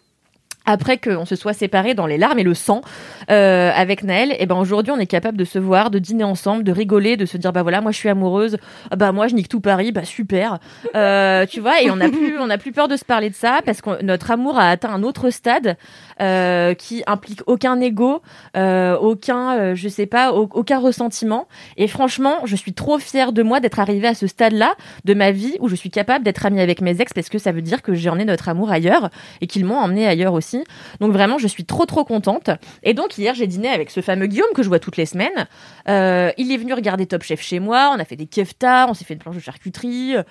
après 0.67 0.99
qu'on 0.99 1.25
se 1.25 1.35
soit 1.37 1.55
séparés 1.55 1.95
dans 1.95 2.07
les 2.07 2.19
larmes 2.19 2.39
et 2.39 2.43
le 2.43 2.55
sang 2.55 2.83
euh, 3.31 3.71
avec 3.75 4.03
Naël, 4.03 4.37
et 4.39 4.47
ben 4.47 4.57
aujourd'hui 4.57 4.93
on 4.93 4.99
est 4.99 5.07
capable 5.07 5.39
de 5.39 5.45
se 5.45 5.59
voir, 5.59 5.91
de 5.91 5.99
dîner 5.99 6.25
ensemble, 6.25 6.63
de 6.65 6.73
rigoler, 6.73 7.17
de 7.17 7.25
se 7.27 7.37
dire 7.37 7.53
bah 7.53 7.63
voilà 7.63 7.81
moi 7.81 7.91
je 7.91 7.97
suis 7.97 8.09
amoureuse, 8.09 8.59
Ah 8.91 8.97
bah 8.97 9.13
moi 9.13 9.29
je 9.29 9.35
nique 9.35 9.49
tout 9.49 9.61
Paris, 9.61 9.93
bah 9.93 10.05
super, 10.05 10.59
Euh, 10.95 11.47
tu 11.47 11.61
vois 11.61 11.81
et 11.83 11.91
on 11.91 11.97
n'a 11.97 12.09
plus 12.09 12.37
on 12.39 12.51
a 12.51 12.59
plus 12.59 12.73
peur 12.73 12.89
de 12.89 12.97
se 12.97 13.05
parler 13.05 13.31
de 13.31 13.35
ça 13.35 13.61
parce 13.65 13.81
que 13.81 14.03
notre 14.03 14.31
amour 14.31 14.59
a 14.59 14.69
atteint 14.71 14.91
un 14.91 15.03
autre 15.03 15.31
stade 15.31 15.77
euh, 16.21 16.75
qui 16.75 17.03
implique 17.07 17.41
aucun 17.47 17.81
ego, 17.81 18.23
euh, 18.57 18.97
aucun 18.97 19.57
euh, 19.59 19.75
je 19.75 19.89
sais 19.89 20.07
pas 20.07 20.33
au- 20.33 20.49
aucun 20.53 20.79
ressentiment 20.79 21.47
et 21.77 21.87
franchement 21.89 22.37
je 22.45 22.57
suis 22.57 22.73
trop 22.73 22.99
fière 22.99 23.33
de 23.33 23.43
moi 23.43 23.61
d'être 23.61 23.79
arrivée 23.81 24.09
à 24.09 24.15
ce 24.15 24.27
stade 24.27 24.53
là 24.53 24.75
de 25.05 25.15
ma 25.15 25.31
vie 25.31 25.57
où 25.61 25.69
je 25.69 25.75
suis 25.77 25.91
capable 25.91 26.25
d'être 26.25 26.45
amie 26.47 26.61
avec 26.61 26.81
mes 26.81 27.01
ex 27.01 27.13
parce 27.13 27.29
que 27.29 27.39
ça 27.39 27.53
veut 27.53 27.63
dire 27.63 27.83
que 27.83 27.95
j'ai 27.95 28.09
emmené 28.11 28.25
notre 28.25 28.49
amour 28.49 28.71
ailleurs 28.71 29.11
et 29.41 29.47
qu'ils 29.47 29.65
m'ont 29.65 29.79
emmené 29.79 30.07
ailleurs 30.07 30.33
aussi. 30.35 30.65
Donc 31.01 31.13
vraiment, 31.13 31.39
je 31.39 31.47
suis 31.47 31.65
trop 31.65 31.87
trop 31.87 32.05
contente. 32.05 32.51
Et 32.83 32.95
donc 32.95 33.17
hier, 33.19 33.35
j'ai 33.35 33.47
dîné 33.47 33.69
avec 33.69 33.91
ce 33.91 34.01
fameux 34.01 34.27
Guillaume 34.27 34.49
que 34.55 34.63
je 34.63 34.69
vois 34.69 34.79
toutes 34.79 34.97
les 34.97 35.07
semaines. 35.07 35.47
Euh, 35.89 36.31
il 36.39 36.51
est 36.53 36.57
venu 36.57 36.73
regarder 36.75 37.07
Top 37.07 37.23
Chef 37.23 37.41
chez 37.41 37.61
moi. 37.61 37.93
On 37.95 37.99
a 38.01 38.05
fait 38.05 38.17
des 38.17 38.27
keftas, 38.27 38.87
on 38.89 38.95
s'est 38.95 39.05
fait 39.05 39.15
une 39.15 39.21
planche 39.21 39.37
de 39.37 39.41
charcuterie. 39.41 40.17
euh, 40.17 40.23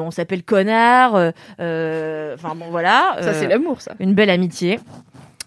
on 0.00 0.10
s'appelle 0.10 0.42
connard. 0.42 1.14
euh, 1.14 1.30
euh, 1.60 2.34
Enfin 2.34 2.54
bon 2.54 2.66
voilà. 2.70 3.16
Ça, 3.20 3.34
c'est 3.34 3.46
l'amour, 3.46 3.80
ça. 3.80 3.92
une 4.00 4.14
belle 4.14 4.30
amitié. 4.30 4.78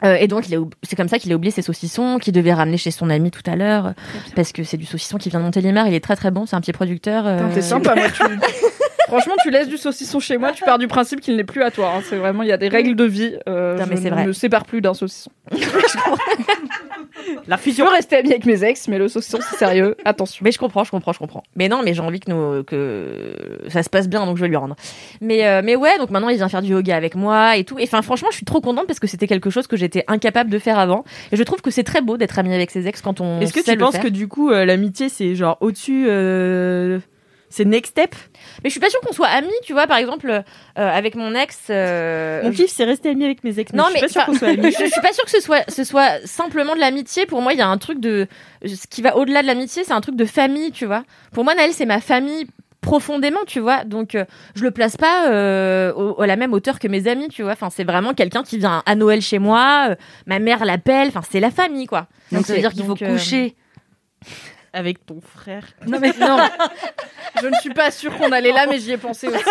Euh, 0.03 0.15
et 0.15 0.27
donc, 0.27 0.45
c'est 0.83 0.95
comme 0.95 1.09
ça 1.09 1.19
qu'il 1.19 1.31
a 1.33 1.35
oublié 1.35 1.51
ses 1.51 1.61
saucissons 1.61 2.19
qu'il 2.19 2.33
devait 2.33 2.53
ramener 2.53 2.77
chez 2.77 2.91
son 2.91 3.09
ami 3.09 3.31
tout 3.31 3.41
à 3.45 3.55
l'heure, 3.55 3.93
parce 4.35 4.51
que 4.51 4.63
c'est 4.63 4.77
du 4.77 4.85
saucisson 4.85 5.17
qui 5.17 5.29
vient 5.29 5.39
de 5.39 5.45
Montélimar. 5.45 5.87
Il 5.87 5.93
est 5.93 5.99
très 6.03 6.15
très 6.15 6.31
bon. 6.31 6.45
C'est 6.45 6.55
un 6.55 6.61
petit 6.61 6.71
producteur. 6.73 7.25
euh, 7.27 7.39
T'es 7.53 7.61
sympa, 7.61 7.95
moi. 7.95 8.05
Tu... 8.09 8.23
Franchement, 9.09 9.33
tu 9.43 9.49
laisses 9.51 9.67
du 9.67 9.77
saucisson 9.77 10.19
chez 10.19 10.37
moi, 10.37 10.51
tu 10.53 10.63
pars 10.63 10.77
du 10.79 10.87
principe 10.87 11.19
qu'il 11.19 11.35
n'est 11.35 11.43
plus 11.43 11.61
à 11.63 11.71
toi. 11.71 11.91
hein. 11.97 12.01
C'est 12.07 12.15
vraiment, 12.17 12.43
il 12.43 12.49
y 12.49 12.51
a 12.53 12.57
des 12.57 12.69
règles 12.69 12.95
de 12.95 13.03
vie. 13.03 13.35
Euh, 13.49 13.75
Non, 13.77 13.85
mais 13.89 13.97
je 13.97 14.01
c'est 14.03 14.09
vrai. 14.09 14.23
ne 14.23 14.27
me 14.27 14.33
sépare 14.33 14.65
plus 14.65 14.81
d'un 14.81 14.93
saucisson. 14.93 15.31
La 17.47 17.57
Je 17.57 17.61
fusion. 17.61 17.85
peux 17.85 17.91
rester 17.91 18.15
amie 18.17 18.29
avec 18.31 18.45
mes 18.45 18.63
ex, 18.63 18.87
mais 18.87 18.97
le 18.97 19.07
saucisson, 19.07 19.39
c'est 19.41 19.57
sérieux. 19.57 19.95
Attention. 20.05 20.41
Mais 20.43 20.51
je 20.51 20.59
comprends, 20.59 20.83
je 20.83 20.91
comprends, 20.91 21.11
je 21.11 21.19
comprends. 21.19 21.43
Mais 21.55 21.67
non, 21.67 21.81
mais 21.83 21.93
j'ai 21.93 22.01
envie 22.01 22.19
que, 22.19 22.31
nous, 22.31 22.63
que 22.63 23.57
ça 23.67 23.83
se 23.83 23.89
passe 23.89 24.07
bien, 24.07 24.25
donc 24.25 24.37
je 24.37 24.41
vais 24.41 24.47
lui 24.47 24.55
rendre. 24.55 24.75
Mais, 25.21 25.45
euh, 25.45 25.61
mais 25.63 25.75
ouais, 25.75 25.97
donc 25.97 26.11
maintenant 26.11 26.29
il 26.29 26.37
vient 26.37 26.47
faire 26.49 26.61
du 26.61 26.71
yoga 26.71 26.95
avec 26.95 27.15
moi 27.15 27.57
et 27.57 27.63
tout. 27.63 27.77
Et 27.79 27.83
enfin, 27.83 28.01
franchement, 28.01 28.29
je 28.31 28.37
suis 28.37 28.45
trop 28.45 28.61
contente 28.61 28.87
parce 28.87 28.99
que 28.99 29.07
c'était 29.07 29.27
quelque 29.27 29.49
chose 29.49 29.67
que 29.67 29.75
j'étais 29.75 30.03
incapable 30.07 30.49
de 30.49 30.59
faire 30.59 30.79
avant. 30.79 31.03
Et 31.31 31.35
je 31.37 31.43
trouve 31.43 31.61
que 31.61 31.71
c'est 31.71 31.83
très 31.83 32.01
beau 32.01 32.17
d'être 32.17 32.37
amie 32.39 32.53
avec 32.53 32.71
ses 32.71 32.87
ex 32.87 33.01
quand 33.01 33.19
on. 33.21 33.41
Est-ce 33.41 33.53
que 33.53 33.59
tu 33.63 33.77
penses 33.77 33.97
que 33.97 34.07
du 34.07 34.27
coup 34.27 34.49
euh, 34.51 34.65
l'amitié 34.65 35.09
c'est 35.09 35.35
genre 35.35 35.57
au-dessus 35.61 36.05
euh, 36.07 36.99
c'est 37.49 37.65
next 37.65 37.91
step? 37.91 38.15
Mais 38.63 38.69
je 38.69 38.71
suis 38.71 38.79
pas 38.79 38.89
sûre 38.89 38.99
qu'on 39.01 39.13
soit 39.13 39.27
amis, 39.27 39.49
tu 39.63 39.73
vois, 39.73 39.87
par 39.87 39.97
exemple, 39.97 40.29
euh, 40.29 40.41
avec 40.75 41.15
mon 41.15 41.33
ex. 41.35 41.57
euh, 41.69 42.43
Mon 42.43 42.51
je- 42.51 42.57
kiff 42.57 42.71
c'est 42.71 42.83
rester 42.85 43.09
ami 43.09 43.25
avec 43.25 43.43
mes 43.43 43.59
ex. 43.59 43.73
Non, 43.73 43.85
je 43.89 43.93
mais 43.93 43.99
suis 43.99 44.07
pas 44.07 44.13
sûre 44.13 44.25
qu'on 44.25 44.33
soit 44.37 44.47
amis. 44.49 44.71
je, 44.71 44.77
je 44.85 44.89
suis 44.91 45.01
pas 45.01 45.13
sûre 45.13 45.25
que 45.25 45.31
ce 45.31 45.39
soit, 45.41 45.63
ce 45.69 45.83
soit 45.83 46.25
simplement 46.25 46.75
de 46.75 46.79
l'amitié. 46.79 47.25
Pour 47.25 47.41
moi, 47.41 47.53
il 47.53 47.59
y 47.59 47.61
a 47.61 47.67
un 47.67 47.77
truc 47.77 47.99
de. 47.99 48.27
Ce 48.65 48.87
qui 48.87 49.01
va 49.01 49.15
au-delà 49.17 49.41
de 49.41 49.47
l'amitié, 49.47 49.83
c'est 49.83 49.93
un 49.93 50.01
truc 50.01 50.15
de 50.15 50.25
famille, 50.25 50.71
tu 50.71 50.85
vois. 50.85 51.03
Pour 51.33 51.43
moi, 51.43 51.55
Naël, 51.55 51.71
c'est 51.73 51.85
ma 51.85 51.99
famille 52.01 52.47
profondément, 52.81 53.39
tu 53.45 53.59
vois. 53.59 53.83
Donc, 53.83 54.15
euh, 54.15 54.23
je 54.55 54.63
le 54.63 54.71
place 54.71 54.95
pas 54.95 55.29
euh, 55.29 55.91
au- 55.93 56.21
à 56.21 56.27
la 56.27 56.37
même 56.37 56.53
hauteur 56.53 56.79
que 56.79 56.87
mes 56.87 57.07
amis, 57.07 57.27
tu 57.27 57.43
vois. 57.43 57.51
Enfin, 57.53 57.69
c'est 57.69 57.83
vraiment 57.83 58.13
quelqu'un 58.13 58.41
qui 58.43 58.57
vient 58.57 58.83
à 58.85 58.95
Noël 58.95 59.21
chez 59.21 59.37
moi. 59.39 59.87
euh, 59.89 59.95
ma 60.27 60.39
mère 60.39 60.63
l'appelle. 60.63 61.09
Enfin, 61.09 61.21
c'est 61.29 61.39
la 61.41 61.51
famille, 61.51 61.87
quoi. 61.87 62.07
Donc 62.31 62.45
ça 62.45 62.53
veut 62.53 62.59
dire 62.59 62.71
qu'il 62.73 62.85
faut 62.85 62.95
euh, 63.01 63.13
coucher. 63.13 63.55
Avec 64.73 65.05
ton 65.05 65.19
frère. 65.21 65.65
Non 65.87 65.99
mais 65.99 66.13
Non, 66.19 66.37
je 67.41 67.47
ne 67.47 67.55
suis 67.55 67.73
pas 67.73 67.91
sûre 67.91 68.15
qu'on 68.17 68.31
allait 68.31 68.51
là, 68.51 68.65
mais 68.69 68.79
j'y 68.79 68.91
ai 68.91 68.97
pensé 68.97 69.27
aussi. 69.27 69.43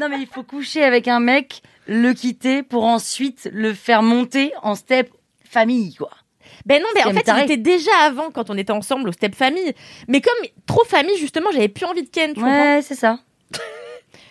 non 0.00 0.08
mais 0.08 0.18
il 0.20 0.26
faut 0.26 0.42
coucher 0.42 0.84
avec 0.84 1.08
un 1.08 1.20
mec, 1.20 1.62
le 1.86 2.12
quitter 2.12 2.62
pour 2.62 2.84
ensuite 2.84 3.48
le 3.52 3.72
faire 3.74 4.02
monter 4.02 4.52
en 4.62 4.74
step 4.74 5.10
famille 5.44 5.94
quoi. 5.94 6.10
Ben 6.66 6.80
non, 6.80 6.88
mais 6.94 7.04
en 7.04 7.10
fait, 7.12 7.28
il 7.36 7.42
était 7.44 7.56
déjà 7.56 7.90
avant 8.04 8.30
quand 8.30 8.48
on 8.48 8.56
était 8.56 8.72
ensemble 8.72 9.08
au 9.08 9.12
Step 9.12 9.34
Famille. 9.34 9.74
Mais 10.08 10.20
comme 10.22 10.32
trop 10.66 10.84
famille, 10.84 11.16
justement, 11.18 11.50
j'avais 11.52 11.68
plus 11.68 11.84
envie 11.84 12.02
de 12.02 12.08
Ken, 12.08 12.32
tu 12.32 12.42
Ouais, 12.42 12.80
c'est 12.82 12.94
ça. 12.94 13.18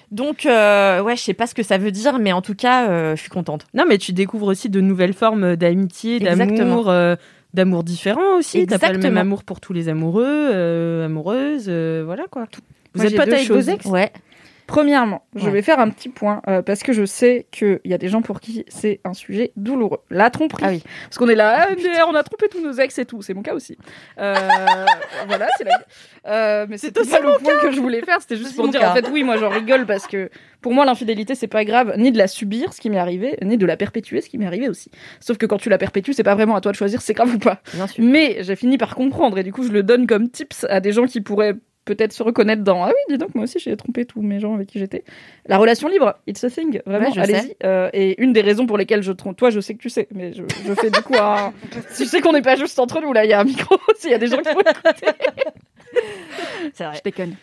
Donc, 0.09 0.45
euh, 0.45 1.01
ouais, 1.01 1.15
je 1.15 1.21
sais 1.21 1.33
pas 1.33 1.47
ce 1.47 1.55
que 1.55 1.63
ça 1.63 1.77
veut 1.77 1.91
dire, 1.91 2.19
mais 2.19 2.31
en 2.31 2.41
tout 2.41 2.53
cas, 2.55 2.87
euh, 2.87 3.15
je 3.15 3.21
suis 3.21 3.29
contente. 3.31 3.65
Non 3.73 3.85
mais 3.87 3.97
tu 3.97 4.13
découvres 4.13 4.47
aussi 4.47 4.69
de 4.69 4.79
nouvelles 4.79 5.13
formes 5.13 5.55
d'amitié, 5.55 6.17
Exactement. 6.17 6.57
d'amour, 6.57 6.89
euh, 6.89 7.15
d'amour 7.53 7.83
différents 7.83 8.37
aussi. 8.37 8.65
T'as 8.65 8.79
pas 8.79 8.91
le 8.91 8.99
même 8.99 9.17
amour 9.17 9.43
pour 9.43 9.59
tous 9.59 9.73
les 9.73 9.89
amoureux, 9.89 10.25
euh, 10.25 11.05
amoureuses, 11.05 11.65
euh, 11.67 12.03
voilà 12.05 12.25
quoi. 12.29 12.45
Vous 12.93 13.01
Moi, 13.01 13.11
êtes 13.11 13.15
deux 13.15 13.33
avec 13.33 13.47
vos 13.49 13.59
ex? 13.59 13.85
Ouais. 13.85 14.11
Premièrement, 14.67 15.25
je 15.35 15.45
Ouais. 15.45 15.51
vais 15.51 15.61
faire 15.61 15.79
un 15.79 15.89
petit 15.89 16.09
point 16.09 16.41
euh, 16.47 16.61
parce 16.61 16.83
que 16.83 16.93
je 16.93 17.05
sais 17.05 17.47
qu'il 17.51 17.79
y 17.85 17.93
a 17.93 17.97
des 17.97 18.07
gens 18.07 18.21
pour 18.21 18.39
qui 18.39 18.63
c'est 18.69 19.01
un 19.03 19.13
sujet 19.13 19.51
douloureux. 19.57 19.99
La 20.09 20.29
tromperie. 20.29 20.63
Ah 20.65 20.69
oui. 20.69 20.83
Parce 21.05 21.17
qu'on 21.17 21.27
est 21.29 21.35
là, 21.35 21.67
ah, 21.69 21.73
mais 21.75 22.01
on 22.07 22.15
a 22.15 22.23
trompé 22.23 22.47
tous 22.49 22.61
nos 22.61 22.73
ex 22.73 22.97
et 22.97 23.05
tout. 23.05 23.21
C'est 23.21 23.33
mon 23.33 23.41
cas 23.41 23.53
aussi. 23.53 23.77
Euh, 24.19 24.35
voilà, 25.27 25.47
c'est 25.57 25.65
la 25.65 25.83
euh, 26.27 26.65
Mais 26.69 26.77
c'était 26.77 27.03
pas 27.03 27.19
le 27.19 27.37
point 27.43 27.53
que 27.61 27.71
je 27.71 27.79
voulais 27.81 28.01
faire. 28.01 28.21
C'était 28.21 28.37
juste 28.37 28.55
pour 28.55 28.67
dire, 28.69 28.79
cas. 28.79 28.91
en 28.91 28.95
fait, 28.95 29.07
oui, 29.11 29.23
moi 29.23 29.37
j'en 29.37 29.49
rigole 29.49 29.85
parce 29.85 30.07
que 30.07 30.29
pour 30.61 30.73
moi, 30.73 30.85
l'infidélité, 30.85 31.35
c'est 31.35 31.47
pas 31.47 31.65
grave 31.65 31.93
ni 31.97 32.11
de 32.13 32.17
la 32.17 32.27
subir, 32.27 32.71
ce 32.73 32.79
qui 32.79 32.89
m'est 32.89 32.97
arrivé, 32.97 33.37
ni 33.41 33.57
de 33.57 33.65
la 33.65 33.75
perpétuer, 33.75 34.21
ce 34.21 34.29
qui 34.29 34.37
m'est 34.37 34.45
arrivé 34.45 34.69
aussi. 34.69 34.89
Sauf 35.19 35.37
que 35.37 35.45
quand 35.45 35.57
tu 35.57 35.67
la 35.69 35.77
perpétues, 35.77 36.13
c'est 36.13 36.23
pas 36.23 36.35
vraiment 36.35 36.55
à 36.55 36.61
toi 36.61 36.71
de 36.71 36.77
choisir 36.77 37.01
c'est 37.01 37.13
grave 37.13 37.35
ou 37.35 37.39
pas. 37.39 37.61
Bien 37.73 37.87
sûr. 37.87 38.03
Mais 38.03 38.37
j'ai 38.41 38.55
fini 38.55 38.77
par 38.77 38.95
comprendre 38.95 39.37
et 39.37 39.43
du 39.43 39.51
coup, 39.51 39.63
je 39.63 39.71
le 39.73 39.83
donne 39.83 40.07
comme 40.07 40.29
tips 40.29 40.65
à 40.69 40.79
des 40.79 40.93
gens 40.93 41.05
qui 41.05 41.19
pourraient 41.19 41.55
peut-être 41.85 42.13
se 42.13 42.23
reconnaître 42.23 42.63
dans 42.63 42.83
Ah 42.83 42.87
oui, 42.89 43.13
dis 43.13 43.17
donc, 43.17 43.35
moi 43.35 43.43
aussi 43.45 43.59
j'ai 43.59 43.75
trompé 43.75 44.05
tous 44.05 44.21
mes 44.21 44.39
gens 44.39 44.55
avec 44.55 44.67
qui 44.67 44.79
j'étais. 44.79 45.03
La 45.45 45.57
relation 45.57 45.87
libre, 45.87 46.15
it's 46.27 46.43
a 46.43 46.49
thing, 46.49 46.81
vraiment, 46.85 47.09
Ouais, 47.09 47.19
allez-y. 47.19 47.55
Euh, 47.63 47.89
et 47.93 48.21
une 48.21 48.33
des 48.33 48.41
raisons 48.41 48.65
pour 48.65 48.77
lesquelles 48.77 49.03
je 49.03 49.11
trompe, 49.11 49.37
toi 49.37 49.49
je 49.49 49.59
sais 49.59 49.73
que 49.73 49.79
tu 49.79 49.89
sais, 49.89 50.07
mais 50.13 50.33
je, 50.33 50.43
je 50.65 50.73
fais 50.73 50.89
du 50.89 51.01
coup 51.01 51.15
un. 51.19 51.53
si 51.89 52.05
je 52.05 52.09
sais 52.09 52.21
qu'on 52.21 52.33
n'est 52.33 52.41
pas 52.41 52.55
juste 52.55 52.79
entre 52.79 53.01
nous, 53.01 53.13
là, 53.13 53.25
il 53.25 53.29
y 53.29 53.33
a 53.33 53.39
un 53.39 53.43
micro, 53.43 53.77
s'il 53.97 54.11
y 54.11 54.13
a 54.13 54.17
des 54.17 54.27
gens 54.27 54.37
qui 54.37 54.53
vont 54.53 54.61
écouter. 54.61 55.07
C'est 56.73 56.85
vrai. 56.85 56.95
Je 56.97 57.01
déconne. 57.03 57.35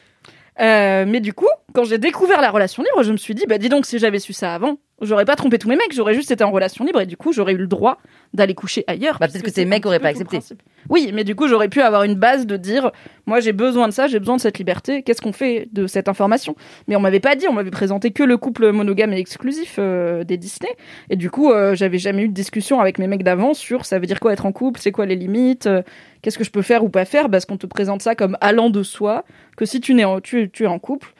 Euh, 0.61 1.05
mais 1.07 1.21
du 1.21 1.33
coup, 1.33 1.49
quand 1.73 1.85
j'ai 1.85 1.99
découvert 1.99 2.41
la 2.41 2.51
relation 2.51 2.83
libre, 2.83 3.03
je 3.03 3.13
me 3.13 3.17
suis 3.17 3.35
dit, 3.35 3.45
bah 3.49 3.59
dis 3.59 3.69
donc, 3.69 3.87
si 3.87 3.99
j'avais 3.99 4.19
su 4.19 4.33
ça 4.33 4.55
avant, 4.55 4.79
j'aurais 5.01 5.25
pas 5.25 5.37
trompé 5.37 5.59
tous 5.59 5.69
mes 5.69 5.77
mecs, 5.77 5.93
j'aurais 5.93 6.15
juste 6.15 6.31
été 6.31 6.45
en 6.45 6.51
relation 6.51 6.85
libre 6.85 7.01
et 7.01 7.07
du 7.07 7.17
coup, 7.17 7.33
j'aurais 7.33 7.53
eu 7.53 7.59
le 7.59 7.67
droit 7.67 7.99
d'aller 8.35 8.55
coucher 8.55 8.85
ailleurs. 8.87 9.19
Bah, 9.19 9.29
peut-être 9.29 9.45
que 9.45 9.51
tes 9.51 9.65
mecs 9.65 9.85
auraient 9.87 10.01
pas 10.01 10.09
accepté. 10.09 10.39
Oui, 10.89 11.11
mais 11.13 11.25
du 11.25 11.35
coup, 11.35 11.49
j'aurais 11.49 11.69
pu 11.69 11.81
avoir 11.81 12.05
une 12.05 12.15
base 12.15 12.47
de 12.47 12.57
dire, 12.57 12.91
moi 13.27 13.41
j'ai 13.41 13.53
besoin 13.53 13.89
de 13.89 13.93
ça, 13.93 14.07
j'ai 14.07 14.19
besoin 14.19 14.37
de 14.37 14.41
cette 14.41 14.59
liberté, 14.59 15.03
qu'est-ce 15.03 15.21
qu'on 15.21 15.33
fait 15.33 15.69
de 15.73 15.87
cette 15.87 16.09
information? 16.09 16.57
Mais 16.89 16.97
on 16.97 17.01
m'avait 17.01 17.21
pas 17.21 17.37
dit, 17.37 17.47
on 17.49 17.53
m'avait 17.53 17.71
présenté 17.71 18.11
que 18.11 18.23
le 18.23 18.37
couple 18.37 18.73
monogame 18.73 19.13
et 19.13 19.19
exclusif 19.19 19.77
euh, 19.79 20.25
des 20.25 20.37
Disney. 20.37 20.71
Et 21.11 21.17
du 21.17 21.31
coup, 21.31 21.51
euh, 21.51 21.75
j'avais 21.75 21.99
jamais 21.99 22.23
eu 22.23 22.29
de 22.29 22.35
discussion 22.35 22.81
avec 22.81 22.99
mes 22.99 23.07
mecs 23.07 23.23
d'avant 23.23 23.55
sur 23.55 23.85
ça 23.85 23.99
veut 23.99 24.07
dire 24.07 24.21
quoi 24.21 24.33
être 24.33 24.47
en 24.47 24.53
couple, 24.53 24.81
c'est 24.81 24.93
quoi 24.93 25.07
les 25.07 25.17
limites, 25.17 25.67
euh, 25.67 25.83
qu'est-ce 26.23 26.39
que 26.39 26.45
je 26.45 26.51
peux 26.51 26.63
faire 26.63 26.85
ou 26.85 26.89
pas 26.89 27.05
faire, 27.05 27.31
parce 27.31 27.45
qu'on 27.45 27.57
te 27.57 27.67
présente 27.67 28.03
ça 28.03 28.15
comme 28.15 28.37
allant 28.41 28.71
de 28.71 28.83
soi, 28.83 29.25
que 29.57 29.65
si 29.65 29.81
tu, 29.81 29.95
n'es 29.95 30.05
en, 30.05 30.21
tu, 30.21 30.51
tu 30.51 30.65
es 30.65 30.67
en 30.67 30.79
couple, 30.79 31.13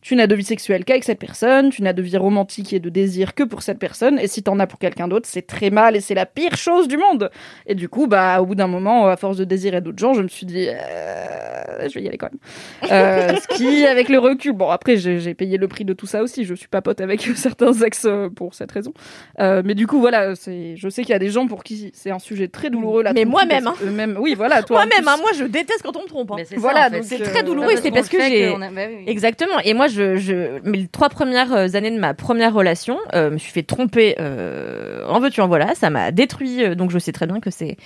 tu 0.00 0.14
n'as 0.16 0.26
de 0.28 0.34
vie 0.34 0.44
sexuelle 0.44 0.84
qu'avec 0.84 1.04
cette 1.04 1.18
personne, 1.18 1.70
tu 1.70 1.82
n'as 1.82 1.92
de 1.92 2.02
vie 2.02 2.16
romantique 2.16 2.72
et 2.72 2.78
de 2.80 2.88
désir 2.88 3.34
que 3.34 3.42
pour 3.42 3.62
cette 3.62 3.78
personne, 3.78 4.18
et 4.18 4.28
si 4.28 4.42
t'en 4.42 4.58
as 4.60 4.66
pour 4.66 4.78
quelqu'un 4.78 5.08
d'autre, 5.08 5.28
c'est 5.30 5.46
très 5.46 5.70
mal 5.70 5.96
et 5.96 6.00
c'est 6.00 6.14
la 6.14 6.24
pire 6.26 6.56
chose 6.56 6.86
du 6.88 6.96
monde. 6.96 7.30
Et 7.66 7.74
du 7.74 7.88
coup, 7.88 8.06
bah, 8.06 8.40
au 8.40 8.46
bout 8.46 8.54
d'un 8.54 8.68
moment, 8.68 9.08
à 9.08 9.16
force 9.16 9.36
de 9.36 9.44
désirer 9.44 9.80
d'autres 9.80 9.98
gens, 9.98 10.14
je 10.14 10.22
me 10.22 10.28
suis 10.28 10.46
dit, 10.46 10.68
euh, 10.68 11.88
je 11.88 11.94
vais 11.94 12.02
y 12.04 12.08
aller 12.08 12.18
quand 12.18 12.28
même. 12.30 12.90
Euh, 12.92 13.34
ce 13.50 13.56
qui, 13.56 13.84
avec 13.86 14.08
le 14.08 14.18
recul, 14.18 14.52
bon, 14.52 14.68
après, 14.70 14.96
j'ai 14.96 15.34
payé 15.34 15.58
le 15.58 15.68
prix 15.68 15.84
de 15.84 15.92
tout 15.92 16.06
ça 16.06 16.22
aussi, 16.22 16.44
je 16.44 16.54
suis 16.54 16.68
pas 16.68 16.80
pote 16.82 17.00
avec 17.00 17.20
certains 17.36 17.72
ex 17.82 18.04
euh, 18.04 18.28
pour 18.28 18.54
cette 18.54 18.70
raison. 18.72 18.92
Euh, 19.40 19.62
mais 19.64 19.74
du 19.74 19.86
coup, 19.86 20.00
voilà, 20.00 20.34
c'est, 20.34 20.76
je 20.76 20.88
sais 20.88 21.02
qu'il 21.02 21.10
y 21.12 21.16
a 21.16 21.18
des 21.18 21.30
gens 21.30 21.46
pour 21.46 21.64
qui 21.64 21.90
c'est 21.94 22.10
un 22.10 22.18
sujet 22.18 22.48
très 22.48 22.70
douloureux. 22.70 23.02
La 23.02 23.12
Mais 23.12 23.24
moi-même, 23.24 23.68
que 23.78 23.84
eux-mêmes- 23.84 24.16
oui, 24.20 24.34
voilà, 24.34 24.62
toi. 24.62 24.84
Moi-même, 24.86 25.08
hein, 25.08 25.16
moi 25.20 25.30
je 25.36 25.44
déteste 25.44 25.82
quand 25.82 25.96
on 25.96 26.02
me 26.02 26.08
trompe. 26.08 26.30
hein. 26.32 26.36
Voilà, 26.56 26.82
ça, 26.82 26.86
en 26.86 26.90
fait. 26.90 26.96
donc, 26.98 27.04
C'est 27.08 27.18
très 27.22 27.42
douloureux 27.42 27.72
et 27.72 27.76
c'est 27.76 27.90
parce 27.90 28.08
que 28.08 28.20
j'ai. 28.20 28.46
a- 28.46 28.58
bah 28.58 28.82
oui. 28.88 29.04
Exactement. 29.06 29.58
Et 29.64 29.74
moi, 29.74 29.87
je, 29.88 30.16
je, 30.16 30.60
mais 30.64 30.78
les 30.78 30.88
trois 30.88 31.08
premières 31.08 31.52
euh, 31.52 31.66
années 31.74 31.90
de 31.90 31.98
ma 31.98 32.14
première 32.14 32.52
relation, 32.54 32.98
euh, 33.14 33.30
me 33.30 33.38
suis 33.38 33.52
fait 33.52 33.62
tromper. 33.62 34.16
Euh, 34.20 35.04
en 35.08 35.20
veux-tu 35.20 35.40
en 35.40 35.48
voilà, 35.48 35.74
ça 35.74 35.90
m'a 35.90 36.10
détruit. 36.12 36.62
euh, 36.64 36.74
donc 36.74 36.90
je 36.90 36.98
sais 36.98 37.12
très 37.12 37.26
bien 37.26 37.40
que 37.40 37.50
c'est, 37.50 37.76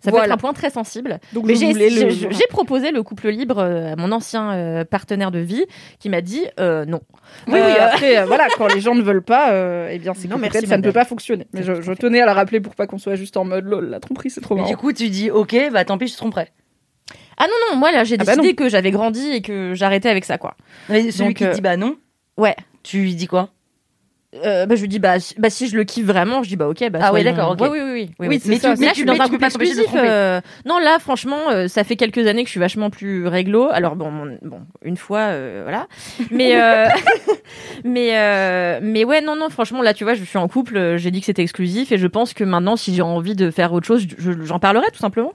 ça 0.00 0.10
peut 0.10 0.18
être 0.18 0.30
un 0.32 0.36
point 0.36 0.52
très 0.52 0.70
sensible. 0.70 1.18
Donc, 1.32 1.46
Mais 1.46 1.54
je 1.54 1.60
j'ai, 1.60 1.72
le- 1.72 2.48
proposé 2.48 2.90
le 2.90 3.02
couple 3.02 3.28
libre 3.30 3.60
à 3.60 3.96
mon 3.96 4.12
ancien 4.12 4.52
euh, 4.52 4.84
partenaire 4.84 5.30
de 5.30 5.38
vie, 5.38 5.64
qui 5.98 6.08
m'a 6.08 6.20
dit 6.20 6.44
euh, 6.60 6.84
non. 6.84 7.00
Oui, 7.46 7.54
oui, 7.54 7.72
après, 7.80 8.24
voilà, 8.26 8.46
quand 8.58 8.66
les 8.74 8.80
gens 8.80 8.94
ne 8.94 9.02
veulent 9.02 9.22
pas, 9.22 9.52
euh, 9.52 9.88
eh 9.90 9.98
bien, 9.98 10.12
c'est 10.14 10.28
que 10.28 10.32
Non, 10.32 10.38
merci, 10.38 10.58
peut-être 10.58 10.68
ça 10.68 10.76
ne 10.76 10.82
peut 10.82 10.92
pas 10.92 11.04
fonctionner. 11.04 11.46
Mais 11.54 11.62
je, 11.62 11.80
je 11.80 11.92
tenais 11.92 12.20
à 12.20 12.26
la 12.26 12.34
rappeler 12.34 12.60
pour 12.60 12.74
pas 12.74 12.86
qu'on 12.86 12.98
soit 12.98 13.14
juste 13.14 13.36
en 13.36 13.44
mode 13.44 13.64
lol, 13.64 13.88
la 13.88 14.00
tromperie, 14.00 14.28
c'est 14.30 14.40
trop 14.40 14.54
Mais 14.54 14.60
marrant. 14.62 14.70
du 14.70 14.76
coup, 14.76 14.92
tu 14.92 15.08
dis 15.08 15.30
ok, 15.30 15.56
bah 15.72 15.84
tant 15.84 15.96
pis, 15.98 16.08
je 16.08 16.12
te 16.12 16.18
tromperai. 16.18 16.48
Ah 17.44 17.46
non, 17.48 17.72
non, 17.72 17.76
moi 17.78 17.90
là, 17.90 18.04
j'ai 18.04 18.16
Ah 18.20 18.24
bah 18.24 18.36
décidé 18.36 18.54
que 18.54 18.68
j'avais 18.68 18.90
grandi 18.92 19.30
et 19.30 19.42
que 19.42 19.72
j'arrêtais 19.74 20.08
avec 20.08 20.24
ça, 20.24 20.38
quoi. 20.38 20.54
Mais 20.88 21.10
celui 21.10 21.30
Donc, 21.30 21.36
qui 21.38 21.44
euh, 21.44 21.52
dit 21.52 21.60
bah 21.60 21.76
non, 21.76 21.96
Ouais. 22.36 22.54
tu 22.84 22.98
lui 22.98 23.14
dis 23.16 23.26
quoi? 23.26 23.48
Euh, 24.46 24.64
bah, 24.64 24.76
je 24.76 24.80
lui 24.80 24.88
dis, 24.88 24.98
bah, 24.98 25.20
si, 25.20 25.34
bah, 25.38 25.50
si 25.50 25.68
je 25.68 25.76
le 25.76 25.84
kiffe 25.84 26.06
vraiment, 26.06 26.42
je 26.42 26.48
dis, 26.48 26.56
bah, 26.56 26.66
ok, 26.66 26.88
bah, 26.88 27.00
Ah 27.02 27.12
ouais, 27.12 27.22
d'accord, 27.22 27.50
ok. 27.50 27.60
Ouais, 27.60 27.68
oui, 27.68 27.78
oui, 27.82 27.90
oui. 27.92 28.10
oui, 28.18 28.28
Oui, 28.28 28.40
mais 28.46 28.56
ça, 28.56 28.74
tu, 28.74 28.80
là, 28.80 28.88
c'est- 28.88 28.88
je 28.88 28.94
suis 28.94 29.04
mais 29.04 29.18
dans 29.18 29.24
un 29.24 29.28
couple 29.28 29.44
exclusif. 29.44 29.84
euh, 29.94 30.40
Non, 30.64 30.78
là, 30.78 30.98
franchement, 31.00 31.50
euh, 31.50 31.68
ça 31.68 31.84
fait 31.84 31.96
quelques 31.96 32.26
années 32.26 32.42
que 32.42 32.46
je 32.48 32.52
suis 32.52 32.58
vachement 32.60 32.88
plus 32.88 33.26
réglo. 33.26 33.68
Alors, 33.70 33.94
bon, 33.94 34.10
mon- 34.10 34.38
bon 34.40 34.60
une 34.82 34.96
fois, 34.96 35.32
voilà. 35.64 35.86
Mais, 36.30 36.54
mais, 37.84 38.80
mais 38.80 39.04
ouais, 39.04 39.20
non, 39.20 39.36
non, 39.36 39.50
franchement, 39.50 39.82
là, 39.82 39.92
tu 39.94 40.04
vois, 40.04 40.14
je 40.14 40.24
suis 40.24 40.38
en 40.38 40.48
couple, 40.48 40.96
j'ai 40.96 41.10
dit 41.10 41.20
que 41.20 41.26
c'était 41.26 41.42
exclusif 41.42 41.92
et 41.92 41.98
je 41.98 42.06
pense 42.06 42.32
que 42.34 42.44
maintenant, 42.44 42.76
si 42.76 42.94
j'ai 42.94 43.02
envie 43.02 43.34
de 43.36 43.50
faire 43.50 43.72
autre 43.72 43.86
chose, 43.86 44.06
je- 44.18 44.32
j'en 44.44 44.58
parlerai 44.58 44.86
tout 44.92 44.98
simplement. 44.98 45.34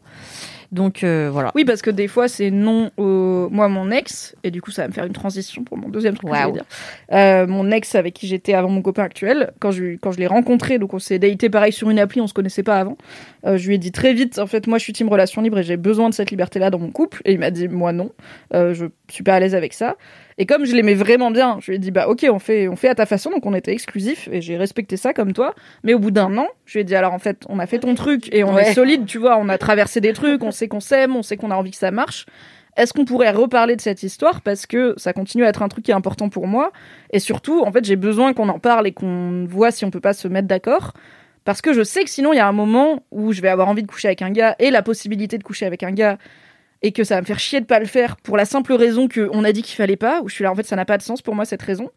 Donc, 0.71 1.03
euh, 1.03 1.29
voilà. 1.31 1.51
Oui, 1.55 1.65
parce 1.65 1.81
que 1.81 1.89
des 1.89 2.07
fois, 2.07 2.27
c'est 2.27 2.51
non 2.51 2.91
au... 2.97 3.49
moi, 3.49 3.69
mon 3.69 3.89
ex, 3.91 4.35
et 4.43 4.51
du 4.51 4.61
coup, 4.61 4.71
ça 4.71 4.83
va 4.83 4.87
me 4.89 4.93
faire 4.93 5.05
une 5.05 5.13
transition 5.13 5.63
pour 5.63 5.77
mon 5.77 5.89
deuxième 5.89 6.15
truc 6.15 6.29
que 6.29 6.35
je 6.35 6.41
Waouh. 6.41 6.53
vais 6.53 6.59
dire. 6.59 6.65
Euh, 7.13 7.47
mon 7.47 7.71
ex 7.71 7.95
avec 7.95 8.13
qui 8.13 8.27
j'étais 8.27 8.53
avant 8.53 8.69
mon 8.69 8.81
copain 8.81 9.03
actuel, 9.03 9.53
quand 9.59 9.71
je, 9.71 9.95
quand 9.97 10.11
je 10.11 10.19
l'ai 10.19 10.27
rencontré, 10.27 10.77
donc 10.79 10.93
on 10.93 10.99
s'est 10.99 11.19
daté 11.19 11.49
pareil 11.49 11.71
sur 11.71 11.89
une 11.89 11.99
appli, 11.99 12.21
on 12.21 12.27
se 12.27 12.33
connaissait 12.33 12.63
pas 12.63 12.79
avant, 12.79 12.97
euh, 13.45 13.57
je 13.57 13.67
lui 13.67 13.75
ai 13.75 13.77
dit 13.77 13.91
très 13.91 14.13
vite, 14.13 14.39
en 14.39 14.47
fait, 14.47 14.67
moi, 14.67 14.77
je 14.77 14.83
suis 14.83 14.93
team 14.93 15.09
relation 15.09 15.41
libre 15.41 15.59
et 15.59 15.63
j'ai 15.63 15.77
besoin 15.77 16.09
de 16.09 16.13
cette 16.13 16.31
liberté-là 16.31 16.69
dans 16.69 16.79
mon 16.79 16.91
couple, 16.91 17.21
et 17.25 17.33
il 17.33 17.39
m'a 17.39 17.51
dit, 17.51 17.67
moi, 17.67 17.93
non, 17.93 18.11
je 18.53 18.87
suis 19.09 19.23
pas 19.23 19.35
à 19.35 19.39
l'aise 19.39 19.55
avec 19.55 19.73
ça. 19.73 19.95
Et 20.39 20.45
comme 20.45 20.65
je 20.65 20.75
l'aimais 20.75 20.93
vraiment 20.93 21.31
bien, 21.31 21.57
je 21.61 21.71
lui 21.71 21.77
ai 21.77 21.79
dit, 21.79 21.89
bah, 21.89 22.07
ok, 22.07 22.27
on 22.31 22.37
fait, 22.37 22.67
on 22.67 22.75
fait 22.75 22.89
à 22.89 22.95
ta 22.95 23.07
façon, 23.07 23.31
donc 23.31 23.45
on 23.47 23.55
était 23.55 23.71
exclusifs, 23.71 24.29
et 24.31 24.39
j'ai 24.41 24.55
respecté 24.55 24.95
ça 24.95 25.11
comme 25.13 25.33
toi. 25.33 25.55
Mais 25.83 25.95
au 25.95 25.99
bout 25.99 26.11
d'un 26.11 26.37
an, 26.37 26.47
je 26.65 26.73
lui 26.73 26.81
ai 26.81 26.83
dit, 26.83 26.95
alors 26.95 27.13
en 27.13 27.19
fait, 27.19 27.43
on 27.49 27.57
a 27.57 27.65
fait 27.65 27.79
ton 27.79 27.95
truc, 27.95 28.29
et 28.31 28.43
on 28.43 28.53
Ouais. 28.53 28.69
est 28.69 28.73
solide, 28.73 29.05
tu 29.07 29.17
vois, 29.17 29.37
on 29.39 29.49
a 29.49 29.57
traversé 29.57 29.99
des 29.99 30.13
trucs, 30.13 30.43
on 30.43 30.51
sait 30.51 30.67
qu'on 30.67 30.79
s'aime, 30.79 31.15
on 31.15 31.23
sait 31.23 31.37
qu'on 31.37 31.49
a 31.49 31.55
envie 31.55 31.71
que 31.71 31.77
ça 31.77 31.89
marche. 31.89 32.27
Est-ce 32.75 32.93
qu'on 32.93 33.05
pourrait 33.05 33.31
reparler 33.31 33.75
de 33.75 33.81
cette 33.81 34.03
histoire 34.03 34.41
parce 34.41 34.67
que 34.67 34.93
ça 34.97 35.11
continue 35.11 35.43
à 35.43 35.49
être 35.49 35.63
un 35.63 35.67
truc 35.67 35.83
qui 35.85 35.89
est 35.89 35.95
important 35.95 36.29
pour 36.29 36.45
moi? 36.45 36.71
Et 37.11 37.17
surtout 37.17 37.63
en 37.65 37.71
fait 37.71 37.83
j'ai 37.83 37.95
besoin 37.95 38.33
qu'on 38.33 38.49
en 38.49 38.59
parle 38.59 38.85
et 38.85 38.91
qu'on 38.91 39.45
voit 39.49 39.71
si 39.71 39.83
on 39.83 39.89
peut 39.89 39.99
pas 39.99 40.13
se 40.13 40.27
mettre 40.27 40.47
d'accord 40.47 40.93
parce 41.43 41.61
que 41.63 41.73
je 41.73 41.81
sais 41.81 42.03
que 42.03 42.09
sinon 42.11 42.33
il 42.33 42.35
y 42.35 42.39
a 42.39 42.47
un 42.47 42.51
moment 42.51 43.01
où 43.09 43.33
je 43.33 43.41
vais 43.41 43.49
avoir 43.49 43.67
envie 43.67 43.81
de 43.81 43.87
coucher 43.87 44.09
avec 44.09 44.21
un 44.21 44.29
gars 44.29 44.55
et 44.59 44.69
la 44.69 44.83
possibilité 44.83 45.39
de 45.39 45.43
coucher 45.43 45.65
avec 45.65 45.81
un 45.81 45.91
gars 45.91 46.19
et 46.81 46.91
que 46.91 47.03
ça 47.03 47.15
va 47.15 47.21
me 47.21 47.25
faire 47.25 47.39
chier 47.39 47.59
de 47.59 47.65
pas 47.65 47.79
le 47.79 47.85
faire 47.85 48.17
pour 48.17 48.37
la 48.37 48.45
simple 48.45 48.73
raison 48.73 49.07
que 49.07 49.29
on 49.33 49.43
a 49.43 49.51
dit 49.51 49.61
qu'il 49.61 49.75
fallait 49.75 49.95
pas 49.95 50.21
où 50.21 50.29
je 50.29 50.35
suis 50.35 50.43
là 50.43 50.51
en 50.51 50.55
fait 50.55 50.65
ça 50.65 50.75
n'a 50.75 50.85
pas 50.85 50.97
de 50.97 51.03
sens 51.03 51.21
pour 51.21 51.35
moi 51.35 51.45
cette 51.45 51.61
raison. 51.61 51.89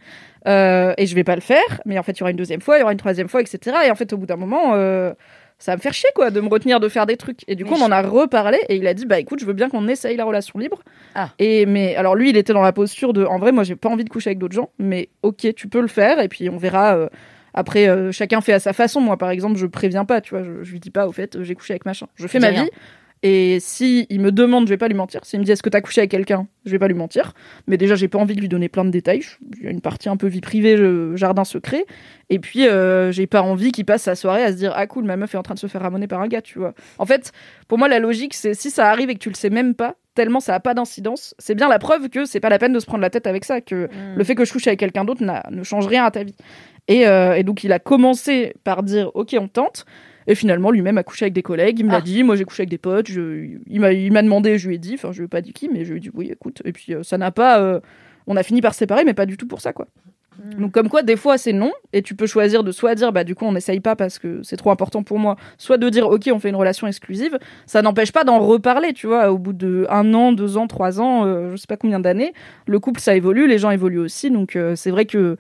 Euh, 0.49 0.95
et 0.97 1.07
je 1.07 1.15
vais 1.15 1.25
pas 1.25 1.35
le 1.35 1.43
faire 1.43 1.81
mais 1.85 1.99
en 1.99 2.03
fait 2.03 2.13
il 2.13 2.21
y 2.21 2.23
aura 2.23 2.31
une 2.31 2.37
deuxième 2.37 2.63
fois 2.63 2.79
il 2.79 2.81
y 2.81 2.83
aura 2.83 2.93
une 2.93 2.99
troisième 2.99 3.29
fois 3.29 3.43
etc 3.43 3.77
et 3.85 3.91
en 3.91 3.95
fait 3.95 4.11
au 4.15 4.17
bout 4.17 4.25
d'un 4.25 4.37
moment 4.37 4.73
euh, 4.75 5.13
ça 5.59 5.73
va 5.73 5.77
me 5.77 5.83
faire 5.83 5.93
chier 5.93 6.09
quoi 6.15 6.31
de 6.31 6.41
me 6.41 6.49
retenir 6.49 6.81
de 6.81 6.89
faire 6.89 7.05
des 7.05 7.19
trucs. 7.19 7.41
Et 7.47 7.55
du 7.55 7.67
coup 7.67 7.75
Mais 7.75 7.83
on 7.83 7.85
en 7.85 7.93
a 7.93 8.01
reparlé 8.01 8.59
et 8.71 8.77
il 8.77 8.87
a 8.87 8.95
dit 8.95 9.05
bah 9.05 9.21
écoute 9.21 9.41
je 9.41 9.45
veux 9.45 9.53
bien 9.53 9.69
qu'on 9.69 9.87
essaye 9.89 10.17
la 10.17 10.25
relation 10.25 10.59
libre. 10.59 10.79
Ah. 11.15 11.29
et 11.39 11.67
mais 11.67 11.95
alors 11.97 12.15
lui 12.15 12.31
il 12.31 12.37
était 12.37 12.55
dans 12.55 12.63
la 12.63 12.73
posture 12.73 13.13
de 13.13 13.25
en 13.25 13.39
vrai 13.39 13.53
moi 13.53 13.65
j'ai 13.65 13.77
pas 13.77 13.91
envie 13.91 14.05
de 14.05 14.09
coucher 14.09 14.31
avec 14.31 14.39
d'autres 14.39 14.55
gens 14.55 14.71
mais 14.79 15.11
ok 15.23 15.55
tu 15.55 15.69
peux 15.69 15.83
le 15.83 15.89
faire 15.89 16.21
et 16.21 16.29
puis 16.29 16.49
on 16.49 16.57
verra 16.57 16.97
euh, 16.97 17.09
après 17.53 17.89
euh, 17.89 18.13
chacun 18.13 18.41
fait 18.41 18.55
à 18.55 18.61
sa 18.61 18.73
façon. 18.73 19.03
Moi 19.03 19.19
par 19.19 19.29
exemple 19.29 19.59
je 19.59 19.67
préviens 19.67 20.07
pas 20.07 20.23
tu 20.23 20.31
vois 20.35 20.43
je, 20.43 20.63
je 20.63 20.73
lui 20.73 20.81
dis 20.81 20.91
pas 20.91 21.07
au 21.07 21.13
fait 21.13 21.43
j'ai 21.43 21.55
couché 21.55 21.75
avec 21.75 21.85
machin. 21.85 22.07
Je 22.15 22.27
fais 22.27 22.39
ma 22.39 22.49
rien. 22.49 22.65
vie 22.65 22.71
et 23.23 23.59
si 23.61 24.07
il 24.09 24.21
me 24.21 24.33
demande, 24.33 24.67
je 24.67 24.71
vais 24.71 24.79
pas 24.79 24.89
lui 24.89 24.95
mentir. 24.95 25.25
S'il 25.25 25.41
me 25.41 25.45
dit 25.45 25.53
est-ce 25.53 25.63
que 25.63 25.69
t'as 25.69 25.83
couché 25.83 26.01
avec 26.01 26.11
quelqu'un, 26.11 26.47
je 26.65 26.71
vais 26.71 26.79
pas 26.79 26.89
lui 26.89 26.95
mentir. 26.95 27.35
Mais 27.67 27.77
déjà, 27.77 27.95
j'ai 27.95 28.09
pas 28.09 28.19
envie 28.19 28.35
de 28.35 28.41
lui 28.41 28.49
donner 28.49 28.71
plein 28.71 28.85
de 28.85 28.91
détails. 28.91 29.23
Il 29.59 29.65
y 29.65 29.67
a 29.67 29.71
une 29.71 29.83
partie 29.83 30.09
un 30.09 30.17
peu 30.17 30.27
vie 30.27 30.41
privée, 30.41 30.77
jardin 31.17 31.45
secret. 31.45 31.85
Et 32.31 32.39
puis, 32.39 32.67
euh, 32.67 33.13
j'ai 33.13 33.27
pas 33.27 33.43
envie 33.43 33.73
qu'il 33.73 33.85
passe 33.85 34.03
sa 34.03 34.15
soirée 34.15 34.43
à 34.43 34.53
se 34.53 34.57
dire 34.57 34.73
ah 34.75 34.87
cool, 34.87 35.05
ma 35.05 35.17
meuf 35.17 35.35
est 35.35 35.39
en 35.39 35.43
train 35.43 35.55
de 35.55 35.59
se 35.59 35.67
faire 35.67 35.83
ramoner 35.83 36.07
par 36.07 36.23
un 36.23 36.29
gars, 36.29 36.41
tu 36.41 36.59
vois. 36.59 36.73
En 36.99 37.05
fait, 37.05 37.33
pour 37.69 37.77
moi, 37.77 37.89
la 37.89 37.99
logique, 37.99 38.33
c'est 38.33 38.55
si 38.55 38.71
ça 38.71 38.89
arrive 38.91 39.11
et 39.11 39.15
que 39.15 39.21
tu 39.21 39.29
le 39.29 39.35
sais 39.35 39.51
même 39.51 39.75
pas, 39.75 39.97
tellement 40.15 40.41
ça 40.41 40.55
a 40.55 40.61
pas 40.61 40.73
d'incidence, 40.73 41.35
c'est 41.39 41.55
bien 41.55 41.69
la 41.69 41.79
preuve 41.79 42.09
que 42.09 42.25
c'est 42.25 42.41
pas 42.41 42.49
la 42.49 42.59
peine 42.59 42.73
de 42.73 42.81
se 42.81 42.87
prendre 42.87 43.03
la 43.03 43.11
tête 43.11 43.27
avec 43.27 43.45
ça, 43.45 43.61
que 43.61 43.89
le 44.17 44.25
fait 44.25 44.35
que 44.35 44.45
je 44.45 44.53
couche 44.53 44.67
avec 44.67 44.81
quelqu'un 44.81 45.05
d'autre 45.05 45.23
ne 45.23 45.63
change 45.63 45.87
rien 45.87 46.05
à 46.05 46.11
ta 46.11 46.25
vie. 46.25 46.37
Et, 46.89 47.07
euh, 47.07 47.35
et 47.35 47.43
donc, 47.43 47.65
il 47.65 47.73
a 47.73 47.79
commencé 47.79 48.55
par 48.65 48.83
dire 48.83 49.11
ok, 49.15 49.37
on 49.39 49.49
tente. 49.49 49.85
Et 50.27 50.35
finalement, 50.35 50.71
lui-même 50.71 50.99
a 50.99 51.03
couché 51.03 51.25
avec 51.25 51.33
des 51.33 51.43
collègues. 51.43 51.79
Il 51.79 51.87
me 51.87 51.91
l'a 51.91 51.97
Ah. 51.99 52.01
dit. 52.03 52.23
Moi, 52.23 52.37
j'ai 52.37 52.45
couché 52.45 52.63
avec 52.63 52.71
des 52.71 52.79
potes. 52.79 53.09
Je- 53.09 53.57
il 53.67 53.81
m'a, 53.81 53.93
il 53.93 54.13
m'a 54.13 54.23
demandé. 54.23 54.59
Je 54.59 54.69
lui 54.69 54.75
ai 54.77 54.79
dit. 54.79 54.95
Enfin, 54.95 55.13
je 55.13 55.19
lui 55.19 55.25
ai 55.25 55.29
pas 55.29 55.41
dit 55.41 55.53
qui, 55.53 55.69
mais 55.69 55.85
je 55.85 55.91
lui 55.93 55.99
ai 55.99 56.01
dit 56.01 56.11
oui. 56.15 56.29
Écoute. 56.31 56.63
Et 56.65 56.73
puis, 56.73 56.95
euh, 56.95 57.03
ça 57.03 57.19
n'a 57.19 57.31
pas. 57.31 57.61
euh, 57.61 57.81
on 58.27 58.37
a 58.37 58.43
fini 58.43 58.61
par 58.61 58.75
se 58.75 58.79
séparer, 58.81 59.05
mais 59.05 59.15
pas 59.15 59.27
du 59.27 59.37
tout 59.37 59.47
pour 59.47 59.61
ça, 59.61 59.73
quoi. 59.73 59.87
Donc, 60.59 60.73
comme 60.73 60.89
quoi, 60.89 61.03
des 61.03 61.17
fois, 61.17 61.37
c'est 61.37 61.53
non. 61.53 61.71
Et 61.93 62.01
tu 62.01 62.15
peux 62.15 62.27
choisir 62.27 62.65
de 62.65 62.73
soit 62.73 62.95
dire, 62.95 63.13
bah, 63.13 63.25
du 63.25 63.35
coup, 63.35 63.45
on 63.45 63.53
n'essaye 63.53 63.81
pas 63.81 63.95
parce 63.95 64.19
que 64.19 64.41
c'est 64.43 64.57
trop 64.57 64.71
important 64.71 65.03
pour 65.03 65.19
moi. 65.19 65.37
Soit 65.59 65.77
de 65.77 65.87
dire, 65.91 66.09
ok, 66.09 66.31
on 66.33 66.39
fait 66.39 66.49
une 66.49 66.57
relation 66.57 66.87
exclusive. 66.87 67.39
Ça 67.67 67.83
n'empêche 67.83 68.11
pas 68.13 68.25
d'en 68.25 68.39
reparler, 68.39 68.95
tu 68.95 69.07
vois. 69.07 69.31
Au 69.33 69.37
bout 69.39 69.53
de 69.53 69.87
un 69.91 70.15
an, 70.15 70.33
deux 70.33 70.57
ans, 70.57 70.67
trois 70.67 70.99
ans, 71.01 71.27
euh, 71.27 71.51
je 71.51 71.57
sais 71.57 71.67
pas 71.67 71.77
combien 71.77 72.01
d'années, 72.01 72.33
le 72.67 72.79
couple, 72.79 73.01
ça 73.01 73.15
évolue. 73.17 73.49
Les 73.49 73.59
gens 73.59 73.71
évoluent 73.71 73.99
aussi. 73.99 74.31
Donc, 74.31 74.57
euh, 74.57 74.77
c'est 74.77 74.91
vrai 74.91 75.05
que. 75.05 75.37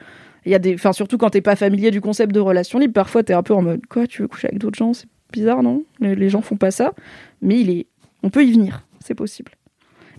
Il 0.46 0.52
y 0.52 0.54
a 0.54 0.58
des, 0.58 0.74
enfin 0.74 0.92
surtout 0.92 1.18
quand 1.18 1.30
t'es 1.30 1.40
pas 1.40 1.56
familier 1.56 1.90
du 1.90 2.00
concept 2.00 2.34
de 2.34 2.40
relation 2.40 2.78
libre, 2.78 2.94
parfois 2.94 3.22
t'es 3.22 3.34
un 3.34 3.42
peu 3.42 3.54
en 3.54 3.62
mode 3.62 3.86
quoi, 3.86 4.06
tu 4.06 4.22
veux 4.22 4.28
coucher 4.28 4.48
avec 4.48 4.58
d'autres 4.58 4.78
gens, 4.78 4.92
c'est 4.92 5.08
bizarre, 5.32 5.62
non? 5.62 5.84
Les, 6.00 6.28
gens 6.28 6.40
font 6.40 6.56
pas 6.56 6.70
ça, 6.70 6.92
mais 7.40 7.60
il 7.60 7.70
est, 7.70 7.86
on 8.22 8.30
peut 8.30 8.44
y 8.44 8.52
venir, 8.52 8.86
c'est 9.04 9.14
possible. 9.14 9.52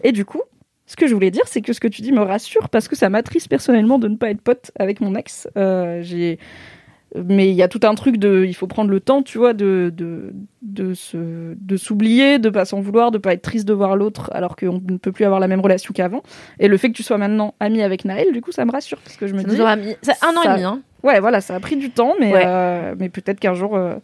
Et 0.03 0.11
du 0.11 0.25
coup, 0.25 0.41
ce 0.85 0.95
que 0.95 1.07
je 1.07 1.13
voulais 1.13 1.31
dire, 1.31 1.43
c'est 1.47 1.61
que 1.61 1.73
ce 1.73 1.79
que 1.79 1.87
tu 1.87 2.01
dis 2.01 2.11
me 2.11 2.21
rassure 2.21 2.69
parce 2.69 2.87
que 2.87 2.95
ça 2.95 3.09
m'attriste 3.09 3.49
personnellement 3.49 3.99
de 3.99 4.07
ne 4.07 4.15
pas 4.15 4.29
être 4.29 4.41
pote 4.41 4.71
avec 4.77 5.01
mon 5.01 5.15
ex. 5.15 5.47
Euh, 5.57 6.01
j'ai, 6.01 6.39
mais 7.25 7.49
il 7.49 7.55
y 7.55 7.61
a 7.63 7.67
tout 7.67 7.79
un 7.83 7.93
truc 7.95 8.17
de, 8.17 8.45
il 8.47 8.53
faut 8.53 8.67
prendre 8.67 8.89
le 8.89 8.99
temps, 8.99 9.21
tu 9.21 9.37
vois, 9.37 9.53
de 9.53 9.91
de 9.95 10.33
de 10.61 10.93
se, 10.93 11.17
de 11.59 11.77
s'oublier, 11.77 12.39
de 12.39 12.49
pas 12.49 12.65
s'en 12.65 12.79
vouloir, 12.81 13.11
de 13.11 13.17
pas 13.17 13.33
être 13.33 13.41
triste 13.41 13.67
de 13.67 13.73
voir 13.73 13.95
l'autre 13.97 14.29
alors 14.33 14.55
qu'on 14.55 14.81
ne 14.87 14.97
peut 14.97 15.11
plus 15.11 15.25
avoir 15.25 15.39
la 15.39 15.47
même 15.47 15.59
relation 15.59 15.93
qu'avant. 15.93 16.21
Et 16.59 16.67
le 16.67 16.77
fait 16.77 16.89
que 16.89 16.93
tu 16.95 17.03
sois 17.03 17.17
maintenant 17.17 17.53
ami 17.59 17.81
avec 17.81 18.05
Naël, 18.05 18.31
du 18.31 18.41
coup, 18.41 18.51
ça 18.51 18.63
me 18.65 18.71
rassure 18.71 18.99
parce 18.99 19.17
que 19.17 19.27
je 19.27 19.33
me 19.33 19.41
Ça 19.41 19.47
dis, 19.47 19.57
ça- 20.01 20.13
un 20.25 20.35
an 20.37 20.43
ça- 20.43 20.51
et 20.51 20.53
demi, 20.53 20.63
hein. 20.63 20.81
Ouais, 21.03 21.19
voilà, 21.19 21.41
ça 21.41 21.55
a 21.55 21.59
pris 21.59 21.75
du 21.77 21.89
temps, 21.89 22.13
mais, 22.19 22.31
Ouais. 22.31 22.43
euh, 22.45 22.95
mais 22.97 23.09
peut-être 23.09 23.39
qu'un 23.39 23.55
jour, 23.55 23.75
euh, 23.75 23.95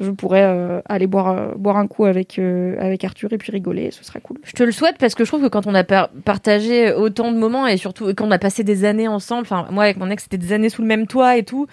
je 0.00 0.10
pourrais 0.10 0.42
euh, 0.44 0.80
aller 0.86 1.06
boire, 1.06 1.56
boire 1.56 1.76
un 1.78 1.86
coup 1.86 2.04
avec, 2.04 2.38
euh, 2.38 2.76
avec 2.78 3.02
Arthur 3.04 3.32
et 3.32 3.38
puis 3.38 3.50
rigoler, 3.50 3.90
ce 3.90 4.04
sera 4.04 4.20
cool. 4.20 4.36
Je 4.44 4.52
te 4.52 4.62
le 4.62 4.70
souhaite 4.72 4.96
parce 4.98 5.14
que 5.14 5.24
je 5.24 5.30
trouve 5.30 5.42
que 5.42 5.48
quand 5.48 5.66
on 5.66 5.74
a 5.74 5.84
par- 5.84 6.10
partagé 6.24 6.92
autant 6.92 7.32
de 7.32 7.38
moments 7.38 7.66
et 7.66 7.76
surtout 7.78 8.12
quand 8.14 8.26
on 8.26 8.30
a 8.30 8.38
passé 8.38 8.62
des 8.62 8.84
années 8.84 9.08
ensemble, 9.08 9.42
enfin 9.42 9.66
moi 9.70 9.84
avec 9.84 9.96
mon 9.96 10.10
ex 10.10 10.24
c'était 10.24 10.36
des 10.38 10.52
années 10.52 10.68
sous 10.68 10.82
le 10.82 10.88
même 10.88 11.06
toit 11.06 11.36
et 11.38 11.44
tout. 11.44 11.66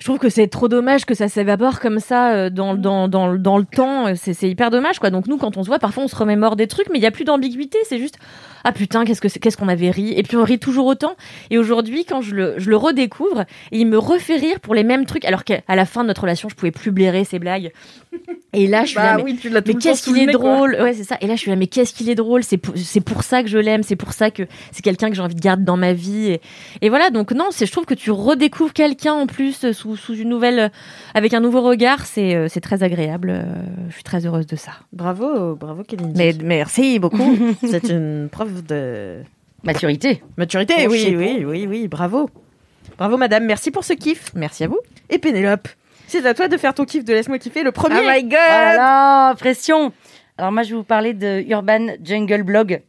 Je 0.00 0.04
trouve 0.04 0.18
que 0.20 0.28
c'est 0.28 0.46
trop 0.46 0.68
dommage 0.68 1.04
que 1.06 1.14
ça 1.14 1.28
s'évapore 1.28 1.80
comme 1.80 1.98
ça 1.98 2.32
euh, 2.32 2.50
dans, 2.50 2.74
dans, 2.76 3.08
dans, 3.08 3.26
le- 3.32 3.38
dans 3.38 3.58
le 3.58 3.64
temps. 3.64 4.06
Euh, 4.06 4.12
C'est 4.14 4.32
c'est 4.32 4.48
hyper 4.48 4.70
dommage 4.70 5.00
quoi. 5.00 5.10
Donc 5.10 5.26
nous 5.26 5.38
quand 5.38 5.56
on 5.56 5.62
se 5.64 5.68
voit 5.68 5.80
parfois 5.80 6.04
on 6.04 6.08
se 6.08 6.14
remémore 6.14 6.54
des 6.54 6.68
trucs 6.68 6.88
mais 6.90 6.98
il 6.98 7.02
y 7.02 7.06
a 7.06 7.10
plus 7.10 7.24
d'ambiguïté. 7.24 7.78
C'est 7.84 7.98
juste 7.98 8.16
ah 8.62 8.70
putain 8.72 9.04
qu'est-ce 9.04 9.20
que 9.20 9.28
qu'est-ce 9.28 9.56
qu'on 9.56 9.68
avait 9.68 9.90
ri? 9.90 10.12
Et 10.16 10.22
puis 10.22 10.36
on 10.36 10.44
rit 10.44 10.60
toujours 10.60 10.86
autant. 10.86 11.14
Et 11.50 11.58
aujourd'hui 11.58 12.04
quand 12.04 12.20
je 12.20 12.34
le, 12.34 12.54
je 12.58 12.70
le 12.70 12.76
redécouvre 12.76 13.44
il 13.72 13.86
me 13.88 13.98
refait 13.98 14.36
rire 14.36 14.60
pour 14.60 14.74
les 14.74 14.84
mêmes 14.84 15.04
trucs 15.04 15.24
alors 15.24 15.42
qu'à 15.42 15.62
la 15.68 15.84
fin 15.84 16.02
de 16.02 16.08
notre 16.08 16.22
relation 16.22 16.48
je 16.48 16.54
pouvais 16.54 16.70
plus 16.70 16.92
blairer 16.92 17.24
ses 17.24 17.40
blagues. 17.40 17.72
Et 18.54 18.66
là 18.66 18.82
je 18.84 18.88
suis 18.90 18.96
là, 18.96 19.16
mais- 19.18 19.22
oui, 19.24 19.36
tu 19.36 19.50
l'as 19.50 19.60
mais 19.66 19.74
qu'est-ce 19.74 20.02
qu'il 20.04 20.18
est 20.18 20.26
drôle 20.32 20.74
Ouais, 20.80 20.94
c'est 20.94 21.04
ça. 21.04 21.18
Et 21.20 21.26
là, 21.26 21.34
je 21.34 21.40
suis 21.40 21.50
là, 21.50 21.56
mais 21.56 21.66
qu'est-ce 21.66 21.92
qu'il 21.92 22.08
est 22.08 22.14
drôle 22.14 22.42
C'est 22.42 22.56
pour, 22.56 22.74
c'est 22.78 23.02
pour 23.02 23.22
ça 23.22 23.42
que 23.42 23.48
je 23.48 23.58
l'aime. 23.58 23.82
C'est 23.82 23.94
pour 23.96 24.12
ça 24.14 24.30
que 24.30 24.44
c'est 24.72 24.80
quelqu'un 24.82 25.10
que 25.10 25.16
j'ai 25.16 25.20
envie 25.22 25.34
de 25.34 25.40
garder 25.40 25.64
dans 25.64 25.76
ma 25.76 25.92
vie. 25.92 26.30
Et, 26.30 26.40
et 26.80 26.88
voilà. 26.88 27.10
Donc 27.10 27.32
non, 27.32 27.48
c'est, 27.50 27.66
je 27.66 27.72
trouve 27.72 27.84
que 27.84 27.92
tu 27.94 28.10
redécouvres 28.10 28.72
quelqu'un 28.72 29.12
en 29.12 29.26
plus 29.26 29.72
sous, 29.72 29.96
sous 29.96 30.14
une 30.14 30.30
nouvelle, 30.30 30.72
avec 31.14 31.34
un 31.34 31.40
nouveau 31.40 31.60
regard. 31.60 32.06
C'est, 32.06 32.34
euh, 32.34 32.48
c'est 32.48 32.60
très 32.62 32.82
agréable. 32.82 33.30
Euh, 33.30 33.42
Je 33.90 33.94
suis 33.94 34.02
très 34.04 34.24
heureuse 34.24 34.46
de 34.46 34.56
ça. 34.56 34.72
Bravo, 34.94 35.54
bravo 35.54 35.82
Kevin. 35.82 36.14
Mais 36.16 36.34
merci 36.42 36.98
beaucoup. 36.98 37.36
c'est 37.66 37.90
une 37.90 38.28
preuve 38.32 38.64
de 38.64 39.18
Maturité. 39.62 40.22
maturité. 40.38 40.86
Oui, 40.88 41.00
sais 41.00 41.16
oui, 41.16 41.44
oui, 41.44 41.66
oui, 41.68 41.88
bravo. 41.88 42.30
Bravo 42.96 43.16
madame, 43.18 43.44
merci 43.44 43.70
pour 43.70 43.84
ce 43.84 43.92
kiff. 43.92 44.30
merci 44.34 44.64
à 44.64 44.68
vous. 44.68 44.78
Et 45.10 45.18
Pénélope, 45.18 45.68
c'est 46.08 46.26
à 46.26 46.34
toi 46.34 46.48
de 46.48 46.56
faire 46.56 46.74
ton 46.74 46.84
kiff 46.84 47.04
de 47.04 47.12
Laisse-moi 47.12 47.38
kiffer 47.38 47.62
le 47.62 47.72
premier. 47.72 48.00
Oh 48.00 48.08
my 48.08 48.22
god 48.24 48.32
Oh 48.32 48.36
là 48.36 48.74
là, 48.74 49.34
pression. 49.34 49.92
Alors 50.36 50.52
moi, 50.52 50.62
je 50.62 50.70
vais 50.70 50.76
vous 50.76 50.84
parler 50.84 51.14
de 51.14 51.44
Urban 51.48 51.88
Jungle 52.02 52.42
Blog. 52.42 52.82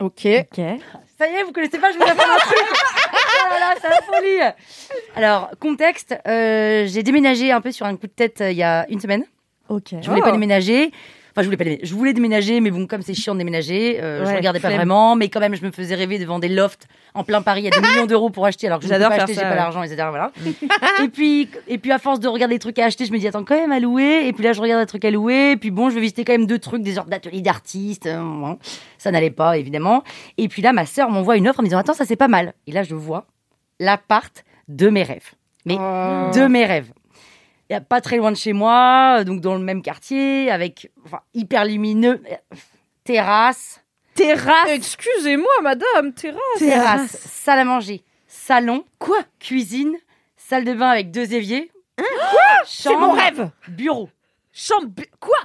Ok. 0.00 0.26
Ok. 0.26 0.60
Ça 1.18 1.28
y 1.28 1.34
est, 1.34 1.42
vous 1.44 1.52
connaissez 1.52 1.78
pas, 1.78 1.92
je 1.92 1.98
vous 1.98 2.02
apprends 2.04 2.32
un 2.34 2.38
truc. 2.38 2.58
Oh 2.62 3.50
là 3.50 3.60
là, 3.60 3.74
c'est 3.80 3.88
la 3.88 4.00
folie. 4.00 4.54
Alors, 5.14 5.50
contexte, 5.60 6.14
euh, 6.26 6.86
j'ai 6.86 7.02
déménagé 7.02 7.52
un 7.52 7.60
peu 7.60 7.70
sur 7.72 7.84
un 7.86 7.96
coup 7.96 8.06
de 8.06 8.12
tête 8.12 8.40
euh, 8.40 8.50
il 8.50 8.56
y 8.56 8.62
a 8.62 8.86
une 8.88 9.00
semaine. 9.00 9.24
Ok. 9.68 9.88
Je 10.00 10.08
voulais 10.08 10.22
Oh. 10.22 10.24
pas 10.24 10.32
déménager. 10.32 10.90
Enfin, 11.30 11.42
je 11.42 11.44
voulais 11.46 11.56
pas 11.56 11.64
déménager. 11.64 11.86
Je 11.86 11.94
voulais 11.94 12.12
déménager, 12.12 12.60
mais 12.60 12.70
bon, 12.70 12.86
comme 12.86 13.02
c'est 13.02 13.14
chiant 13.14 13.34
de 13.34 13.38
déménager, 13.38 14.00
euh, 14.02 14.24
je 14.24 14.30
Ouais, 14.30 14.36
regardais 14.36 14.60
pas 14.60 14.68
vraiment. 14.70 15.14
Mais 15.16 15.28
quand 15.28 15.40
même, 15.40 15.54
je 15.54 15.64
me 15.64 15.70
faisais 15.70 15.94
rêver 15.94 16.18
devant 16.18 16.38
des 16.38 16.48
lofts 16.48 16.86
en 17.14 17.24
plein 17.24 17.42
Paris. 17.42 17.62
Il 17.62 17.64
y 17.64 17.68
a 17.68 17.70
des 17.80 17.86
millions 17.86 18.06
d'euros 18.06 18.30
pour 18.30 18.46
acheter, 18.46 18.66
alors 18.66 18.78
que 18.78 18.84
je 18.84 18.88
J'adore 18.90 19.08
pas 19.10 19.16
acheter, 19.16 19.34
j'ai 19.34 19.40
pas 19.40 19.54
l'argent, 19.54 19.82
etc. 19.82 20.06
Voilà. 20.10 20.32
et 21.04 21.08
puis, 21.08 21.48
et 21.68 21.78
puis, 21.78 21.92
à 21.92 21.98
force 21.98 22.20
de 22.20 22.28
regarder 22.28 22.56
des 22.56 22.58
trucs 22.58 22.78
à 22.78 22.84
acheter, 22.86 23.04
je 23.06 23.12
me 23.12 23.18
dis 23.18 23.28
attends 23.28 23.44
quand 23.44 23.54
même 23.56 23.72
à 23.72 23.80
louer. 23.80 24.26
Et 24.26 24.32
puis 24.32 24.42
là, 24.44 24.52
je 24.52 24.60
regarde 24.60 24.80
des 24.82 24.86
trucs 24.86 25.04
à 25.04 25.10
louer. 25.10 25.52
Et 25.52 25.56
puis 25.56 25.70
bon, 25.70 25.88
je 25.90 25.94
vais 25.94 26.00
visiter 26.00 26.24
quand 26.24 26.32
même 26.32 26.46
deux 26.46 26.58
trucs, 26.58 26.82
des 26.82 26.94
sortes 26.94 27.08
d'ateliers 27.08 27.40
d'artistes. 27.42 28.08
bon. 28.08 28.58
ça 28.98 29.10
n'allait 29.10 29.30
pas 29.30 29.56
évidemment. 29.58 30.02
Et 30.38 30.48
puis 30.48 30.62
là, 30.62 30.72
ma 30.72 30.86
sœur 30.86 31.10
m'envoie 31.10 31.36
une 31.36 31.48
offre 31.48 31.60
en 31.60 31.62
me 31.62 31.68
disant 31.68 31.78
attends, 31.78 31.94
ça 31.94 32.04
c'est 32.04 32.16
pas 32.16 32.28
mal. 32.28 32.54
Et 32.66 32.72
là, 32.72 32.82
je 32.82 32.94
vois 32.94 33.26
l'appart 33.78 34.44
de 34.68 34.88
mes 34.88 35.02
rêves. 35.02 35.30
Mais 35.66 35.76
Oh. 35.78 36.30
de 36.34 36.46
mes 36.46 36.64
rêves. 36.64 36.90
Il 37.70 37.74
y 37.74 37.76
a 37.76 37.80
pas 37.80 38.00
très 38.00 38.16
loin 38.16 38.32
de 38.32 38.36
chez 38.36 38.52
moi, 38.52 39.18
euh, 39.20 39.24
donc 39.24 39.40
dans 39.40 39.54
le 39.54 39.60
même 39.60 39.80
quartier, 39.80 40.50
avec 40.50 40.90
enfin, 41.06 41.20
hyper 41.34 41.64
lumineux, 41.64 42.20
euh, 42.30 42.56
terrasse, 43.04 43.80
Terrasse. 44.14 44.68
Excusez-moi, 44.70 45.52
madame, 45.62 46.12
terrasse. 46.12 46.40
terrasse, 46.58 47.10
salle 47.16 47.60
à 47.60 47.64
manger, 47.64 48.02
salon, 48.26 48.84
quoi? 48.98 49.18
Cuisine, 49.38 49.96
salle 50.36 50.64
de 50.64 50.74
bain 50.74 50.88
avec 50.90 51.12
deux 51.12 51.32
éviers. 51.32 51.70
Hein? 51.96 52.02
Quoi? 52.30 52.40
C'est 52.66 52.96
mon 52.96 53.12
rêve. 53.12 53.50
Bureau. 53.68 54.08
Chambre. 54.52 54.88
bu- 54.88 55.08
Quoi? 55.20 55.38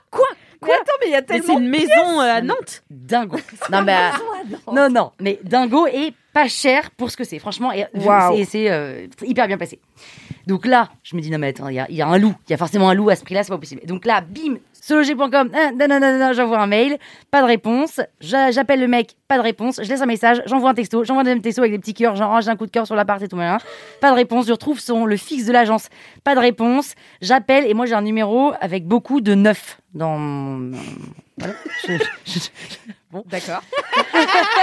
Quoi 0.60 0.74
Mais 0.74 0.82
attends, 0.82 0.92
mais 1.02 1.08
il 1.08 1.12
y 1.12 1.16
a 1.16 1.22
Mais 1.30 1.42
c'est 1.42 1.54
une 1.54 1.70
maison 1.70 2.22
euh, 2.22 2.36
à 2.38 2.42
Nantes. 2.42 2.84
Dingo. 2.90 3.38
Non, 3.72 3.82
mais, 3.84 3.96
euh, 3.96 4.72
non, 4.74 4.90
non, 4.90 5.12
mais 5.20 5.40
dingo 5.44 5.88
et 5.88 6.14
pas 6.34 6.48
cher 6.48 6.92
pour 6.92 7.12
ce 7.12 7.18
que 7.18 7.24
c'est. 7.24 7.40
Franchement, 7.40 7.72
et 7.72 7.86
c'est 7.94 8.46
c'est, 8.46 8.72
euh, 8.72 9.08
hyper 9.24 9.48
bien 9.48 9.58
placé. 9.58 9.80
Donc 10.48 10.66
là, 10.66 10.90
je 11.04 11.16
me 11.16 11.22
dis, 11.22 11.32
non, 11.32 11.38
mais 11.40 11.48
attends, 11.48 11.70
il 11.70 11.76
y 11.76 11.80
a, 11.80 11.88
il 11.90 11.96
y 11.96 12.02
a 12.02 12.08
un 12.08 12.18
loup. 12.18 12.36
Il 12.48 12.52
y 12.52 12.54
a 12.54 12.58
forcément 12.58 12.90
un 12.90 12.94
loup 12.94 13.10
à 13.10 13.16
ce 13.16 13.24
prix-là, 13.24 13.44
c'est 13.44 13.50
pas 13.50 13.58
possible. 13.58 13.82
Donc 13.86 14.06
là, 14.06 14.22
bim, 14.22 14.58
sologer.com, 14.88 15.50
ah, 15.54 15.72
non, 15.72 15.88
non, 15.88 16.00
non, 16.00 16.20
non, 16.20 16.34
j'envoie 16.34 16.60
un 16.60 16.68
mail, 16.68 16.98
pas 17.32 17.42
de 17.42 17.48
réponse. 17.48 18.00
J'a- 18.22 18.52
J'appelle 18.52 18.80
le 18.80 18.88
mec, 18.88 19.16
pas 19.28 19.38
de 19.38 19.42
réponse. 19.44 19.80
Je 19.82 19.90
laisse 19.90 20.02
un 20.02 20.06
message, 20.06 20.44
j'envoie 20.46 20.70
un 20.70 20.74
texto, 20.76 21.04
j'envoie 21.04 21.22
un 21.22 21.24
deuxième 21.24 21.42
texto 21.42 21.62
avec 21.62 21.72
des 21.72 21.80
petits 21.80 21.94
cœurs, 21.96 22.16
genre, 22.16 22.34
oh, 22.38 22.42
j'ai 22.42 22.50
un 22.50 22.56
coup 22.56 22.66
de 22.68 22.72
cœur 22.72 22.86
sur 22.86 22.96
l'appart 22.96 23.22
et 23.24 23.28
tout, 23.28 23.36
machin. 23.36 23.58
Pas 24.00 24.12
de 24.12 24.16
réponse. 24.16 24.46
Je 24.46 24.52
retrouve 24.52 24.80
son, 24.80 25.06
le 25.06 25.18
fixe 25.18 25.46
de 25.46 25.52
l'agence, 25.54 25.90
pas 26.24 26.36
de 26.36 26.40
réponse. 26.40 26.94
J'appelle 27.22 27.66
et 27.68 27.74
moi, 27.74 27.86
j'ai 27.88 27.96
un 27.96 28.02
numéro 28.04 28.54
avec 28.62 28.86
beaucoup 28.86 29.22
de 29.22 29.34
neuf 29.34 29.80
dans. 29.94 30.72
Voilà. 31.38 31.54
D'accord. 33.28 33.62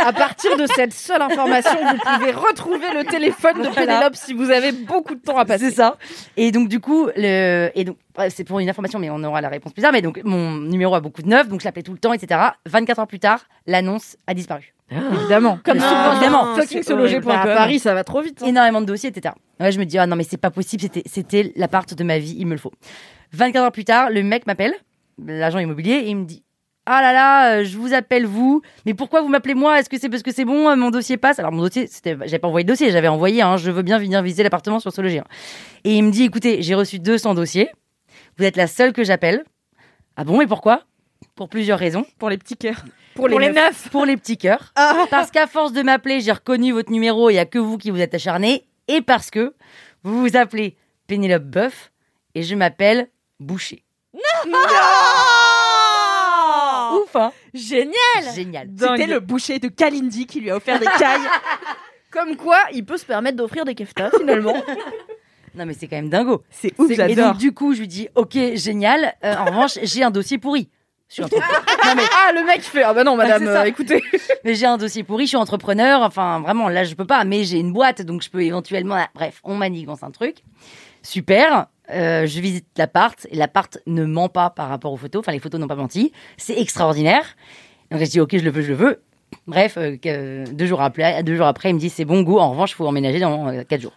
À 0.05 0.13
partir 0.13 0.57
de 0.57 0.67
cette 0.67 0.93
seule 0.93 1.23
information, 1.23 1.71
vous 1.85 1.99
pouvez 1.99 2.33
retrouver 2.33 2.87
le 2.95 3.05
téléphone 3.05 3.63
de. 3.63 3.69
Pénélope 3.69 4.15
si 4.17 4.33
vous 4.33 4.51
avez 4.51 4.73
beaucoup 4.73 5.15
de 5.15 5.21
temps 5.21 5.39
à 5.39 5.45
passer. 5.45 5.71
C'est 5.71 5.77
ça. 5.77 5.97
Et 6.37 6.51
donc 6.53 6.69
du 6.69 6.81
coup, 6.81 7.09
le 7.17 7.71
et 7.75 7.85
donc 7.85 7.97
c'est 8.31 8.45
pour 8.45 8.59
une 8.61 8.69
information, 8.69 8.99
mais 8.99 9.11
on 9.11 9.23
aura 9.25 9.41
la 9.41 9.49
réponse 9.49 9.73
plus 9.73 9.83
tard. 9.83 9.93
Mais 9.93 10.03
donc 10.03 10.21
mon 10.25 10.53
numéro 10.53 10.95
a 10.95 11.01
beaucoup 11.01 11.23
de 11.23 11.29
neuf, 11.29 11.49
donc 11.49 11.61
je 11.61 11.65
l'appelais 11.67 11.83
tout 11.83 11.93
le 11.93 11.99
temps, 11.99 12.13
etc. 12.13 12.41
24 12.67 12.99
heures 13.01 13.07
plus 13.07 13.21
tard, 13.21 13.41
l'annonce 13.67 14.17
a 14.27 14.35
disparu. 14.35 14.75
Évidemment. 14.91 15.59
Comme 15.65 15.79
Ah, 15.81 15.89
souvent, 15.89 16.13
évidemment. 16.13 16.55
Fucking 16.57 16.83
C'est 16.83 16.89
sologer.com. 16.89 17.31
horrible. 17.31 17.51
À 17.51 17.55
Paris, 17.55 17.79
ça 17.79 17.95
va 17.95 18.05
trop 18.05 18.21
vite. 18.21 18.43
hein. 18.43 18.47
Énormément 18.47 18.81
de 18.81 18.87
dossiers, 18.87 19.11
etc. 19.11 19.35
Ouais, 19.61 19.73
je 19.73 19.79
me 19.79 19.85
dis 19.87 19.99
ah 19.99 20.07
non 20.07 20.17
mais 20.17 20.25
c'est 20.25 20.37
pas 20.39 20.51
possible, 20.51 20.83
c'était 20.83 21.03
c'était 21.07 21.53
l'appart 21.57 21.93
de 21.95 22.05
ma 22.05 22.19
vie, 22.19 22.35
il 22.39 22.47
me 22.47 22.53
le 22.53 22.59
faut. 22.59 22.73
24 23.33 23.63
heures 23.65 23.73
plus 23.73 23.85
tard, 23.85 24.11
le 24.11 24.23
mec 24.23 24.47
m'appelle, 24.47 24.75
l'agent 25.25 25.59
immobilier, 25.61 25.93
et 25.95 26.09
il 26.09 26.17
me 26.17 26.25
dit 26.25 26.43
ah 26.87 27.01
là 27.01 27.13
là, 27.13 27.53
euh, 27.61 27.65
je 27.65 27.77
vous 27.79 27.95
appelle 27.95 28.27
vous, 28.27 28.63
mais 28.87 28.95
pourquoi 28.95 29.23
vous 29.23 29.29
m'appelez 29.29 29.55
moi? 29.55 29.79
Est-ce 29.79 29.89
que 29.89 29.99
c'est 29.99 30.09
parce 30.09 30.23
que 30.23 30.33
c'est 30.33 30.45
bon, 30.45 30.69
euh, 30.69 30.77
mon 30.77 30.91
dossier 30.91 31.17
passe? 31.17 31.39
Alors 31.39 31.53
mon 31.53 31.63
dossier, 31.63 31.87
c'était, 31.87 32.17
j'avais 32.23 32.39
pas 32.39 32.49
envoyé 32.49 32.65
de 32.65 32.69
dossier, 32.69 32.91
j'avais 32.91 33.09
envoyé, 33.09 33.43
hein, 33.43 33.57
je 33.57 33.71
veux 33.71 33.83
bien 33.83 33.99
venir 33.99 34.21
visiter 34.23 34.43
l'appartement 34.43 34.81
sur 34.81 34.93
Sologer. 34.93 35.21
hein. 35.21 35.25
Et 35.85 35.95
il 35.95 36.03
me 36.03 36.11
dit, 36.11 36.25
écoutez, 36.25 36.63
j'ai 36.63 36.75
reçu 36.75 36.99
200 36.99 37.35
dossiers, 37.35 37.71
vous 38.39 38.45
êtes 38.45 38.57
la 38.57 38.67
seule 38.67 38.93
que 38.93 39.05
j'appelle. 39.05 39.45
Ah 40.17 40.25
bon, 40.25 40.41
et 40.41 40.47
pourquoi? 40.47 40.83
Pour 41.37 41.49
plusieurs 41.49 41.79
raisons. 41.79 42.05
Pour 42.19 42.29
les 42.31 42.37
petits 42.39 42.57
cœurs. 42.57 42.85
Pour 43.15 43.29
les, 43.29 43.33
Pour 43.33 43.41
les 43.41 43.49
neufs. 43.49 43.55
neufs. 43.57 43.89
Pour 43.91 44.05
les 44.07 44.17
petits 44.17 44.37
cœurs. 44.39 44.73
Parce 45.11 45.31
qu'à 45.31 45.47
force 45.47 45.73
de 45.73 45.83
m'appeler, 45.83 46.21
j'ai 46.21 46.33
reconnu 46.33 46.73
votre 46.73 46.91
numéro, 46.91 47.31
il 47.31 47.35
y 47.35 47.39
a 47.39 47.47
que 47.47 47.59
vous 47.59 47.79
qui 47.79 47.91
vous 47.91 48.01
êtes 48.01 48.15
acharné. 48.15 48.65
Et 48.89 49.01
parce 49.03 49.31
que 49.31 49.55
vous 50.03 50.21
vous 50.21 50.37
appelez 50.37 50.77
Pénélope 51.07 51.45
Boeuf 51.45 51.93
et 52.35 52.43
je 52.43 52.55
m'appelle 52.55 53.09
Boucher. 53.39 53.85
Ouf, 54.15 54.21
hein 57.17 57.33
Génial. 57.55 58.35
Génial. 58.35 58.69
C'était 58.79 59.07
le 59.07 59.21
boucher 59.21 59.59
de 59.59 59.69
Kalindi 59.69 60.27
qui 60.27 60.41
lui 60.41 60.51
a 60.51 60.57
offert 60.57 60.79
des 60.79 60.87
cailles. 60.99 61.21
Comme 62.11 62.37
quoi, 62.37 62.59
il 62.73 62.85
peut 62.85 62.99
se 62.99 63.07
permettre 63.07 63.37
d'offrir 63.37 63.65
des 63.65 63.75
keftas 63.75 64.11
finalement. 64.19 64.55
Non, 65.55 65.67
mais 65.67 65.75
c'est 65.75 65.87
quand 65.87 65.97
même 65.97 66.09
dingo. 66.09 66.43
C'est 66.49 66.73
ouf, 66.79 66.91
Et 66.91 66.95
j'adore. 66.95 67.33
donc, 67.33 67.37
du 67.37 67.53
coup, 67.53 67.75
je 67.75 67.81
lui 67.81 67.87
dis, 67.87 68.09
ok, 68.15 68.39
génial. 68.55 69.15
Euh, 69.23 69.35
en 69.37 69.45
revanche, 69.45 69.79
j'ai 69.83 70.03
un 70.03 70.11
dossier 70.11 70.39
pourri. 70.39 70.71
Je 71.11 71.15
suis 71.17 71.25
entrepreneur. 71.25 71.63
non, 71.85 71.93
mais, 71.95 72.03
ah, 72.11 72.33
le 72.33 72.47
mec 72.47 72.63
fait 72.63 72.83
Ah 72.83 72.95
bah 72.95 73.05
non, 73.05 73.17
madame, 73.17 73.41
c'est 73.41 73.53
ça. 73.53 73.61
euh, 73.61 73.65
écoutez. 73.65 74.03
mais 74.45 74.55
j'ai 74.55 74.65
un 74.65 74.79
dossier 74.79 75.03
pourri, 75.03 75.25
je 75.25 75.29
suis 75.29 75.37
entrepreneur. 75.37 76.01
Enfin, 76.01 76.41
vraiment, 76.41 76.71
là, 76.71 76.85
je 76.85 76.95
peux 76.95 77.05
pas. 77.05 77.25
Mais 77.25 77.45
j'ai 77.45 77.59
une 77.59 77.71
boîte, 77.75 78.01
donc 78.01 78.23
je 78.23 78.31
peux 78.31 78.41
éventuellement. 78.43 78.95
ah, 78.97 79.11
Bref, 79.15 79.41
on 79.45 79.55
manigance 79.55 80.03
un 80.03 80.11
truc. 80.11 80.37
Super. 81.03 81.67
Euh, 81.93 82.27
je 82.27 82.41
visite 82.41 82.67
l'appart 82.77 83.27
et 83.31 83.37
l'appart 83.37 83.79
ne 83.87 84.05
ment 84.05 84.29
pas 84.29 84.51
par 84.51 84.69
rapport 84.69 84.93
aux 84.93 84.97
photos. 84.97 85.21
Enfin, 85.21 85.33
les 85.33 85.39
photos 85.39 85.61
n'ont 85.61 85.69
pas 85.69 85.75
menti. 85.75 86.13
C'est 86.37 86.59
extraordinaire. 86.59 87.25
Donc, 87.91 88.01
je 88.01 88.07
dis, 88.07 88.21
ok, 88.21 88.37
je 88.37 88.45
le 88.45 88.51
veux, 88.51 88.63
je 88.63 88.69
le 88.69 88.75
veux. 88.75 89.03
Bref, 89.47 89.79
euh, 89.79 90.45
deux, 90.51 90.67
jours 90.67 90.83
après, 90.83 91.23
deux 91.23 91.37
jours 91.37 91.47
après, 91.47 91.71
il 91.71 91.75
me 91.75 91.79
dit, 91.79 91.91
c'est 91.91 92.05
bon, 92.05 92.23
go. 92.23 92.39
En 92.39 92.51
revanche, 92.51 92.73
il 92.73 92.75
faut 92.75 92.87
emménager 92.87 93.21
dans 93.21 93.49
euh, 93.49 93.63
quatre 93.65 93.81
jours. 93.81 93.95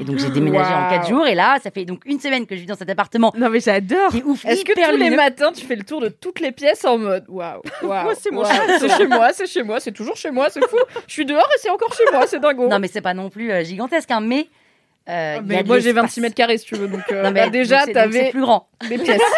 Et 0.00 0.04
donc, 0.04 0.18
j'ai 0.18 0.30
déménagé 0.30 0.72
en 0.72 0.88
quatre 0.88 1.02
Waouh. 1.02 1.18
jours. 1.18 1.26
Et 1.26 1.34
là, 1.34 1.58
ça 1.62 1.70
fait 1.70 1.84
donc 1.84 2.00
une 2.06 2.18
semaine 2.18 2.46
que 2.46 2.56
je 2.56 2.60
vis 2.62 2.66
dans 2.66 2.76
cet 2.76 2.88
appartement 2.88 3.30
Non 3.36 3.50
mais 3.50 3.60
j'adore. 3.60 4.14
est 4.14 4.22
ouf. 4.22 4.42
Est-ce 4.46 4.64
que 4.64 4.72
tous 4.72 4.96
les 4.96 5.10
matins, 5.10 5.52
tu 5.52 5.66
fais 5.66 5.76
le 5.76 5.82
tour 5.82 6.00
de 6.00 6.08
toutes 6.08 6.40
les 6.40 6.50
pièces 6.50 6.84
en 6.86 6.96
mode 6.96 7.24
Waouh. 7.28 7.60
Moi, 7.82 8.14
c'est 8.18 8.30
château. 8.30 8.88
C'est 8.88 8.96
chez 8.96 9.06
moi, 9.06 9.32
c'est 9.34 9.46
chez 9.46 9.62
moi, 9.62 9.80
c'est 9.80 9.92
toujours 9.92 10.16
chez 10.16 10.30
moi, 10.30 10.48
c'est 10.48 10.66
fou. 10.66 10.78
Je 11.06 11.12
suis 11.12 11.26
dehors 11.26 11.46
et 11.54 11.58
c'est 11.58 11.68
encore 11.68 11.92
chez 11.92 12.04
moi, 12.10 12.26
c'est 12.26 12.40
dingo. 12.40 12.68
Non, 12.68 12.78
mais 12.78 12.88
c'est 12.88 13.02
pas 13.02 13.12
non 13.12 13.28
plus 13.28 13.50
euh, 13.52 13.62
gigantesque, 13.64 14.10
hein, 14.10 14.20
mais. 14.20 14.48
Euh, 15.08 15.38
il 15.44 15.52
y 15.52 15.54
a 15.56 15.62
mais 15.62 15.64
moi 15.64 15.78
j'ai 15.78 15.86
l'espace. 15.92 16.04
26 16.04 16.20
mètres 16.20 16.34
carrés 16.34 16.58
si 16.58 16.66
tu 16.66 16.74
veux, 16.76 16.88
donc 16.88 17.00
euh, 17.12 17.22
Non, 17.24 17.30
mais 17.32 17.44
bah, 17.44 17.50
déjà 17.50 17.86
t'avais 17.86 18.30
plus 18.30 18.40
grand. 18.40 18.68
des 18.88 18.98
pièces. 18.98 19.20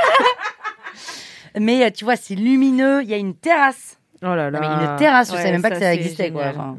Mais 1.59 1.85
euh, 1.85 1.91
tu 1.91 2.05
vois, 2.05 2.16
c'est 2.16 2.35
lumineux. 2.35 3.03
Il 3.05 3.09
y 3.09 3.15
a 3.15 3.16
une 3.16 3.35
terrasse. 3.36 3.99
Oh 4.23 4.35
là 4.35 4.51
là. 4.51 4.59
Non, 4.59 4.61
mais 4.61 4.85
une 4.91 4.97
terrasse, 4.97 5.28
je 5.28 5.35
Ouais, 5.35 5.39
savais 5.39 5.53
même 5.53 5.62
pas 5.62 5.70
que 5.70 5.78
ça 5.78 5.95
existait, 5.95 6.31
quoi. 6.32 6.51
génial. 6.51 6.59
Enfin, 6.61 6.77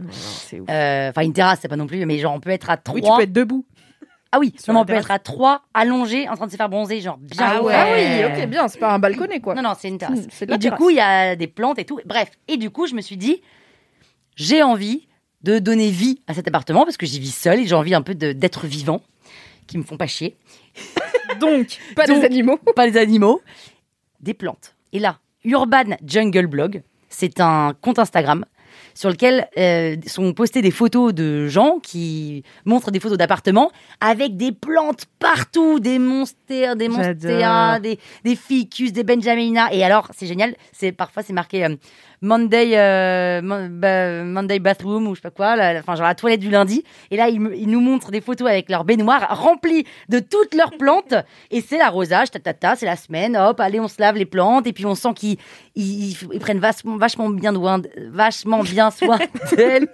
Non, 0.58 0.66
euh, 0.70 1.10
Enfin, 1.10 1.22
une 1.22 1.32
terrasse, 1.34 1.60
c'est 1.62 1.68
pas 1.70 1.76
non 1.78 1.88
plus, 1.88 2.06
mais 2.06 2.18
genre 2.18 2.34
on 2.34 2.40
peut 2.42 2.50
être 2.50 2.70
à 2.70 2.76
trois. 2.76 2.96
Oui, 2.96 3.02
tu 3.02 3.10
peux 3.16 3.22
être 3.22 3.32
debout. 3.32 3.66
Ah 4.32 4.40
oui, 4.40 4.54
non, 4.68 4.82
on 4.82 4.86
peut 4.86 4.94
être 4.94 5.12
à 5.12 5.20
trois, 5.20 5.62
allongés, 5.74 6.28
en 6.28 6.36
train 6.36 6.48
de 6.48 6.52
se 6.52 6.58
faire 6.58 6.68
bronzer, 6.68 7.00
genre 7.00 7.18
bien. 7.18 7.38
Ah, 7.40 7.62
ouais. 7.62 7.74
ah 7.74 7.86
oui, 7.94 8.26
ok, 8.42 8.48
bien, 8.50 8.68
c'est 8.68 8.80
pas 8.80 8.92
un 8.94 9.00
balconnet 9.00 9.40
quoi. 9.40 9.56
Non, 9.56 9.62
non, 9.62 9.74
c'est 9.80 9.88
une 9.88 9.98
terrasse. 9.98 10.28
Et 10.42 10.46
du 10.48 10.58
terrasse. 10.60 10.78
coup, 10.78 10.90
il 10.90 10.98
y 10.98 11.00
a 11.00 11.38
des 11.38 11.48
plantes 11.48 11.80
et 11.80 11.86
tout. 11.86 12.02
Bref. 12.06 12.30
Et 12.50 12.58
du 12.58 12.70
coup, 12.70 12.86
je 12.88 12.96
me 12.96 13.02
suis 13.02 13.16
dit, 13.16 13.42
j'ai 14.36 14.62
envie 14.62 15.08
de 15.46 15.60
donner 15.60 15.92
vie 15.92 16.20
à 16.28 16.34
cet 16.34 16.48
appartement 16.48 16.84
parce 16.86 16.98
que 16.98 17.06
j'y 17.06 17.20
vis 17.20 17.34
seule 17.34 17.60
et 17.60 17.68
j'ai 17.68 17.76
envie 17.76 17.94
un 17.94 18.02
peu 18.02 18.16
d'être 18.16 18.66
vivant, 18.66 19.02
qui 19.68 19.78
me 19.78 19.84
font 19.84 19.96
pas 19.98 20.08
chier. 20.08 20.36
Donc, 21.40 21.78
pas 21.96 22.08
Donc- 22.08 22.18
des 22.22 22.26
animaux. 22.26 22.58
pas 22.76 22.88
les 22.88 22.98
animaux, 22.98 23.42
des 24.20 24.34
plantes. 24.34 24.76
Et 24.92 25.00
là, 25.00 25.20
Urban 25.44 25.96
Jungle 26.04 26.48
Blog, 26.48 26.82
c'est 27.10 27.40
un 27.40 27.74
compte 27.80 28.00
Instagram 28.00 28.44
sur 28.94 29.10
lequel 29.10 29.48
euh, 29.58 29.96
sont 30.08 30.34
postées 30.34 30.62
des 30.62 30.72
photos 30.72 31.14
de 31.14 31.48
gens 31.48 31.80
qui 31.82 32.44
montrent 32.66 32.92
des 32.92 33.00
photos 33.00 33.18
d'appartements 33.18 33.70
avec 34.00 34.36
des 34.38 34.52
plantes 34.54 35.06
partout, 35.20 35.80
des 35.80 36.00
monstères, 36.00 36.76
des 36.76 36.88
monstères, 36.90 37.80
des, 37.82 38.00
des 38.24 38.36
ficus, 38.36 38.94
des 38.94 39.04
benjamina. 39.04 39.72
Et 39.74 39.84
alors, 39.84 40.10
c'est 40.18 40.28
génial, 40.28 40.56
c'est 40.72 40.92
parfois 40.94 41.24
c'est 41.24 41.34
marqué 41.34 41.66
euh, 41.66 41.76
Monday, 42.22 42.72
euh, 42.78 43.42
bah, 43.70 44.24
Monday 44.24 44.60
bathroom 44.60 45.08
ou 45.08 45.16
je 45.16 45.20
sais 45.22 45.24
pas 45.24 45.32
quoi, 45.32 45.56
la- 45.56 45.80
enfin 45.80 45.96
genre 45.96 46.06
la 46.08 46.16
toilette 46.16 46.40
du 46.40 46.50
lundi. 46.50 46.84
Et 47.12 47.18
là, 47.18 47.30
ils, 47.30 47.40
nous 47.68 47.80
montrent 47.82 48.12
des 48.12 48.22
photos 48.22 48.48
avec 48.50 48.70
leur 48.70 48.84
baignoire 48.86 49.28
remplie 49.42 49.86
de 50.10 50.20
toutes 50.20 50.54
leurs 50.56 50.72
plantes. 50.80 51.14
Et 51.52 51.62
c'est 51.62 51.78
l'arrosage, 51.78 52.32
ta, 52.32 52.40
ta, 52.40 52.54
ta, 52.54 52.76
c'est 52.76 52.86
la 52.86 52.96
semaine, 52.96 53.36
hop, 53.38 53.60
allez, 53.60 53.80
on 53.80 53.88
se 53.88 54.00
lave 54.02 54.16
les 54.18 54.26
plantes. 54.26 54.68
Et 54.68 54.74
puis 54.74 54.86
on 54.86 54.96
sent 54.96 55.14
qu'ils 55.16 55.38
ils, 55.76 56.10
ils- 56.12 56.18
ils 56.34 56.40
prennent 56.40 56.60
vachement, 56.60 56.98
vachement 56.98 57.30
bien 57.30 57.54
vachement 58.12 58.64
bien 58.64 58.92
soin 58.92 59.20
d'elles. 59.56 59.88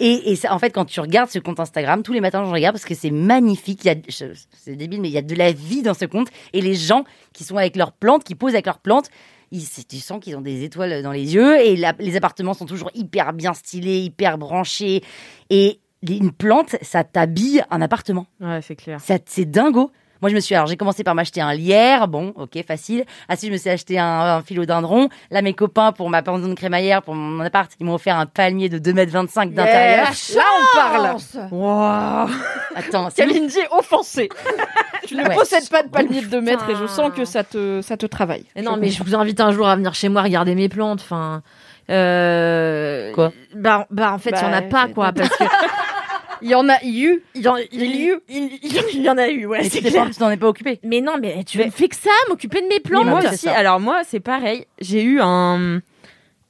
Et, 0.00 0.30
et 0.32 0.36
ça, 0.36 0.54
en 0.54 0.58
fait, 0.58 0.70
quand 0.70 0.86
tu 0.86 0.98
regardes 1.00 1.28
ce 1.30 1.38
compte 1.38 1.60
Instagram, 1.60 2.02
tous 2.02 2.12
les 2.14 2.20
matins, 2.22 2.42
je 2.44 2.50
regarde 2.50 2.74
parce 2.74 2.86
que 2.86 2.94
c'est 2.94 3.10
magnifique. 3.10 3.84
Il 3.84 3.88
y 3.88 3.90
a, 3.90 3.94
je- 4.08 4.32
c'est 4.56 4.76
débile, 4.76 5.00
mais 5.02 5.08
il 5.08 5.12
y 5.14 5.18
a 5.18 5.22
de 5.22 5.34
la 5.34 5.52
vie 5.52 5.82
dans 5.82 5.92
ce 5.94 6.06
compte. 6.06 6.28
Et 6.54 6.60
les 6.62 6.74
gens 6.74 7.04
qui 7.34 7.44
sont 7.44 7.56
avec 7.58 7.76
leurs 7.76 7.92
plantes, 7.92 8.24
qui 8.24 8.34
posent 8.34 8.54
avec 8.54 8.64
leurs 8.66 8.78
plantes, 8.78 9.10
ils, 9.52 9.64
tu 9.88 9.96
sens 9.98 10.20
qu'ils 10.22 10.36
ont 10.36 10.40
des 10.40 10.64
étoiles 10.64 11.02
dans 11.02 11.12
les 11.12 11.34
yeux. 11.34 11.60
Et 11.60 11.76
la- 11.76 11.94
les 11.98 12.16
appartements 12.16 12.54
sont 12.54 12.66
toujours 12.66 12.90
hyper 12.94 13.32
bien 13.32 13.54
stylés, 13.54 13.98
hyper 14.00 14.38
branchés. 14.38 15.02
Et 15.50 15.80
les- 16.02 16.16
une 16.16 16.32
plante, 16.32 16.76
ça 16.82 17.04
t'habille 17.04 17.62
un 17.70 17.80
appartement. 17.80 18.26
Ouais, 18.40 18.60
c'est 18.62 18.76
clair. 18.76 19.00
Ça- 19.00 19.18
C'est 19.26 19.44
dingo. 19.50 19.90
Moi, 20.22 20.30
je 20.30 20.34
me 20.34 20.40
suis. 20.40 20.54
Alors, 20.54 20.66
j'ai 20.66 20.78
commencé 20.78 21.04
par 21.04 21.14
m'acheter 21.14 21.42
un 21.42 21.52
lierre. 21.52 22.08
Bon, 22.08 22.32
ok, 22.36 22.64
facile. 22.66 23.04
Ensuite, 23.28 23.48
je 23.48 23.52
me 23.52 23.58
suis 23.58 23.68
acheté 23.68 23.98
un, 23.98 24.06
un 24.36 24.42
philodendron. 24.42 25.10
Là, 25.30 25.42
mes 25.42 25.52
copains, 25.52 25.92
pour 25.92 26.08
ma 26.08 26.22
pension 26.22 26.48
de 26.48 26.54
crémaillère, 26.54 27.02
pour 27.02 27.14
mon 27.14 27.38
appart, 27.44 27.70
ils 27.78 27.84
m'ont 27.84 27.92
offert 27.94 28.16
un 28.18 28.24
palmier 28.24 28.70
de 28.70 28.78
2m25 28.78 29.52
d'intérieur. 29.52 30.06
Là, 30.34 30.42
on 30.58 30.76
parle. 30.76 31.16
Wow. 31.52 32.30
Attends, 32.74 33.10
c'est 33.10 33.16
Kalindi 33.26 33.58
offensée. 33.72 34.30
tu 35.06 35.14
ne 35.16 35.22
Ouais. 35.22 35.34
possède 35.34 35.68
pas 35.68 35.82
de 35.82 35.88
palmier 35.88 36.20
de 36.22 36.26
2 36.26 36.40
mètres 36.40 36.68
et 36.70 36.74
je 36.76 36.86
sens 36.86 37.10
que 37.14 37.24
ça 37.24 37.44
te, 37.44 37.80
ça 37.82 37.96
te 37.96 38.06
travaille. 38.06 38.44
Mais 38.56 38.62
non, 38.62 38.76
mais 38.76 38.88
je 38.90 39.02
vous 39.02 39.14
invite 39.14 39.40
un 39.40 39.52
jour 39.52 39.66
à 39.68 39.76
venir 39.76 39.94
chez 39.94 40.08
moi 40.08 40.22
regarder 40.22 40.54
mes 40.54 40.68
plantes. 40.68 41.00
Enfin, 41.02 41.42
euh... 41.90 43.12
Quoi? 43.12 43.32
Bah, 43.54 43.86
bah, 43.90 44.12
en 44.12 44.18
fait, 44.18 44.30
il 44.30 44.36
y 44.42 44.44
en 44.44 44.52
a 44.52 44.60
Bah, 44.60 44.68
pas, 44.68 44.88
quoi. 44.88 45.12
Parce 45.12 45.28
que 45.30 45.44
Il 46.42 46.50
y 46.50 46.54
en 46.54 46.68
a 46.68 46.76
eu. 46.84 47.22
il 47.34 47.40
y 47.42 47.48
en, 47.48 47.56
il, 47.56 47.66
Il 47.72 47.80
y 47.80 48.10
a 48.10 48.12
eu. 48.12 48.20
il- 48.28 49.02
y 49.02 49.08
en 49.08 49.16
a 49.16 49.26
eu, 49.28 49.46
ouais, 49.46 49.60
Mais 49.62 49.68
c'est 49.70 49.80
clair. 49.80 50.04
pas- 50.04 50.10
tu 50.10 50.16
t'en 50.18 50.28
es 50.30 50.36
pas 50.36 50.48
occupé. 50.48 50.78
Mais 50.82 51.00
non, 51.00 51.14
mais 51.18 51.42
tu 51.44 51.56
ne 51.56 51.70
fais 51.70 51.88
que 51.88 51.96
ça, 51.96 52.10
m'occuper 52.28 52.58
de 52.60 52.66
mes 52.66 52.74
Mais 52.74 52.80
plantes. 52.80 53.06
moi 53.06 53.20
aussi, 53.32 53.48
alors 53.48 53.80
moi, 53.80 54.02
c'est 54.06 54.20
pareil. 54.20 54.66
J'ai 54.78 55.02
eu 55.02 55.18
un. 55.22 55.80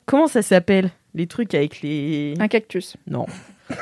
Comment 0.05 0.27
ça 0.27 0.43
s'appelle? 0.43 0.91
Les 1.15 1.29
trucs 1.29 1.55
avec 1.55 1.83
les. 1.83 2.35
Un 2.41 2.49
cactus. 2.49 2.97
Non. 3.07 3.27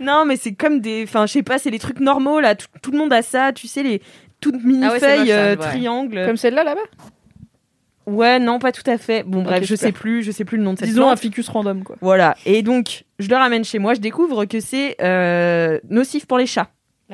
non, 0.00 0.24
mais 0.26 0.36
c'est 0.36 0.52
comme 0.52 0.80
des. 0.80 1.04
Enfin, 1.04 1.26
je 1.26 1.32
sais 1.32 1.42
pas, 1.42 1.58
c'est 1.58 1.70
les 1.70 1.78
trucs 1.78 2.00
normaux 2.00 2.40
là. 2.40 2.54
Tout, 2.54 2.66
tout 2.82 2.90
le 2.90 2.98
monde 2.98 3.12
a 3.12 3.22
ça, 3.22 3.52
tu 3.52 3.66
sais, 3.66 3.82
les 3.82 4.00
toutes 4.40 4.62
mini 4.64 4.84
Ah 4.84 4.92
ouais, 4.92 5.00
c'est 5.00 5.06
feuilles 5.06 5.18
moche, 5.20 5.28
euh, 5.30 5.50
ouais. 5.56 5.56
triangles. 5.56 6.22
Comme 6.26 6.36
celle-là 6.36 6.64
là-bas? 6.64 6.80
Ouais, 8.06 8.38
non, 8.38 8.58
pas 8.58 8.72
tout 8.72 8.88
à 8.88 8.96
fait. 8.96 9.22
Bon, 9.22 9.42
bref, 9.42 9.64
je 9.64 9.74
sais 9.74 9.92
plus, 9.92 10.22
je 10.22 10.30
sais 10.30 10.44
plus 10.46 10.56
le 10.56 10.64
nom 10.64 10.72
de 10.72 10.78
cette 10.78 10.88
Disons 10.88 11.02
plante. 11.02 11.12
un 11.12 11.16
ficus 11.16 11.48
random, 11.48 11.82
quoi. 11.82 11.96
Voilà. 12.00 12.36
Et 12.46 12.62
donc, 12.62 13.04
je 13.18 13.28
le 13.28 13.36
ramène 13.36 13.64
chez 13.64 13.78
moi, 13.78 13.92
je 13.92 14.00
découvre 14.00 14.46
que 14.46 14.60
c'est 14.60 14.96
euh, 15.02 15.78
nocif 15.90 16.24
pour 16.26 16.38
les 16.38 16.46
chats. 16.46 16.68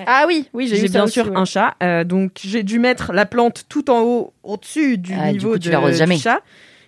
Ah 0.07 0.25
oui, 0.29 0.49
oui, 0.53 0.67
j'ai 0.69 0.89
bien 0.89 1.05
aussi, 1.05 1.15
sûr 1.15 1.31
ouais. 1.31 1.37
un 1.37 1.45
chat, 1.45 1.75
euh, 1.83 2.03
donc 2.03 2.33
j'ai 2.45 2.65
dû 2.65 2.81
mettre 2.81 3.13
la 3.13 3.27
plante 3.27 3.65
tout 3.69 3.91
en 3.91 4.03
haut, 4.03 4.33
au-dessus 4.43 4.99
du 4.99 5.15
Ah, 5.17 5.27
du 5.29 5.33
niveau 5.35 5.53
coup, 5.53 5.59
tu 5.59 5.69
de, 5.69 5.73
l'arroses 5.73 5.93
du 5.93 5.99
jamais. 5.99 6.17
chat. 6.19 6.41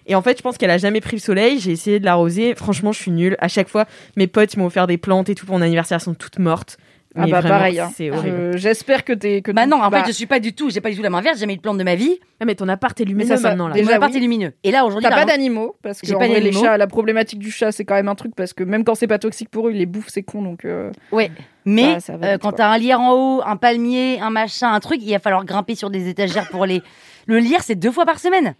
Et 0.07 0.15
en 0.15 0.23
fait, 0.23 0.39
je 0.39 0.43
pense 0.43 0.57
qu'elle 0.57 0.71
a 0.71 0.79
jamais 0.79 1.01
pris 1.01 1.17
le 1.17 1.21
soleil. 1.21 1.59
J'ai 1.59 1.73
essayé 1.73 1.99
de 2.01 2.05
l'arroser. 2.05 2.55
Franchement, 2.55 2.93
je 2.93 3.01
suis 3.01 3.11
nulle. 3.11 3.37
À 3.41 3.49
chaque 3.49 3.69
fois, 3.69 3.87
mes 4.17 4.27
potes 4.27 4.55
ils 4.55 4.59
m'ont 4.59 4.67
offert 4.67 4.87
des 4.87 4.99
plantes 4.99 5.29
et 5.29 5.35
tout 5.35 5.47
pour 5.47 5.57
mon 5.59 5.63
anniversaire, 5.63 5.97
elles 5.97 6.05
sont 6.05 6.15
toutes 6.15 6.39
mortes. 6.39 6.77
Ah 7.19 7.23
Mais 7.25 7.31
bah 7.33 7.41
vraiment, 7.41 7.57
pareil. 7.57 7.81
hein. 7.81 7.91
C'est 7.97 8.11
horrible. 8.11 8.51
Je- 8.53 8.59
J'espère 8.59 9.03
que 9.03 9.15
t'es 9.15 9.41
que 9.41 9.51
Bah 9.51 9.65
non, 9.65 9.79
en 9.83 9.89
bah, 9.89 10.03
fait, 10.05 10.09
je 10.09 10.13
suis 10.13 10.27
pas 10.27 10.39
du 10.39 10.53
tout, 10.53 10.69
j'ai 10.69 10.83
pas 10.83 10.91
du 10.91 10.97
tout 10.97 11.03
la 11.03 11.09
main 11.09 11.23
verte, 11.23 11.37
j'ai 11.37 11.41
jamais 11.41 11.55
eu 11.55 11.57
de 11.57 11.63
plante 11.63 11.79
de 11.79 11.83
ma 11.83 11.95
vie. 11.95 12.19
Ah, 12.41 12.45
mais 12.45 12.55
ton 12.55 12.69
appart 12.69 13.01
est 13.01 13.05
lumineux 13.05 13.27
ça, 13.27 13.39
ça- 13.39 13.49
maintenant 13.49 13.69
là. 13.69 13.75
Déjà, 13.75 13.89
mon 13.93 13.97
appart 13.97 14.13
oui. 14.13 14.19
est 14.19 14.21
lumineux. 14.21 14.53
Et 14.65 14.71
là, 14.71 14.85
aujourd'hui, 14.85 15.09
T'as 15.09 15.17
pas 15.17 15.25
d'animaux 15.25 15.77
parce 15.83 15.99
que 16.03 16.07
J'ai 16.07 16.13
pas 16.13 16.27
vrai, 16.27 16.29
les 16.41 16.51
d'animaux. 16.51 16.63
chats, 16.63 16.77
la 16.77 16.87
problématique 16.87 17.39
du 17.39 17.51
chat, 17.51 17.73
c'est 17.73 17.87
quand 17.87 17.95
même 17.95 18.09
un 18.09 18.15
truc 18.17 18.35
parce 18.37 18.53
que 18.53 18.63
même 18.65 18.85
quand 18.85 18.95
c'est 18.95 19.07
pas 19.07 19.19
toxique 19.19 19.49
pour 19.49 19.69
eux, 19.69 19.73
ils 19.73 19.79
les 19.79 19.87
bouffent, 19.87 20.11
c'est 20.11 20.25
con 20.25 20.43
donc. 20.43 20.67
euh, 20.67 20.93
Ouais. 21.11 21.31
Mais 21.65 21.97
Bah, 22.07 22.17
va 22.19 22.27
euh, 22.29 22.39
quand 22.39 22.53
t'as 22.53 22.69
un 22.69 22.77
lierre 22.77 23.01
en 23.01 23.13
haut, 23.15 23.43
un 23.47 23.57
palmier, 23.57 24.21
un 24.21 24.29
machin, 24.31 24.71
un 24.73 24.81
truc, 24.81 24.99
il 25.03 25.11
va 25.11 25.19
falloir 25.19 25.47
grimper 25.47 25.75
sur 25.75 25.89
des 25.89 26.09
étagères 26.11 26.49
pour 26.51 26.67
les. 26.67 26.83
Le 27.27 27.39
lierre, 27.39 27.63
c'est 27.63 27.75
deux 27.77 27.91
fois 27.91 28.05
par 28.05 28.19
semaine. 28.21 28.55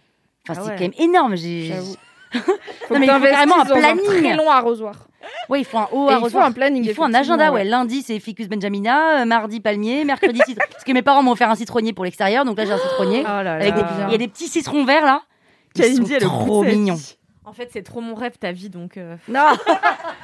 Enfin, 0.49 0.59
Ah 0.61 0.63
c'est 0.63 0.69
ouais. 0.71 0.75
quand 0.75 0.81
même 0.83 1.09
énorme. 1.09 1.35
J'ai. 1.35 1.73
Faut 2.33 2.93
Non, 2.93 2.99
mais 2.99 3.05
il 3.05 3.09
faut 3.09 3.13
t'investisses 3.19 3.31
carrément 3.31 3.59
un 3.61 3.65
planning. 3.65 4.05
très 4.05 4.35
long 4.35 4.49
arrosoir. 4.51 4.95
Ouais, 5.49 5.61
il 5.61 5.65
faut 5.65 5.77
un 5.77 5.87
haut 5.93 6.09
Et 6.09 6.11
il 6.11 6.15
faut 6.15 6.19
arrosoir. 6.19 6.45
un 6.45 6.51
planning. 6.51 6.83
Il 6.85 6.93
faut 6.93 7.03
un 7.03 7.13
agenda, 7.13 7.51
ouais. 7.53 7.63
Lundi, 7.63 8.01
c'est 8.01 8.19
Ficus 8.19 8.47
Benjamina, 8.49 9.21
euh, 9.21 9.25
mardi, 9.25 9.59
palmier, 9.61 10.03
mercredi, 10.03 10.39
citron. 10.45 10.65
Parce 10.71 10.83
que 10.83 10.91
mes 10.91 11.01
parents 11.01 11.23
m'ont 11.23 11.31
offert 11.31 11.49
un 11.49 11.55
citronnier 11.55 11.93
pour 11.93 12.03
l'extérieur, 12.05 12.43
donc 12.45 12.57
là, 12.57 12.65
j'ai 12.65 12.71
un 12.73 12.77
citronnier. 12.77 13.21
Oh 13.23 13.27
là 13.27 13.43
là. 13.43 13.53
Avec 13.55 13.75
des- 13.75 13.81
Il 14.07 14.11
y 14.11 14.15
a 14.15 14.17
des 14.17 14.27
petits 14.27 14.47
citrons 14.47 14.83
verts, 14.85 15.05
là. 15.05 15.21
Ils 15.75 15.81
Kalindi, 15.81 16.19
sont 16.19 16.27
trop 16.29 16.63
mignons. 16.63 16.97
En 17.45 17.53
fait, 17.53 17.69
c'est 17.71 17.81
trop 17.83 18.01
mon 18.01 18.13
rêve 18.13 18.37
ta 18.37 18.51
vie, 18.51 18.69
donc. 18.69 18.97
euh, 18.97 19.15
Non, 19.29 19.45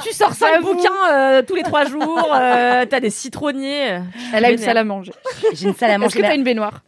Tu 0.03 0.11
sors 0.14 0.34
cinq 0.34 0.56
J'avoue. 0.56 0.73
bouquins 0.76 0.91
euh, 1.10 1.41
tous 1.41 1.56
les 1.56 1.64
trois 1.64 1.85
jours. 1.85 2.31
euh, 2.35 2.85
T'as 2.90 2.99
des 2.99 3.10
citronniers. 3.10 3.99
Elle 4.34 4.44
a 4.45 4.52
une 4.52 4.57
salle 4.57 4.77
à 4.77 4.84
manger. 4.84 5.14
j'ai 5.53 5.68
une 5.69 5.73
salle 5.76 5.91
à 5.91 5.94
Est-ce 5.94 6.02
manger. 6.02 6.22
que 6.22 6.26
t'as 6.26 6.35
une 6.35 6.44
baignoire? 6.44 6.81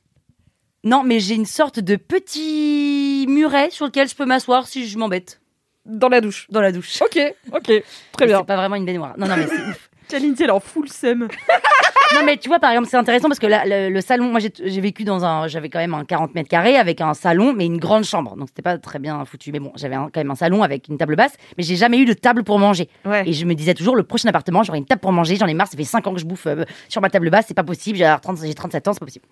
Non, 0.85 1.03
mais 1.03 1.19
j'ai 1.19 1.35
une 1.35 1.45
sorte 1.47 1.79
de 1.79 1.95
petit 1.95 3.25
muret 3.27 3.69
sur 3.71 3.85
lequel 3.85 4.07
je 4.07 4.15
peux 4.15 4.25
m'asseoir 4.25 4.67
si 4.67 4.87
je 4.87 4.97
m'embête 4.97 5.41
dans 5.85 6.09
la 6.09 6.21
douche 6.21 6.47
dans 6.49 6.61
la 6.61 6.71
douche. 6.71 7.01
Ok, 7.01 7.19
ok, 7.51 7.61
très 7.63 7.83
Mais 8.21 8.25
bien. 8.27 8.37
C'est 8.39 8.45
pas 8.45 8.55
vraiment 8.55 8.75
une 8.75 8.85
baignoire. 8.85 9.13
Non, 9.17 9.27
non, 9.27 9.35
mais 9.37 9.47
c'est 9.47 9.53
ouf. 9.69 9.89
Kalindi, 10.07 10.43
elle 10.43 10.49
est 10.49 10.53
en 10.53 10.59
full 10.59 10.87
seum. 10.89 11.27
Non, 12.13 12.21
mais 12.23 12.37
tu 12.37 12.47
vois, 12.49 12.59
par 12.59 12.69
exemple, 12.69 12.87
c'est 12.87 12.97
intéressant 12.97 13.27
parce 13.27 13.39
que 13.39 13.47
là, 13.47 13.63
le, 13.65 13.89
le 13.91 13.99
salon, 13.99 14.29
moi, 14.29 14.39
j'ai 14.39 14.51
j'ai 14.63 14.79
vécu 14.79 15.03
dans 15.03 15.25
un, 15.25 15.47
j'avais 15.47 15.69
quand 15.69 15.79
même 15.79 15.95
un 15.95 16.05
40 16.05 16.35
mètres 16.35 16.47
carrés 16.47 16.77
avec 16.77 17.01
un 17.01 17.15
salon, 17.15 17.51
mais 17.51 17.65
une 17.65 17.77
grande 17.79 18.03
chambre. 18.03 18.37
Donc, 18.37 18.47
c'était 18.49 18.61
pas 18.61 18.77
très 18.77 18.99
bien 18.99 19.25
foutu. 19.25 19.51
Mais 19.51 19.59
bon, 19.59 19.71
j'avais 19.75 19.95
un- 19.95 20.09
quand 20.13 20.19
même 20.19 20.29
un 20.29 20.35
salon 20.35 20.61
avec 20.61 20.87
une 20.87 20.97
table 20.99 21.15
basse, 21.15 21.33
mais 21.57 21.63
j'ai 21.63 21.75
jamais 21.75 21.97
eu 21.97 22.05
de 22.05 22.13
table 22.13 22.43
pour 22.43 22.59
manger. 22.59 22.89
Ouais. 23.05 23.27
Et 23.27 23.33
je 23.33 23.43
me 23.45 23.55
disais 23.55 23.73
toujours, 23.73 23.95
le 23.95 24.03
prochain 24.03 24.29
appartement, 24.29 24.61
j'aurai 24.61 24.77
une 24.77 24.85
table 24.85 25.01
pour 25.01 25.11
manger. 25.11 25.35
J'en 25.35 25.47
ai 25.47 25.55
marre, 25.55 25.67
ça 25.67 25.75
fait 25.75 25.83
5 25.83 26.05
ans 26.05 26.13
que 26.13 26.19
je 26.19 26.25
bouffe 26.25 26.45
euh, 26.45 26.63
sur 26.89 27.01
ma 27.01 27.09
table 27.09 27.31
basse, 27.31 27.45
c'est 27.47 27.55
pas 27.55 27.63
possible. 27.63 27.97
J'ai 27.97 28.15
30 28.21 28.37
j'ai 28.45 28.53
37 28.53 28.87
ans, 28.87 28.93
c'est 28.93 28.99
pas 28.99 29.05
possible. 29.07 29.25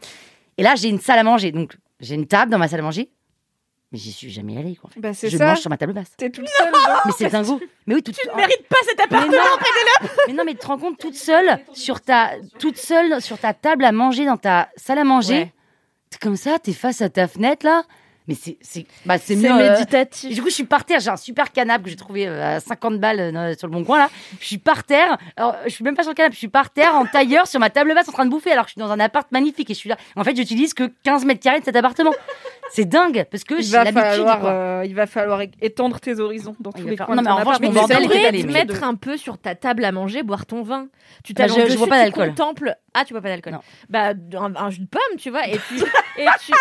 Et 0.58 0.64
là, 0.64 0.76
j'ai 0.76 0.90
une 0.90 1.00
salle 1.00 1.20
à 1.20 1.24
manger. 1.24 1.52
Donc, 1.52 1.76
j'ai 2.00 2.16
une 2.16 2.28
table 2.28 2.52
dans 2.52 2.58
ma 2.58 2.68
salle 2.68 2.80
à 2.82 2.84
manger, 2.84 3.10
mais 3.92 3.98
j'y 4.00 4.12
suis 4.12 4.30
jamais 4.32 4.58
allée, 4.58 4.76
quoi. 4.76 4.90
Bah 4.98 5.12
Je 5.14 5.36
ça. 5.38 5.46
mange 5.46 5.60
sur 5.60 5.70
ma 5.70 5.78
table 5.78 5.94
basse. 5.94 6.12
T'es 6.18 6.30
toute 6.30 6.48
seule. 6.48 6.72
Mais 7.06 7.12
c'est 7.18 7.30
dingo. 7.30 7.60
Mais 7.88 7.96
oui, 7.96 8.04
toute 8.04 8.16
Tu 8.16 8.28
ne 8.28 8.36
mérites 8.36 8.68
pas 8.68 8.78
cet 8.88 8.98
mais 8.98 9.04
appartement. 9.04 9.32
non, 9.32 10.08
mais 10.28 10.34
non, 10.34 10.44
mais 10.46 10.54
tu 10.54 10.60
te 10.60 10.68
rends 10.68 10.78
compte 10.78 10.98
toute 10.98 11.16
seule 11.16 11.60
sur 11.74 12.02
ta 12.02 12.32
toute 12.60 12.78
seule 12.78 13.22
sur 13.22 13.38
ta 13.38 13.54
table 13.54 13.86
à 13.86 13.92
manger 13.92 14.26
dans 14.26 14.38
ta 14.38 14.70
salle 14.76 15.00
à 15.00 15.04
manger. 15.04 15.34
Ouais. 15.34 15.54
T'es 16.10 16.18
comme 16.20 16.36
ça, 16.36 16.60
t'es 16.60 16.74
face 16.74 17.02
à 17.02 17.10
ta 17.10 17.28
fenêtre 17.28 17.66
là. 17.66 17.84
Mais 18.28 18.36
c'est 18.36 18.58
c'est 18.62 18.86
bah 19.06 19.18
c'est 19.18 19.36
mieux. 19.36 19.52
euh, 19.52 19.72
méditatif. 19.74 20.32
et 20.32 20.34
du 20.34 20.42
coup, 20.42 20.50
je 20.50 20.54
suis 20.54 20.64
par 20.64 20.86
terre. 20.86 21.00
J'ai 21.02 21.10
un 21.10 21.18
super 21.18 21.52
canapé 21.52 21.84
que 21.86 21.90
j'ai 21.90 21.96
trouvé 21.96 22.28
euh, 22.28 22.56
à 22.56 22.60
50 22.62 23.00
balles 23.00 23.20
euh, 23.20 23.54
sur 23.58 23.68
le 23.68 23.74
bon 23.74 23.84
coin 23.84 23.98
là. 23.98 24.10
Je 24.40 24.46
suis 24.46 24.58
par 24.58 24.84
terre. 24.86 25.18
Alors, 25.36 25.56
je 25.66 25.70
suis 25.70 25.84
même 25.84 25.96
pas 25.96 26.04
sur 26.04 26.12
le 26.12 26.16
canapé. 26.16 26.34
Je 26.34 26.40
suis 26.40 26.48
par 26.48 26.70
terre 26.70 26.96
en 26.96 27.06
tailleur 27.06 27.48
sur 27.48 27.60
ma 27.60 27.70
table 27.70 27.94
basse 27.94 28.08
en 28.08 28.14
train 28.14 28.26
de 28.26 28.30
bouffer. 28.32 28.52
Alors 28.52 28.64
que 28.66 28.70
je 28.70 28.74
suis 28.74 28.80
dans 28.82 28.92
un 28.92 29.00
appart 29.02 29.30
magnifique 29.32 29.70
et 29.70 29.74
je 29.74 29.80
suis 29.80 29.90
là. 29.90 29.98
En 30.16 30.24
fait, 30.24 30.36
j'utilise 30.36 30.74
que 30.74 30.90
15 31.04 31.26
mètres 31.26 31.42
carrés 31.42 31.60
de 31.60 31.66
cet 31.66 31.76
appartement. 31.76 32.14
C'est 32.76 32.86
dingue 32.86 33.26
parce 33.30 33.44
que 33.44 33.54
Il 33.54 33.64
j'ai 33.64 33.72
va 33.72 33.84
l'habitude. 33.84 34.04
falloir, 34.04 34.40
quoi. 34.40 34.50
euh, 34.50 34.84
il 34.86 34.96
va 34.96 35.06
falloir 35.06 35.42
é- 35.42 35.52
étendre 35.62 36.00
tes 36.00 36.20
horizons 36.20 36.56
dans 36.60 36.72
tous 36.72 36.82
va 36.82 36.90
les 36.90 36.98
falloir- 36.98 37.08
coins. 37.08 37.16
Non, 37.18 37.22
de 37.22 37.28
mais 37.28 37.30
ton 37.30 37.36
en 37.36 37.40
revanche, 37.40 37.56
appart. 37.58 37.64
mon 37.74 37.82
Mais 37.82 38.06
tu 38.08 38.14
est 38.16 38.22
étalé, 38.22 38.42
te 38.42 38.48
mais- 38.48 38.54
mettre 38.54 38.84
un 38.84 38.96
peu 38.96 39.16
sur 39.18 39.38
ta 39.38 39.54
table 39.54 39.86
à 39.86 39.92
manger, 39.92 40.24
boire 40.24 40.46
ton 40.48 40.64
vin. 40.64 40.88
Tu 41.24 41.34
Bah, 41.34 41.44
t'allonges 41.44 41.58
je- 41.58 41.62
je 41.62 41.66
dessus, 41.68 41.78
bois 41.78 41.88
pas 41.88 41.98
tu 41.98 42.02
d'alcool. 42.04 42.30
contemples- 42.30 42.76
Ah, 42.96 43.06
tu 43.06 43.14
bois 43.14 43.22
pas 43.22 43.30
d'alcool. 43.30 43.54
Non. 43.54 43.60
Bah, 43.90 44.14
un, 44.40 44.56
un 44.56 44.70
jus 44.70 44.82
de 44.82 44.88
pomme, 44.88 45.18
tu 45.18 45.30
vois, 45.32 45.48
et 45.48 45.52
tu, 45.68 45.76
et 46.18 46.26
tu, 46.46 46.52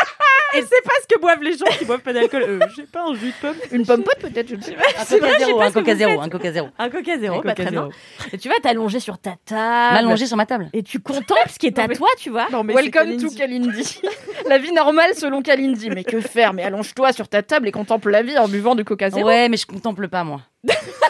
Et 0.55 0.60
c'est 0.60 0.82
pas 0.84 0.93
ce 1.02 1.06
que 1.14 1.18
boivent 1.20 1.43
les 1.43 1.56
gens 1.56 1.64
qui 1.78 1.84
boivent 1.86 2.01
pas 2.01 2.12
d'alcool. 2.12 2.43
Euh, 2.47 2.60
j'ai 2.76 2.82
pas 2.84 3.05
un 3.09 3.14
jus 3.14 3.28
de 3.28 3.32
pomme. 3.40 3.56
Une 3.70 3.86
pomme 3.86 4.02
pote 4.02 4.18
peut-être, 4.18 4.48
je 4.48 4.56
ne 4.56 4.60
sais 4.60 4.72
pas. 4.74 4.82
Un 4.98 5.05
coca 5.05 5.16
vrai, 5.18 5.28
je 5.32 5.39
sais 5.39 5.44
zéro, 5.47 5.59
pas 5.59 5.64
un 5.64 5.68
ce 5.68 5.72
que 5.74 5.78
coca 5.80 5.93
vous 5.93 5.98
zéro, 5.98 6.20
un 6.20 6.28
coca 6.28 6.52
zéro. 6.52 6.68
un 6.78 6.90
coca 6.90 7.18
zéro, 7.18 7.43
bah, 7.43 7.55
très 7.55 7.70
bien. 7.70 7.89
Et 8.32 8.39
tu 8.39 8.48
vas 8.51 8.55
t'allonger 8.62 9.01
sur 9.01 9.16
ta 9.18 9.32
table. 9.47 9.94
M'allonger 9.94 10.26
sur 10.26 10.36
ma 10.36 10.44
table. 10.47 10.68
Et 10.74 10.82
tu 10.82 11.01
contemples 11.01 11.48
ce 11.51 11.59
qui 11.59 11.66
est 11.68 11.78
à 11.78 11.89
toi, 11.89 12.09
tu 12.18 12.28
vois. 12.30 12.48
Non, 12.51 12.64
mais 12.64 12.74
c'est 12.74 12.82
Welcome 12.82 13.16
to 13.16 13.30
Kalindi. 13.30 13.36
Kalindi. 13.36 14.01
la 14.48 14.59
vie 14.59 14.72
normale 14.72 15.14
selon 15.14 15.40
Kalindi. 15.43 15.89
Mais 15.90 16.02
que 16.05 16.20
faire? 16.20 16.53
Mais 16.55 16.62
allonge-toi 16.62 17.12
sur 17.12 17.29
ta 17.29 17.43
table 17.43 17.69
et 17.69 17.73
contemple 17.73 18.11
la 18.11 18.23
vie 18.23 18.37
en 18.39 18.49
buvant 18.49 18.74
du 18.74 18.85
coca 18.85 19.11
zéro. 19.11 19.27
Ouais, 19.29 19.49
mais 19.49 19.57
je 19.57 19.66
contemple 19.66 20.09
pas 20.09 20.24
moi. 20.24 20.41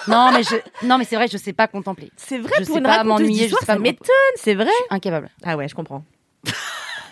non, 0.09 0.31
mais 0.33 0.43
je, 0.43 0.57
non, 0.87 0.99
mais 0.99 1.05
c'est 1.05 1.17
vrai, 1.17 1.29
je 1.31 1.37
sais 1.37 1.53
pas 1.53 1.67
contempler. 1.69 2.11
C'est 2.17 2.39
vrai, 2.39 2.53
Je 2.61 2.65
pour 2.65 2.75
sais 2.75 2.79
une 2.81 2.87
pas 2.87 3.05
m'ennuyer, 3.05 3.49
je 3.49 3.55
sais 3.57 3.67
pas 3.67 3.79
m'étonne, 3.79 4.07
c'est 4.37 4.55
vrai. 4.55 4.71
Incapable. 4.91 5.31
Ah 5.45 5.57
ouais, 5.57 5.69
je 5.69 5.75
comprends. 5.75 6.05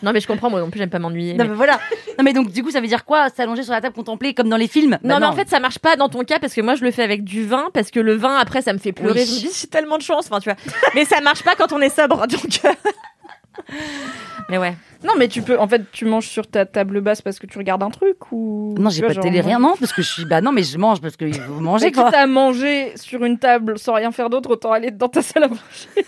non, 0.03 0.13
mais 0.13 0.21
je 0.21 0.27
comprends, 0.27 0.49
moi 0.51 0.61
non 0.61 0.71
plus, 0.71 0.79
j'aime 0.79 0.89
pas 0.91 0.99
m'ennuyer. 0.99 1.35
Non, 1.35 1.45
mais- 1.45 1.51
mais 1.51 1.57
voilà. 1.57 1.79
Non, 2.19 2.25
mais 2.25 2.33
donc, 2.33 2.51
du 2.51 2.63
coup, 2.63 2.71
ça 2.71 2.81
veut 2.81 2.87
dire 2.87 3.05
quoi 3.05 3.29
S'allonger 3.29 3.63
sur 3.63 3.73
la 3.73 3.81
table, 3.81 3.95
contempler 3.95 4.33
comme 4.35 4.49
dans 4.49 4.57
les 4.57 4.67
films? 4.69 4.99
Non, 5.03 5.15
Bah 5.15 5.21
mais 5.21 5.27
en 5.27 5.33
fait, 5.33 5.49
ça 5.49 5.61
marche 5.61 5.79
pas 5.79 5.97
dans 5.97 6.09
ton 6.09 6.25
cas 6.25 6.39
parce 6.39 6.55
que 6.55 6.61
moi, 6.63 6.75
je 6.75 6.85
le 6.85 6.91
fais 6.91 7.03
avec 7.03 7.23
du 7.25 7.45
vin 7.47 7.69
parce 7.75 7.91
que 7.91 8.01
le 8.01 8.15
vin, 8.17 8.37
après, 8.37 8.63
ça 8.63 8.73
me 8.73 8.79
fait 8.79 8.93
pleurer. 8.93 9.21
Oui. 9.21 9.27
Je 9.27 9.35
me 9.35 9.39
dis, 9.51 9.59
j'ai 9.61 9.67
tellement 9.69 9.99
de 9.99 10.03
chance. 10.03 10.27
Enfin, 10.31 10.41
tu 10.41 10.49
vois. 10.51 10.57
mais 10.95 11.05
ça 11.05 11.21
marche 11.21 11.43
pas 11.43 11.55
quand 11.57 11.73
on 11.73 11.81
est 11.81 11.95
sobre. 11.95 12.27
Donc. 12.27 12.61
Mais 14.49 14.59
ouais. 14.59 14.75
Non, 15.05 15.15
mais 15.19 15.29
tu 15.29 15.43
peux. 15.43 15.59
En 15.59 15.69
fait, 15.69 15.91
tu 15.93 16.05
manges 16.05 16.29
sur 16.29 16.47
ta 16.47 16.67
table 16.67 17.01
basse 17.01 17.23
parce 17.23 17.39
que 17.39 17.47
tu 17.47 17.59
regardes 17.59 17.83
un 17.83 17.91
truc 17.91 18.33
ou. 18.33 18.75
Non, 18.79 18.91
j'ai 18.91 19.03
pas 19.03 19.15
de 19.15 19.21
télé, 19.21 19.41
rien. 19.41 19.59
Non, 19.59 19.75
parce 19.79 19.93
que 19.93 20.03
je 20.03 20.09
suis. 20.09 20.25
Bah 20.25 20.41
non, 20.41 20.53
mais 20.53 20.63
je 20.63 20.79
mange 20.79 21.01
parce 21.01 21.15
faut 21.17 21.61
manger, 21.61 21.87
Mais 21.87 21.93
quoi. 21.93 22.05
quitte 22.07 22.15
à 22.15 22.27
manger 22.27 22.93
sur 22.97 23.25
une 23.25 23.39
table 23.39 23.79
sans 23.79 23.95
rien 23.95 24.13
faire 24.13 24.31
d'autre, 24.31 24.51
autant 24.51 24.73
aller 24.73 24.91
dans 24.91 25.09
ta 25.09 25.23
salle 25.23 25.45
à 25.45 25.49
manger. 25.49 26.07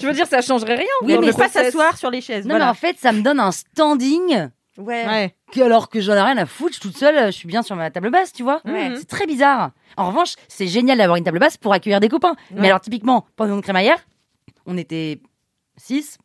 je 0.00 0.06
veux 0.06 0.12
dire, 0.12 0.26
ça 0.26 0.40
changerait 0.40 0.76
rien. 0.76 0.86
Oui, 1.02 1.16
mais 1.20 1.32
pas 1.32 1.48
s'asseoir 1.48 1.96
sur 1.96 2.10
les 2.10 2.20
chaises. 2.20 2.46
Non, 2.46 2.58
mais 2.58 2.64
en 2.64 2.74
fait, 2.74 2.96
ça 2.98 3.12
me 3.12 3.22
donne 3.22 3.40
un 3.40 3.52
standing. 3.52 4.48
Ouais. 4.78 5.06
Ouais. 5.06 5.34
Que 5.52 5.60
alors 5.60 5.88
que 5.88 6.00
j'en 6.00 6.14
ai 6.14 6.20
rien 6.20 6.36
à 6.36 6.46
foutre, 6.46 6.74
je 6.74 6.80
suis 6.80 6.88
toute 6.88 6.96
seule, 6.96 7.26
je 7.26 7.36
suis 7.36 7.48
bien 7.48 7.62
sur 7.62 7.74
ma 7.74 7.90
table 7.90 8.10
basse, 8.10 8.32
tu 8.32 8.44
vois. 8.44 8.60
Ouais. 8.64 8.92
C'est 8.96 9.08
très 9.08 9.26
bizarre. 9.26 9.72
En 9.96 10.08
revanche, 10.08 10.34
c'est 10.46 10.68
génial 10.68 10.98
d'avoir 10.98 11.16
une 11.16 11.24
table 11.24 11.40
basse 11.40 11.56
pour 11.56 11.72
accueillir 11.72 11.98
des 11.98 12.08
copains. 12.08 12.36
Ouais. 12.52 12.60
Mais 12.60 12.68
alors, 12.68 12.80
typiquement, 12.80 13.26
pendant 13.34 13.56
une 13.56 13.62
crémaillère, 13.62 13.98
on 14.66 14.78
était 14.78 15.20
six. 15.76 16.18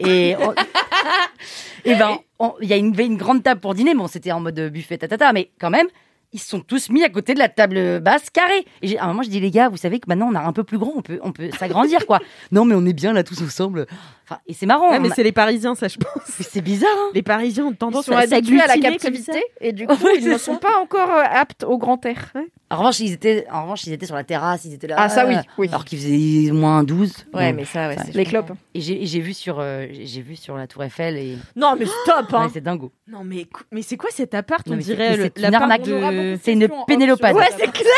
Et 0.00 0.34
on- 0.40 0.54
et 1.84 1.94
ben, 1.94 2.18
on- 2.38 2.54
il 2.60 2.68
y 2.68 2.72
a 2.72 2.76
une, 2.76 2.98
une 2.98 3.16
grande 3.16 3.42
table 3.42 3.60
pour 3.60 3.74
dîner. 3.74 3.94
Bon, 3.94 4.06
c'était 4.06 4.32
en 4.32 4.40
mode 4.40 4.58
buffet, 4.72 4.98
tatata, 4.98 5.32
mais 5.32 5.50
quand 5.60 5.70
même, 5.70 5.86
ils 6.32 6.38
se 6.40 6.48
sont 6.48 6.60
tous 6.60 6.90
mis 6.90 7.02
à 7.02 7.08
côté 7.08 7.34
de 7.34 7.38
la 7.40 7.48
table 7.48 8.00
basse 8.00 8.30
carrée. 8.30 8.64
Et 8.82 8.98
à 8.98 9.04
un 9.04 9.08
moment, 9.08 9.22
je 9.22 9.30
dis, 9.30 9.40
les 9.40 9.50
gars, 9.50 9.68
vous 9.68 9.76
savez 9.76 9.98
que 9.98 10.04
maintenant, 10.08 10.28
on 10.30 10.34
a 10.36 10.40
un 10.40 10.52
peu 10.52 10.62
plus 10.64 10.78
grand, 10.78 10.92
on 10.96 11.02
peut, 11.02 11.18
on 11.22 11.32
peut 11.32 11.50
s'agrandir, 11.58 12.06
quoi. 12.06 12.20
non, 12.52 12.64
mais 12.64 12.74
on 12.76 12.86
est 12.86 12.92
bien 12.92 13.12
là 13.12 13.24
tous 13.24 13.42
ensemble. 13.42 13.86
Enfin, 14.30 14.40
et 14.46 14.54
c'est 14.54 14.66
marrant. 14.66 14.90
Ouais, 14.90 15.00
mais 15.00 15.10
a- 15.10 15.14
c'est 15.14 15.24
les 15.24 15.32
Parisiens, 15.32 15.74
ça, 15.74 15.88
je 15.88 15.96
pense. 15.98 16.22
c'est 16.28 16.60
bizarre, 16.60 16.88
hein. 16.96 17.10
Les 17.14 17.22
Parisiens 17.22 17.64
ont 17.66 17.70
Ils 17.72 17.76
tendance 17.76 18.06
sont 18.06 18.12
à 18.12 18.18
à 18.20 18.26
la 18.26 18.78
captivité 18.78 19.42
et 19.60 19.72
du 19.72 19.86
coup, 19.88 19.94
Ouais, 20.04 20.18
ils 20.18 20.26
ne 20.26 20.32
ça. 20.32 20.38
sont 20.38 20.56
pas 20.56 20.78
encore 20.80 21.10
euh, 21.10 21.22
aptes 21.28 21.64
au 21.64 21.78
grand 21.78 22.04
air. 22.06 22.32
En 22.72 22.76
revanche, 22.78 23.00
ils 23.00 23.12
étaient, 23.12 23.46
en 23.50 23.62
revanche, 23.64 23.84
ils 23.88 23.92
étaient 23.92 24.06
sur 24.06 24.14
la 24.14 24.22
terrasse, 24.22 24.64
ils 24.64 24.72
étaient 24.74 24.86
là. 24.86 24.94
Ah, 24.98 25.08
ça, 25.08 25.26
oui, 25.26 25.34
oui. 25.58 25.66
Alors 25.68 25.84
qu'il 25.84 25.98
faisait 25.98 26.52
moins 26.52 26.84
12. 26.84 27.12
Ouais, 27.34 27.52
mais 27.52 27.64
ça, 27.64 27.88
ouais. 27.88 27.96
Ça, 27.96 28.04
Les 28.14 28.24
clopes. 28.24 28.52
Et 28.74 28.80
j'ai 28.80 29.20
vu 29.20 29.34
sur, 29.34 29.58
euh, 29.58 29.86
j'ai 29.90 30.22
vu 30.22 30.36
sur 30.36 30.56
la 30.56 30.68
Tour 30.68 30.84
Eiffel 30.84 31.16
et 31.16 31.36
Non, 31.56 31.74
mais 31.76 31.86
stop, 31.86 32.26
hein. 32.32 32.44
Ouais, 32.44 32.50
c'est 32.52 32.60
dingo. 32.62 32.92
Non, 33.08 33.24
mais, 33.24 33.48
mais 33.72 33.82
c'est 33.82 33.96
quoi 33.96 34.10
cet 34.12 34.34
appart 34.34 34.64
On 34.70 34.76
dirait 34.76 35.16
le- 35.16 35.24
une 35.24 35.30
l'appart 35.42 35.62
arnaque. 35.62 35.82
De... 35.82 36.38
C'est 36.44 36.52
une 36.52 36.68
pénélopade. 36.86 37.34
Ouais, 37.34 37.48
c'est 37.58 37.72
clair. 37.72 37.90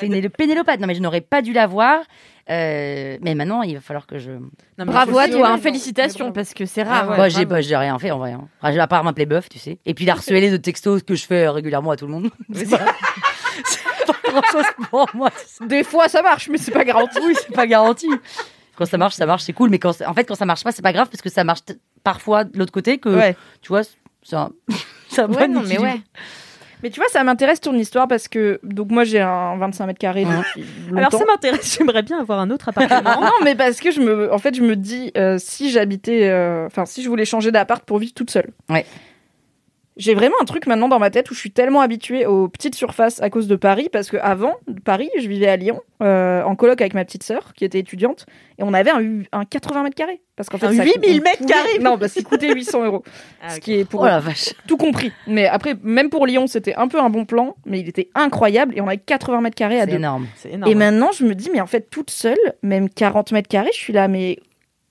C'est 0.00 0.06
une 0.06 0.28
pénélopade. 0.30 0.80
Non, 0.80 0.88
mais 0.88 0.96
je 0.96 1.00
n'aurais 1.02 1.20
pas 1.20 1.40
dû 1.42 1.52
la 1.52 1.68
voir. 1.68 2.00
Euh, 2.48 3.18
mais 3.22 3.34
maintenant, 3.34 3.62
il 3.62 3.74
va 3.74 3.80
falloir 3.80 4.06
que 4.06 4.18
je. 4.18 4.30
Non, 4.30 4.84
Bravo 4.86 5.18
à 5.18 5.28
toi, 5.28 5.48
hein, 5.48 5.58
félicitations, 5.58 6.30
parce 6.32 6.54
que 6.54 6.64
c'est 6.64 6.82
Ah 6.82 6.84
rare. 7.02 7.10
ouais. 7.10 7.16
Bah, 7.16 7.28
j'ai 7.28 7.44
bah, 7.44 7.60
j'ai 7.60 7.76
rien 7.76 7.98
fait 7.98 8.12
en 8.12 8.18
vrai. 8.18 8.32
Hein. 8.32 8.46
Enfin, 8.62 8.76
à 8.78 8.86
part 8.86 9.02
m'appeler 9.02 9.26
Buff, 9.26 9.48
tu 9.48 9.58
sais. 9.58 9.78
Et 9.84 9.94
puis 9.94 10.04
la 10.04 10.12
harceler 10.12 10.50
de 10.50 10.56
textos 10.56 11.02
que 11.02 11.14
je 11.16 11.26
fais 11.26 11.48
régulièrement 11.48 11.90
à 11.90 11.96
tout 11.96 12.06
le 12.06 12.12
monde. 12.12 12.30
C'est 12.54 12.70
pas, 12.70 12.78
c'est 13.64 13.82
pas 14.22 14.30
grand 14.30 14.42
chose 14.52 14.64
pour 14.90 15.08
moi. 15.14 15.30
Des 15.62 15.82
fois, 15.82 16.08
ça 16.08 16.22
marche, 16.22 16.48
mais 16.48 16.58
c'est 16.58 16.70
pas 16.70 16.84
garanti. 16.84 17.18
Oui, 17.24 17.34
c'est 17.34 17.52
pas 17.54 17.66
garanti. 17.66 18.08
Quand 18.76 18.86
ça 18.86 18.98
marche, 18.98 19.14
ça 19.14 19.26
marche, 19.26 19.42
c'est 19.42 19.52
cool. 19.52 19.70
Mais 19.70 19.78
quand, 19.80 20.00
en 20.02 20.14
fait, 20.14 20.24
quand 20.24 20.34
ça 20.36 20.44
marche 20.46 20.62
pas, 20.62 20.70
c'est 20.70 20.82
pas 20.82 20.92
grave 20.92 21.08
parce 21.10 21.22
que 21.22 21.30
ça 21.30 21.42
marche 21.42 21.60
parfois 22.04 22.44
de 22.44 22.56
l'autre 22.58 22.72
côté 22.72 22.98
que, 22.98 23.08
Ouais. 23.08 23.36
tu 23.62 23.68
vois, 23.68 23.82
c'est 24.22 24.36
un, 24.36 24.50
un 25.18 25.32
Ouais, 25.32 25.48
non, 25.48 25.62
mais 25.66 25.78
ouais. 25.78 26.00
Mais 26.82 26.90
tu 26.90 27.00
vois, 27.00 27.08
ça 27.08 27.24
m'intéresse 27.24 27.60
ton 27.60 27.74
histoire 27.74 28.08
parce 28.08 28.28
que 28.28 28.60
donc 28.62 28.90
moi 28.90 29.04
j'ai 29.04 29.20
un 29.20 29.56
25 29.56 29.86
mètres 29.86 29.98
carrés 29.98 30.26
Alors 30.96 31.12
ça 31.12 31.24
m'intéresse, 31.24 31.76
j'aimerais 31.78 32.02
bien 32.02 32.20
avoir 32.20 32.40
un 32.40 32.50
autre 32.50 32.68
appartement. 32.68 33.20
non, 33.20 33.32
mais 33.44 33.54
parce 33.54 33.80
que 33.80 33.90
je 33.90 34.00
me, 34.00 34.32
en 34.32 34.38
fait, 34.38 34.54
je 34.54 34.62
me 34.62 34.76
dis 34.76 35.12
euh, 35.16 35.36
si 35.38 35.70
j'habitais, 35.70 36.28
euh, 36.28 36.66
enfin 36.66 36.86
si 36.86 37.02
je 37.02 37.08
voulais 37.08 37.24
changer 37.24 37.50
d'appart 37.50 37.84
pour 37.84 37.98
vivre 37.98 38.14
toute 38.14 38.30
seule. 38.30 38.50
Ouais. 38.68 38.84
J'ai 39.96 40.14
vraiment 40.14 40.34
un 40.42 40.44
truc 40.44 40.66
maintenant 40.66 40.88
dans 40.88 40.98
ma 40.98 41.08
tête 41.10 41.30
où 41.30 41.34
je 41.34 41.38
suis 41.40 41.50
tellement 41.50 41.80
habituée 41.80 42.26
aux 42.26 42.48
petites 42.48 42.74
surfaces 42.74 43.22
à 43.22 43.30
cause 43.30 43.48
de 43.48 43.56
Paris 43.56 43.88
parce 43.90 44.10
que 44.10 44.18
avant 44.18 44.56
Paris, 44.84 45.08
je 45.18 45.26
vivais 45.26 45.48
à 45.48 45.56
Lyon 45.56 45.80
euh, 46.02 46.42
en 46.42 46.54
coloc 46.54 46.80
avec 46.82 46.92
ma 46.92 47.04
petite 47.04 47.22
sœur 47.22 47.54
qui 47.54 47.64
était 47.64 47.78
étudiante 47.78 48.26
et 48.58 48.62
on 48.62 48.74
avait 48.74 48.90
un, 48.90 49.00
hu- 49.00 49.26
un 49.32 49.44
80 49.46 49.84
mètres 49.84 49.94
carrés 49.94 50.20
parce 50.36 50.50
qu'en 50.50 50.58
fait 50.58 50.66
Un 50.66 50.74
ça- 50.74 50.84
8000 50.84 51.20
on 51.20 51.22
mètres 51.24 51.46
carrés 51.46 51.78
Non, 51.80 51.96
parce 51.96 52.12
qu'il 52.12 52.24
coûtait 52.24 52.52
800 52.52 52.84
euros, 52.84 53.02
Ah, 53.42 53.50
ce 53.54 53.60
qui 53.60 53.72
est 53.74 53.84
pour 53.86 54.02
Oh 54.02 54.06
la 54.06 54.20
vache. 54.20 54.52
tout 54.68 54.76
compris. 54.76 55.12
Mais 55.26 55.46
après, 55.46 55.74
même 55.82 56.10
pour 56.10 56.26
Lyon, 56.26 56.46
c'était 56.46 56.74
un 56.74 56.88
peu 56.88 57.00
un 57.00 57.08
bon 57.08 57.24
plan, 57.24 57.56
mais 57.64 57.80
il 57.80 57.88
était 57.88 58.10
incroyable 58.14 58.76
et 58.76 58.82
on 58.82 58.86
avait 58.88 58.98
80 58.98 59.40
mètres 59.40 59.56
carrés 59.56 59.80
à 59.80 59.86
deux. 59.86 59.94
énorme. 59.94 60.26
C'est 60.36 60.52
énorme. 60.52 60.70
Et 60.70 60.74
maintenant, 60.74 61.10
je 61.12 61.24
me 61.24 61.34
dis, 61.34 61.48
mais 61.52 61.62
en 61.62 61.66
fait, 61.66 61.88
toute 61.88 62.10
seule, 62.10 62.36
même 62.62 62.90
40 62.90 63.32
mètres 63.32 63.48
carrés, 63.48 63.70
je 63.72 63.78
suis 63.78 63.94
là, 63.94 64.08
mais 64.08 64.40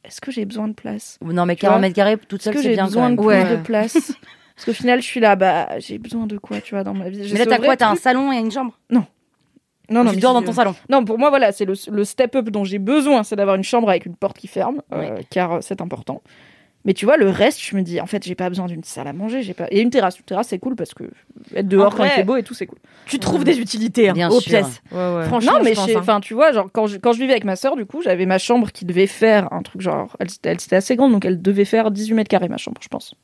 est-ce 0.04 0.20
que 0.20 0.32
j'ai 0.32 0.46
besoin 0.46 0.68
de 0.68 0.74
place? 0.74 1.20
Non, 1.24 1.46
mais 1.46 1.56
Tu 1.56 1.62
vois 1.62 1.70
40 1.70 1.82
mètres 1.82 1.96
carrés 1.96 2.18
toute 2.18 2.40
Est-ce 2.42 2.46
seule, 2.46 2.54
que 2.56 2.62
c'est 2.62 2.70
j'ai 2.70 2.74
bien 2.76 2.86
besoin 2.86 3.12
de 3.12 3.22
même. 3.22 3.46
plus 3.48 3.56
de 3.58 3.62
place? 3.62 4.14
Parce 4.56 4.66
qu'au 4.66 4.74
final, 4.74 5.02
je 5.02 5.06
suis 5.06 5.20
là, 5.20 5.36
bah, 5.36 5.80
j'ai 5.80 5.98
besoin 5.98 6.28
de 6.28 6.38
quoi, 6.38 6.62
tu 6.62 6.76
vois, 6.76 6.84
dans 6.84 6.94
ma 6.94 7.10
vie? 7.10 7.30
Mais 7.32 7.40
là, 7.40 7.46
t'as 7.46 7.60
quoi? 7.60 7.76
T'as 7.76 7.90
un 7.92 7.96
salon 7.96 8.32
et 8.32 8.38
une 8.38 8.52
chambre? 8.52 8.80
Non, 8.90 9.06
non, 9.90 10.10
Tu 10.10 10.16
mais 10.16 10.22
dors 10.22 10.34
dans 10.34 10.42
ton 10.42 10.52
salon? 10.54 10.74
Non, 10.90 11.06
pour 11.06 11.20
moi, 11.20 11.30
voilà, 11.30 11.52
c'est 11.52 11.66
le, 11.66 11.74
le 11.92 12.04
step-up 12.04 12.50
dont 12.50 12.64
j'ai 12.64 12.80
besoin, 12.80 13.24
c'est 13.24 13.36
d'avoir 13.36 13.56
une 13.56 13.64
chambre 13.64 13.90
avec 13.90 14.06
une 14.06 14.16
porte 14.16 14.38
qui 14.38 14.48
ferme, 14.48 14.82
euh, 14.94 15.20
car 15.30 15.54
euh, 15.54 15.60
c'est 15.62 15.80
important. 15.82 16.22
Mais 16.86 16.94
tu 16.94 17.06
vois, 17.06 17.18
le 17.18 17.30
reste, 17.30 17.62
je 17.62 17.76
me 17.76 17.82
dis, 17.82 18.00
en 18.00 18.06
fait, 18.06 18.24
j'ai 18.24 18.36
pas 18.36 18.48
besoin 18.50 18.68
d'une 18.68 18.84
salle 18.84 19.08
à 19.08 19.14
manger, 19.14 19.42
j'ai 19.42 19.54
pas. 19.56 19.66
Et 19.72 19.82
une 19.82 19.90
terrasse. 19.90 20.18
Une 20.20 20.26
terrasse, 20.26 20.48
c'est 20.50 20.60
cool 20.60 20.76
parce 20.76 20.94
que 20.94 21.04
être 21.56 21.68
dehors 21.68 21.94
quand 21.96 22.04
il 22.04 22.10
fait 22.12 22.24
beau 22.24 22.36
et 22.38 22.44
tout, 22.44 22.54
c'est 22.54 22.68
cool. 22.68 22.78
Tu 23.06 23.20
trouves 23.20 23.44
des 23.44 23.60
utilités 23.60 24.10
hein, 24.10 24.14
Bien 24.14 24.30
aux 24.30 24.40
sûr. 24.40 24.50
pièces. 24.50 24.82
Ouais, 24.92 24.98
ouais. 25.16 25.26
Franchement, 25.26 25.54
non, 25.54 25.60
mais 25.64 25.72
je 25.74 25.80
pense, 25.80 25.86
chez- 25.90 25.96
hein. 25.96 26.00
enfin, 26.00 26.20
tu 26.20 26.34
vois, 26.36 26.52
genre 26.52 26.70
quand 26.72 26.86
je, 26.88 26.98
quand 26.98 27.12
je 27.12 27.20
vivais 27.20 27.34
avec 27.34 27.44
ma 27.44 27.56
sœur, 27.56 27.76
du 27.76 27.86
coup, 27.88 28.02
j'avais 28.04 28.26
ma 28.28 28.38
chambre 28.38 28.72
qui 28.72 28.86
devait 28.86 29.08
faire 29.08 29.52
un 29.52 29.62
truc 29.64 29.82
genre, 29.82 30.16
elle, 30.20 30.28
elle 30.44 30.60
c'était 30.60 30.76
assez 30.76 30.96
grande, 30.96 31.12
donc 31.12 31.26
elle 31.26 31.42
devait 31.42 31.66
faire 31.66 31.90
18 31.92 32.14
mètres 32.14 32.30
carrés 32.30 32.50
ma 32.50 32.58
chambre, 32.58 32.80
je 32.84 32.88
pense. 32.88 33.16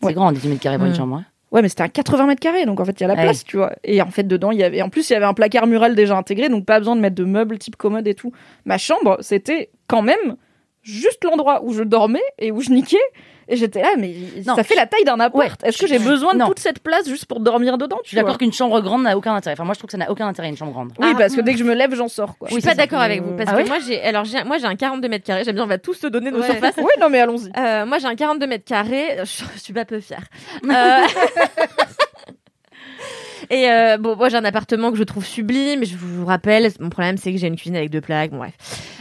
C'est 0.00 0.06
Ouais. 0.08 0.14
grand, 0.14 0.32
18 0.32 0.48
mètres 0.48 0.60
carrés 0.62 0.78
pour 0.78 0.86
une 0.86 0.94
chambre. 0.94 1.16
hein. 1.16 1.24
Ouais, 1.52 1.62
mais 1.62 1.68
c'était 1.68 1.82
un 1.84 1.88
80 1.88 2.26
mètres 2.26 2.40
carrés, 2.40 2.66
donc 2.66 2.80
en 2.80 2.84
fait, 2.84 2.92
il 2.98 3.02
y 3.02 3.04
a 3.04 3.08
la 3.08 3.14
Ouais. 3.14 3.22
place, 3.22 3.44
tu 3.44 3.56
vois. 3.56 3.72
Et 3.84 4.02
en 4.02 4.10
fait, 4.10 4.24
dedans, 4.24 4.50
il 4.50 4.58
y 4.58 4.64
avait, 4.64 4.82
en 4.82 4.88
plus, 4.88 5.08
il 5.08 5.12
y 5.12 5.16
avait 5.16 5.24
un 5.26 5.32
placard 5.32 5.66
mural 5.66 5.94
déjà 5.94 6.16
intégré, 6.16 6.48
donc 6.48 6.64
pas 6.66 6.78
besoin 6.80 6.96
de 6.96 7.00
mettre 7.00 7.14
de 7.14 7.24
meubles 7.24 7.56
type 7.58 7.76
commode 7.76 8.06
et 8.08 8.14
tout. 8.14 8.32
Ma 8.64 8.78
chambre, 8.78 9.16
c'était 9.20 9.70
quand 9.86 10.02
même 10.02 10.36
juste 10.86 11.24
l'endroit 11.24 11.60
où 11.64 11.72
je 11.72 11.82
dormais 11.82 12.22
et 12.38 12.50
où 12.52 12.60
je 12.60 12.70
niquais. 12.70 12.96
Et 13.48 13.56
j'étais 13.56 13.80
là, 13.80 13.90
mais 13.96 14.12
Non, 14.44 14.56
ça 14.56 14.64
fait 14.64 14.74
la 14.74 14.86
taille 14.86 15.04
d'un 15.04 15.20
appart. 15.20 15.36
Ouais, 15.36 15.68
Est-ce 15.68 15.78
que 15.78 15.86
je- 15.86 15.92
j'ai 15.92 15.98
besoin 16.00 16.34
de 16.34 16.40
non. 16.40 16.48
toute 16.48 16.58
cette 16.58 16.80
place 16.80 17.08
juste 17.08 17.26
pour 17.26 17.38
dormir 17.38 17.78
dedans 17.78 17.98
Je 18.02 18.08
suis 18.08 18.16
d'accord 18.16 18.38
qu'une 18.38 18.52
chambre 18.52 18.80
grande 18.80 19.04
n'a 19.04 19.16
aucun 19.16 19.36
intérêt. 19.36 19.52
Enfin, 19.54 19.62
moi, 19.62 19.74
je 19.74 19.78
trouve 19.78 19.86
que 19.86 19.92
ça 19.92 19.98
n'a 19.98 20.10
aucun 20.10 20.26
intérêt, 20.26 20.48
une 20.48 20.56
chambre 20.56 20.72
grande. 20.72 20.90
Oui, 20.98 21.06
Ah. 21.12 21.14
parce 21.16 21.36
que 21.36 21.40
dès 21.42 21.52
que 21.52 21.58
je 21.60 21.62
me 21.64 21.72
lève, 21.74 21.94
j'en 21.94 22.08
sors, 22.08 22.36
quoi. 22.38 22.48
Je 22.48 22.54
suis 22.54 22.60
Oui, 22.62 22.68
pas 22.68 22.74
d'accord 22.74 23.00
avec 23.00 23.22
vous 23.22 23.36
parce 23.36 23.48
Ah 23.52 23.62
que 23.62 23.68
moi 23.68 23.78
j'ai 23.86 24.02
alors 24.02 24.24
j'ai 24.24 24.42
moi 24.42 24.58
j'ai 24.58 24.64
un 24.66 24.74
42 24.74 25.08
mètres 25.08 25.24
carrés. 25.24 25.44
J'aime 25.44 25.54
bien, 25.54 25.62
on 25.62 25.68
va 25.68 25.78
tous 25.78 25.94
se 25.94 26.08
donner 26.08 26.32
nos 26.32 26.40
Ouais. 26.40 26.46
surfaces. 26.46 26.74
Oui, 26.78 26.90
non, 27.00 27.08
mais 27.08 27.20
allons-y. 27.20 27.52
Euh, 27.56 27.86
moi 27.86 27.98
j'ai 27.98 28.06
un 28.06 28.16
42 28.16 28.48
mètres 28.48 28.64
carrés. 28.64 29.18
Je, 29.20 29.44
je 29.54 29.60
suis 29.60 29.72
pas 29.72 29.84
peu 29.84 30.00
fière. 30.00 30.24
Euh, 30.68 31.06
Et 33.50 33.70
euh, 33.70 33.96
bon, 33.98 34.16
moi 34.16 34.28
j'ai 34.28 34.36
un 34.38 34.44
appartement 34.44 34.90
que 34.90 34.96
je 34.98 35.04
trouve 35.04 35.24
sublime. 35.24 35.84
Je 35.84 35.94
vous 35.96 36.24
rappelle, 36.26 36.68
mon 36.80 36.88
problème 36.88 37.16
c'est 37.16 37.30
que 37.32 37.38
j'ai 37.38 37.46
une 37.46 37.54
cuisine 37.54 37.76
avec 37.76 37.90
deux 37.90 38.00
plaques. 38.00 38.30
Bon 38.32 38.38
bref, 38.38 38.54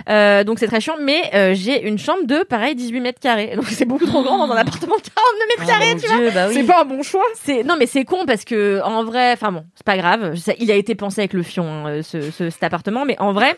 Euh, 0.10 0.44
donc 0.44 0.60
c'est 0.60 0.68
très 0.68 0.80
chiant. 0.82 0.96
Mais 1.02 1.22
euh, 1.34 1.54
j'ai 1.56 1.88
une 1.88 1.98
chambre 1.98 2.26
de 2.26 2.44
pareil 2.44 2.76
18 2.76 3.00
mètres 3.02 3.20
carrés. 3.20 3.54
Donc 3.56 3.66
c'est 3.68 3.86
beaucoup 3.86 4.06
trop 4.06 4.24
grand 4.24 4.38
dans 4.48 4.54
un 4.54 4.58
appartement 4.58 4.96
de 4.96 5.02
42 5.02 5.12
mètres 5.48 5.62
Oh, 5.64 5.68
carrés. 5.68 5.96
tu 6.00 6.08
vois 6.08 6.32
bah 6.32 6.48
oui. 6.50 6.54
C'est 6.56 6.64
pas 6.64 6.82
un 6.82 6.86
bon 6.86 7.02
choix. 7.04 7.26
C'est 7.36 7.64
non 7.64 7.76
mais 7.80 7.88
c'est 7.88 8.06
con 8.06 8.26
parce 8.26 8.46
que 8.46 8.82
en 8.84 9.04
vrai, 9.04 9.32
enfin 9.34 9.52
bon, 9.52 9.66
c'est 9.76 9.86
pas 9.86 9.98
grave. 9.98 10.36
Ça- 10.36 10.54
il 10.60 10.72
a 10.72 10.76
été 10.76 10.96
pensé 10.96 11.22
avec 11.22 11.34
le 11.34 11.44
fion 11.44 11.66
hein, 11.66 11.88
euh, 11.90 12.02
ce, 12.04 12.22
ce- 12.32 12.50
cet 12.50 12.64
appartement, 12.64 13.06
mais 13.06 13.20
en 13.20 13.32
vrai. 13.34 13.56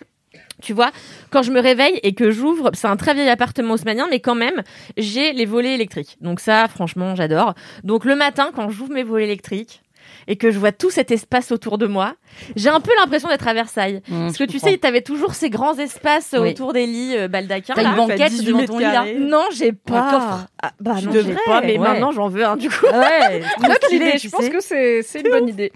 Tu 0.61 0.73
vois, 0.73 0.89
quand 1.29 1.43
je 1.43 1.51
me 1.51 1.59
réveille 1.61 1.99
et 2.03 2.13
que 2.13 2.31
j'ouvre, 2.31 2.71
c'est 2.73 2.87
un 2.87 2.95
très 2.97 3.13
vieil 3.13 3.29
appartement 3.29 3.73
haussmanien, 3.75 4.07
mais 4.09 4.19
quand 4.19 4.33
même, 4.35 4.63
j'ai 4.97 5.31
les 5.31 5.45
volets 5.45 5.75
électriques. 5.75 6.17
Donc 6.21 6.39
ça, 6.39 6.67
franchement, 6.67 7.15
j'adore. 7.15 7.53
Donc 7.83 8.05
le 8.05 8.15
matin, 8.15 8.49
quand 8.55 8.69
j'ouvre 8.69 8.91
mes 8.91 9.03
volets 9.03 9.25
électriques 9.25 9.81
et 10.27 10.35
que 10.35 10.51
je 10.51 10.59
vois 10.59 10.71
tout 10.71 10.89
cet 10.89 11.11
espace 11.11 11.51
autour 11.51 11.77
de 11.77 11.87
moi, 11.87 12.15
j'ai 12.55 12.69
un 12.69 12.79
peu 12.79 12.91
l'impression 12.99 13.29
d'être 13.29 13.47
à 13.47 13.53
Versailles. 13.53 14.01
Mmh, 14.07 14.19
Parce 14.25 14.33
je 14.33 14.37
que 14.39 14.43
tu 14.49 14.57
comprends. 14.57 14.69
sais, 14.71 14.77
t'avais 14.77 15.01
toujours 15.01 15.33
ces 15.33 15.49
grands 15.49 15.77
espaces 15.77 16.35
Oui. 16.39 16.49
autour 16.49 16.73
des 16.73 16.85
lits 16.85 17.17
euh, 17.17 17.27
baldaquins. 17.27 17.73
T'as 17.75 17.83
une 17.89 17.95
banquette 17.95 18.29
18 18.31 18.45
devant 18.45 18.65
ton 18.65 18.77
lit 18.79 18.83
là. 18.83 19.05
Non, 19.19 19.43
j'ai 19.53 19.71
pas. 19.71 20.11
coffre. 20.11 20.47
Ah, 20.61 20.71
bah 20.79 20.95
Tu 20.99 21.05
non, 21.07 21.13
devrais, 21.13 21.35
pas, 21.45 21.61
mais 21.61 21.73
ouais. 21.73 21.77
maintenant 21.79 22.11
j'en 22.11 22.27
veux 22.29 22.45
un 22.45 22.57
du 22.57 22.69
coup. 22.69 22.85
Ouais, 22.85 23.41
tu 23.89 23.97
je 23.97 24.29
pense 24.29 24.49
que 24.49 24.59
c'est 24.61 25.19
une 25.21 25.29
bonne 25.31 25.49
idée. 25.49 25.71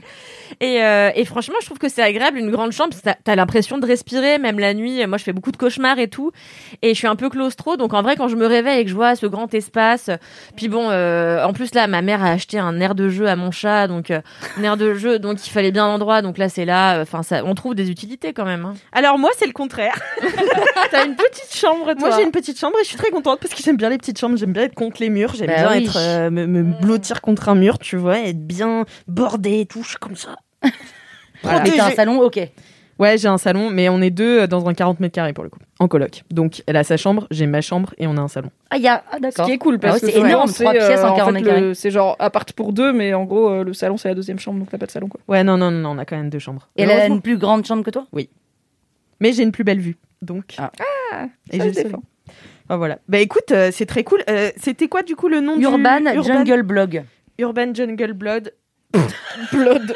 Et, 0.59 0.83
euh, 0.83 1.09
et 1.15 1.23
franchement, 1.25 1.55
je 1.61 1.65
trouve 1.65 1.79
que 1.79 1.87
c'est 1.89 2.03
agréable, 2.03 2.37
une 2.37 2.51
grande 2.51 2.71
chambre. 2.71 2.89
parce 2.89 3.01
que 3.01 3.05
T'as 3.05 3.15
t'as 3.23 3.35
l'impression 3.35 3.77
de 3.77 3.85
respirer, 3.85 4.37
même 4.37 4.59
la 4.59 4.73
nuit. 4.73 5.05
Moi, 5.07 5.17
je 5.17 5.23
fais 5.23 5.33
beaucoup 5.33 5.51
de 5.51 5.57
cauchemars 5.57 5.97
et 5.97 6.07
tout. 6.09 6.31
Et 6.81 6.89
je 6.89 6.97
suis 6.99 7.07
un 7.07 7.15
peu 7.15 7.29
claustro. 7.29 7.77
Donc, 7.77 7.93
en 7.93 8.01
vrai, 8.01 8.15
quand 8.15 8.27
je 8.27 8.35
me 8.35 8.45
réveille 8.45 8.81
et 8.81 8.83
que 8.83 8.89
je 8.89 8.95
vois 8.95 9.15
ce 9.15 9.25
grand 9.25 9.51
espace, 9.53 10.09
puis 10.55 10.67
bon, 10.67 10.89
euh, 10.89 11.43
en 11.43 11.53
plus, 11.53 11.73
là, 11.73 11.87
ma 11.87 12.01
mère 12.01 12.23
a 12.23 12.31
acheté 12.31 12.59
un 12.59 12.79
air 12.79 12.93
de 12.95 13.09
jeu 13.09 13.27
à 13.27 13.35
mon 13.35 13.49
chat. 13.51 13.87
Donc, 13.87 14.11
euh, 14.11 14.20
un 14.57 14.63
air 14.63 14.77
de 14.77 14.93
jeu. 14.93 15.19
Donc, 15.19 15.45
il 15.45 15.49
fallait 15.49 15.71
bien 15.71 15.87
l'endroit. 15.87 16.21
Donc 16.21 16.37
là, 16.37 16.49
c'est 16.49 16.65
là. 16.65 17.01
Enfin, 17.01 17.23
ça, 17.23 17.43
on 17.45 17.53
trouve 17.55 17.75
des 17.75 17.89
utilités 17.89 18.33
quand 18.33 18.45
même. 18.45 18.65
hein. 18.65 18.73
Alors 18.91 19.17
moi, 19.19 19.29
c'est 19.37 19.45
le 19.47 19.53
contraire. 19.53 19.99
T'as 20.91 21.05
une 21.05 21.15
petite 21.15 21.55
chambre, 21.55 21.85
toi. 21.93 22.09
Moi, 22.09 22.17
j'ai 22.17 22.23
une 22.23 22.31
petite 22.31 22.59
chambre 22.59 22.75
et 22.79 22.83
je 22.83 22.89
suis 22.89 22.97
très 22.97 23.11
contente 23.11 23.39
parce 23.39 23.53
que 23.53 23.61
j'aime 23.63 23.77
bien 23.77 23.89
les 23.89 23.97
petites 23.97 24.19
chambres. 24.19 24.37
J'aime 24.37 24.53
bien 24.53 24.63
être 24.63 24.75
contre 24.75 25.01
les 25.01 25.09
murs. 25.09 25.33
J'aime 25.35 25.47
Bah 25.47 25.55
bien 25.55 25.71
oui. 25.71 25.83
être 25.85 25.97
euh, 25.97 26.29
me, 26.29 26.45
me 26.47 26.63
blottir 26.81 27.21
contre 27.21 27.49
un 27.49 27.55
mur, 27.55 27.79
tu 27.79 27.95
vois, 27.97 28.19
être 28.19 28.45
bien 28.45 28.85
bordée 29.07 29.59
et 29.61 29.65
tout. 29.65 29.83
Je 29.83 29.89
suis 29.89 29.97
comme 29.97 30.15
ça. 30.15 30.35
Voilà. 31.43 31.61
T'as 31.61 31.85
un 31.87 31.91
salon, 31.91 32.19
ok. 32.21 32.39
Ouais, 33.01 33.17
j'ai 33.17 33.27
un 33.27 33.37
salon, 33.39 33.69
mais 33.71 33.89
on 33.89 33.99
est 34.01 34.11
deux 34.11 34.41
euh, 34.41 34.47
dans 34.47 34.67
un 34.69 34.73
40 34.75 34.99
mètres 34.99 35.15
carrés 35.15 35.33
pour 35.33 35.43
le 35.43 35.49
coup, 35.49 35.57
en 35.79 35.87
coloc. 35.87 36.23
Donc, 36.29 36.61
elle 36.67 36.75
a 36.77 36.83
sa 36.83 36.97
chambre, 36.97 37.25
j'ai 37.31 37.47
ma 37.47 37.61
chambre 37.61 37.93
et 37.97 38.05
on 38.05 38.15
a 38.15 38.21
un 38.21 38.27
salon. 38.27 38.51
Ah, 38.69 38.77
il 38.77 38.83
y 38.83 38.87
a. 38.87 39.03
Ah, 39.11 39.15
Ce 39.15 39.21
d'accord. 39.21 39.45
qui 39.47 39.51
est 39.53 39.57
cool 39.57 39.75
Ah 39.75 39.79
parce 39.79 39.95
ouais, 40.03 40.07
que 40.07 40.13
c'est 40.13 40.19
énorme, 40.19 40.51
trois 40.53 40.71
pièces 40.71 41.03
en 41.03 41.09
en 41.09 41.15
40 41.15 41.33
fait, 41.35 41.41
mètres 41.41 41.59
le- 41.59 41.73
C'est 41.73 41.89
genre 41.91 42.15
appart 42.19 42.51
pour 42.53 42.73
deux, 42.73 42.93
mais 42.93 43.13
en 43.15 43.23
gros, 43.25 43.49
euh, 43.49 43.63
le 43.63 43.73
salon 43.73 43.97
c'est 43.97 44.07
la 44.09 44.13
deuxième 44.15 44.37
chambre, 44.39 44.59
donc 44.59 44.69
t'as 44.69 44.77
pas 44.77 44.85
de 44.85 44.91
salon 44.91 45.07
quoi. 45.07 45.19
Ouais, 45.27 45.43
non, 45.43 45.57
non, 45.57 45.71
non, 45.71 45.79
non, 45.79 45.89
on 45.91 45.97
a 45.97 46.05
quand 46.05 46.15
même 46.15 46.29
deux 46.29 46.37
chambres. 46.39 46.69
Et 46.77 46.83
elle 46.83 46.91
a 46.91 47.07
une 47.07 47.21
plus 47.21 47.37
grande 47.37 47.65
chambre 47.65 47.83
que 47.83 47.89
toi? 47.89 48.05
Mais 49.19 49.33
j'ai 49.33 49.43
une 49.43 49.51
plus 49.51 49.63
belle 49.63 49.79
vue, 49.79 49.97
donc. 50.21 50.55
Ah. 50.59 50.71
et 51.51 51.57
ça 51.57 51.57
j'ai 51.57 51.57
le 51.59 51.65
le 51.65 51.71
défend. 51.71 51.89
salon. 51.89 52.03
Enfin, 52.65 52.77
voilà. 52.77 52.99
Bah 53.09 53.17
écoute, 53.19 53.51
euh, 53.51 53.69
c'est 53.73 53.85
très 53.87 54.03
cool. 54.03 54.23
Euh, 54.29 54.51
C'était 54.57 54.87
quoi 54.87 55.01
du 55.01 55.15
coup 55.15 55.27
le 55.27 55.41
nom 55.41 55.59
Urban 55.59 55.99
du 56.13 56.23
Jungle 56.23 56.61
Blog. 56.61 57.03
Urban 57.39 57.73
Jungle 57.73 58.13
Blood. 58.13 58.53
Blood. 59.51 59.95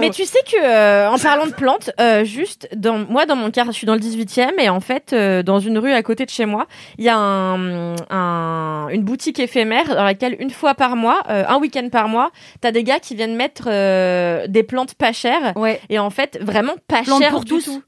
Mais 0.00 0.10
tu 0.10 0.24
sais 0.24 0.38
que 0.50 0.56
euh, 0.64 1.10
en 1.10 1.18
parlant 1.18 1.46
de 1.46 1.52
plantes, 1.52 1.90
euh, 2.00 2.24
juste 2.24 2.68
dans 2.74 2.98
moi 2.98 3.26
dans 3.26 3.36
mon 3.36 3.50
quartier, 3.50 3.72
je 3.72 3.78
suis 3.78 3.86
dans 3.86 3.94
le 3.94 4.00
18e 4.00 4.52
et 4.58 4.68
en 4.68 4.80
fait 4.80 5.12
euh, 5.12 5.42
dans 5.42 5.58
une 5.60 5.78
rue 5.78 5.92
à 5.92 6.02
côté 6.02 6.24
de 6.24 6.30
chez 6.30 6.46
moi, 6.46 6.66
il 6.98 7.04
y 7.04 7.08
a 7.08 7.16
un, 7.16 7.94
un- 8.10 8.88
une 8.88 9.02
boutique 9.02 9.38
éphémère 9.38 9.86
dans 9.94 10.04
laquelle 10.04 10.36
une 10.40 10.50
fois 10.50 10.74
par 10.74 10.96
mois, 10.96 11.22
euh, 11.28 11.44
un 11.48 11.58
week-end 11.58 11.88
par 11.90 12.08
mois, 12.08 12.30
t'as 12.60 12.70
des 12.72 12.84
gars 12.84 12.98
qui 13.00 13.14
viennent 13.14 13.36
mettre 13.36 13.64
euh, 13.68 14.46
des 14.48 14.62
plantes 14.62 14.94
pas 14.94 15.12
chères 15.12 15.52
Ouais. 15.56 15.80
et 15.90 15.98
en 15.98 16.10
fait 16.10 16.38
vraiment 16.40 16.74
pas 16.88 17.02
Plantes 17.02 17.20
chères 17.22 17.30
pour 17.30 17.44
du 17.44 17.52
tous 17.52 17.64
tout. 17.64 17.82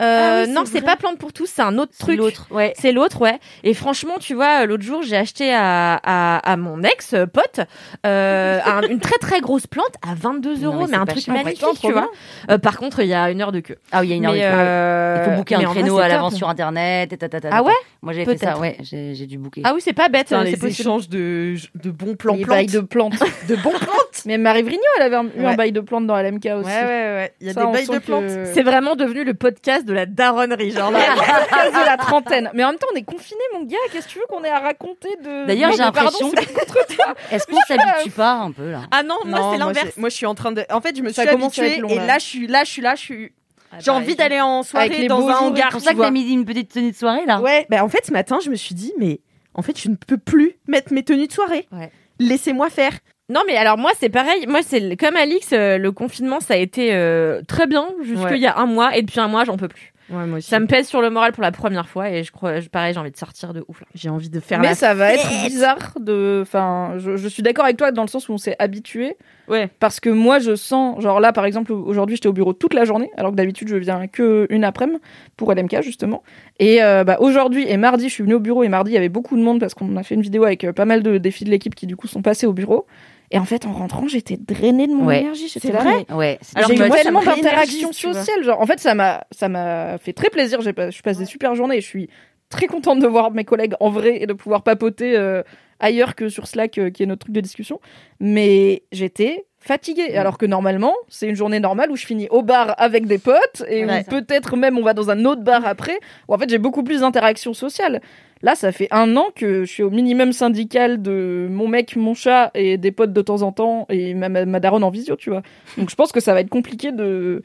Euh, 0.00 0.42
Ah 0.42 0.44
oui, 0.46 0.52
non, 0.52 0.62
c'est 0.64 0.80
pas 0.80 0.96
plante 0.96 1.18
pour 1.18 1.32
tous, 1.32 1.46
c'est 1.46 1.62
un 1.62 1.76
autre 1.78 1.92
C'est 1.94 2.04
truc. 2.04 2.18
l'autre, 2.18 2.46
ouais. 2.50 2.72
C'est 2.78 2.92
l'autre, 2.92 3.20
ouais. 3.20 3.38
Et 3.64 3.74
franchement, 3.74 4.14
tu 4.18 4.34
vois, 4.34 4.64
l'autre 4.66 4.82
jour, 4.82 5.02
j'ai 5.02 5.16
acheté 5.16 5.52
à, 5.52 5.94
à, 6.02 6.38
à 6.38 6.56
mon 6.56 6.82
ex 6.82 7.12
euh, 7.14 7.26
pote 7.26 7.60
euh, 8.06 8.58
un- 8.64 8.82
une 8.88 9.00
très 9.00 9.18
très 9.18 9.40
grosse 9.40 9.66
plante 9.66 9.94
à 10.02 10.14
22 10.14 10.56
Non, 10.56 10.74
euros, 10.74 10.86
mais 10.88 10.96
un 10.96 11.04
truc 11.06 11.24
cher. 11.24 11.34
magnifique, 11.34 11.64
tu 11.80 11.92
vois. 11.92 12.10
Euh, 12.50 12.58
par 12.58 12.78
contre, 12.78 13.00
il 13.00 13.08
y 13.08 13.14
a 13.14 13.30
une 13.30 13.42
heure 13.42 13.52
de 13.52 13.60
queue. 13.60 13.76
Ah 13.92 14.00
oui, 14.00 14.06
il 14.06 14.10
y 14.10 14.12
a 14.14 14.16
une 14.16 14.26
heure 14.26 14.32
Mais, 14.32 14.38
de 14.38 14.44
queue. 14.44 14.50
euh, 14.52 15.16
Il 15.26 15.30
faut 15.30 15.36
booker 15.36 15.56
mais 15.58 15.64
un 15.66 15.70
créneau 15.70 15.98
c'est 15.98 16.04
à 16.04 16.08
l'avance 16.08 16.34
sur 16.34 16.48
internet 16.48 17.12
et 17.12 17.18
tata, 17.18 17.40
tata, 17.40 17.56
Ah 17.56 17.62
ouais 17.62 17.72
Moi 18.02 18.12
j'ai 18.12 18.24
fait 18.24 18.38
ça, 18.38 18.58
ouais, 18.58 18.76
j'ai 18.82 19.14
j'ai 19.14 19.26
dû 19.26 19.38
booker. 19.38 19.62
Ah 19.64 19.72
oui, 19.74 19.80
c'est 19.84 19.92
pas 19.92 20.08
bête, 20.08 20.28
Putain, 20.28 20.40
euh, 20.40 20.44
les 20.44 20.52
possible. 20.52 20.68
échanges 20.70 21.08
de, 21.08 21.54
de 21.74 21.90
bons 21.90 22.14
plans 22.16 22.36
plantes. 22.38 22.66
de 22.70 22.80
plantes. 22.80 23.12
de 23.48 23.56
bons 23.56 23.70
plantes. 23.70 24.09
Mais 24.26 24.38
Marie 24.38 24.62
Vrigno, 24.62 24.82
elle 24.96 25.02
avait 25.02 25.16
un- 25.16 25.26
eu 25.36 25.44
un 25.44 25.54
bail 25.54 25.72
de 25.72 25.80
plantes 25.80 26.06
dans 26.06 26.16
LMK 26.16 26.46
aussi. 26.46 26.66
Ouais, 26.66 26.82
ouais, 26.82 26.84
ouais. 26.86 27.32
Il 27.40 27.46
y 27.46 27.50
a 27.50 27.52
Ça, 27.54 27.64
des 27.66 27.72
bails 27.72 27.86
de 27.86 27.98
que- 27.98 28.04
plantes. 28.04 28.24
C'est 28.54 28.62
vraiment 28.62 28.96
devenu 28.96 29.24
le 29.24 29.34
podcast 29.34 29.84
de 29.86 29.92
la 29.92 30.06
daronnerie, 30.06 30.70
genre. 30.70 30.90
là. 30.90 30.98
podcast 31.16 31.74
de 31.74 31.84
la 31.86 31.96
trentaine. 31.96 32.50
Mais 32.54 32.64
en 32.64 32.68
même 32.70 32.78
temps, 32.78 32.86
on 32.92 32.96
est 32.96 33.02
confinés, 33.02 33.40
mon 33.54 33.64
gars. 33.64 33.76
Qu'est-ce 33.92 34.06
que 34.06 34.12
tu 34.12 34.18
veux 34.18 34.26
qu'on 34.28 34.42
ait 34.44 34.50
à 34.50 34.58
raconter 34.60 35.08
de. 35.24 35.46
D'ailleurs, 35.46 35.72
j'ai 35.72 35.78
l'impression. 35.78 36.30
Est-ce 37.30 37.46
qu'on 37.46 37.56
s'habitue 37.68 38.10
pas 38.10 38.32
un 38.32 38.50
peu 38.52 38.70
là 38.70 38.82
Ah 38.90 39.02
non, 39.02 39.16
moi 39.24 39.38
Non, 39.38 39.52
c'est 39.52 39.58
l'inverse. 39.58 39.96
Moi, 39.96 40.08
je 40.08 40.16
suis 40.16 40.26
en 40.26 40.34
train 40.34 40.52
de. 40.52 40.64
En 40.70 40.80
fait, 40.80 40.96
je 40.96 41.02
me 41.02 41.10
suis 41.10 41.20
habituée 41.22 41.78
et 41.88 41.96
là. 41.96 42.18
je 42.18 42.24
suis 42.24 42.46
là, 42.46 42.64
je 42.64 42.70
suis 42.70 42.82
là, 42.82 42.94
je 42.94 43.00
suis. 43.00 43.32
J'ai 43.78 43.90
envie 43.92 44.16
pareil. 44.16 44.16
d'aller 44.16 44.40
en 44.40 44.62
soirée 44.64 44.88
les 44.88 45.06
dans 45.06 45.28
un 45.28 45.34
hangar. 45.36 45.66
C'est 45.68 45.72
pour 45.72 45.80
ça 45.80 45.94
que 45.94 45.98
t'as 46.00 46.10
mis 46.10 46.32
une 46.32 46.44
petite 46.44 46.72
tenue 46.72 46.90
de 46.90 46.96
soirée 46.96 47.24
là 47.24 47.40
Ouais, 47.40 47.66
bah 47.70 47.84
en 47.84 47.88
fait, 47.88 48.04
ce 48.04 48.12
matin, 48.12 48.38
je 48.44 48.50
me 48.50 48.56
suis 48.56 48.74
dit, 48.74 48.92
mais 48.98 49.20
en 49.54 49.62
fait, 49.62 49.78
je 49.80 49.88
ne 49.88 49.94
peux 49.94 50.18
plus 50.18 50.56
mettre 50.66 50.92
mes 50.92 51.04
tenues 51.04 51.28
de 51.28 51.32
soirée. 51.32 51.66
Ouais. 51.70 51.90
Laissez-moi 52.18 52.68
faire. 52.68 52.92
Non, 53.30 53.40
mais 53.46 53.56
alors 53.56 53.78
moi, 53.78 53.92
c'est 53.98 54.08
pareil. 54.10 54.44
Moi, 54.48 54.60
c'est 54.62 54.96
comme 54.96 55.16
Alix, 55.16 55.50
euh, 55.52 55.78
le 55.78 55.92
confinement, 55.92 56.40
ça 56.40 56.54
a 56.54 56.56
été 56.58 56.90
euh, 56.92 57.40
très 57.46 57.66
bien 57.66 57.88
jusqu'il 58.02 58.24
Ouais. 58.26 58.38
y 58.40 58.46
a 58.46 58.58
un 58.58 58.66
mois. 58.66 58.96
Et 58.96 59.02
depuis 59.02 59.20
un 59.20 59.28
mois, 59.28 59.44
j'en 59.44 59.56
peux 59.56 59.68
plus. 59.68 59.92
Ouais, 60.10 60.26
moi 60.26 60.38
aussi. 60.38 60.48
Ça 60.48 60.58
me 60.58 60.66
pèse 60.66 60.88
sur 60.88 61.00
le 61.00 61.08
moral 61.08 61.30
pour 61.30 61.44
la 61.44 61.52
première 61.52 61.88
fois 61.88 62.10
et 62.10 62.24
je 62.24 62.32
crois, 62.32 62.58
je- 62.58 62.68
pareil, 62.68 62.92
j'ai 62.92 62.98
envie 62.98 63.12
de 63.12 63.16
sortir 63.16 63.54
de 63.54 63.64
ouf 63.68 63.80
là. 63.80 63.86
J'ai 63.94 64.08
envie 64.08 64.28
de 64.28 64.40
faire 64.40 64.58
Mais 64.58 64.66
la 64.70 64.74
ça 64.74 64.92
va 64.92 65.14
être 65.14 65.28
bizarre 65.46 65.92
de. 66.00 66.40
Enfin, 66.42 66.94
je, 66.98 67.16
je 67.16 67.28
suis 67.28 67.44
d'accord 67.44 67.64
avec 67.64 67.76
toi 67.76 67.92
dans 67.92 68.02
le 68.02 68.08
sens 68.08 68.28
où 68.28 68.32
on 68.32 68.36
s'est 68.38 68.56
habitué. 68.58 69.16
Ouais. 69.46 69.68
Parce 69.78 70.00
que 70.00 70.10
moi, 70.10 70.40
je 70.40 70.56
sens. 70.56 71.00
Genre 71.00 71.20
là, 71.20 71.32
par 71.32 71.44
exemple, 71.44 71.70
aujourd'hui, 71.72 72.16
j'étais 72.16 72.26
au 72.26 72.32
bureau 72.32 72.52
toute 72.54 72.74
la 72.74 72.84
journée, 72.84 73.08
alors 73.16 73.30
que 73.30 73.36
d'habitude, 73.36 73.68
je 73.68 73.76
viens 73.76 74.08
que 74.08 74.48
une 74.50 74.64
après-midi 74.64 74.98
pour 75.36 75.52
LMK, 75.54 75.80
justement. 75.82 76.24
Et 76.58 76.82
euh, 76.82 77.04
bah, 77.04 77.18
aujourd'hui 77.20 77.64
et 77.68 77.76
mardi, 77.76 78.08
je 78.08 78.14
suis 78.14 78.24
venue 78.24 78.34
au 78.34 78.40
bureau 78.40 78.64
et 78.64 78.68
mardi, 78.68 78.90
il 78.90 78.94
y 78.94 78.98
avait 78.98 79.08
beaucoup 79.08 79.36
de 79.36 79.42
monde 79.42 79.60
parce 79.60 79.74
qu'on 79.74 79.96
a 79.96 80.02
fait 80.02 80.16
une 80.16 80.22
vidéo 80.22 80.42
avec 80.42 80.68
pas 80.72 80.86
mal 80.86 81.04
de 81.04 81.18
défis 81.18 81.44
de 81.44 81.50
l'équipe 81.50 81.76
qui, 81.76 81.86
du 81.86 81.94
coup, 81.94 82.08
sont 82.08 82.22
passés 82.22 82.48
au 82.48 82.52
bureau. 82.52 82.84
Et 83.32 83.38
en 83.38 83.44
fait, 83.44 83.64
en 83.66 83.72
rentrant, 83.72 84.08
j'étais 84.08 84.36
drainée 84.36 84.86
de 84.88 84.92
mon 84.92 85.06
Ouais. 85.06 85.20
énergie. 85.20 85.46
J'étais 85.48 85.68
C'est 85.68 85.72
là. 85.72 85.80
vrai 85.80 86.06
Ouais. 86.12 86.38
Alors 86.56 86.68
J'ai 86.70 86.74
eu 86.76 86.90
tellement 86.90 87.22
d'interactions 87.22 87.92
sociales. 87.92 88.42
Genre, 88.42 88.60
en 88.60 88.66
fait, 88.66 88.80
ça 88.80 88.94
m'a, 88.94 89.24
ça 89.30 89.48
m'a 89.48 89.98
fait 89.98 90.12
très 90.12 90.30
plaisir. 90.30 90.60
J'ai 90.62 90.72
pas, 90.72 90.90
je 90.90 91.00
passe 91.02 91.18
des 91.18 91.26
super 91.26 91.54
journées 91.54 91.80
je 91.80 91.86
suis 91.86 92.08
très 92.48 92.66
contente 92.66 92.98
de 92.98 93.06
voir 93.06 93.30
mes 93.30 93.44
collègues 93.44 93.74
en 93.78 93.90
vrai 93.90 94.20
et 94.20 94.26
de 94.26 94.32
pouvoir 94.32 94.64
papoter 94.64 95.16
euh, 95.16 95.42
ailleurs 95.78 96.16
que 96.16 96.28
sur 96.28 96.48
Slack, 96.48 96.78
euh, 96.78 96.90
qui 96.90 97.04
est 97.04 97.06
notre 97.06 97.20
truc 97.20 97.34
de 97.34 97.40
discussion. 97.40 97.80
Mais 98.18 98.82
j'étais 98.90 99.46
fatiguée. 99.60 100.16
Alors 100.16 100.38
que 100.38 100.46
normalement, 100.46 100.94
c'est 101.08 101.28
une 101.28 101.36
journée 101.36 101.60
normale 101.60 101.90
où 101.90 101.96
je 101.96 102.06
finis 102.06 102.26
au 102.30 102.42
bar 102.42 102.74
avec 102.78 103.06
des 103.06 103.18
potes 103.18 103.62
et 103.68 103.84
Ouais. 103.84 104.00
où 104.06 104.10
peut-être 104.10 104.56
même 104.56 104.78
on 104.78 104.82
va 104.82 104.94
dans 104.94 105.10
un 105.10 105.24
autre 105.24 105.42
bar 105.42 105.62
après. 105.66 105.98
Où 106.28 106.34
en 106.34 106.38
fait, 106.38 106.48
j'ai 106.48 106.58
beaucoup 106.58 106.82
plus 106.82 107.00
d'interactions 107.00 107.54
sociales. 107.54 108.00
Là, 108.42 108.54
ça 108.54 108.72
fait 108.72 108.88
un 108.90 109.16
an 109.16 109.26
que 109.34 109.64
je 109.64 109.70
suis 109.70 109.82
au 109.82 109.90
minimum 109.90 110.32
syndical 110.32 111.02
de 111.02 111.46
mon 111.50 111.68
mec, 111.68 111.94
mon 111.94 112.14
chat 112.14 112.50
et 112.54 112.78
des 112.78 112.90
potes 112.90 113.12
de 113.12 113.20
temps 113.20 113.42
en 113.42 113.52
temps 113.52 113.86
et 113.90 114.14
ma, 114.14 114.30
ma, 114.30 114.46
ma 114.46 114.60
daronne 114.60 114.82
en 114.82 114.88
visio, 114.88 115.14
tu 115.16 115.28
vois. 115.28 115.42
Donc 115.76 115.90
je 115.90 115.94
pense 115.94 116.10
que 116.10 116.20
ça 116.20 116.32
va 116.32 116.40
être 116.40 116.48
compliqué 116.48 116.90
de 116.90 117.42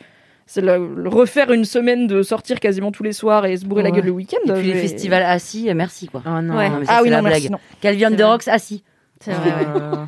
c'est 0.48 0.62
le, 0.62 0.94
le 0.96 1.10
refaire 1.10 1.52
une 1.52 1.66
semaine 1.66 2.08
de 2.08 2.22
sortir 2.22 2.60
quasiment 2.62 2.92
tous 2.94 3.02
les 3.04 3.12
soirs 3.14 3.46
et 3.46 3.58
se 3.58 3.66
bourrer 3.66 3.82
la 3.84 3.92
gueule 3.92 4.06
le 4.06 4.12
week-end. 4.12 4.38
Et 4.48 4.54
puis 4.60 4.68
les 4.68 4.76
festivals 4.76 5.24
assis, 5.24 5.70
euh, 5.70 5.74
merci 5.74 6.08
quoi. 6.08 6.22
Oh 6.26 6.40
non. 6.42 6.56
Ouais. 6.56 6.70
Non, 6.70 6.80
mais 6.80 6.86
ça, 6.86 6.92
Ah 6.94 6.98
c'est 7.00 7.04
oui, 7.04 7.10
la 7.10 7.18
non, 7.18 7.24
merci. 7.24 7.50
blague. 7.50 7.60
C'est 7.82 8.16
de. 8.16 8.24
Rocks 8.24 8.48
assis. 8.48 8.84
Ouais. 9.32 9.66
Euh, 9.66 10.06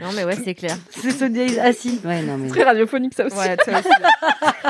Non 0.00 0.12
mais 0.14 0.24
ouais, 0.24 0.36
c'est 0.42 0.54
clair. 0.54 0.76
C'est 0.90 1.10
Sundays 1.10 1.58
assis. 1.58 2.00
Ouais, 2.04 2.22
non 2.22 2.36
mais. 2.38 2.48
Très 2.48 2.62
radiophonique 2.64 3.14
ça 3.14 3.26
aussi. 3.26 3.36
Ouais, 3.36 3.56
ça 3.64 3.78
aussi. 3.80 3.88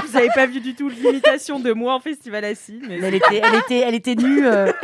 Vous 0.08 0.16
avez 0.16 0.28
pas 0.34 0.46
vu 0.46 0.60
du 0.60 0.74
tout 0.74 0.88
l'imitation 0.88 1.60
de 1.60 1.72
moi 1.72 1.94
en 1.94 2.00
festival 2.00 2.44
assis, 2.44 2.80
mais 2.88 2.98
Mais 2.98 3.08
Elle 3.08 3.14
était, 3.14 3.40
elle 3.42 3.54
était, 3.58 3.78
elle 3.80 3.94
était 3.94 4.14
nue. 4.14 4.46
euh, 4.46 4.72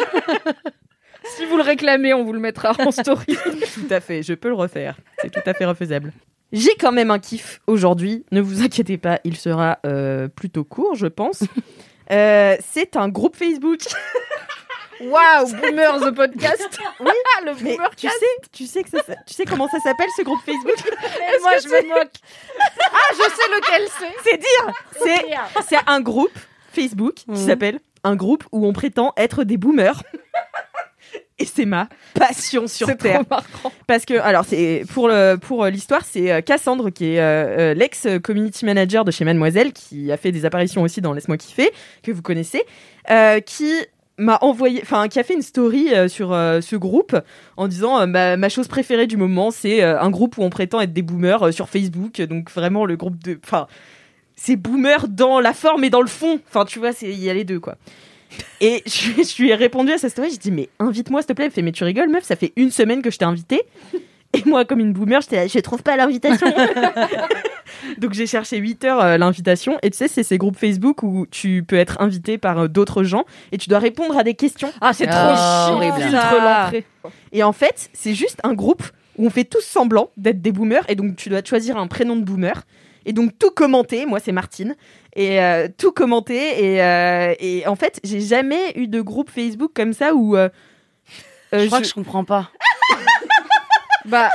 Si 1.36 1.44
vous 1.44 1.56
le 1.56 1.62
réclamez, 1.64 2.14
on 2.14 2.22
vous 2.24 2.32
le 2.32 2.38
mettra 2.38 2.72
en 2.78 2.92
story. 2.92 3.36
tout 3.74 3.86
à 3.90 4.00
fait, 4.00 4.22
je 4.22 4.32
peux 4.34 4.48
le 4.48 4.54
refaire. 4.54 4.96
C'est 5.20 5.30
tout 5.30 5.40
à 5.44 5.54
fait 5.54 5.64
refaisable. 5.64 6.12
J'ai 6.52 6.76
quand 6.78 6.92
même 6.92 7.10
un 7.10 7.18
kiff 7.18 7.60
aujourd'hui. 7.66 8.24
Ne 8.30 8.40
vous 8.40 8.62
inquiétez 8.62 8.96
pas, 8.96 9.18
il 9.24 9.36
sera 9.36 9.80
euh, 9.84 10.28
plutôt 10.28 10.62
court, 10.62 10.94
je 10.94 11.08
pense. 11.08 11.42
Euh, 12.12 12.56
c'est 12.72 12.96
un 12.96 13.08
groupe 13.08 13.34
Facebook. 13.34 13.80
Waouh, 15.00 15.46
Boomer 15.52 16.00
the 16.00 16.14
podcast. 16.14 16.78
Oui, 17.00 17.10
le 17.44 17.52
mais 17.62 17.76
Boomer 17.76 17.90
tu 17.96 18.08
sais, 18.08 18.14
tu 18.52 18.66
sais 18.66 18.82
que 18.82 18.90
ça, 18.90 19.02
tu 19.26 19.34
sais 19.34 19.44
comment 19.44 19.68
ça 19.68 19.78
s'appelle 19.80 20.08
ce 20.16 20.22
groupe 20.22 20.40
Facebook? 20.44 20.76
Et 20.86 21.40
moi 21.42 21.52
je 21.62 21.68
me 21.68 21.88
moque. 21.88 22.12
Ah, 22.80 23.12
je 23.12 23.16
sais 23.16 23.50
lequel 23.54 23.88
c'est. 23.98 24.14
C'est 24.30 24.38
dire. 24.38 24.74
C'est 25.02 25.62
c'est 25.68 25.78
un 25.86 26.00
groupe 26.00 26.32
Facebook 26.72 27.14
qui 27.14 27.30
Mhm. 27.30 27.36
s'appelle 27.46 27.80
un 28.04 28.16
groupe 28.16 28.44
où 28.52 28.66
on 28.66 28.72
prétend 28.72 29.12
être 29.16 29.44
des 29.44 29.56
boomers. 29.56 30.02
Et 31.38 31.44
c'est 31.44 31.66
ma 31.66 31.88
passion 32.14 32.66
sur 32.66 32.86
C'est 32.86 32.96
terre. 32.96 33.20
trop 33.20 33.28
marrant. 33.28 33.72
Parce 33.86 34.06
que, 34.06 34.14
alors, 34.14 34.46
c'est 34.48 34.84
pour 34.94 35.06
le 35.08 35.36
pour 35.36 35.64
euh, 35.64 35.68
l'histoire, 35.70 36.00
c'est 36.02 36.32
euh, 36.32 36.40
Cassandre 36.40 36.88
qui 36.90 37.12
est 37.14 37.20
euh, 37.20 37.72
euh, 37.72 37.74
l'ex 37.74 38.06
community 38.24 38.64
manager 38.64 39.04
de 39.04 39.10
chez 39.10 39.26
Mademoiselle, 39.26 39.74
qui 39.74 40.10
a 40.10 40.16
fait 40.16 40.32
des 40.32 40.46
apparitions 40.46 40.80
aussi 40.80 41.02
dans 41.02 41.12
Laisse-moi 41.12 41.36
kiffer, 41.36 41.70
que 42.02 42.10
vous 42.10 42.22
connaissez, 42.22 42.64
euh, 43.10 43.40
qui 43.40 43.70
m'a 44.18 44.38
envoyé, 44.40 44.80
enfin, 44.82 45.08
qui 45.08 45.18
a 45.18 45.24
fait 45.24 45.34
une 45.34 45.42
story 45.42 45.92
euh, 45.92 46.08
sur 46.08 46.32
euh, 46.32 46.60
ce 46.60 46.76
groupe 46.76 47.16
en 47.56 47.68
disant 47.68 48.00
euh, 48.00 48.06
ma, 48.36 48.48
chose 48.48 48.68
préférée 48.68 49.06
du 49.06 49.16
moment, 49.16 49.50
c'est 49.50 49.82
un 49.82 50.10
groupe 50.10 50.38
où 50.38 50.42
on 50.42 50.50
prétend 50.50 50.80
être 50.80 50.92
des 50.92 51.02
boomers 51.02 51.52
sur 51.52 51.68
Facebook, 51.68 52.20
donc 52.22 52.50
vraiment 52.50 52.84
le 52.86 52.96
groupe 52.96 53.22
de, 53.22 53.38
enfin, 53.44 53.66
c'est 54.34 54.56
boomer 54.56 55.08
dans 55.08 55.40
la 55.40 55.52
forme 55.52 55.84
et 55.84 55.90
dans 55.90 56.00
le 56.00 56.06
fond, 56.06 56.40
enfin, 56.48 56.64
tu 56.64 56.78
vois, 56.78 56.90
il 57.02 57.22
y 57.22 57.28
a 57.28 57.34
les 57.34 57.44
deux 57.44 57.60
quoi. 57.60 57.76
Et 58.60 58.82
je, 58.86 59.22
je 59.22 59.42
lui 59.42 59.50
ai 59.50 59.54
répondu 59.54 59.92
à 59.92 59.98
sa 59.98 60.08
story, 60.08 60.30
j'ai 60.30 60.38
dit 60.38 60.52
mais 60.52 60.68
invite-moi 60.78 61.20
s'il 61.20 61.28
te 61.28 61.32
plaît. 61.34 61.46
Elle 61.46 61.50
fait 61.50 61.62
mais 61.62 61.72
tu 61.72 61.84
rigoles 61.84 62.08
meuf, 62.08 62.24
ça 62.24 62.36
fait 62.36 62.52
une 62.56 62.70
semaine 62.70 63.02
que 63.02 63.10
je 63.10 63.18
t'ai 63.18 63.24
invité. 63.24 63.62
Et 64.36 64.42
moi 64.48 64.64
comme 64.64 64.80
une 64.80 64.92
boomer, 64.92 65.20
j'étais 65.20 65.36
là, 65.36 65.46
je 65.46 65.58
trouve 65.60 65.82
pas 65.82 65.96
l'invitation. 65.96 66.46
Donc 67.98 68.12
j'ai 68.14 68.26
cherché 68.26 68.56
8 68.58 68.84
heures 68.84 69.00
euh, 69.00 69.18
l'invitation 69.18 69.78
et 69.82 69.90
tu 69.90 69.96
sais 69.96 70.08
c'est 70.08 70.22
ces 70.22 70.38
groupes 70.38 70.56
Facebook 70.56 71.02
où 71.02 71.26
tu 71.30 71.64
peux 71.66 71.76
être 71.76 72.00
invité 72.00 72.38
par 72.38 72.58
euh, 72.58 72.68
d'autres 72.68 73.02
gens 73.04 73.24
et 73.52 73.58
tu 73.58 73.68
dois 73.68 73.78
répondre 73.78 74.16
à 74.16 74.22
des 74.22 74.34
questions. 74.34 74.72
Ah, 74.80 74.92
c'est 74.92 75.06
Ah, 75.08 75.12
trop 75.12 75.36
chiant. 75.36 75.76
horrible. 75.76 76.12
L'entrée. 76.12 76.84
Et 77.32 77.42
en 77.42 77.52
fait, 77.52 77.90
c'est 77.92 78.14
juste 78.14 78.40
un 78.44 78.54
groupe 78.54 78.82
où 79.18 79.26
on 79.26 79.30
fait 79.30 79.44
tous 79.44 79.60
semblant 79.64 80.10
d'être 80.16 80.40
des 80.42 80.52
boomers 80.52 80.84
et 80.88 80.94
donc 80.94 81.16
tu 81.16 81.28
dois 81.28 81.42
choisir 81.44 81.76
un 81.76 81.86
prénom 81.86 82.16
de 82.16 82.22
boomer 82.24 82.62
et 83.04 83.12
donc 83.12 83.38
tout 83.38 83.50
commenter. 83.50 84.06
Moi, 84.06 84.20
c'est 84.20 84.32
Martine 84.32 84.74
et 85.14 85.40
euh, 85.40 85.68
tout 85.76 85.92
commenter 85.92 86.64
et, 86.74 86.82
euh, 86.82 87.34
et 87.38 87.66
en 87.66 87.76
fait, 87.76 88.00
j'ai 88.04 88.20
jamais 88.20 88.72
eu 88.76 88.88
de 88.88 89.00
groupe 89.00 89.30
Facebook 89.30 89.70
comme 89.74 89.92
ça 89.92 90.14
où 90.14 90.36
Je 90.36 91.66
crois 91.66 91.78
je- 91.78 91.82
que 91.84 91.88
je 91.88 91.94
comprends 91.94 92.24
pas. 92.24 92.50
Bah, 94.06 94.30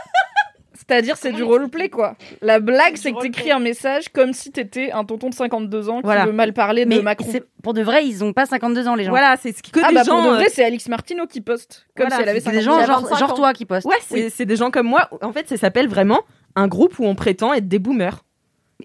c'est-à-dire 0.73 1.15
c'est 1.17 1.31
du 1.31 1.43
roleplay 1.43 1.89
quoi. 1.89 2.15
La 2.41 2.59
blague 2.59 2.95
c'est 2.97 3.11
que 3.13 3.19
t'écris 3.19 3.51
un 3.51 3.59
message 3.59 4.09
comme 4.09 4.33
si 4.33 4.51
t'étais 4.51 4.91
un 4.91 5.03
tonton 5.05 5.29
de 5.29 5.33
52 5.33 5.89
ans 5.89 5.97
qui 5.97 6.03
Voilà. 6.03 6.25
veut 6.25 6.31
mal 6.31 6.53
parler 6.53 6.85
de 6.85 6.89
Mais 6.89 7.01
Macron. 7.01 7.27
c'est- 7.31 7.43
pour 7.61 7.73
de 7.73 7.81
vrai, 7.81 8.05
ils 8.05 8.23
ont 8.23 8.33
pas 8.33 8.45
52 8.45 8.87
ans 8.87 8.95
les 8.95 9.03
gens. 9.03 9.11
voilà, 9.11 9.35
c'est 9.39 9.55
ce 9.55 9.61
qui 9.61 9.71
que 9.71 9.79
Ah 9.83 9.89
des 9.89 9.95
bah 9.95 10.03
gens. 10.03 10.15
pour 10.15 10.23
de 10.23 10.27
euh, 10.29 10.35
vrai 10.35 10.47
c'est 10.49 10.63
Alix 10.63 10.87
Martineau 10.89 11.27
qui 11.27 11.41
poste 11.41 11.85
comme 11.95 12.07
Voilà, 12.07 12.15
si 12.15 12.21
elle 12.23 12.29
avait 12.29 12.39
c'est 12.39 12.49
C'est 12.49 12.57
des 12.57 12.63
52 12.63 12.83
gens 12.85 12.93
ans. 12.93 12.93
genre, 12.95 13.01
25 13.09 13.19
genre 13.19 13.31
ans. 13.31 13.35
toi 13.35 13.53
qui 13.53 13.65
postent. 13.65 13.87
Ouais, 13.87 13.95
c'est 14.07 14.29
c'est 14.29 14.45
des 14.45 14.55
gens 14.55 14.71
comme 14.71 14.87
moi. 14.87 15.07
En 15.21 15.31
fait, 15.31 15.47
ça 15.47 15.57
s'appelle 15.57 15.87
vraiment 15.87 16.21
un 16.55 16.67
groupe 16.67 16.97
où 16.99 17.05
on 17.05 17.15
prétend 17.15 17.53
être 17.53 17.67
des 17.67 17.79
boomers. 17.79 18.23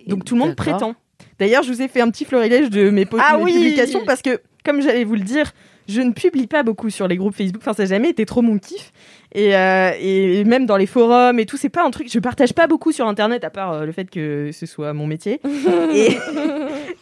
Donc 0.07 0.25
tout 0.25 0.35
le 0.35 0.41
monde 0.41 0.51
D'accord. 0.55 0.75
prétend. 0.79 0.95
D'ailleurs, 1.39 1.63
je 1.63 1.73
vous 1.73 1.81
ai 1.83 1.89
fait 1.89 2.01
un 2.03 2.11
petit 2.11 2.25
florilège 2.27 2.69
de 2.71 2.91
mes, 2.91 3.07
po- 3.07 3.17
Ah 3.21 3.39
mes 3.39 3.45
oui 3.45 3.53
publications 3.55 4.03
parce 4.07 4.21
que, 4.23 4.41
comme 4.65 4.83
j'allais 4.83 5.05
vous 5.05 5.15
le 5.15 5.21
dire, 5.23 5.51
je 5.89 6.01
ne 6.01 6.13
publie 6.13 6.47
pas 6.47 6.63
beaucoup 6.63 6.91
sur 6.91 7.07
les 7.09 7.17
groupes 7.17 7.35
Facebook. 7.35 7.63
Enfin, 7.63 7.73
ça 7.75 7.85
n'a 7.85 7.89
jamais 7.89 8.11
été 8.11 8.27
trop 8.27 8.43
mon 8.43 8.59
kiff. 8.59 8.93
Et, 9.33 9.57
euh, 9.57 9.91
et 10.01 10.45
même 10.45 10.67
dans 10.67 10.77
les 10.77 10.87
forums 10.87 11.39
et 11.39 11.47
tout, 11.47 11.57
c'est 11.57 11.69
pas 11.69 11.85
un 11.85 11.91
truc. 11.91 12.11
Je 12.11 12.19
partage 12.19 12.53
pas 12.55 12.67
beaucoup 12.67 12.93
sur 12.93 13.07
Internet 13.07 13.45
à 13.45 13.51
part 13.51 13.73
euh, 13.73 13.85
le 13.87 13.93
fait 13.93 14.09
que 14.11 14.51
ce 14.53 14.67
soit 14.67 14.93
mon 14.93 15.07
métier. 15.07 15.41
et 15.93 16.17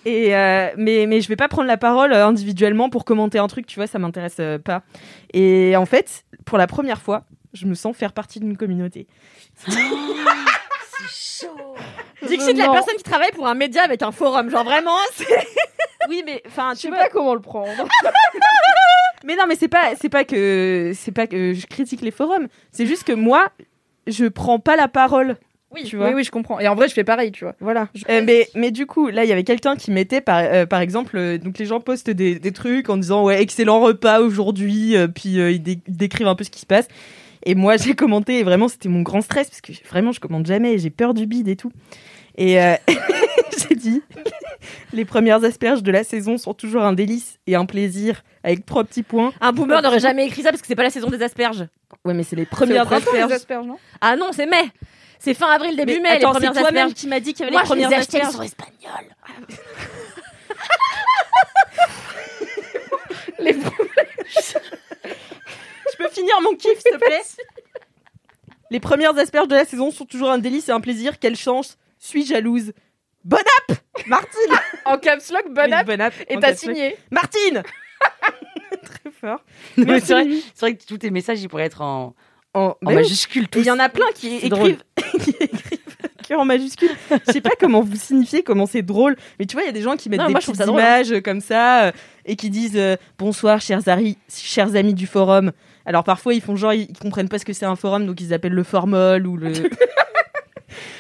et 0.05 0.35
euh, 0.37 0.69
mais 0.77 1.07
mais 1.07 1.21
je 1.21 1.29
vais 1.29 1.37
pas 1.37 1.49
prendre 1.49 1.69
la 1.69 1.77
parole 1.77 2.13
individuellement 2.13 2.91
pour 2.91 3.05
commenter 3.05 3.39
un 3.39 3.47
truc. 3.47 3.67
Tu 3.67 3.77
vois, 3.79 3.87
ça 3.87 3.99
m'intéresse 3.99 4.37
euh, 4.41 4.59
pas. 4.59 4.83
Et 5.33 5.77
en 5.77 5.87
fait, 5.87 6.25
pour 6.45 6.59
la 6.59 6.67
première 6.67 7.01
fois, 7.01 7.25
je 7.53 7.67
me 7.67 7.75
sens 7.75 7.97
faire 7.97 8.13
partie 8.13 8.41
d'une 8.41 8.57
communauté. 8.57 9.07
Dixit, 12.27 12.57
la 12.57 12.67
Non. 12.67 12.73
personne 12.73 12.97
qui 12.97 13.03
travaille 13.03 13.31
pour 13.33 13.47
un 13.47 13.55
média 13.55 13.83
avec 13.83 14.03
un 14.03 14.11
forum. 14.13 14.51
Genre 14.51 14.65
vraiment, 14.65 14.97
c'est. 15.15 15.27
Oui, 16.09 16.23
mais 16.25 16.43
enfin, 16.47 16.73
Je 16.75 16.81
tu 16.81 16.83
sais 16.83 16.89
vois. 16.89 16.99
pas 16.99 17.09
comment 17.09 17.35
le 17.35 17.41
prendre. 17.41 17.71
Mais 19.25 19.37
non, 19.37 19.45
mais 19.49 19.57
c'est 19.57 19.69
pas, 19.69 19.93
c'est 20.01 20.09
pas 20.09 20.25
que, 20.25 20.93
c'est 20.95 21.13
pas 21.13 21.27
que 21.27 21.55
je 21.55 21.67
critique 21.67 22.03
les 22.03 22.11
forums. 22.11 22.47
C'est 22.73 22.87
juste 22.87 23.05
que 23.05 23.13
moi, 23.13 23.49
je 24.07 24.27
prends 24.27 24.59
pas 24.59 24.77
la 24.77 24.87
parole. 24.89 25.37
Oui, 25.75 25.83
tu 25.83 25.97
vois. 25.97 26.09
oui, 26.09 26.15
oui, 26.15 26.25
je 26.25 26.31
comprends. 26.31 26.61
Et 26.61 26.69
en 26.69 26.77
vrai, 26.77 26.87
je 26.89 26.95
fais 26.95 27.03
pareil, 27.03 27.33
tu 27.33 27.43
vois. 27.45 27.57
Voilà. 27.59 27.89
Euh, 28.09 28.23
mais, 28.25 28.49
mais 28.55 28.71
du 28.71 28.87
coup, 28.87 29.09
là, 29.09 29.25
il 29.25 29.29
y 29.29 29.33
avait 29.33 29.43
quelqu'un 29.43 29.75
qui 29.75 29.91
mettait, 29.91 30.21
par, 30.21 30.39
euh, 30.39 30.67
par 30.67 30.81
exemple, 30.81 31.17
euh, 31.17 31.37
donc 31.39 31.59
les 31.59 31.65
gens 31.67 31.81
postent 31.81 32.11
des, 32.11 32.39
des 32.39 32.53
trucs 32.53 32.89
en 32.91 32.97
disant 32.97 33.25
ouais 33.25 33.43
excellent 33.43 33.81
repas 33.81 34.21
aujourd'hui, 34.21 34.95
puis 35.17 35.31
ils, 35.31 35.61
dé- 35.61 35.81
ils 35.89 35.97
décrivent 35.97 36.29
un 36.29 36.37
peu 36.37 36.45
ce 36.45 36.51
qui 36.51 36.61
se 36.61 36.67
passe. 36.67 36.87
Et 37.45 37.57
moi, 37.57 37.77
j'ai 37.79 37.95
commenté 37.95 38.39
et 38.39 38.43
vraiment 38.45 38.69
c'était 38.69 38.89
mon 38.89 39.03
grand 39.03 39.21
stress 39.21 39.49
parce 39.51 39.61
que 39.63 39.73
vraiment 39.89 40.13
je 40.13 40.21
commande 40.21 40.47
jamais, 40.47 40.79
j'ai 40.79 40.91
peur 40.91 41.13
du 41.13 41.27
bide 41.27 41.49
et 41.49 41.57
tout. 41.57 41.73
Et 42.39 42.57
j'ai 43.69 43.75
dit 43.75 44.03
les 44.93 45.05
premières 45.05 45.43
asperges 45.45 45.83
de 45.83 45.91
la 45.93 46.05
saison 46.05 46.39
sont 46.39 46.55
toujours 46.55 46.83
un 46.83 46.93
délice 46.93 47.39
et 47.47 47.55
un 47.57 47.67
plaisir 47.67 48.23
avec 48.43 48.65
trois 48.67 48.85
petits 48.85 49.03
points. 49.03 49.33
Un 49.41 49.53
boomer 49.53 49.81
n'aurait 49.83 50.01
jamais 50.01 50.27
écrit 50.27 50.43
ça 50.43 50.51
parce 50.51 50.61
que 50.63 50.67
c'est 50.69 50.75
pas 50.77 50.83
la 50.83 50.91
saison 50.91 51.09
des 51.11 51.23
asperges. 51.23 51.67
Ouais, 52.05 52.15
mais 52.15 52.23
c'est 52.25 52.37
les 52.37 52.47
premières 52.47 52.87
printemps, 52.87 53.11
les 53.13 53.19
asperges. 53.21 53.33
asperges, 53.33 53.67
non? 53.67 53.79
Ah 54.01 54.17
non, 54.17 54.31
c'est 54.33 54.47
mai. 54.47 54.65
C'est 55.19 55.35
fin 55.35 55.49
avril, 55.51 55.75
début 55.77 55.95
Mais 55.95 56.01
mai, 56.01 56.09
attends, 56.17 56.33
les 56.33 56.41
c'est 56.41 56.47
premières 56.47 56.53
toi-même 56.53 56.77
asperges. 56.89 56.95
qui 57.01 57.07
m'a 57.09 57.21
dit 57.21 57.33
qu'il 57.33 57.41
y 57.41 57.49
avait 57.49 57.53
Moi, 57.53 57.63
les 57.63 57.69
je 57.69 57.75
les 57.75 57.81
premières 57.83 57.99
ai 57.99 58.01
achetées, 58.03 58.19
elles 58.19 58.25
asperges. 58.25 58.37
sont 58.37 58.43
espagnoles. 58.43 59.15
Les- 63.39 63.53
Je 65.93 65.97
peux 65.99 66.09
finir 66.09 66.41
mon 66.43 66.55
kiff, 66.57 66.79
s'il 66.81 66.93
te 66.93 66.97
plaît? 66.99 67.23
Les 68.71 68.81
premières 68.81 69.17
asperges 69.19 69.49
de 69.49 69.55
la 69.55 69.65
saison 69.65 69.91
sont 69.91 70.05
toujours 70.05 70.31
un 70.31 70.39
délice 70.39 70.69
et 70.69 70.73
un 70.73 70.81
plaisir. 70.81 71.19
Quelle 71.19 71.37
chance 71.37 71.77
Suis 71.99 72.25
jalouse. 72.27 72.73
Bonne 73.25 73.41
app 73.69 73.79
Martine 74.07 74.53
En 74.85 74.99
caps 74.99 75.31
lock, 75.33 75.45
bonne 75.55 75.73
app. 75.73 75.89
app. 75.89 76.15
Et 76.29 76.37
t'as 76.39 76.55
signé. 76.55 76.97
Martine 77.11 77.63
Très 78.85 79.11
fort. 79.21 79.41
Mais 79.77 80.01
c'est 80.01 80.15
vrai, 80.61 80.75
que 80.77 80.85
tous 80.85 80.99
tes 80.99 81.11
messages 81.11 81.41
ils 81.43 81.49
pourraient 81.49 81.65
être 81.65 81.81
en, 81.81 82.15
En, 82.53 82.61
en 82.61 82.69
bah 82.69 82.77
oui. 82.89 82.95
majuscule 82.97 83.47
il 83.57 83.65
y 83.65 83.71
en 83.71 83.79
a 83.79 83.89
plein 83.89 84.07
qui 84.15 84.37
écrivent, 84.37 84.83
qui 85.23 85.31
écrivent 85.31 86.39
en 86.39 86.45
majuscule. 86.45 86.91
Je 87.27 87.33
sais 87.33 87.41
pas 87.41 87.51
comment 87.59 87.81
vous 87.81 87.97
signifiez, 87.97 88.43
comment 88.43 88.67
c'est 88.67 88.83
drôle. 88.83 89.17
Mais 89.39 89.47
tu 89.47 89.55
vois, 89.55 89.63
il 89.63 89.67
y 89.67 89.71
a 89.71 89.73
des 89.73 89.81
gens 89.83 89.97
qui 89.97 90.11
mettent 90.11 90.21
Non, 90.21 90.27
des 90.27 90.33
moi, 90.33 90.41
petites 90.41 90.57
drôle, 90.59 90.81
hein. 90.81 91.01
images 91.03 91.23
comme 91.23 91.41
ça 91.41 91.85
euh, 91.85 91.93
et 92.27 92.37
qui 92.37 92.51
disent 92.51 92.77
euh, 92.77 92.97
bonsoir, 93.19 93.61
chers, 93.61 93.87
ari- 93.89 94.19
chers 94.29 94.75
amis 94.77 94.95
du 94.95 95.07
forum. 95.07 95.53
Alors 95.87 96.05
parfois, 96.05 96.35
ils 96.35 96.41
font 96.43 96.57
genre, 96.57 96.73
ils, 96.75 96.83
ils 96.91 96.99
comprennent 96.99 97.29
pas 97.29 97.39
ce 97.39 97.45
que 97.45 97.53
c'est 97.55 97.67
un 97.67 97.77
forum, 97.77 98.07
donc 98.07 98.21
ils 98.21 98.35
appellent 98.35 98.53
le 98.53 98.65
formol 98.65 99.27
ou 99.27 99.37
le. 99.37 99.53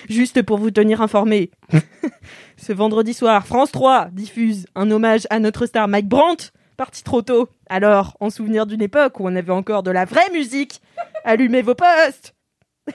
Juste 0.08 0.42
pour 0.42 0.58
vous 0.58 0.70
tenir 0.70 1.02
informé. 1.02 1.50
Ce 2.56 2.72
vendredi 2.72 3.14
soir, 3.14 3.46
France 3.46 3.72
3 3.72 4.08
diffuse 4.12 4.66
un 4.74 4.90
hommage 4.90 5.26
à 5.30 5.38
notre 5.38 5.66
star 5.66 5.88
Mike 5.88 6.08
Brandt, 6.08 6.50
parti 6.76 7.02
trop 7.02 7.22
tôt. 7.22 7.48
Alors, 7.68 8.16
en 8.20 8.30
souvenir 8.30 8.66
d'une 8.66 8.82
époque 8.82 9.20
où 9.20 9.26
on 9.26 9.36
avait 9.36 9.52
encore 9.52 9.82
de 9.82 9.90
la 9.90 10.04
vraie 10.04 10.30
musique, 10.32 10.80
allumez 11.24 11.62
vos 11.62 11.74
postes 11.74 12.34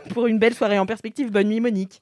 pour 0.09 0.27
une 0.27 0.39
belle 0.39 0.53
soirée 0.53 0.79
en 0.79 0.85
perspective. 0.85 1.31
Bonne 1.31 1.49
nuit, 1.49 1.59
Monique. 1.59 2.01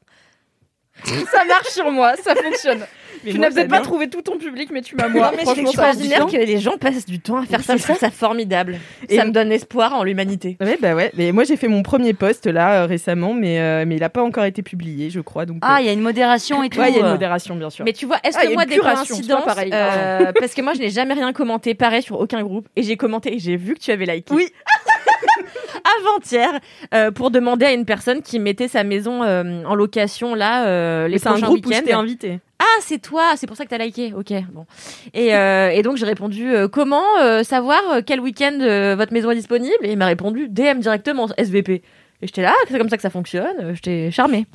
Ça 1.03 1.45
marche 1.45 1.69
sur 1.69 1.91
moi, 1.91 2.15
ça 2.17 2.35
fonctionne. 2.35 2.85
Mais 3.27 3.33
tu 3.33 3.39
n'as 3.39 3.49
peut-être 3.51 3.69
pas 3.69 3.79
trouvé 3.81 4.09
tout 4.09 4.21
ton 4.21 4.37
public, 4.37 4.69
mais 4.71 4.81
tu 4.81 4.95
m'as 4.95 5.07
moi. 5.07 5.31
Non, 5.31 5.37
mais 5.37 5.45
c'est 5.45 5.61
extraordinaire 5.61 6.25
que 6.25 6.37
les 6.37 6.59
gens 6.59 6.77
passent 6.77 7.05
du 7.05 7.19
temps 7.19 7.37
à 7.37 7.45
faire 7.45 7.61
ça. 7.61 7.77
Je 7.77 7.83
trouve 7.83 7.97
ça 7.97 8.09
formidable. 8.11 8.77
Et- 9.09 9.15
Ça 9.17 9.25
me 9.25 9.31
donne 9.31 9.51
espoir 9.51 9.93
en 9.93 10.03
l'humanité. 10.03 10.57
Ouais, 10.61 10.77
bah 10.81 10.95
ouais. 10.95 11.11
Mais 11.17 11.31
moi, 11.31 11.43
j'ai 11.43 11.55
fait 11.57 11.67
mon 11.67 11.83
premier 11.83 12.13
post 12.13 12.45
là 12.47 12.83
euh, 12.83 12.85
récemment, 12.85 13.33
mais, 13.33 13.59
euh, 13.59 13.85
mais 13.87 13.95
il 13.95 13.99
n'a 14.01 14.09
pas 14.09 14.23
encore 14.23 14.45
été 14.45 14.61
publié, 14.61 15.09
je 15.09 15.19
crois. 15.19 15.45
Donc, 15.45 15.57
Ah, 15.61 15.75
euh, 15.77 15.79
il 15.81 15.85
y 15.85 15.89
a 15.89 15.93
une 15.93 16.01
modération 16.01 16.63
et 16.63 16.69
tout. 16.69 16.79
ouais, 16.79 16.89
il 16.91 16.95
y 16.95 16.97
a 16.97 17.01
une 17.05 17.11
modération, 17.11 17.55
bien 17.55 17.69
sûr. 17.69 17.85
Mais 17.85 17.93
tu 17.93 18.05
vois, 18.05 18.17
est-ce 18.23 18.37
Ah, 18.39 18.43
il 18.43 18.45
y 18.45 18.47
que 18.49 18.51
a 18.51 18.55
moi, 18.55 18.63
une 18.63 18.69
des 18.69 18.75
curation, 18.75 19.15
coïncidences, 19.15 19.45
pareil. 19.45 19.71
euh, 19.73 20.31
parce 20.39 20.53
que 20.53 20.61
moi, 20.61 20.73
je 20.73 20.79
n'ai 20.79 20.89
jamais 20.89 21.13
rien 21.13 21.33
commenté 21.33 21.73
pareil 21.75 22.01
sur 22.01 22.19
aucun 22.19 22.41
groupe, 22.43 22.67
et 22.75 22.83
j'ai 22.83 22.97
commenté 22.97 23.33
et 23.35 23.39
j'ai 23.39 23.57
vu 23.57 23.73
que 23.73 23.79
tu 23.79 23.91
avais 23.91 24.05
liké. 24.05 24.33
Oui. 24.33 24.47
Avant-hier, 25.99 26.59
euh, 26.93 27.11
pour 27.11 27.31
demander 27.31 27.65
à 27.65 27.71
une 27.71 27.85
personne 27.85 28.21
qui 28.21 28.39
mettait 28.39 28.67
sa 28.67 28.83
maison 28.83 29.23
euh, 29.23 29.63
en 29.65 29.75
location 29.75 30.35
là, 30.35 30.67
euh, 30.67 31.07
les 31.07 31.13
Mais 31.13 31.17
c'est 31.19 31.27
un 31.27 31.31
prochains 31.31 31.45
groupe 31.47 31.65
où 31.65 31.71
je 31.71 31.77
t'ai 31.79 31.85
week-ends. 31.85 31.99
invité. 31.99 32.39
Ah, 32.77 32.81
c'est 32.81 32.99
toi, 32.99 33.33
c'est 33.35 33.47
pour 33.47 33.57
ça 33.57 33.65
que 33.65 33.69
t'as 33.69 33.77
liké. 33.79 34.13
Ok, 34.15 34.31
bon. 34.51 34.65
Et, 35.13 35.33
euh, 35.35 35.69
et 35.69 35.81
donc 35.81 35.97
j'ai 35.97 36.05
répondu 36.05 36.53
euh, 36.53 36.67
comment 36.67 37.03
euh, 37.19 37.41
savoir 37.43 37.81
quel 38.05 38.19
week-end 38.19 38.57
euh, 38.61 38.95
votre 38.95 39.13
maison 39.13 39.31
est 39.31 39.35
disponible? 39.35 39.73
Et 39.83 39.91
il 39.93 39.97
m'a 39.97 40.05
répondu 40.05 40.47
DM 40.49 40.79
directement 40.79 41.27
SVP. 41.37 41.81
Et 42.21 42.27
j'étais 42.27 42.41
là, 42.43 42.53
ah, 42.55 42.65
c'est 42.69 42.77
comme 42.77 42.89
ça 42.89 42.97
que 42.97 43.01
ça 43.03 43.09
fonctionne. 43.09 43.73
J'étais 43.75 44.11
charmée. 44.11 44.45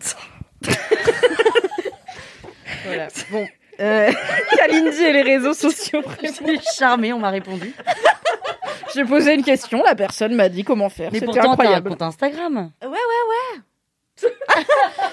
Voilà. 2.85 3.09
Bon. 3.31 3.47
Euh, 3.81 4.11
Kalindi 4.57 5.03
et 5.03 5.13
les 5.13 5.23
réseaux 5.23 5.55
sociaux. 5.55 6.03
J'étais 6.23 6.59
charmée, 6.77 7.13
on 7.13 7.19
m'a 7.19 7.31
répondu. 7.31 7.73
J'ai 8.95 9.05
posé 9.05 9.35
une 9.35 9.45
question, 9.45 9.83
la 9.85 9.95
personne 9.95 10.35
m'a 10.35 10.49
dit 10.49 10.65
comment 10.65 10.89
faire. 10.89 11.11
Mais 11.13 11.21
C'était 11.21 11.33
t'as 11.33 11.47
un 11.49 11.53
incroyable. 11.53 11.91
compte 11.91 12.03
Instagram. 12.03 12.71
Ouais, 12.83 12.89
ouais, 12.89 12.93
ouais. 12.93 13.61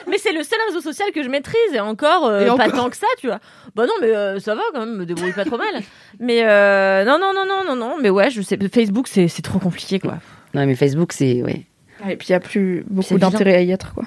Mais 0.07 0.17
c'est 0.17 0.31
le 0.31 0.43
seul 0.43 0.59
réseau 0.67 0.81
social 0.81 1.09
que 1.13 1.23
je 1.23 1.29
maîtrise 1.29 1.73
et 1.73 1.79
encore, 1.79 2.25
euh, 2.25 2.41
Et 2.41 2.45
pas 2.47 2.53
encore. 2.53 2.71
tant 2.71 2.89
que 2.89 2.97
ça, 2.97 3.07
tu 3.17 3.27
vois. 3.27 3.39
Bah 3.75 3.85
non, 3.85 3.93
mais 4.01 4.07
euh, 4.15 4.39
ça 4.39 4.55
va 4.55 4.61
quand 4.73 4.79
même, 4.81 4.95
me 4.97 5.05
débrouille 5.05 5.33
pas 5.33 5.45
trop 5.45 5.57
mal. 5.57 5.81
Mais 6.19 6.41
euh, 6.43 7.05
non, 7.05 7.17
non, 7.19 7.31
non, 7.33 7.45
non, 7.45 7.63
non, 7.65 7.75
non, 7.75 7.95
mais 8.01 8.09
ouais, 8.09 8.29
je 8.29 8.41
sais, 8.41 8.57
Facebook 8.73 9.07
c'est 9.07 9.27
c'est 9.27 9.41
trop 9.41 9.59
compliqué 9.59 9.99
quoi. 9.99 10.17
Non, 10.53 10.65
mais 10.65 10.75
Facebook, 10.75 11.13
c'est. 11.13 11.41
Ouais. 11.43 11.65
Et 12.09 12.15
puis 12.15 12.27
il 12.29 12.31
n'y 12.31 12.35
a 12.35 12.39
plus 12.39 12.83
beaucoup 12.89 13.17
d'intérêt 13.17 13.55
à 13.55 13.61
y 13.61 13.71
être, 13.71 13.93
quoi. 13.93 14.05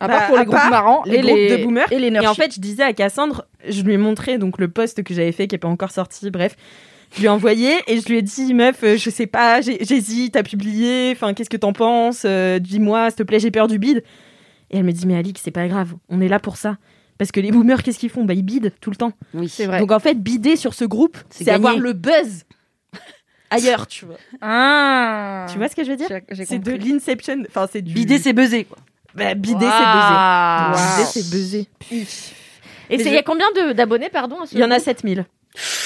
À 0.00 0.08
Bah, 0.08 0.14
part 0.18 0.26
pour 0.28 0.38
les 0.38 0.44
groupes 0.44 0.70
marrants 0.70 1.02
les 1.06 1.18
groupes 1.20 1.36
les 1.36 1.56
de 1.58 1.62
boomers. 1.64 1.92
et 1.92 1.98
les 1.98 2.08
Et 2.08 2.26
en 2.26 2.34
fait, 2.34 2.52
je 2.54 2.60
disais 2.60 2.82
à 2.82 2.92
Cassandre, 2.92 3.44
je 3.68 3.82
lui 3.82 3.94
ai 3.94 3.96
montré 3.98 4.38
donc 4.38 4.58
le 4.58 4.68
post 4.68 5.02
que 5.04 5.14
j'avais 5.14 5.30
fait 5.32 5.46
qui 5.46 5.54
est 5.54 5.58
pas 5.58 5.68
encore 5.68 5.90
sorti, 5.92 6.28
bref. 6.30 6.56
Je 7.14 7.18
lui 7.20 7.26
ai 7.26 7.28
envoyé 7.28 7.72
et 7.88 8.00
je 8.00 8.08
lui 8.08 8.16
ai 8.18 8.22
dit, 8.22 8.54
meuf, 8.54 8.78
je 8.82 9.10
sais 9.10 9.26
pas, 9.26 9.60
j'hésite 9.60 10.34
à 10.34 10.42
publier, 10.42 11.10
enfin, 11.12 11.34
qu'est-ce 11.34 11.50
que 11.50 11.58
t'en 11.58 11.74
penses 11.74 12.22
Euh, 12.24 12.58
Dis-moi, 12.58 13.10
s'il 13.10 13.18
te 13.18 13.22
plaît, 13.22 13.38
j'ai 13.38 13.50
peur 13.50 13.68
du 13.68 13.78
bide. 13.78 14.02
Et 14.72 14.78
elle 14.78 14.84
me 14.84 14.92
dit, 14.92 15.06
mais 15.06 15.16
Alix, 15.16 15.40
c'est 15.42 15.50
pas 15.50 15.68
grave, 15.68 15.94
on 16.08 16.20
est 16.20 16.28
là 16.28 16.38
pour 16.40 16.56
ça. 16.56 16.78
Parce 17.18 17.30
que 17.30 17.40
les 17.40 17.52
boomers, 17.52 17.82
qu'est-ce 17.82 17.98
qu'ils 17.98 18.10
font? 18.10 18.24
Bah, 18.24 18.34
ils 18.34 18.42
bident 18.42 18.72
tout 18.80 18.90
le 18.90 18.96
temps. 18.96 19.12
Oui, 19.34 19.48
C'est 19.48 19.66
vrai. 19.66 19.78
Donc 19.78 19.92
en 19.92 20.00
fait, 20.00 20.14
bider 20.14 20.56
sur 20.56 20.74
ce 20.74 20.84
groupe, 20.84 21.16
C'est 21.30 21.44
c'est 21.44 21.50
avoir 21.50 21.76
le 21.76 21.92
buzz 21.92 22.44
ailleurs, 23.50 23.86
tu 23.86 24.06
vois. 24.06 24.16
Ah. 24.40 25.46
Tu 25.50 25.58
vois 25.58 25.68
ce 25.68 25.76
que 25.76 25.84
je 25.84 25.90
veux 25.90 25.96
dire? 25.96 26.08
J'ai- 26.08 26.24
j'ai 26.30 26.44
C'est 26.46 26.58
de 26.58 26.72
l'inception, 26.72 27.42
enfin, 27.48 27.68
c'est 27.70 27.82
du. 27.82 27.92
Bider, 27.92 28.18
c'est 28.18 28.32
buzzer, 28.32 28.64
quoi. 28.64 28.78
Bah, 29.14 29.34
bider, 29.34 29.58
c'est 29.60 29.92
buzzer. 29.92 30.72
Bider, 30.72 31.04
c'est 31.12 31.30
buzzer. 31.30 31.68
Et 32.90 32.98
c'est- 32.98 33.08
il 33.10 33.12
y 33.14 33.18
a 33.18 33.22
combien 33.22 33.46
de- 33.52 33.72
d'abonnés, 33.72 34.08
pardon 34.10 34.36
Il 34.50 34.58
y 34.58 34.64
en 34.64 34.70
a 34.70 34.76
groupe? 34.76 34.84
7000. 34.84 35.26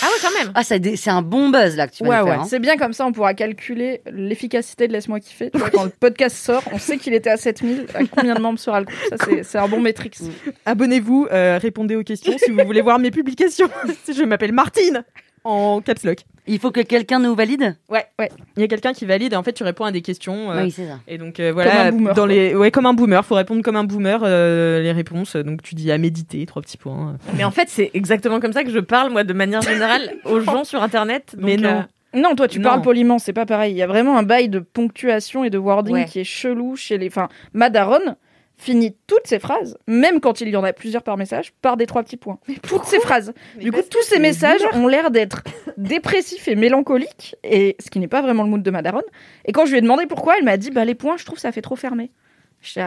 Ah 0.03 0.07
ouais, 0.07 0.19
quand 0.23 0.39
même. 0.45 0.53
Ah, 0.55 0.63
c'est 0.63 1.11
un 1.11 1.23
bon 1.23 1.49
buzz, 1.49 1.77
là, 1.77 1.89
que 1.89 1.95
tu 1.95 2.05
vas 2.05 2.23
Ouais, 2.23 2.31
ouais. 2.31 2.37
hein. 2.37 2.45
C'est 2.49 2.59
bien 2.61 2.77
comme 2.77 2.93
ça, 2.93 3.05
on 3.07 3.13
pourra 3.13 3.35
calculer 3.35 4.01
l'efficacité 4.11 4.87
de 4.87 4.93
Laisse-moi 4.93 5.19
kiffer. 5.21 5.51
Tu 5.51 5.59
vois, 5.59 5.71
quand 5.71 5.85
le 5.85 5.91
podcast 5.91 6.37
sort, 6.37 6.63
on 6.73 6.79
sait 6.79 6.99
qu'il 6.99 7.15
était 7.15 7.31
à 7.31 7.37
7000. 7.37 7.87
À 7.95 8.01
combien 8.05 8.35
de 8.35 8.41
membres 8.41 8.59
sera 8.59 8.81
le 8.81 8.87
groupe 8.87 8.97
Ça, 9.11 9.17
c'est- 9.43 9.59
un 9.59 9.69
bon 9.69 9.81
métrique. 9.81 10.19
Abonnez-vous, 10.67 11.29
euh, 11.33 11.59
répondez 11.61 11.97
aux 11.97 12.05
questions 12.05 12.37
si 12.39 12.51
vous 12.51 12.65
voulez 12.65 12.81
voir 12.83 12.99
mes 12.99 13.11
publications. 13.11 13.69
je 14.09 14.23
m'appelle 14.23 14.53
Martine 14.53 15.05
en 15.47 15.81
caps 15.81 16.05
lock. 16.05 16.19
Il 16.49 16.59
faut 16.61 16.71
que 16.71 16.81
quelqu'un 16.81 17.19
nous 17.19 17.35
valide? 17.35 17.77
Ouais, 17.89 18.05
ouais. 18.19 18.31
Il 18.57 18.61
y 18.61 18.65
a 18.65 18.69
quelqu'un 18.69 18.93
qui 18.93 19.05
valide 19.05 19.33
et 19.33 19.37
en 19.37 19.43
fait 19.43 19.53
tu 19.53 19.65
réponds 19.65 19.85
à 19.85 19.91
des 19.93 20.03
questions. 20.03 20.51
euh, 20.53 20.63
Oui, 20.65 20.71
c'est 20.71 20.87
ça. 20.87 20.99
Et 21.09 21.19
donc 21.19 21.41
euh, 21.41 21.53
voilà, 21.53 21.87
un 21.87 21.91
boomer, 21.93 22.15
dans 22.15 22.27
les 22.27 22.55
ouais 22.55 22.71
comme 22.71 22.87
un 22.87 22.95
boomer, 22.95 23.25
faut 23.25 23.35
répondre 23.35 23.63
comme 23.63 23.75
un 23.77 23.85
boomer 23.85 24.21
euh, 24.23 24.81
les 24.83 24.93
réponses. 24.93 25.35
Donc 25.37 25.63
tu 25.63 25.75
dis 25.75 25.91
à 25.91 25.99
méditer, 25.99 26.47
trois 26.47 26.63
petits 26.63 26.77
points. 26.77 27.17
Mais 27.37 27.45
en 27.45 27.51
fait, 27.51 27.69
c'est 27.69 27.91
exactement 27.95 28.39
comme 28.41 28.53
ça 28.53 28.63
que 28.65 28.71
je 28.71 28.79
parle, 28.79 29.11
moi, 29.11 29.25
de 29.25 29.33
manière 29.33 29.63
générale, 29.63 30.15
aux 30.25 30.41
gens 30.41 30.65
sur 30.65 30.83
Internet. 30.83 31.35
Donc, 31.37 31.45
Mais 31.45 31.57
non. 31.57 31.69
euh, 31.69 31.83
Non, 32.21 32.35
toi, 32.37 32.47
tu 32.49 32.61
Non. 32.61 32.69
parles 32.71 32.83
poliment, 32.83 33.19
c'est 33.19 33.33
pas 33.33 33.45
pareil. 33.47 33.73
Il 33.75 33.77
y 33.77 33.83
a 33.83 33.87
vraiment 33.89 34.17
un 34.17 34.23
bail 34.23 34.49
de 34.49 34.61
ponctuation 34.61 35.43
et 35.45 35.51
de 35.51 35.59
wording 35.59 35.95
Ouais. 35.95 36.05
qui 36.05 36.21
est 36.21 36.25
chelou 36.25 36.77
chez 36.77 36.97
les. 36.97 37.09
Enfin, 37.09 37.29
Madaron 37.55 38.15
finit 38.57 38.97
toutes 39.07 39.27
ses 39.27 39.39
phrases, 39.39 39.79
même 39.87 40.21
quand 40.21 40.41
il 40.41 40.49
y 40.49 40.57
en 40.57 40.65
a 40.65 40.73
plusieurs 40.73 41.03
par 41.03 41.17
message, 41.17 41.53
par 41.61 41.77
des 41.77 41.87
trois 41.87 42.03
petits 42.03 42.17
points. 42.17 42.39
toutes 42.63 42.85
ces 42.85 43.01
phrases. 43.01 43.35
Du 43.61 43.71
coup, 43.71 43.81
tous 43.91 44.03
ces 44.03 44.19
messages 44.19 44.63
ont 44.73 44.87
l'air 44.87 45.11
d'être 45.11 45.43
dépressifs 45.77 46.49
et 46.49 46.57
mélancoliques, 46.57 47.37
et 47.45 47.77
ce 47.79 47.91
qui 47.91 47.99
n'est 47.99 48.09
pas 48.09 48.23
vraiment 48.23 48.43
le 48.43 48.49
mood 48.49 48.63
de 48.63 48.71
Madaron. 48.71 49.03
Et 49.45 49.53
quand 49.53 49.67
je 49.67 49.73
lui 49.73 49.79
ai 49.79 49.83
demandé 49.83 50.07
pourquoi, 50.07 50.37
elle 50.39 50.45
m'a 50.45 50.57
dit 50.57 50.71
bah 50.71 50.85
les 50.85 50.95
points, 50.95 51.17
je 51.17 51.25
trouve 51.25 51.39
ça 51.39 51.53
fait 51.53 51.63
trop 51.63 51.77
fermé. 51.77 52.11
Je 52.63 52.81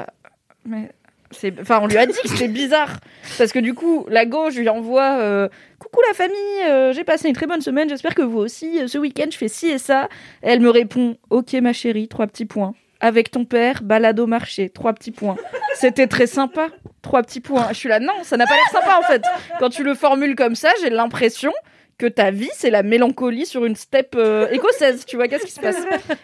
mais 0.66 0.90
c'est 1.32 1.60
enfin 1.60 1.80
on 1.82 1.88
lui 1.88 1.98
a 1.98 2.06
dit 2.06 2.14
que 2.24 2.28
c'était 2.28 2.48
bizarre 2.48 3.00
parce 3.38 3.52
que 3.52 3.60
du 3.60 3.74
coup 3.74 4.06
la 4.10 4.26
gauche 4.26 4.56
lui 4.56 4.68
envoie 4.68 5.20
euh, 5.20 5.48
coucou 5.78 6.00
la 6.08 6.14
famille 6.14 6.64
euh, 6.68 6.92
j'ai 6.92 7.04
passé 7.04 7.28
une 7.28 7.36
très 7.36 7.46
bonne 7.46 7.62
semaine 7.62 7.88
j'espère 7.88 8.16
que 8.16 8.22
vous 8.22 8.40
aussi 8.40 8.80
Euh, 8.80 8.88
ce 8.88 8.98
week-end 8.98 9.28
je 9.32 9.38
fais 9.38 9.48
ci 9.48 9.68
et 9.68 9.78
ça 9.78 10.10
elle 10.42 10.60
me 10.60 10.70
répond 10.70 11.18
ok 11.30 11.54
ma 11.54 11.74
chérie 11.74 12.08
trois 12.08 12.28
petits 12.28 12.46
points 12.46 12.74
avec 13.00 13.32
ton 13.32 13.46
père 13.46 13.84
balade 13.84 14.20
au 14.20 14.28
marché 14.28 14.70
trois 14.70 14.94
petits 14.94 15.12
points 15.12 15.38
c'était 15.76 16.08
très 16.08 16.28
sympa 16.28 16.70
trois 17.02 17.24
petits 17.24 17.42
points 17.42 17.68
je 17.70 17.76
suis 17.76 17.90
là 17.90 18.00
non 18.00 18.24
ça 18.24 18.38
n'a 18.38 18.46
pas 18.46 18.56
l'air 18.56 18.82
sympa 18.82 19.00
en 19.00 19.04
fait 19.04 19.24
quand 19.60 19.70
tu 19.70 19.84
le 19.84 19.94
formules 19.96 20.36
comme 20.36 20.56
ça 20.56 20.70
j'ai 20.82 20.90
l'impression 20.90 21.52
que 22.00 22.08
ta 22.08 22.32
vie, 22.32 22.50
c'est 22.54 22.72
la 22.72 22.82
mélancolie 22.82 23.46
sur 23.46 23.66
une 23.66 23.76
steppe 23.76 24.16
euh, 24.18 24.48
écossaise. 24.52 25.06
Tu 25.06 25.18
vois, 25.18 25.28
qu'est-ce 25.28 25.46
qui 25.46 25.52
se 25.52 25.60
passe? 25.60 25.76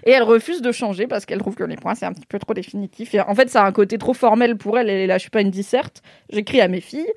Et 0.06 0.12
elle 0.12 0.24
refuse 0.24 0.62
de 0.62 0.72
changer 0.72 1.06
parce 1.06 1.26
qu'elle 1.26 1.40
trouve 1.40 1.56
que 1.56 1.66
les 1.66 1.76
points, 1.76 1.96
c'est 1.96 2.06
un 2.06 2.14
petit 2.14 2.26
peu 2.26 2.40
trop 2.40 2.54
définitif. 2.54 3.14
Et 3.14 3.20
en 3.20 3.36
fait, 3.36 3.50
ça 3.50 3.64
a 3.64 3.68
un 3.68 3.74
côté 3.74 3.98
trop 3.98 4.14
formel 4.14 4.56
pour 4.58 4.80
elle. 4.80 4.90
Elle 4.90 5.02
est 5.02 5.08
là, 5.08 5.18
je 5.18 5.24
suis 5.24 5.30
pas 5.30 5.42
une 5.42 5.52
disserte. 5.52 6.02
J'écris 6.30 6.62
à 6.62 6.70
mes 6.70 6.80
filles. 6.80 7.12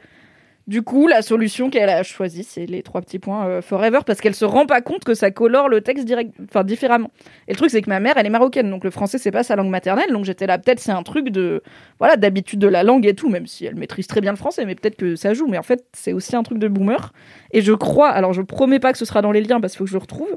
Du 0.68 0.82
coup, 0.82 1.08
la 1.08 1.22
solution 1.22 1.70
qu'elle 1.70 1.88
a 1.88 2.02
choisie, 2.02 2.44
c'est 2.44 2.66
les 2.66 2.82
trois 2.82 3.00
petits 3.00 3.18
points 3.18 3.46
euh, 3.46 3.62
forever 3.62 4.00
parce 4.04 4.20
qu'elle 4.20 4.34
se 4.34 4.44
rend 4.44 4.66
pas 4.66 4.82
compte 4.82 5.02
que 5.02 5.14
ça 5.14 5.30
colore 5.30 5.70
le 5.70 5.80
texte 5.80 6.04
direct, 6.04 6.34
enfin 6.44 6.62
différemment. 6.62 7.10
Et 7.46 7.52
le 7.52 7.56
truc, 7.56 7.70
c'est 7.70 7.80
que 7.80 7.88
ma 7.88 8.00
mère, 8.00 8.18
elle 8.18 8.26
est 8.26 8.30
marocaine, 8.30 8.68
donc 8.68 8.84
le 8.84 8.90
français, 8.90 9.16
c'est 9.16 9.30
pas 9.30 9.42
sa 9.42 9.56
langue 9.56 9.70
maternelle. 9.70 10.12
Donc 10.12 10.26
j'étais 10.26 10.46
là, 10.46 10.58
peut-être 10.58 10.78
c'est 10.78 10.92
un 10.92 11.02
truc 11.02 11.30
de, 11.30 11.62
voilà, 11.98 12.18
d'habitude 12.18 12.58
de 12.58 12.68
la 12.68 12.82
langue 12.82 13.06
et 13.06 13.14
tout, 13.14 13.30
même 13.30 13.46
si 13.46 13.64
elle 13.64 13.76
maîtrise 13.76 14.06
très 14.08 14.20
bien 14.20 14.30
le 14.30 14.36
français, 14.36 14.66
mais 14.66 14.74
peut-être 14.74 14.96
que 14.96 15.16
ça 15.16 15.32
joue. 15.32 15.46
Mais 15.46 15.56
en 15.56 15.62
fait, 15.62 15.86
c'est 15.94 16.12
aussi 16.12 16.36
un 16.36 16.42
truc 16.42 16.58
de 16.58 16.68
boomer. 16.68 17.14
Et 17.52 17.62
je 17.62 17.72
crois, 17.72 18.10
alors 18.10 18.34
je 18.34 18.42
promets 18.42 18.78
pas 18.78 18.92
que 18.92 18.98
ce 18.98 19.06
sera 19.06 19.22
dans 19.22 19.32
les 19.32 19.40
liens 19.40 19.62
parce 19.62 19.72
qu'il 19.72 19.78
faut 19.78 19.84
que 19.84 19.90
je 19.90 19.96
le 19.96 20.02
retrouve, 20.02 20.36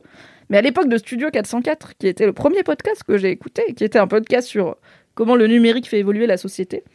mais 0.49 0.57
à 0.57 0.61
l'époque 0.61 0.87
de 0.87 0.95
Studio 0.95 1.29
404, 1.29 1.97
qui 1.97 2.07
était 2.07 2.25
le 2.25 2.31
premier 2.31 2.63
podcast 2.63 3.03
que 3.03 3.17
j'ai 3.17 3.31
écouté, 3.31 3.63
qui 3.75 3.83
était 3.83 3.99
un 3.99 4.07
podcast 4.07 4.47
sur 4.47 4.77
comment 5.13 5.35
le 5.35 5.47
numérique 5.47 5.89
fait 5.89 5.99
évoluer 5.99 6.25
la 6.25 6.37
société, 6.37 6.85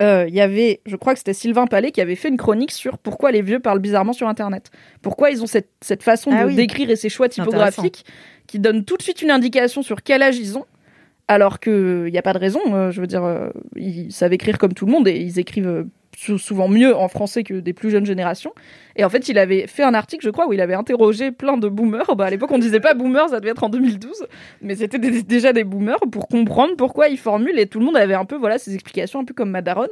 euh, 0.00 0.26
il 0.28 0.34
y 0.34 0.40
avait, 0.40 0.80
je 0.86 0.94
crois 0.96 1.12
que 1.12 1.18
c'était 1.18 1.34
Sylvain 1.34 1.66
Palais 1.66 1.90
qui 1.90 2.00
avait 2.00 2.14
fait 2.14 2.28
une 2.28 2.36
chronique 2.36 2.70
sur 2.70 2.98
pourquoi 2.98 3.32
les 3.32 3.42
vieux 3.42 3.58
parlent 3.58 3.80
bizarrement 3.80 4.12
sur 4.12 4.28
Internet. 4.28 4.70
Pourquoi 5.02 5.30
ils 5.30 5.42
ont 5.42 5.46
cette, 5.46 5.70
cette 5.80 6.02
façon 6.02 6.30
Ah 6.32 6.44
de 6.44 6.48
oui. 6.48 6.54
d'écrire 6.54 6.88
et 6.90 6.96
ces 6.96 7.08
choix 7.08 7.28
typographiques 7.28 8.04
qui 8.46 8.58
donnent 8.58 8.84
tout 8.84 8.96
de 8.96 9.02
suite 9.02 9.22
une 9.22 9.30
indication 9.30 9.82
sur 9.82 10.02
quel 10.02 10.22
âge 10.22 10.38
ils 10.38 10.56
ont. 10.56 10.64
Alors 11.30 11.60
qu'il 11.60 12.08
n'y 12.10 12.16
a 12.16 12.22
pas 12.22 12.32
de 12.32 12.38
raison, 12.38 12.60
euh, 12.72 12.90
je 12.90 13.02
veux 13.02 13.06
dire, 13.06 13.22
euh, 13.22 13.50
ils 13.76 14.10
savent 14.10 14.32
écrire 14.32 14.56
comme 14.56 14.72
tout 14.72 14.86
le 14.86 14.92
monde 14.92 15.06
et 15.08 15.16
ils 15.20 15.38
écrivent 15.38 15.68
euh, 15.68 15.84
souvent 16.36 16.68
mieux 16.68 16.96
en 16.96 17.08
français 17.08 17.44
que 17.44 17.54
des 17.54 17.72
plus 17.72 17.90
jeunes 17.90 18.04
générations. 18.06 18.52
Et 18.96 19.04
en 19.04 19.08
fait, 19.08 19.28
il 19.28 19.38
avait 19.38 19.66
fait 19.66 19.84
un 19.84 19.94
article, 19.94 20.24
je 20.24 20.30
crois, 20.30 20.48
où 20.48 20.52
il 20.52 20.60
avait 20.60 20.74
interrogé 20.74 21.30
plein 21.30 21.56
de 21.56 21.68
boomers. 21.68 22.16
Bah, 22.16 22.24
à 22.26 22.30
l'époque, 22.30 22.50
on 22.50 22.58
disait 22.58 22.80
pas 22.80 22.94
boomers, 22.94 23.28
ça 23.28 23.38
devait 23.40 23.50
être 23.52 23.62
en 23.64 23.68
2012, 23.68 24.26
mais 24.60 24.74
c'était 24.74 24.98
des- 24.98 25.22
déjà 25.22 25.52
des 25.52 25.64
boomers 25.64 26.00
pour 26.10 26.26
comprendre 26.28 26.74
pourquoi 26.76 27.08
ils 27.08 27.18
formulent. 27.18 27.58
Et 27.58 27.66
tout 27.66 27.78
le 27.78 27.84
monde 27.84 27.96
avait 27.96 28.14
un 28.14 28.24
peu, 28.24 28.36
voilà, 28.36 28.58
ces 28.58 28.74
explications 28.74 29.20
un 29.20 29.24
peu 29.24 29.34
comme 29.34 29.50
Madaron 29.50 29.86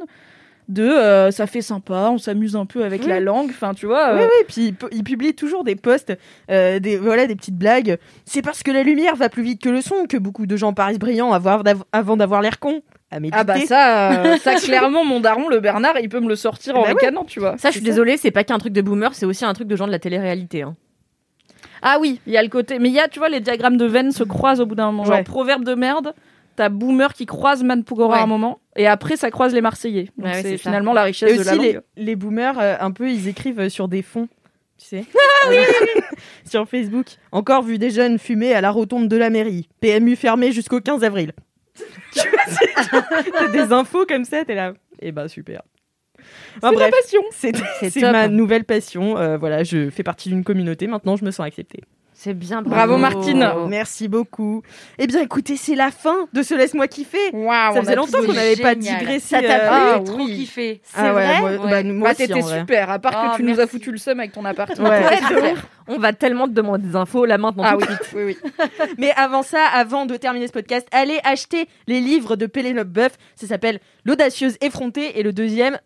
de 0.68 0.82
euh, 0.82 1.30
ça 1.30 1.46
fait 1.46 1.60
sympa, 1.62 2.08
on 2.10 2.18
s'amuse 2.18 2.56
un 2.56 2.66
peu 2.66 2.82
avec 2.82 3.02
Oui. 3.02 3.08
la 3.08 3.20
langue. 3.20 3.50
Enfin, 3.50 3.72
tu 3.72 3.86
vois. 3.86 4.14
euh, 4.14 4.16
Oui, 4.18 4.24
oui, 4.24 4.44
puis 4.48 4.64
il 4.66 4.74
pu- 4.74 4.86
il 4.90 5.04
publie 5.04 5.32
toujours 5.32 5.62
des 5.62 5.76
posts, 5.76 6.12
euh, 6.50 6.80
des, 6.80 6.96
voilà, 6.96 7.28
des 7.28 7.36
petites 7.36 7.56
blagues. 7.56 7.98
C'est 8.24 8.42
parce 8.42 8.64
que 8.64 8.72
la 8.72 8.82
lumière 8.82 9.14
va 9.14 9.28
plus 9.28 9.44
vite 9.44 9.62
que 9.62 9.68
le 9.68 9.80
son 9.80 10.06
que 10.08 10.16
beaucoup 10.16 10.44
de 10.46 10.56
gens 10.56 10.72
paraissent 10.72 10.98
brillants 10.98 11.30
avant 11.32 12.16
d'avoir 12.16 12.42
l'air 12.42 12.58
con. 12.58 12.82
À 13.10 13.20
méditer. 13.20 13.38
Ah 13.40 13.44
bah 13.44 13.60
ça, 13.66 14.22
euh, 14.24 14.36
ça 14.38 14.54
clairement, 14.56 15.04
mon 15.04 15.20
daron, 15.20 15.48
le 15.48 15.60
Bernard, 15.60 15.98
il 16.00 16.08
peut 16.08 16.20
me 16.20 16.28
le 16.28 16.36
sortir 16.36 16.74
en 16.76 16.82
Bah 16.82 16.88
ouais. 16.88 16.92
ricanant, 16.94 17.24
tu 17.24 17.40
vois. 17.40 17.56
Ça, 17.58 17.68
je 17.70 17.74
suis 17.76 17.82
désolée, 17.84 18.16
c'est 18.16 18.30
pas 18.30 18.44
qu'un 18.44 18.58
truc 18.58 18.72
de 18.72 18.82
boomer, 18.82 19.14
c'est 19.14 19.26
aussi 19.26 19.44
un 19.44 19.52
truc 19.54 19.68
de 19.68 19.76
gens 19.76 19.86
de 19.86 19.92
la 19.92 19.98
télé-réalité. 19.98 20.62
hein. 20.62 20.74
Ah 21.82 21.98
oui, 22.00 22.20
il 22.26 22.32
y 22.32 22.36
a 22.36 22.42
le 22.42 22.48
côté. 22.48 22.78
Mais 22.78 22.88
il 22.88 22.94
y 22.94 23.00
a, 23.00 23.06
tu 23.08 23.18
vois, 23.18 23.28
les 23.28 23.40
diagrammes 23.40 23.76
de 23.76 23.84
veines 23.86 24.10
se 24.10 24.24
croisent 24.24 24.60
au 24.60 24.66
bout 24.66 24.74
d'un 24.74 24.86
moment. 24.86 25.04
Genre, 25.04 25.22
proverbe 25.24 25.62
de 25.62 25.74
merde, 25.74 26.14
t'as 26.56 26.68
boomer 26.68 27.12
qui 27.12 27.26
croise 27.26 27.62
Man 27.62 27.84
Pugora 27.84 28.18
à 28.18 28.22
un 28.22 28.26
moment, 28.26 28.58
et 28.76 28.86
après, 28.86 29.16
ça 29.16 29.30
croise 29.30 29.54
les 29.54 29.60
Marseillais. 29.60 30.08
Donc 30.16 30.26
Ouais, 30.26 30.32
ouais, 30.32 30.42
c'est 30.42 30.56
ça. 30.56 30.62
finalement 30.62 30.92
la 30.94 31.02
richesse 31.04 31.30
Et 31.30 31.36
de 31.38 31.42
la 31.44 31.52
aussi, 31.52 31.60
les, 31.60 31.72
langue. 31.74 31.82
les 31.96 32.16
boomers, 32.16 32.58
euh, 32.58 32.74
un 32.80 32.90
peu, 32.90 33.10
ils 33.10 33.28
écrivent 33.28 33.60
euh, 33.60 33.68
sur 33.68 33.88
des 33.88 34.02
fonds, 34.02 34.26
tu 34.78 34.86
sais. 34.86 35.04
sur 36.44 36.66
Facebook. 36.68 37.06
Encore 37.32 37.62
vu 37.62 37.78
des 37.78 37.90
jeunes 37.90 38.18
fumer 38.18 38.54
à 38.54 38.60
la 38.60 38.70
rotonde 38.70 39.08
de 39.08 39.16
la 39.16 39.30
mairie. 39.30 39.68
PMU 39.80 40.16
fermé 40.16 40.52
jusqu'au 40.52 40.80
15 40.80 41.04
avril. 41.04 41.32
Tu 42.12 42.28
vois, 42.28 42.40
c'est- 42.48 43.30
T'as 43.32 43.48
des 43.48 43.72
infos 43.72 44.06
comme 44.06 44.24
ça, 44.24 44.44
t'es 44.44 44.54
là. 44.54 44.72
Eh 45.00 45.12
ben, 45.12 45.28
super. 45.28 45.62
Enfin, 46.56 46.70
C'est 46.72 46.78
la 46.80 46.90
passion. 46.90 47.20
c'est 47.32 48.00
ma 48.12 48.28
nouvelle 48.28 48.64
passion. 48.64 49.18
Euh, 49.18 49.36
voilà, 49.36 49.62
je 49.64 49.90
fais 49.90 50.02
partie 50.02 50.28
d'une 50.30 50.42
communauté. 50.44 50.86
Maintenant, 50.86 51.16
je 51.16 51.24
me 51.24 51.30
sens 51.30 51.46
acceptée. 51.46 51.82
C'est 52.18 52.32
bien. 52.32 52.62
Bravo, 52.62 52.96
Martine. 52.96 53.46
Merci 53.68 54.08
beaucoup. 54.08 54.62
Eh 54.98 55.06
bien, 55.06 55.20
écoutez, 55.20 55.56
c'est 55.58 55.74
la 55.74 55.90
fin 55.90 56.26
de 56.32 56.42
ce 56.42 56.54
Laisse-moi 56.54 56.88
kiffer. 56.88 57.18
Ça 57.30 57.72
faisait 57.80 57.94
longtemps 57.94 58.22
qu'on 58.24 58.32
n'avait 58.32 58.56
pas 58.56 58.74
digressé. 58.74 59.20
Ça 59.20 59.42
t'a 59.42 59.46
euh, 59.46 59.58
plu 59.58 59.76
ah, 59.76 60.00
Trop 60.04 60.24
oui. 60.24 60.36
kiffé. 60.36 60.80
Ah 60.94 61.14
ouais, 61.14 61.40
moi, 61.40 61.50
Ouais. 61.50 61.58
bah, 61.58 61.82
moi 61.82 62.08
Bah, 62.08 62.10
aussi, 62.12 62.26
t'étais 62.26 62.40
vrai. 62.40 62.60
super, 62.60 62.90
à 62.90 62.98
part 62.98 63.12
Oh, 63.16 63.30
que 63.32 63.36
tu 63.36 63.42
nous 63.42 63.60
as 63.60 63.66
foutu 63.66 63.92
le 63.92 63.98
seum 63.98 64.18
avec 64.18 64.32
ton 64.32 64.46
appart. 64.46 64.76
Ouais. 64.78 64.88
Ouais, 64.88 65.02
c'est 65.28 65.34
de 65.34 65.40
clair. 65.40 65.52
ouf. 65.52 65.66
On 65.88 65.98
va 65.98 66.14
tellement 66.14 66.46
te 66.48 66.52
demander 66.52 66.86
des 66.88 66.96
infos 66.96 67.26
là 67.26 67.36
maintenant 67.36 67.64
Ah 67.66 67.76
oui. 68.14 68.36
Mais 68.98 69.12
avant 69.16 69.42
ça, 69.42 69.64
avant 69.74 70.06
de 70.06 70.16
terminer 70.16 70.46
ce 70.46 70.52
podcast, 70.52 70.88
allez 70.92 71.20
acheter 71.22 71.68
les 71.86 72.00
livres 72.00 72.36
de 72.36 72.46
Pénélope 72.46 72.88
Boeuf. 72.88 73.12
Ça 73.34 73.46
s'appelle 73.46 73.78
L'audacieuse 74.06 74.56
effrontée 74.62 75.20
et 75.20 75.22
le 75.22 75.32
deuxième, 75.34 75.78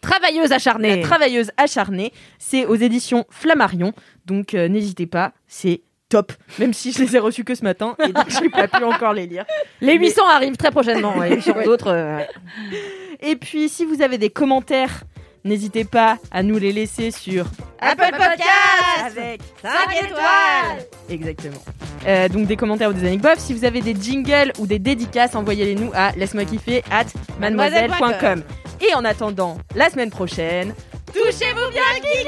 Travailleuse 0.00 0.50
acharnée. 0.50 0.96
La 0.96 1.02
travailleuse 1.02 1.52
acharnée. 1.56 2.12
C'est 2.38 2.66
aux 2.66 2.74
éditions 2.74 3.24
Flammarion. 3.30 3.92
Donc 4.26 4.52
euh, 4.54 4.66
n'hésitez 4.68 5.06
pas, 5.06 5.32
c'est 5.46 5.82
top. 6.08 6.32
Même 6.58 6.74
si 6.74 6.90
je 6.92 6.98
les 7.04 7.14
ai 7.16 7.18
reçus 7.20 7.44
que 7.44 7.54
ce 7.54 7.62
matin 7.62 7.94
et 8.04 8.12
donc 8.12 8.28
j'ai 8.28 8.48
pas 8.50 8.66
pu 8.68 8.82
encore 8.82 9.12
les 9.12 9.26
lire. 9.26 9.44
Les 9.80 9.94
800 9.96 10.22
arrivent 10.28 10.56
très 10.56 10.70
prochainement. 10.72 11.22
Et 11.22 11.40
sur 11.40 11.56
Ouais. 11.56 11.64
d'autres. 11.64 11.92
euh. 11.92 12.18
Et 13.20 13.36
puis 13.36 13.68
si 13.68 13.84
vous 13.84 14.02
avez 14.02 14.18
des 14.18 14.30
commentaires, 14.30 15.04
n'hésitez 15.44 15.84
pas 15.84 16.18
à 16.32 16.42
nous 16.42 16.58
les 16.58 16.72
laisser 16.72 17.12
sur 17.12 17.46
Apple 17.80 18.10
Podcast 18.10 19.06
avec 19.06 19.40
5 19.62 20.04
étoiles 20.04 20.86
Exactement. 21.08 21.62
Euh, 22.08 22.28
donc 22.28 22.46
des 22.48 22.56
commentaires 22.56 22.90
ou 22.90 22.92
des 22.92 23.06
anecdotes. 23.06 23.38
Si 23.38 23.54
vous 23.54 23.64
avez 23.64 23.80
des 23.80 23.94
jingles 23.94 24.52
ou 24.58 24.66
des 24.66 24.80
dédicaces, 24.80 25.36
envoyez-les 25.36 25.76
nous 25.76 25.92
à 25.94 26.10
laisse-moi 26.16 26.44
kiffer 26.44 26.82
at 26.90 27.04
mademoiselle.com. 27.38 28.42
Et 28.82 28.94
en 28.94 29.04
attendant, 29.04 29.58
la 29.76 29.90
semaine 29.90 30.10
prochaine, 30.10 30.74
touchez-vous 31.12 31.70
bien, 31.70 31.82
Kiki 32.02 32.26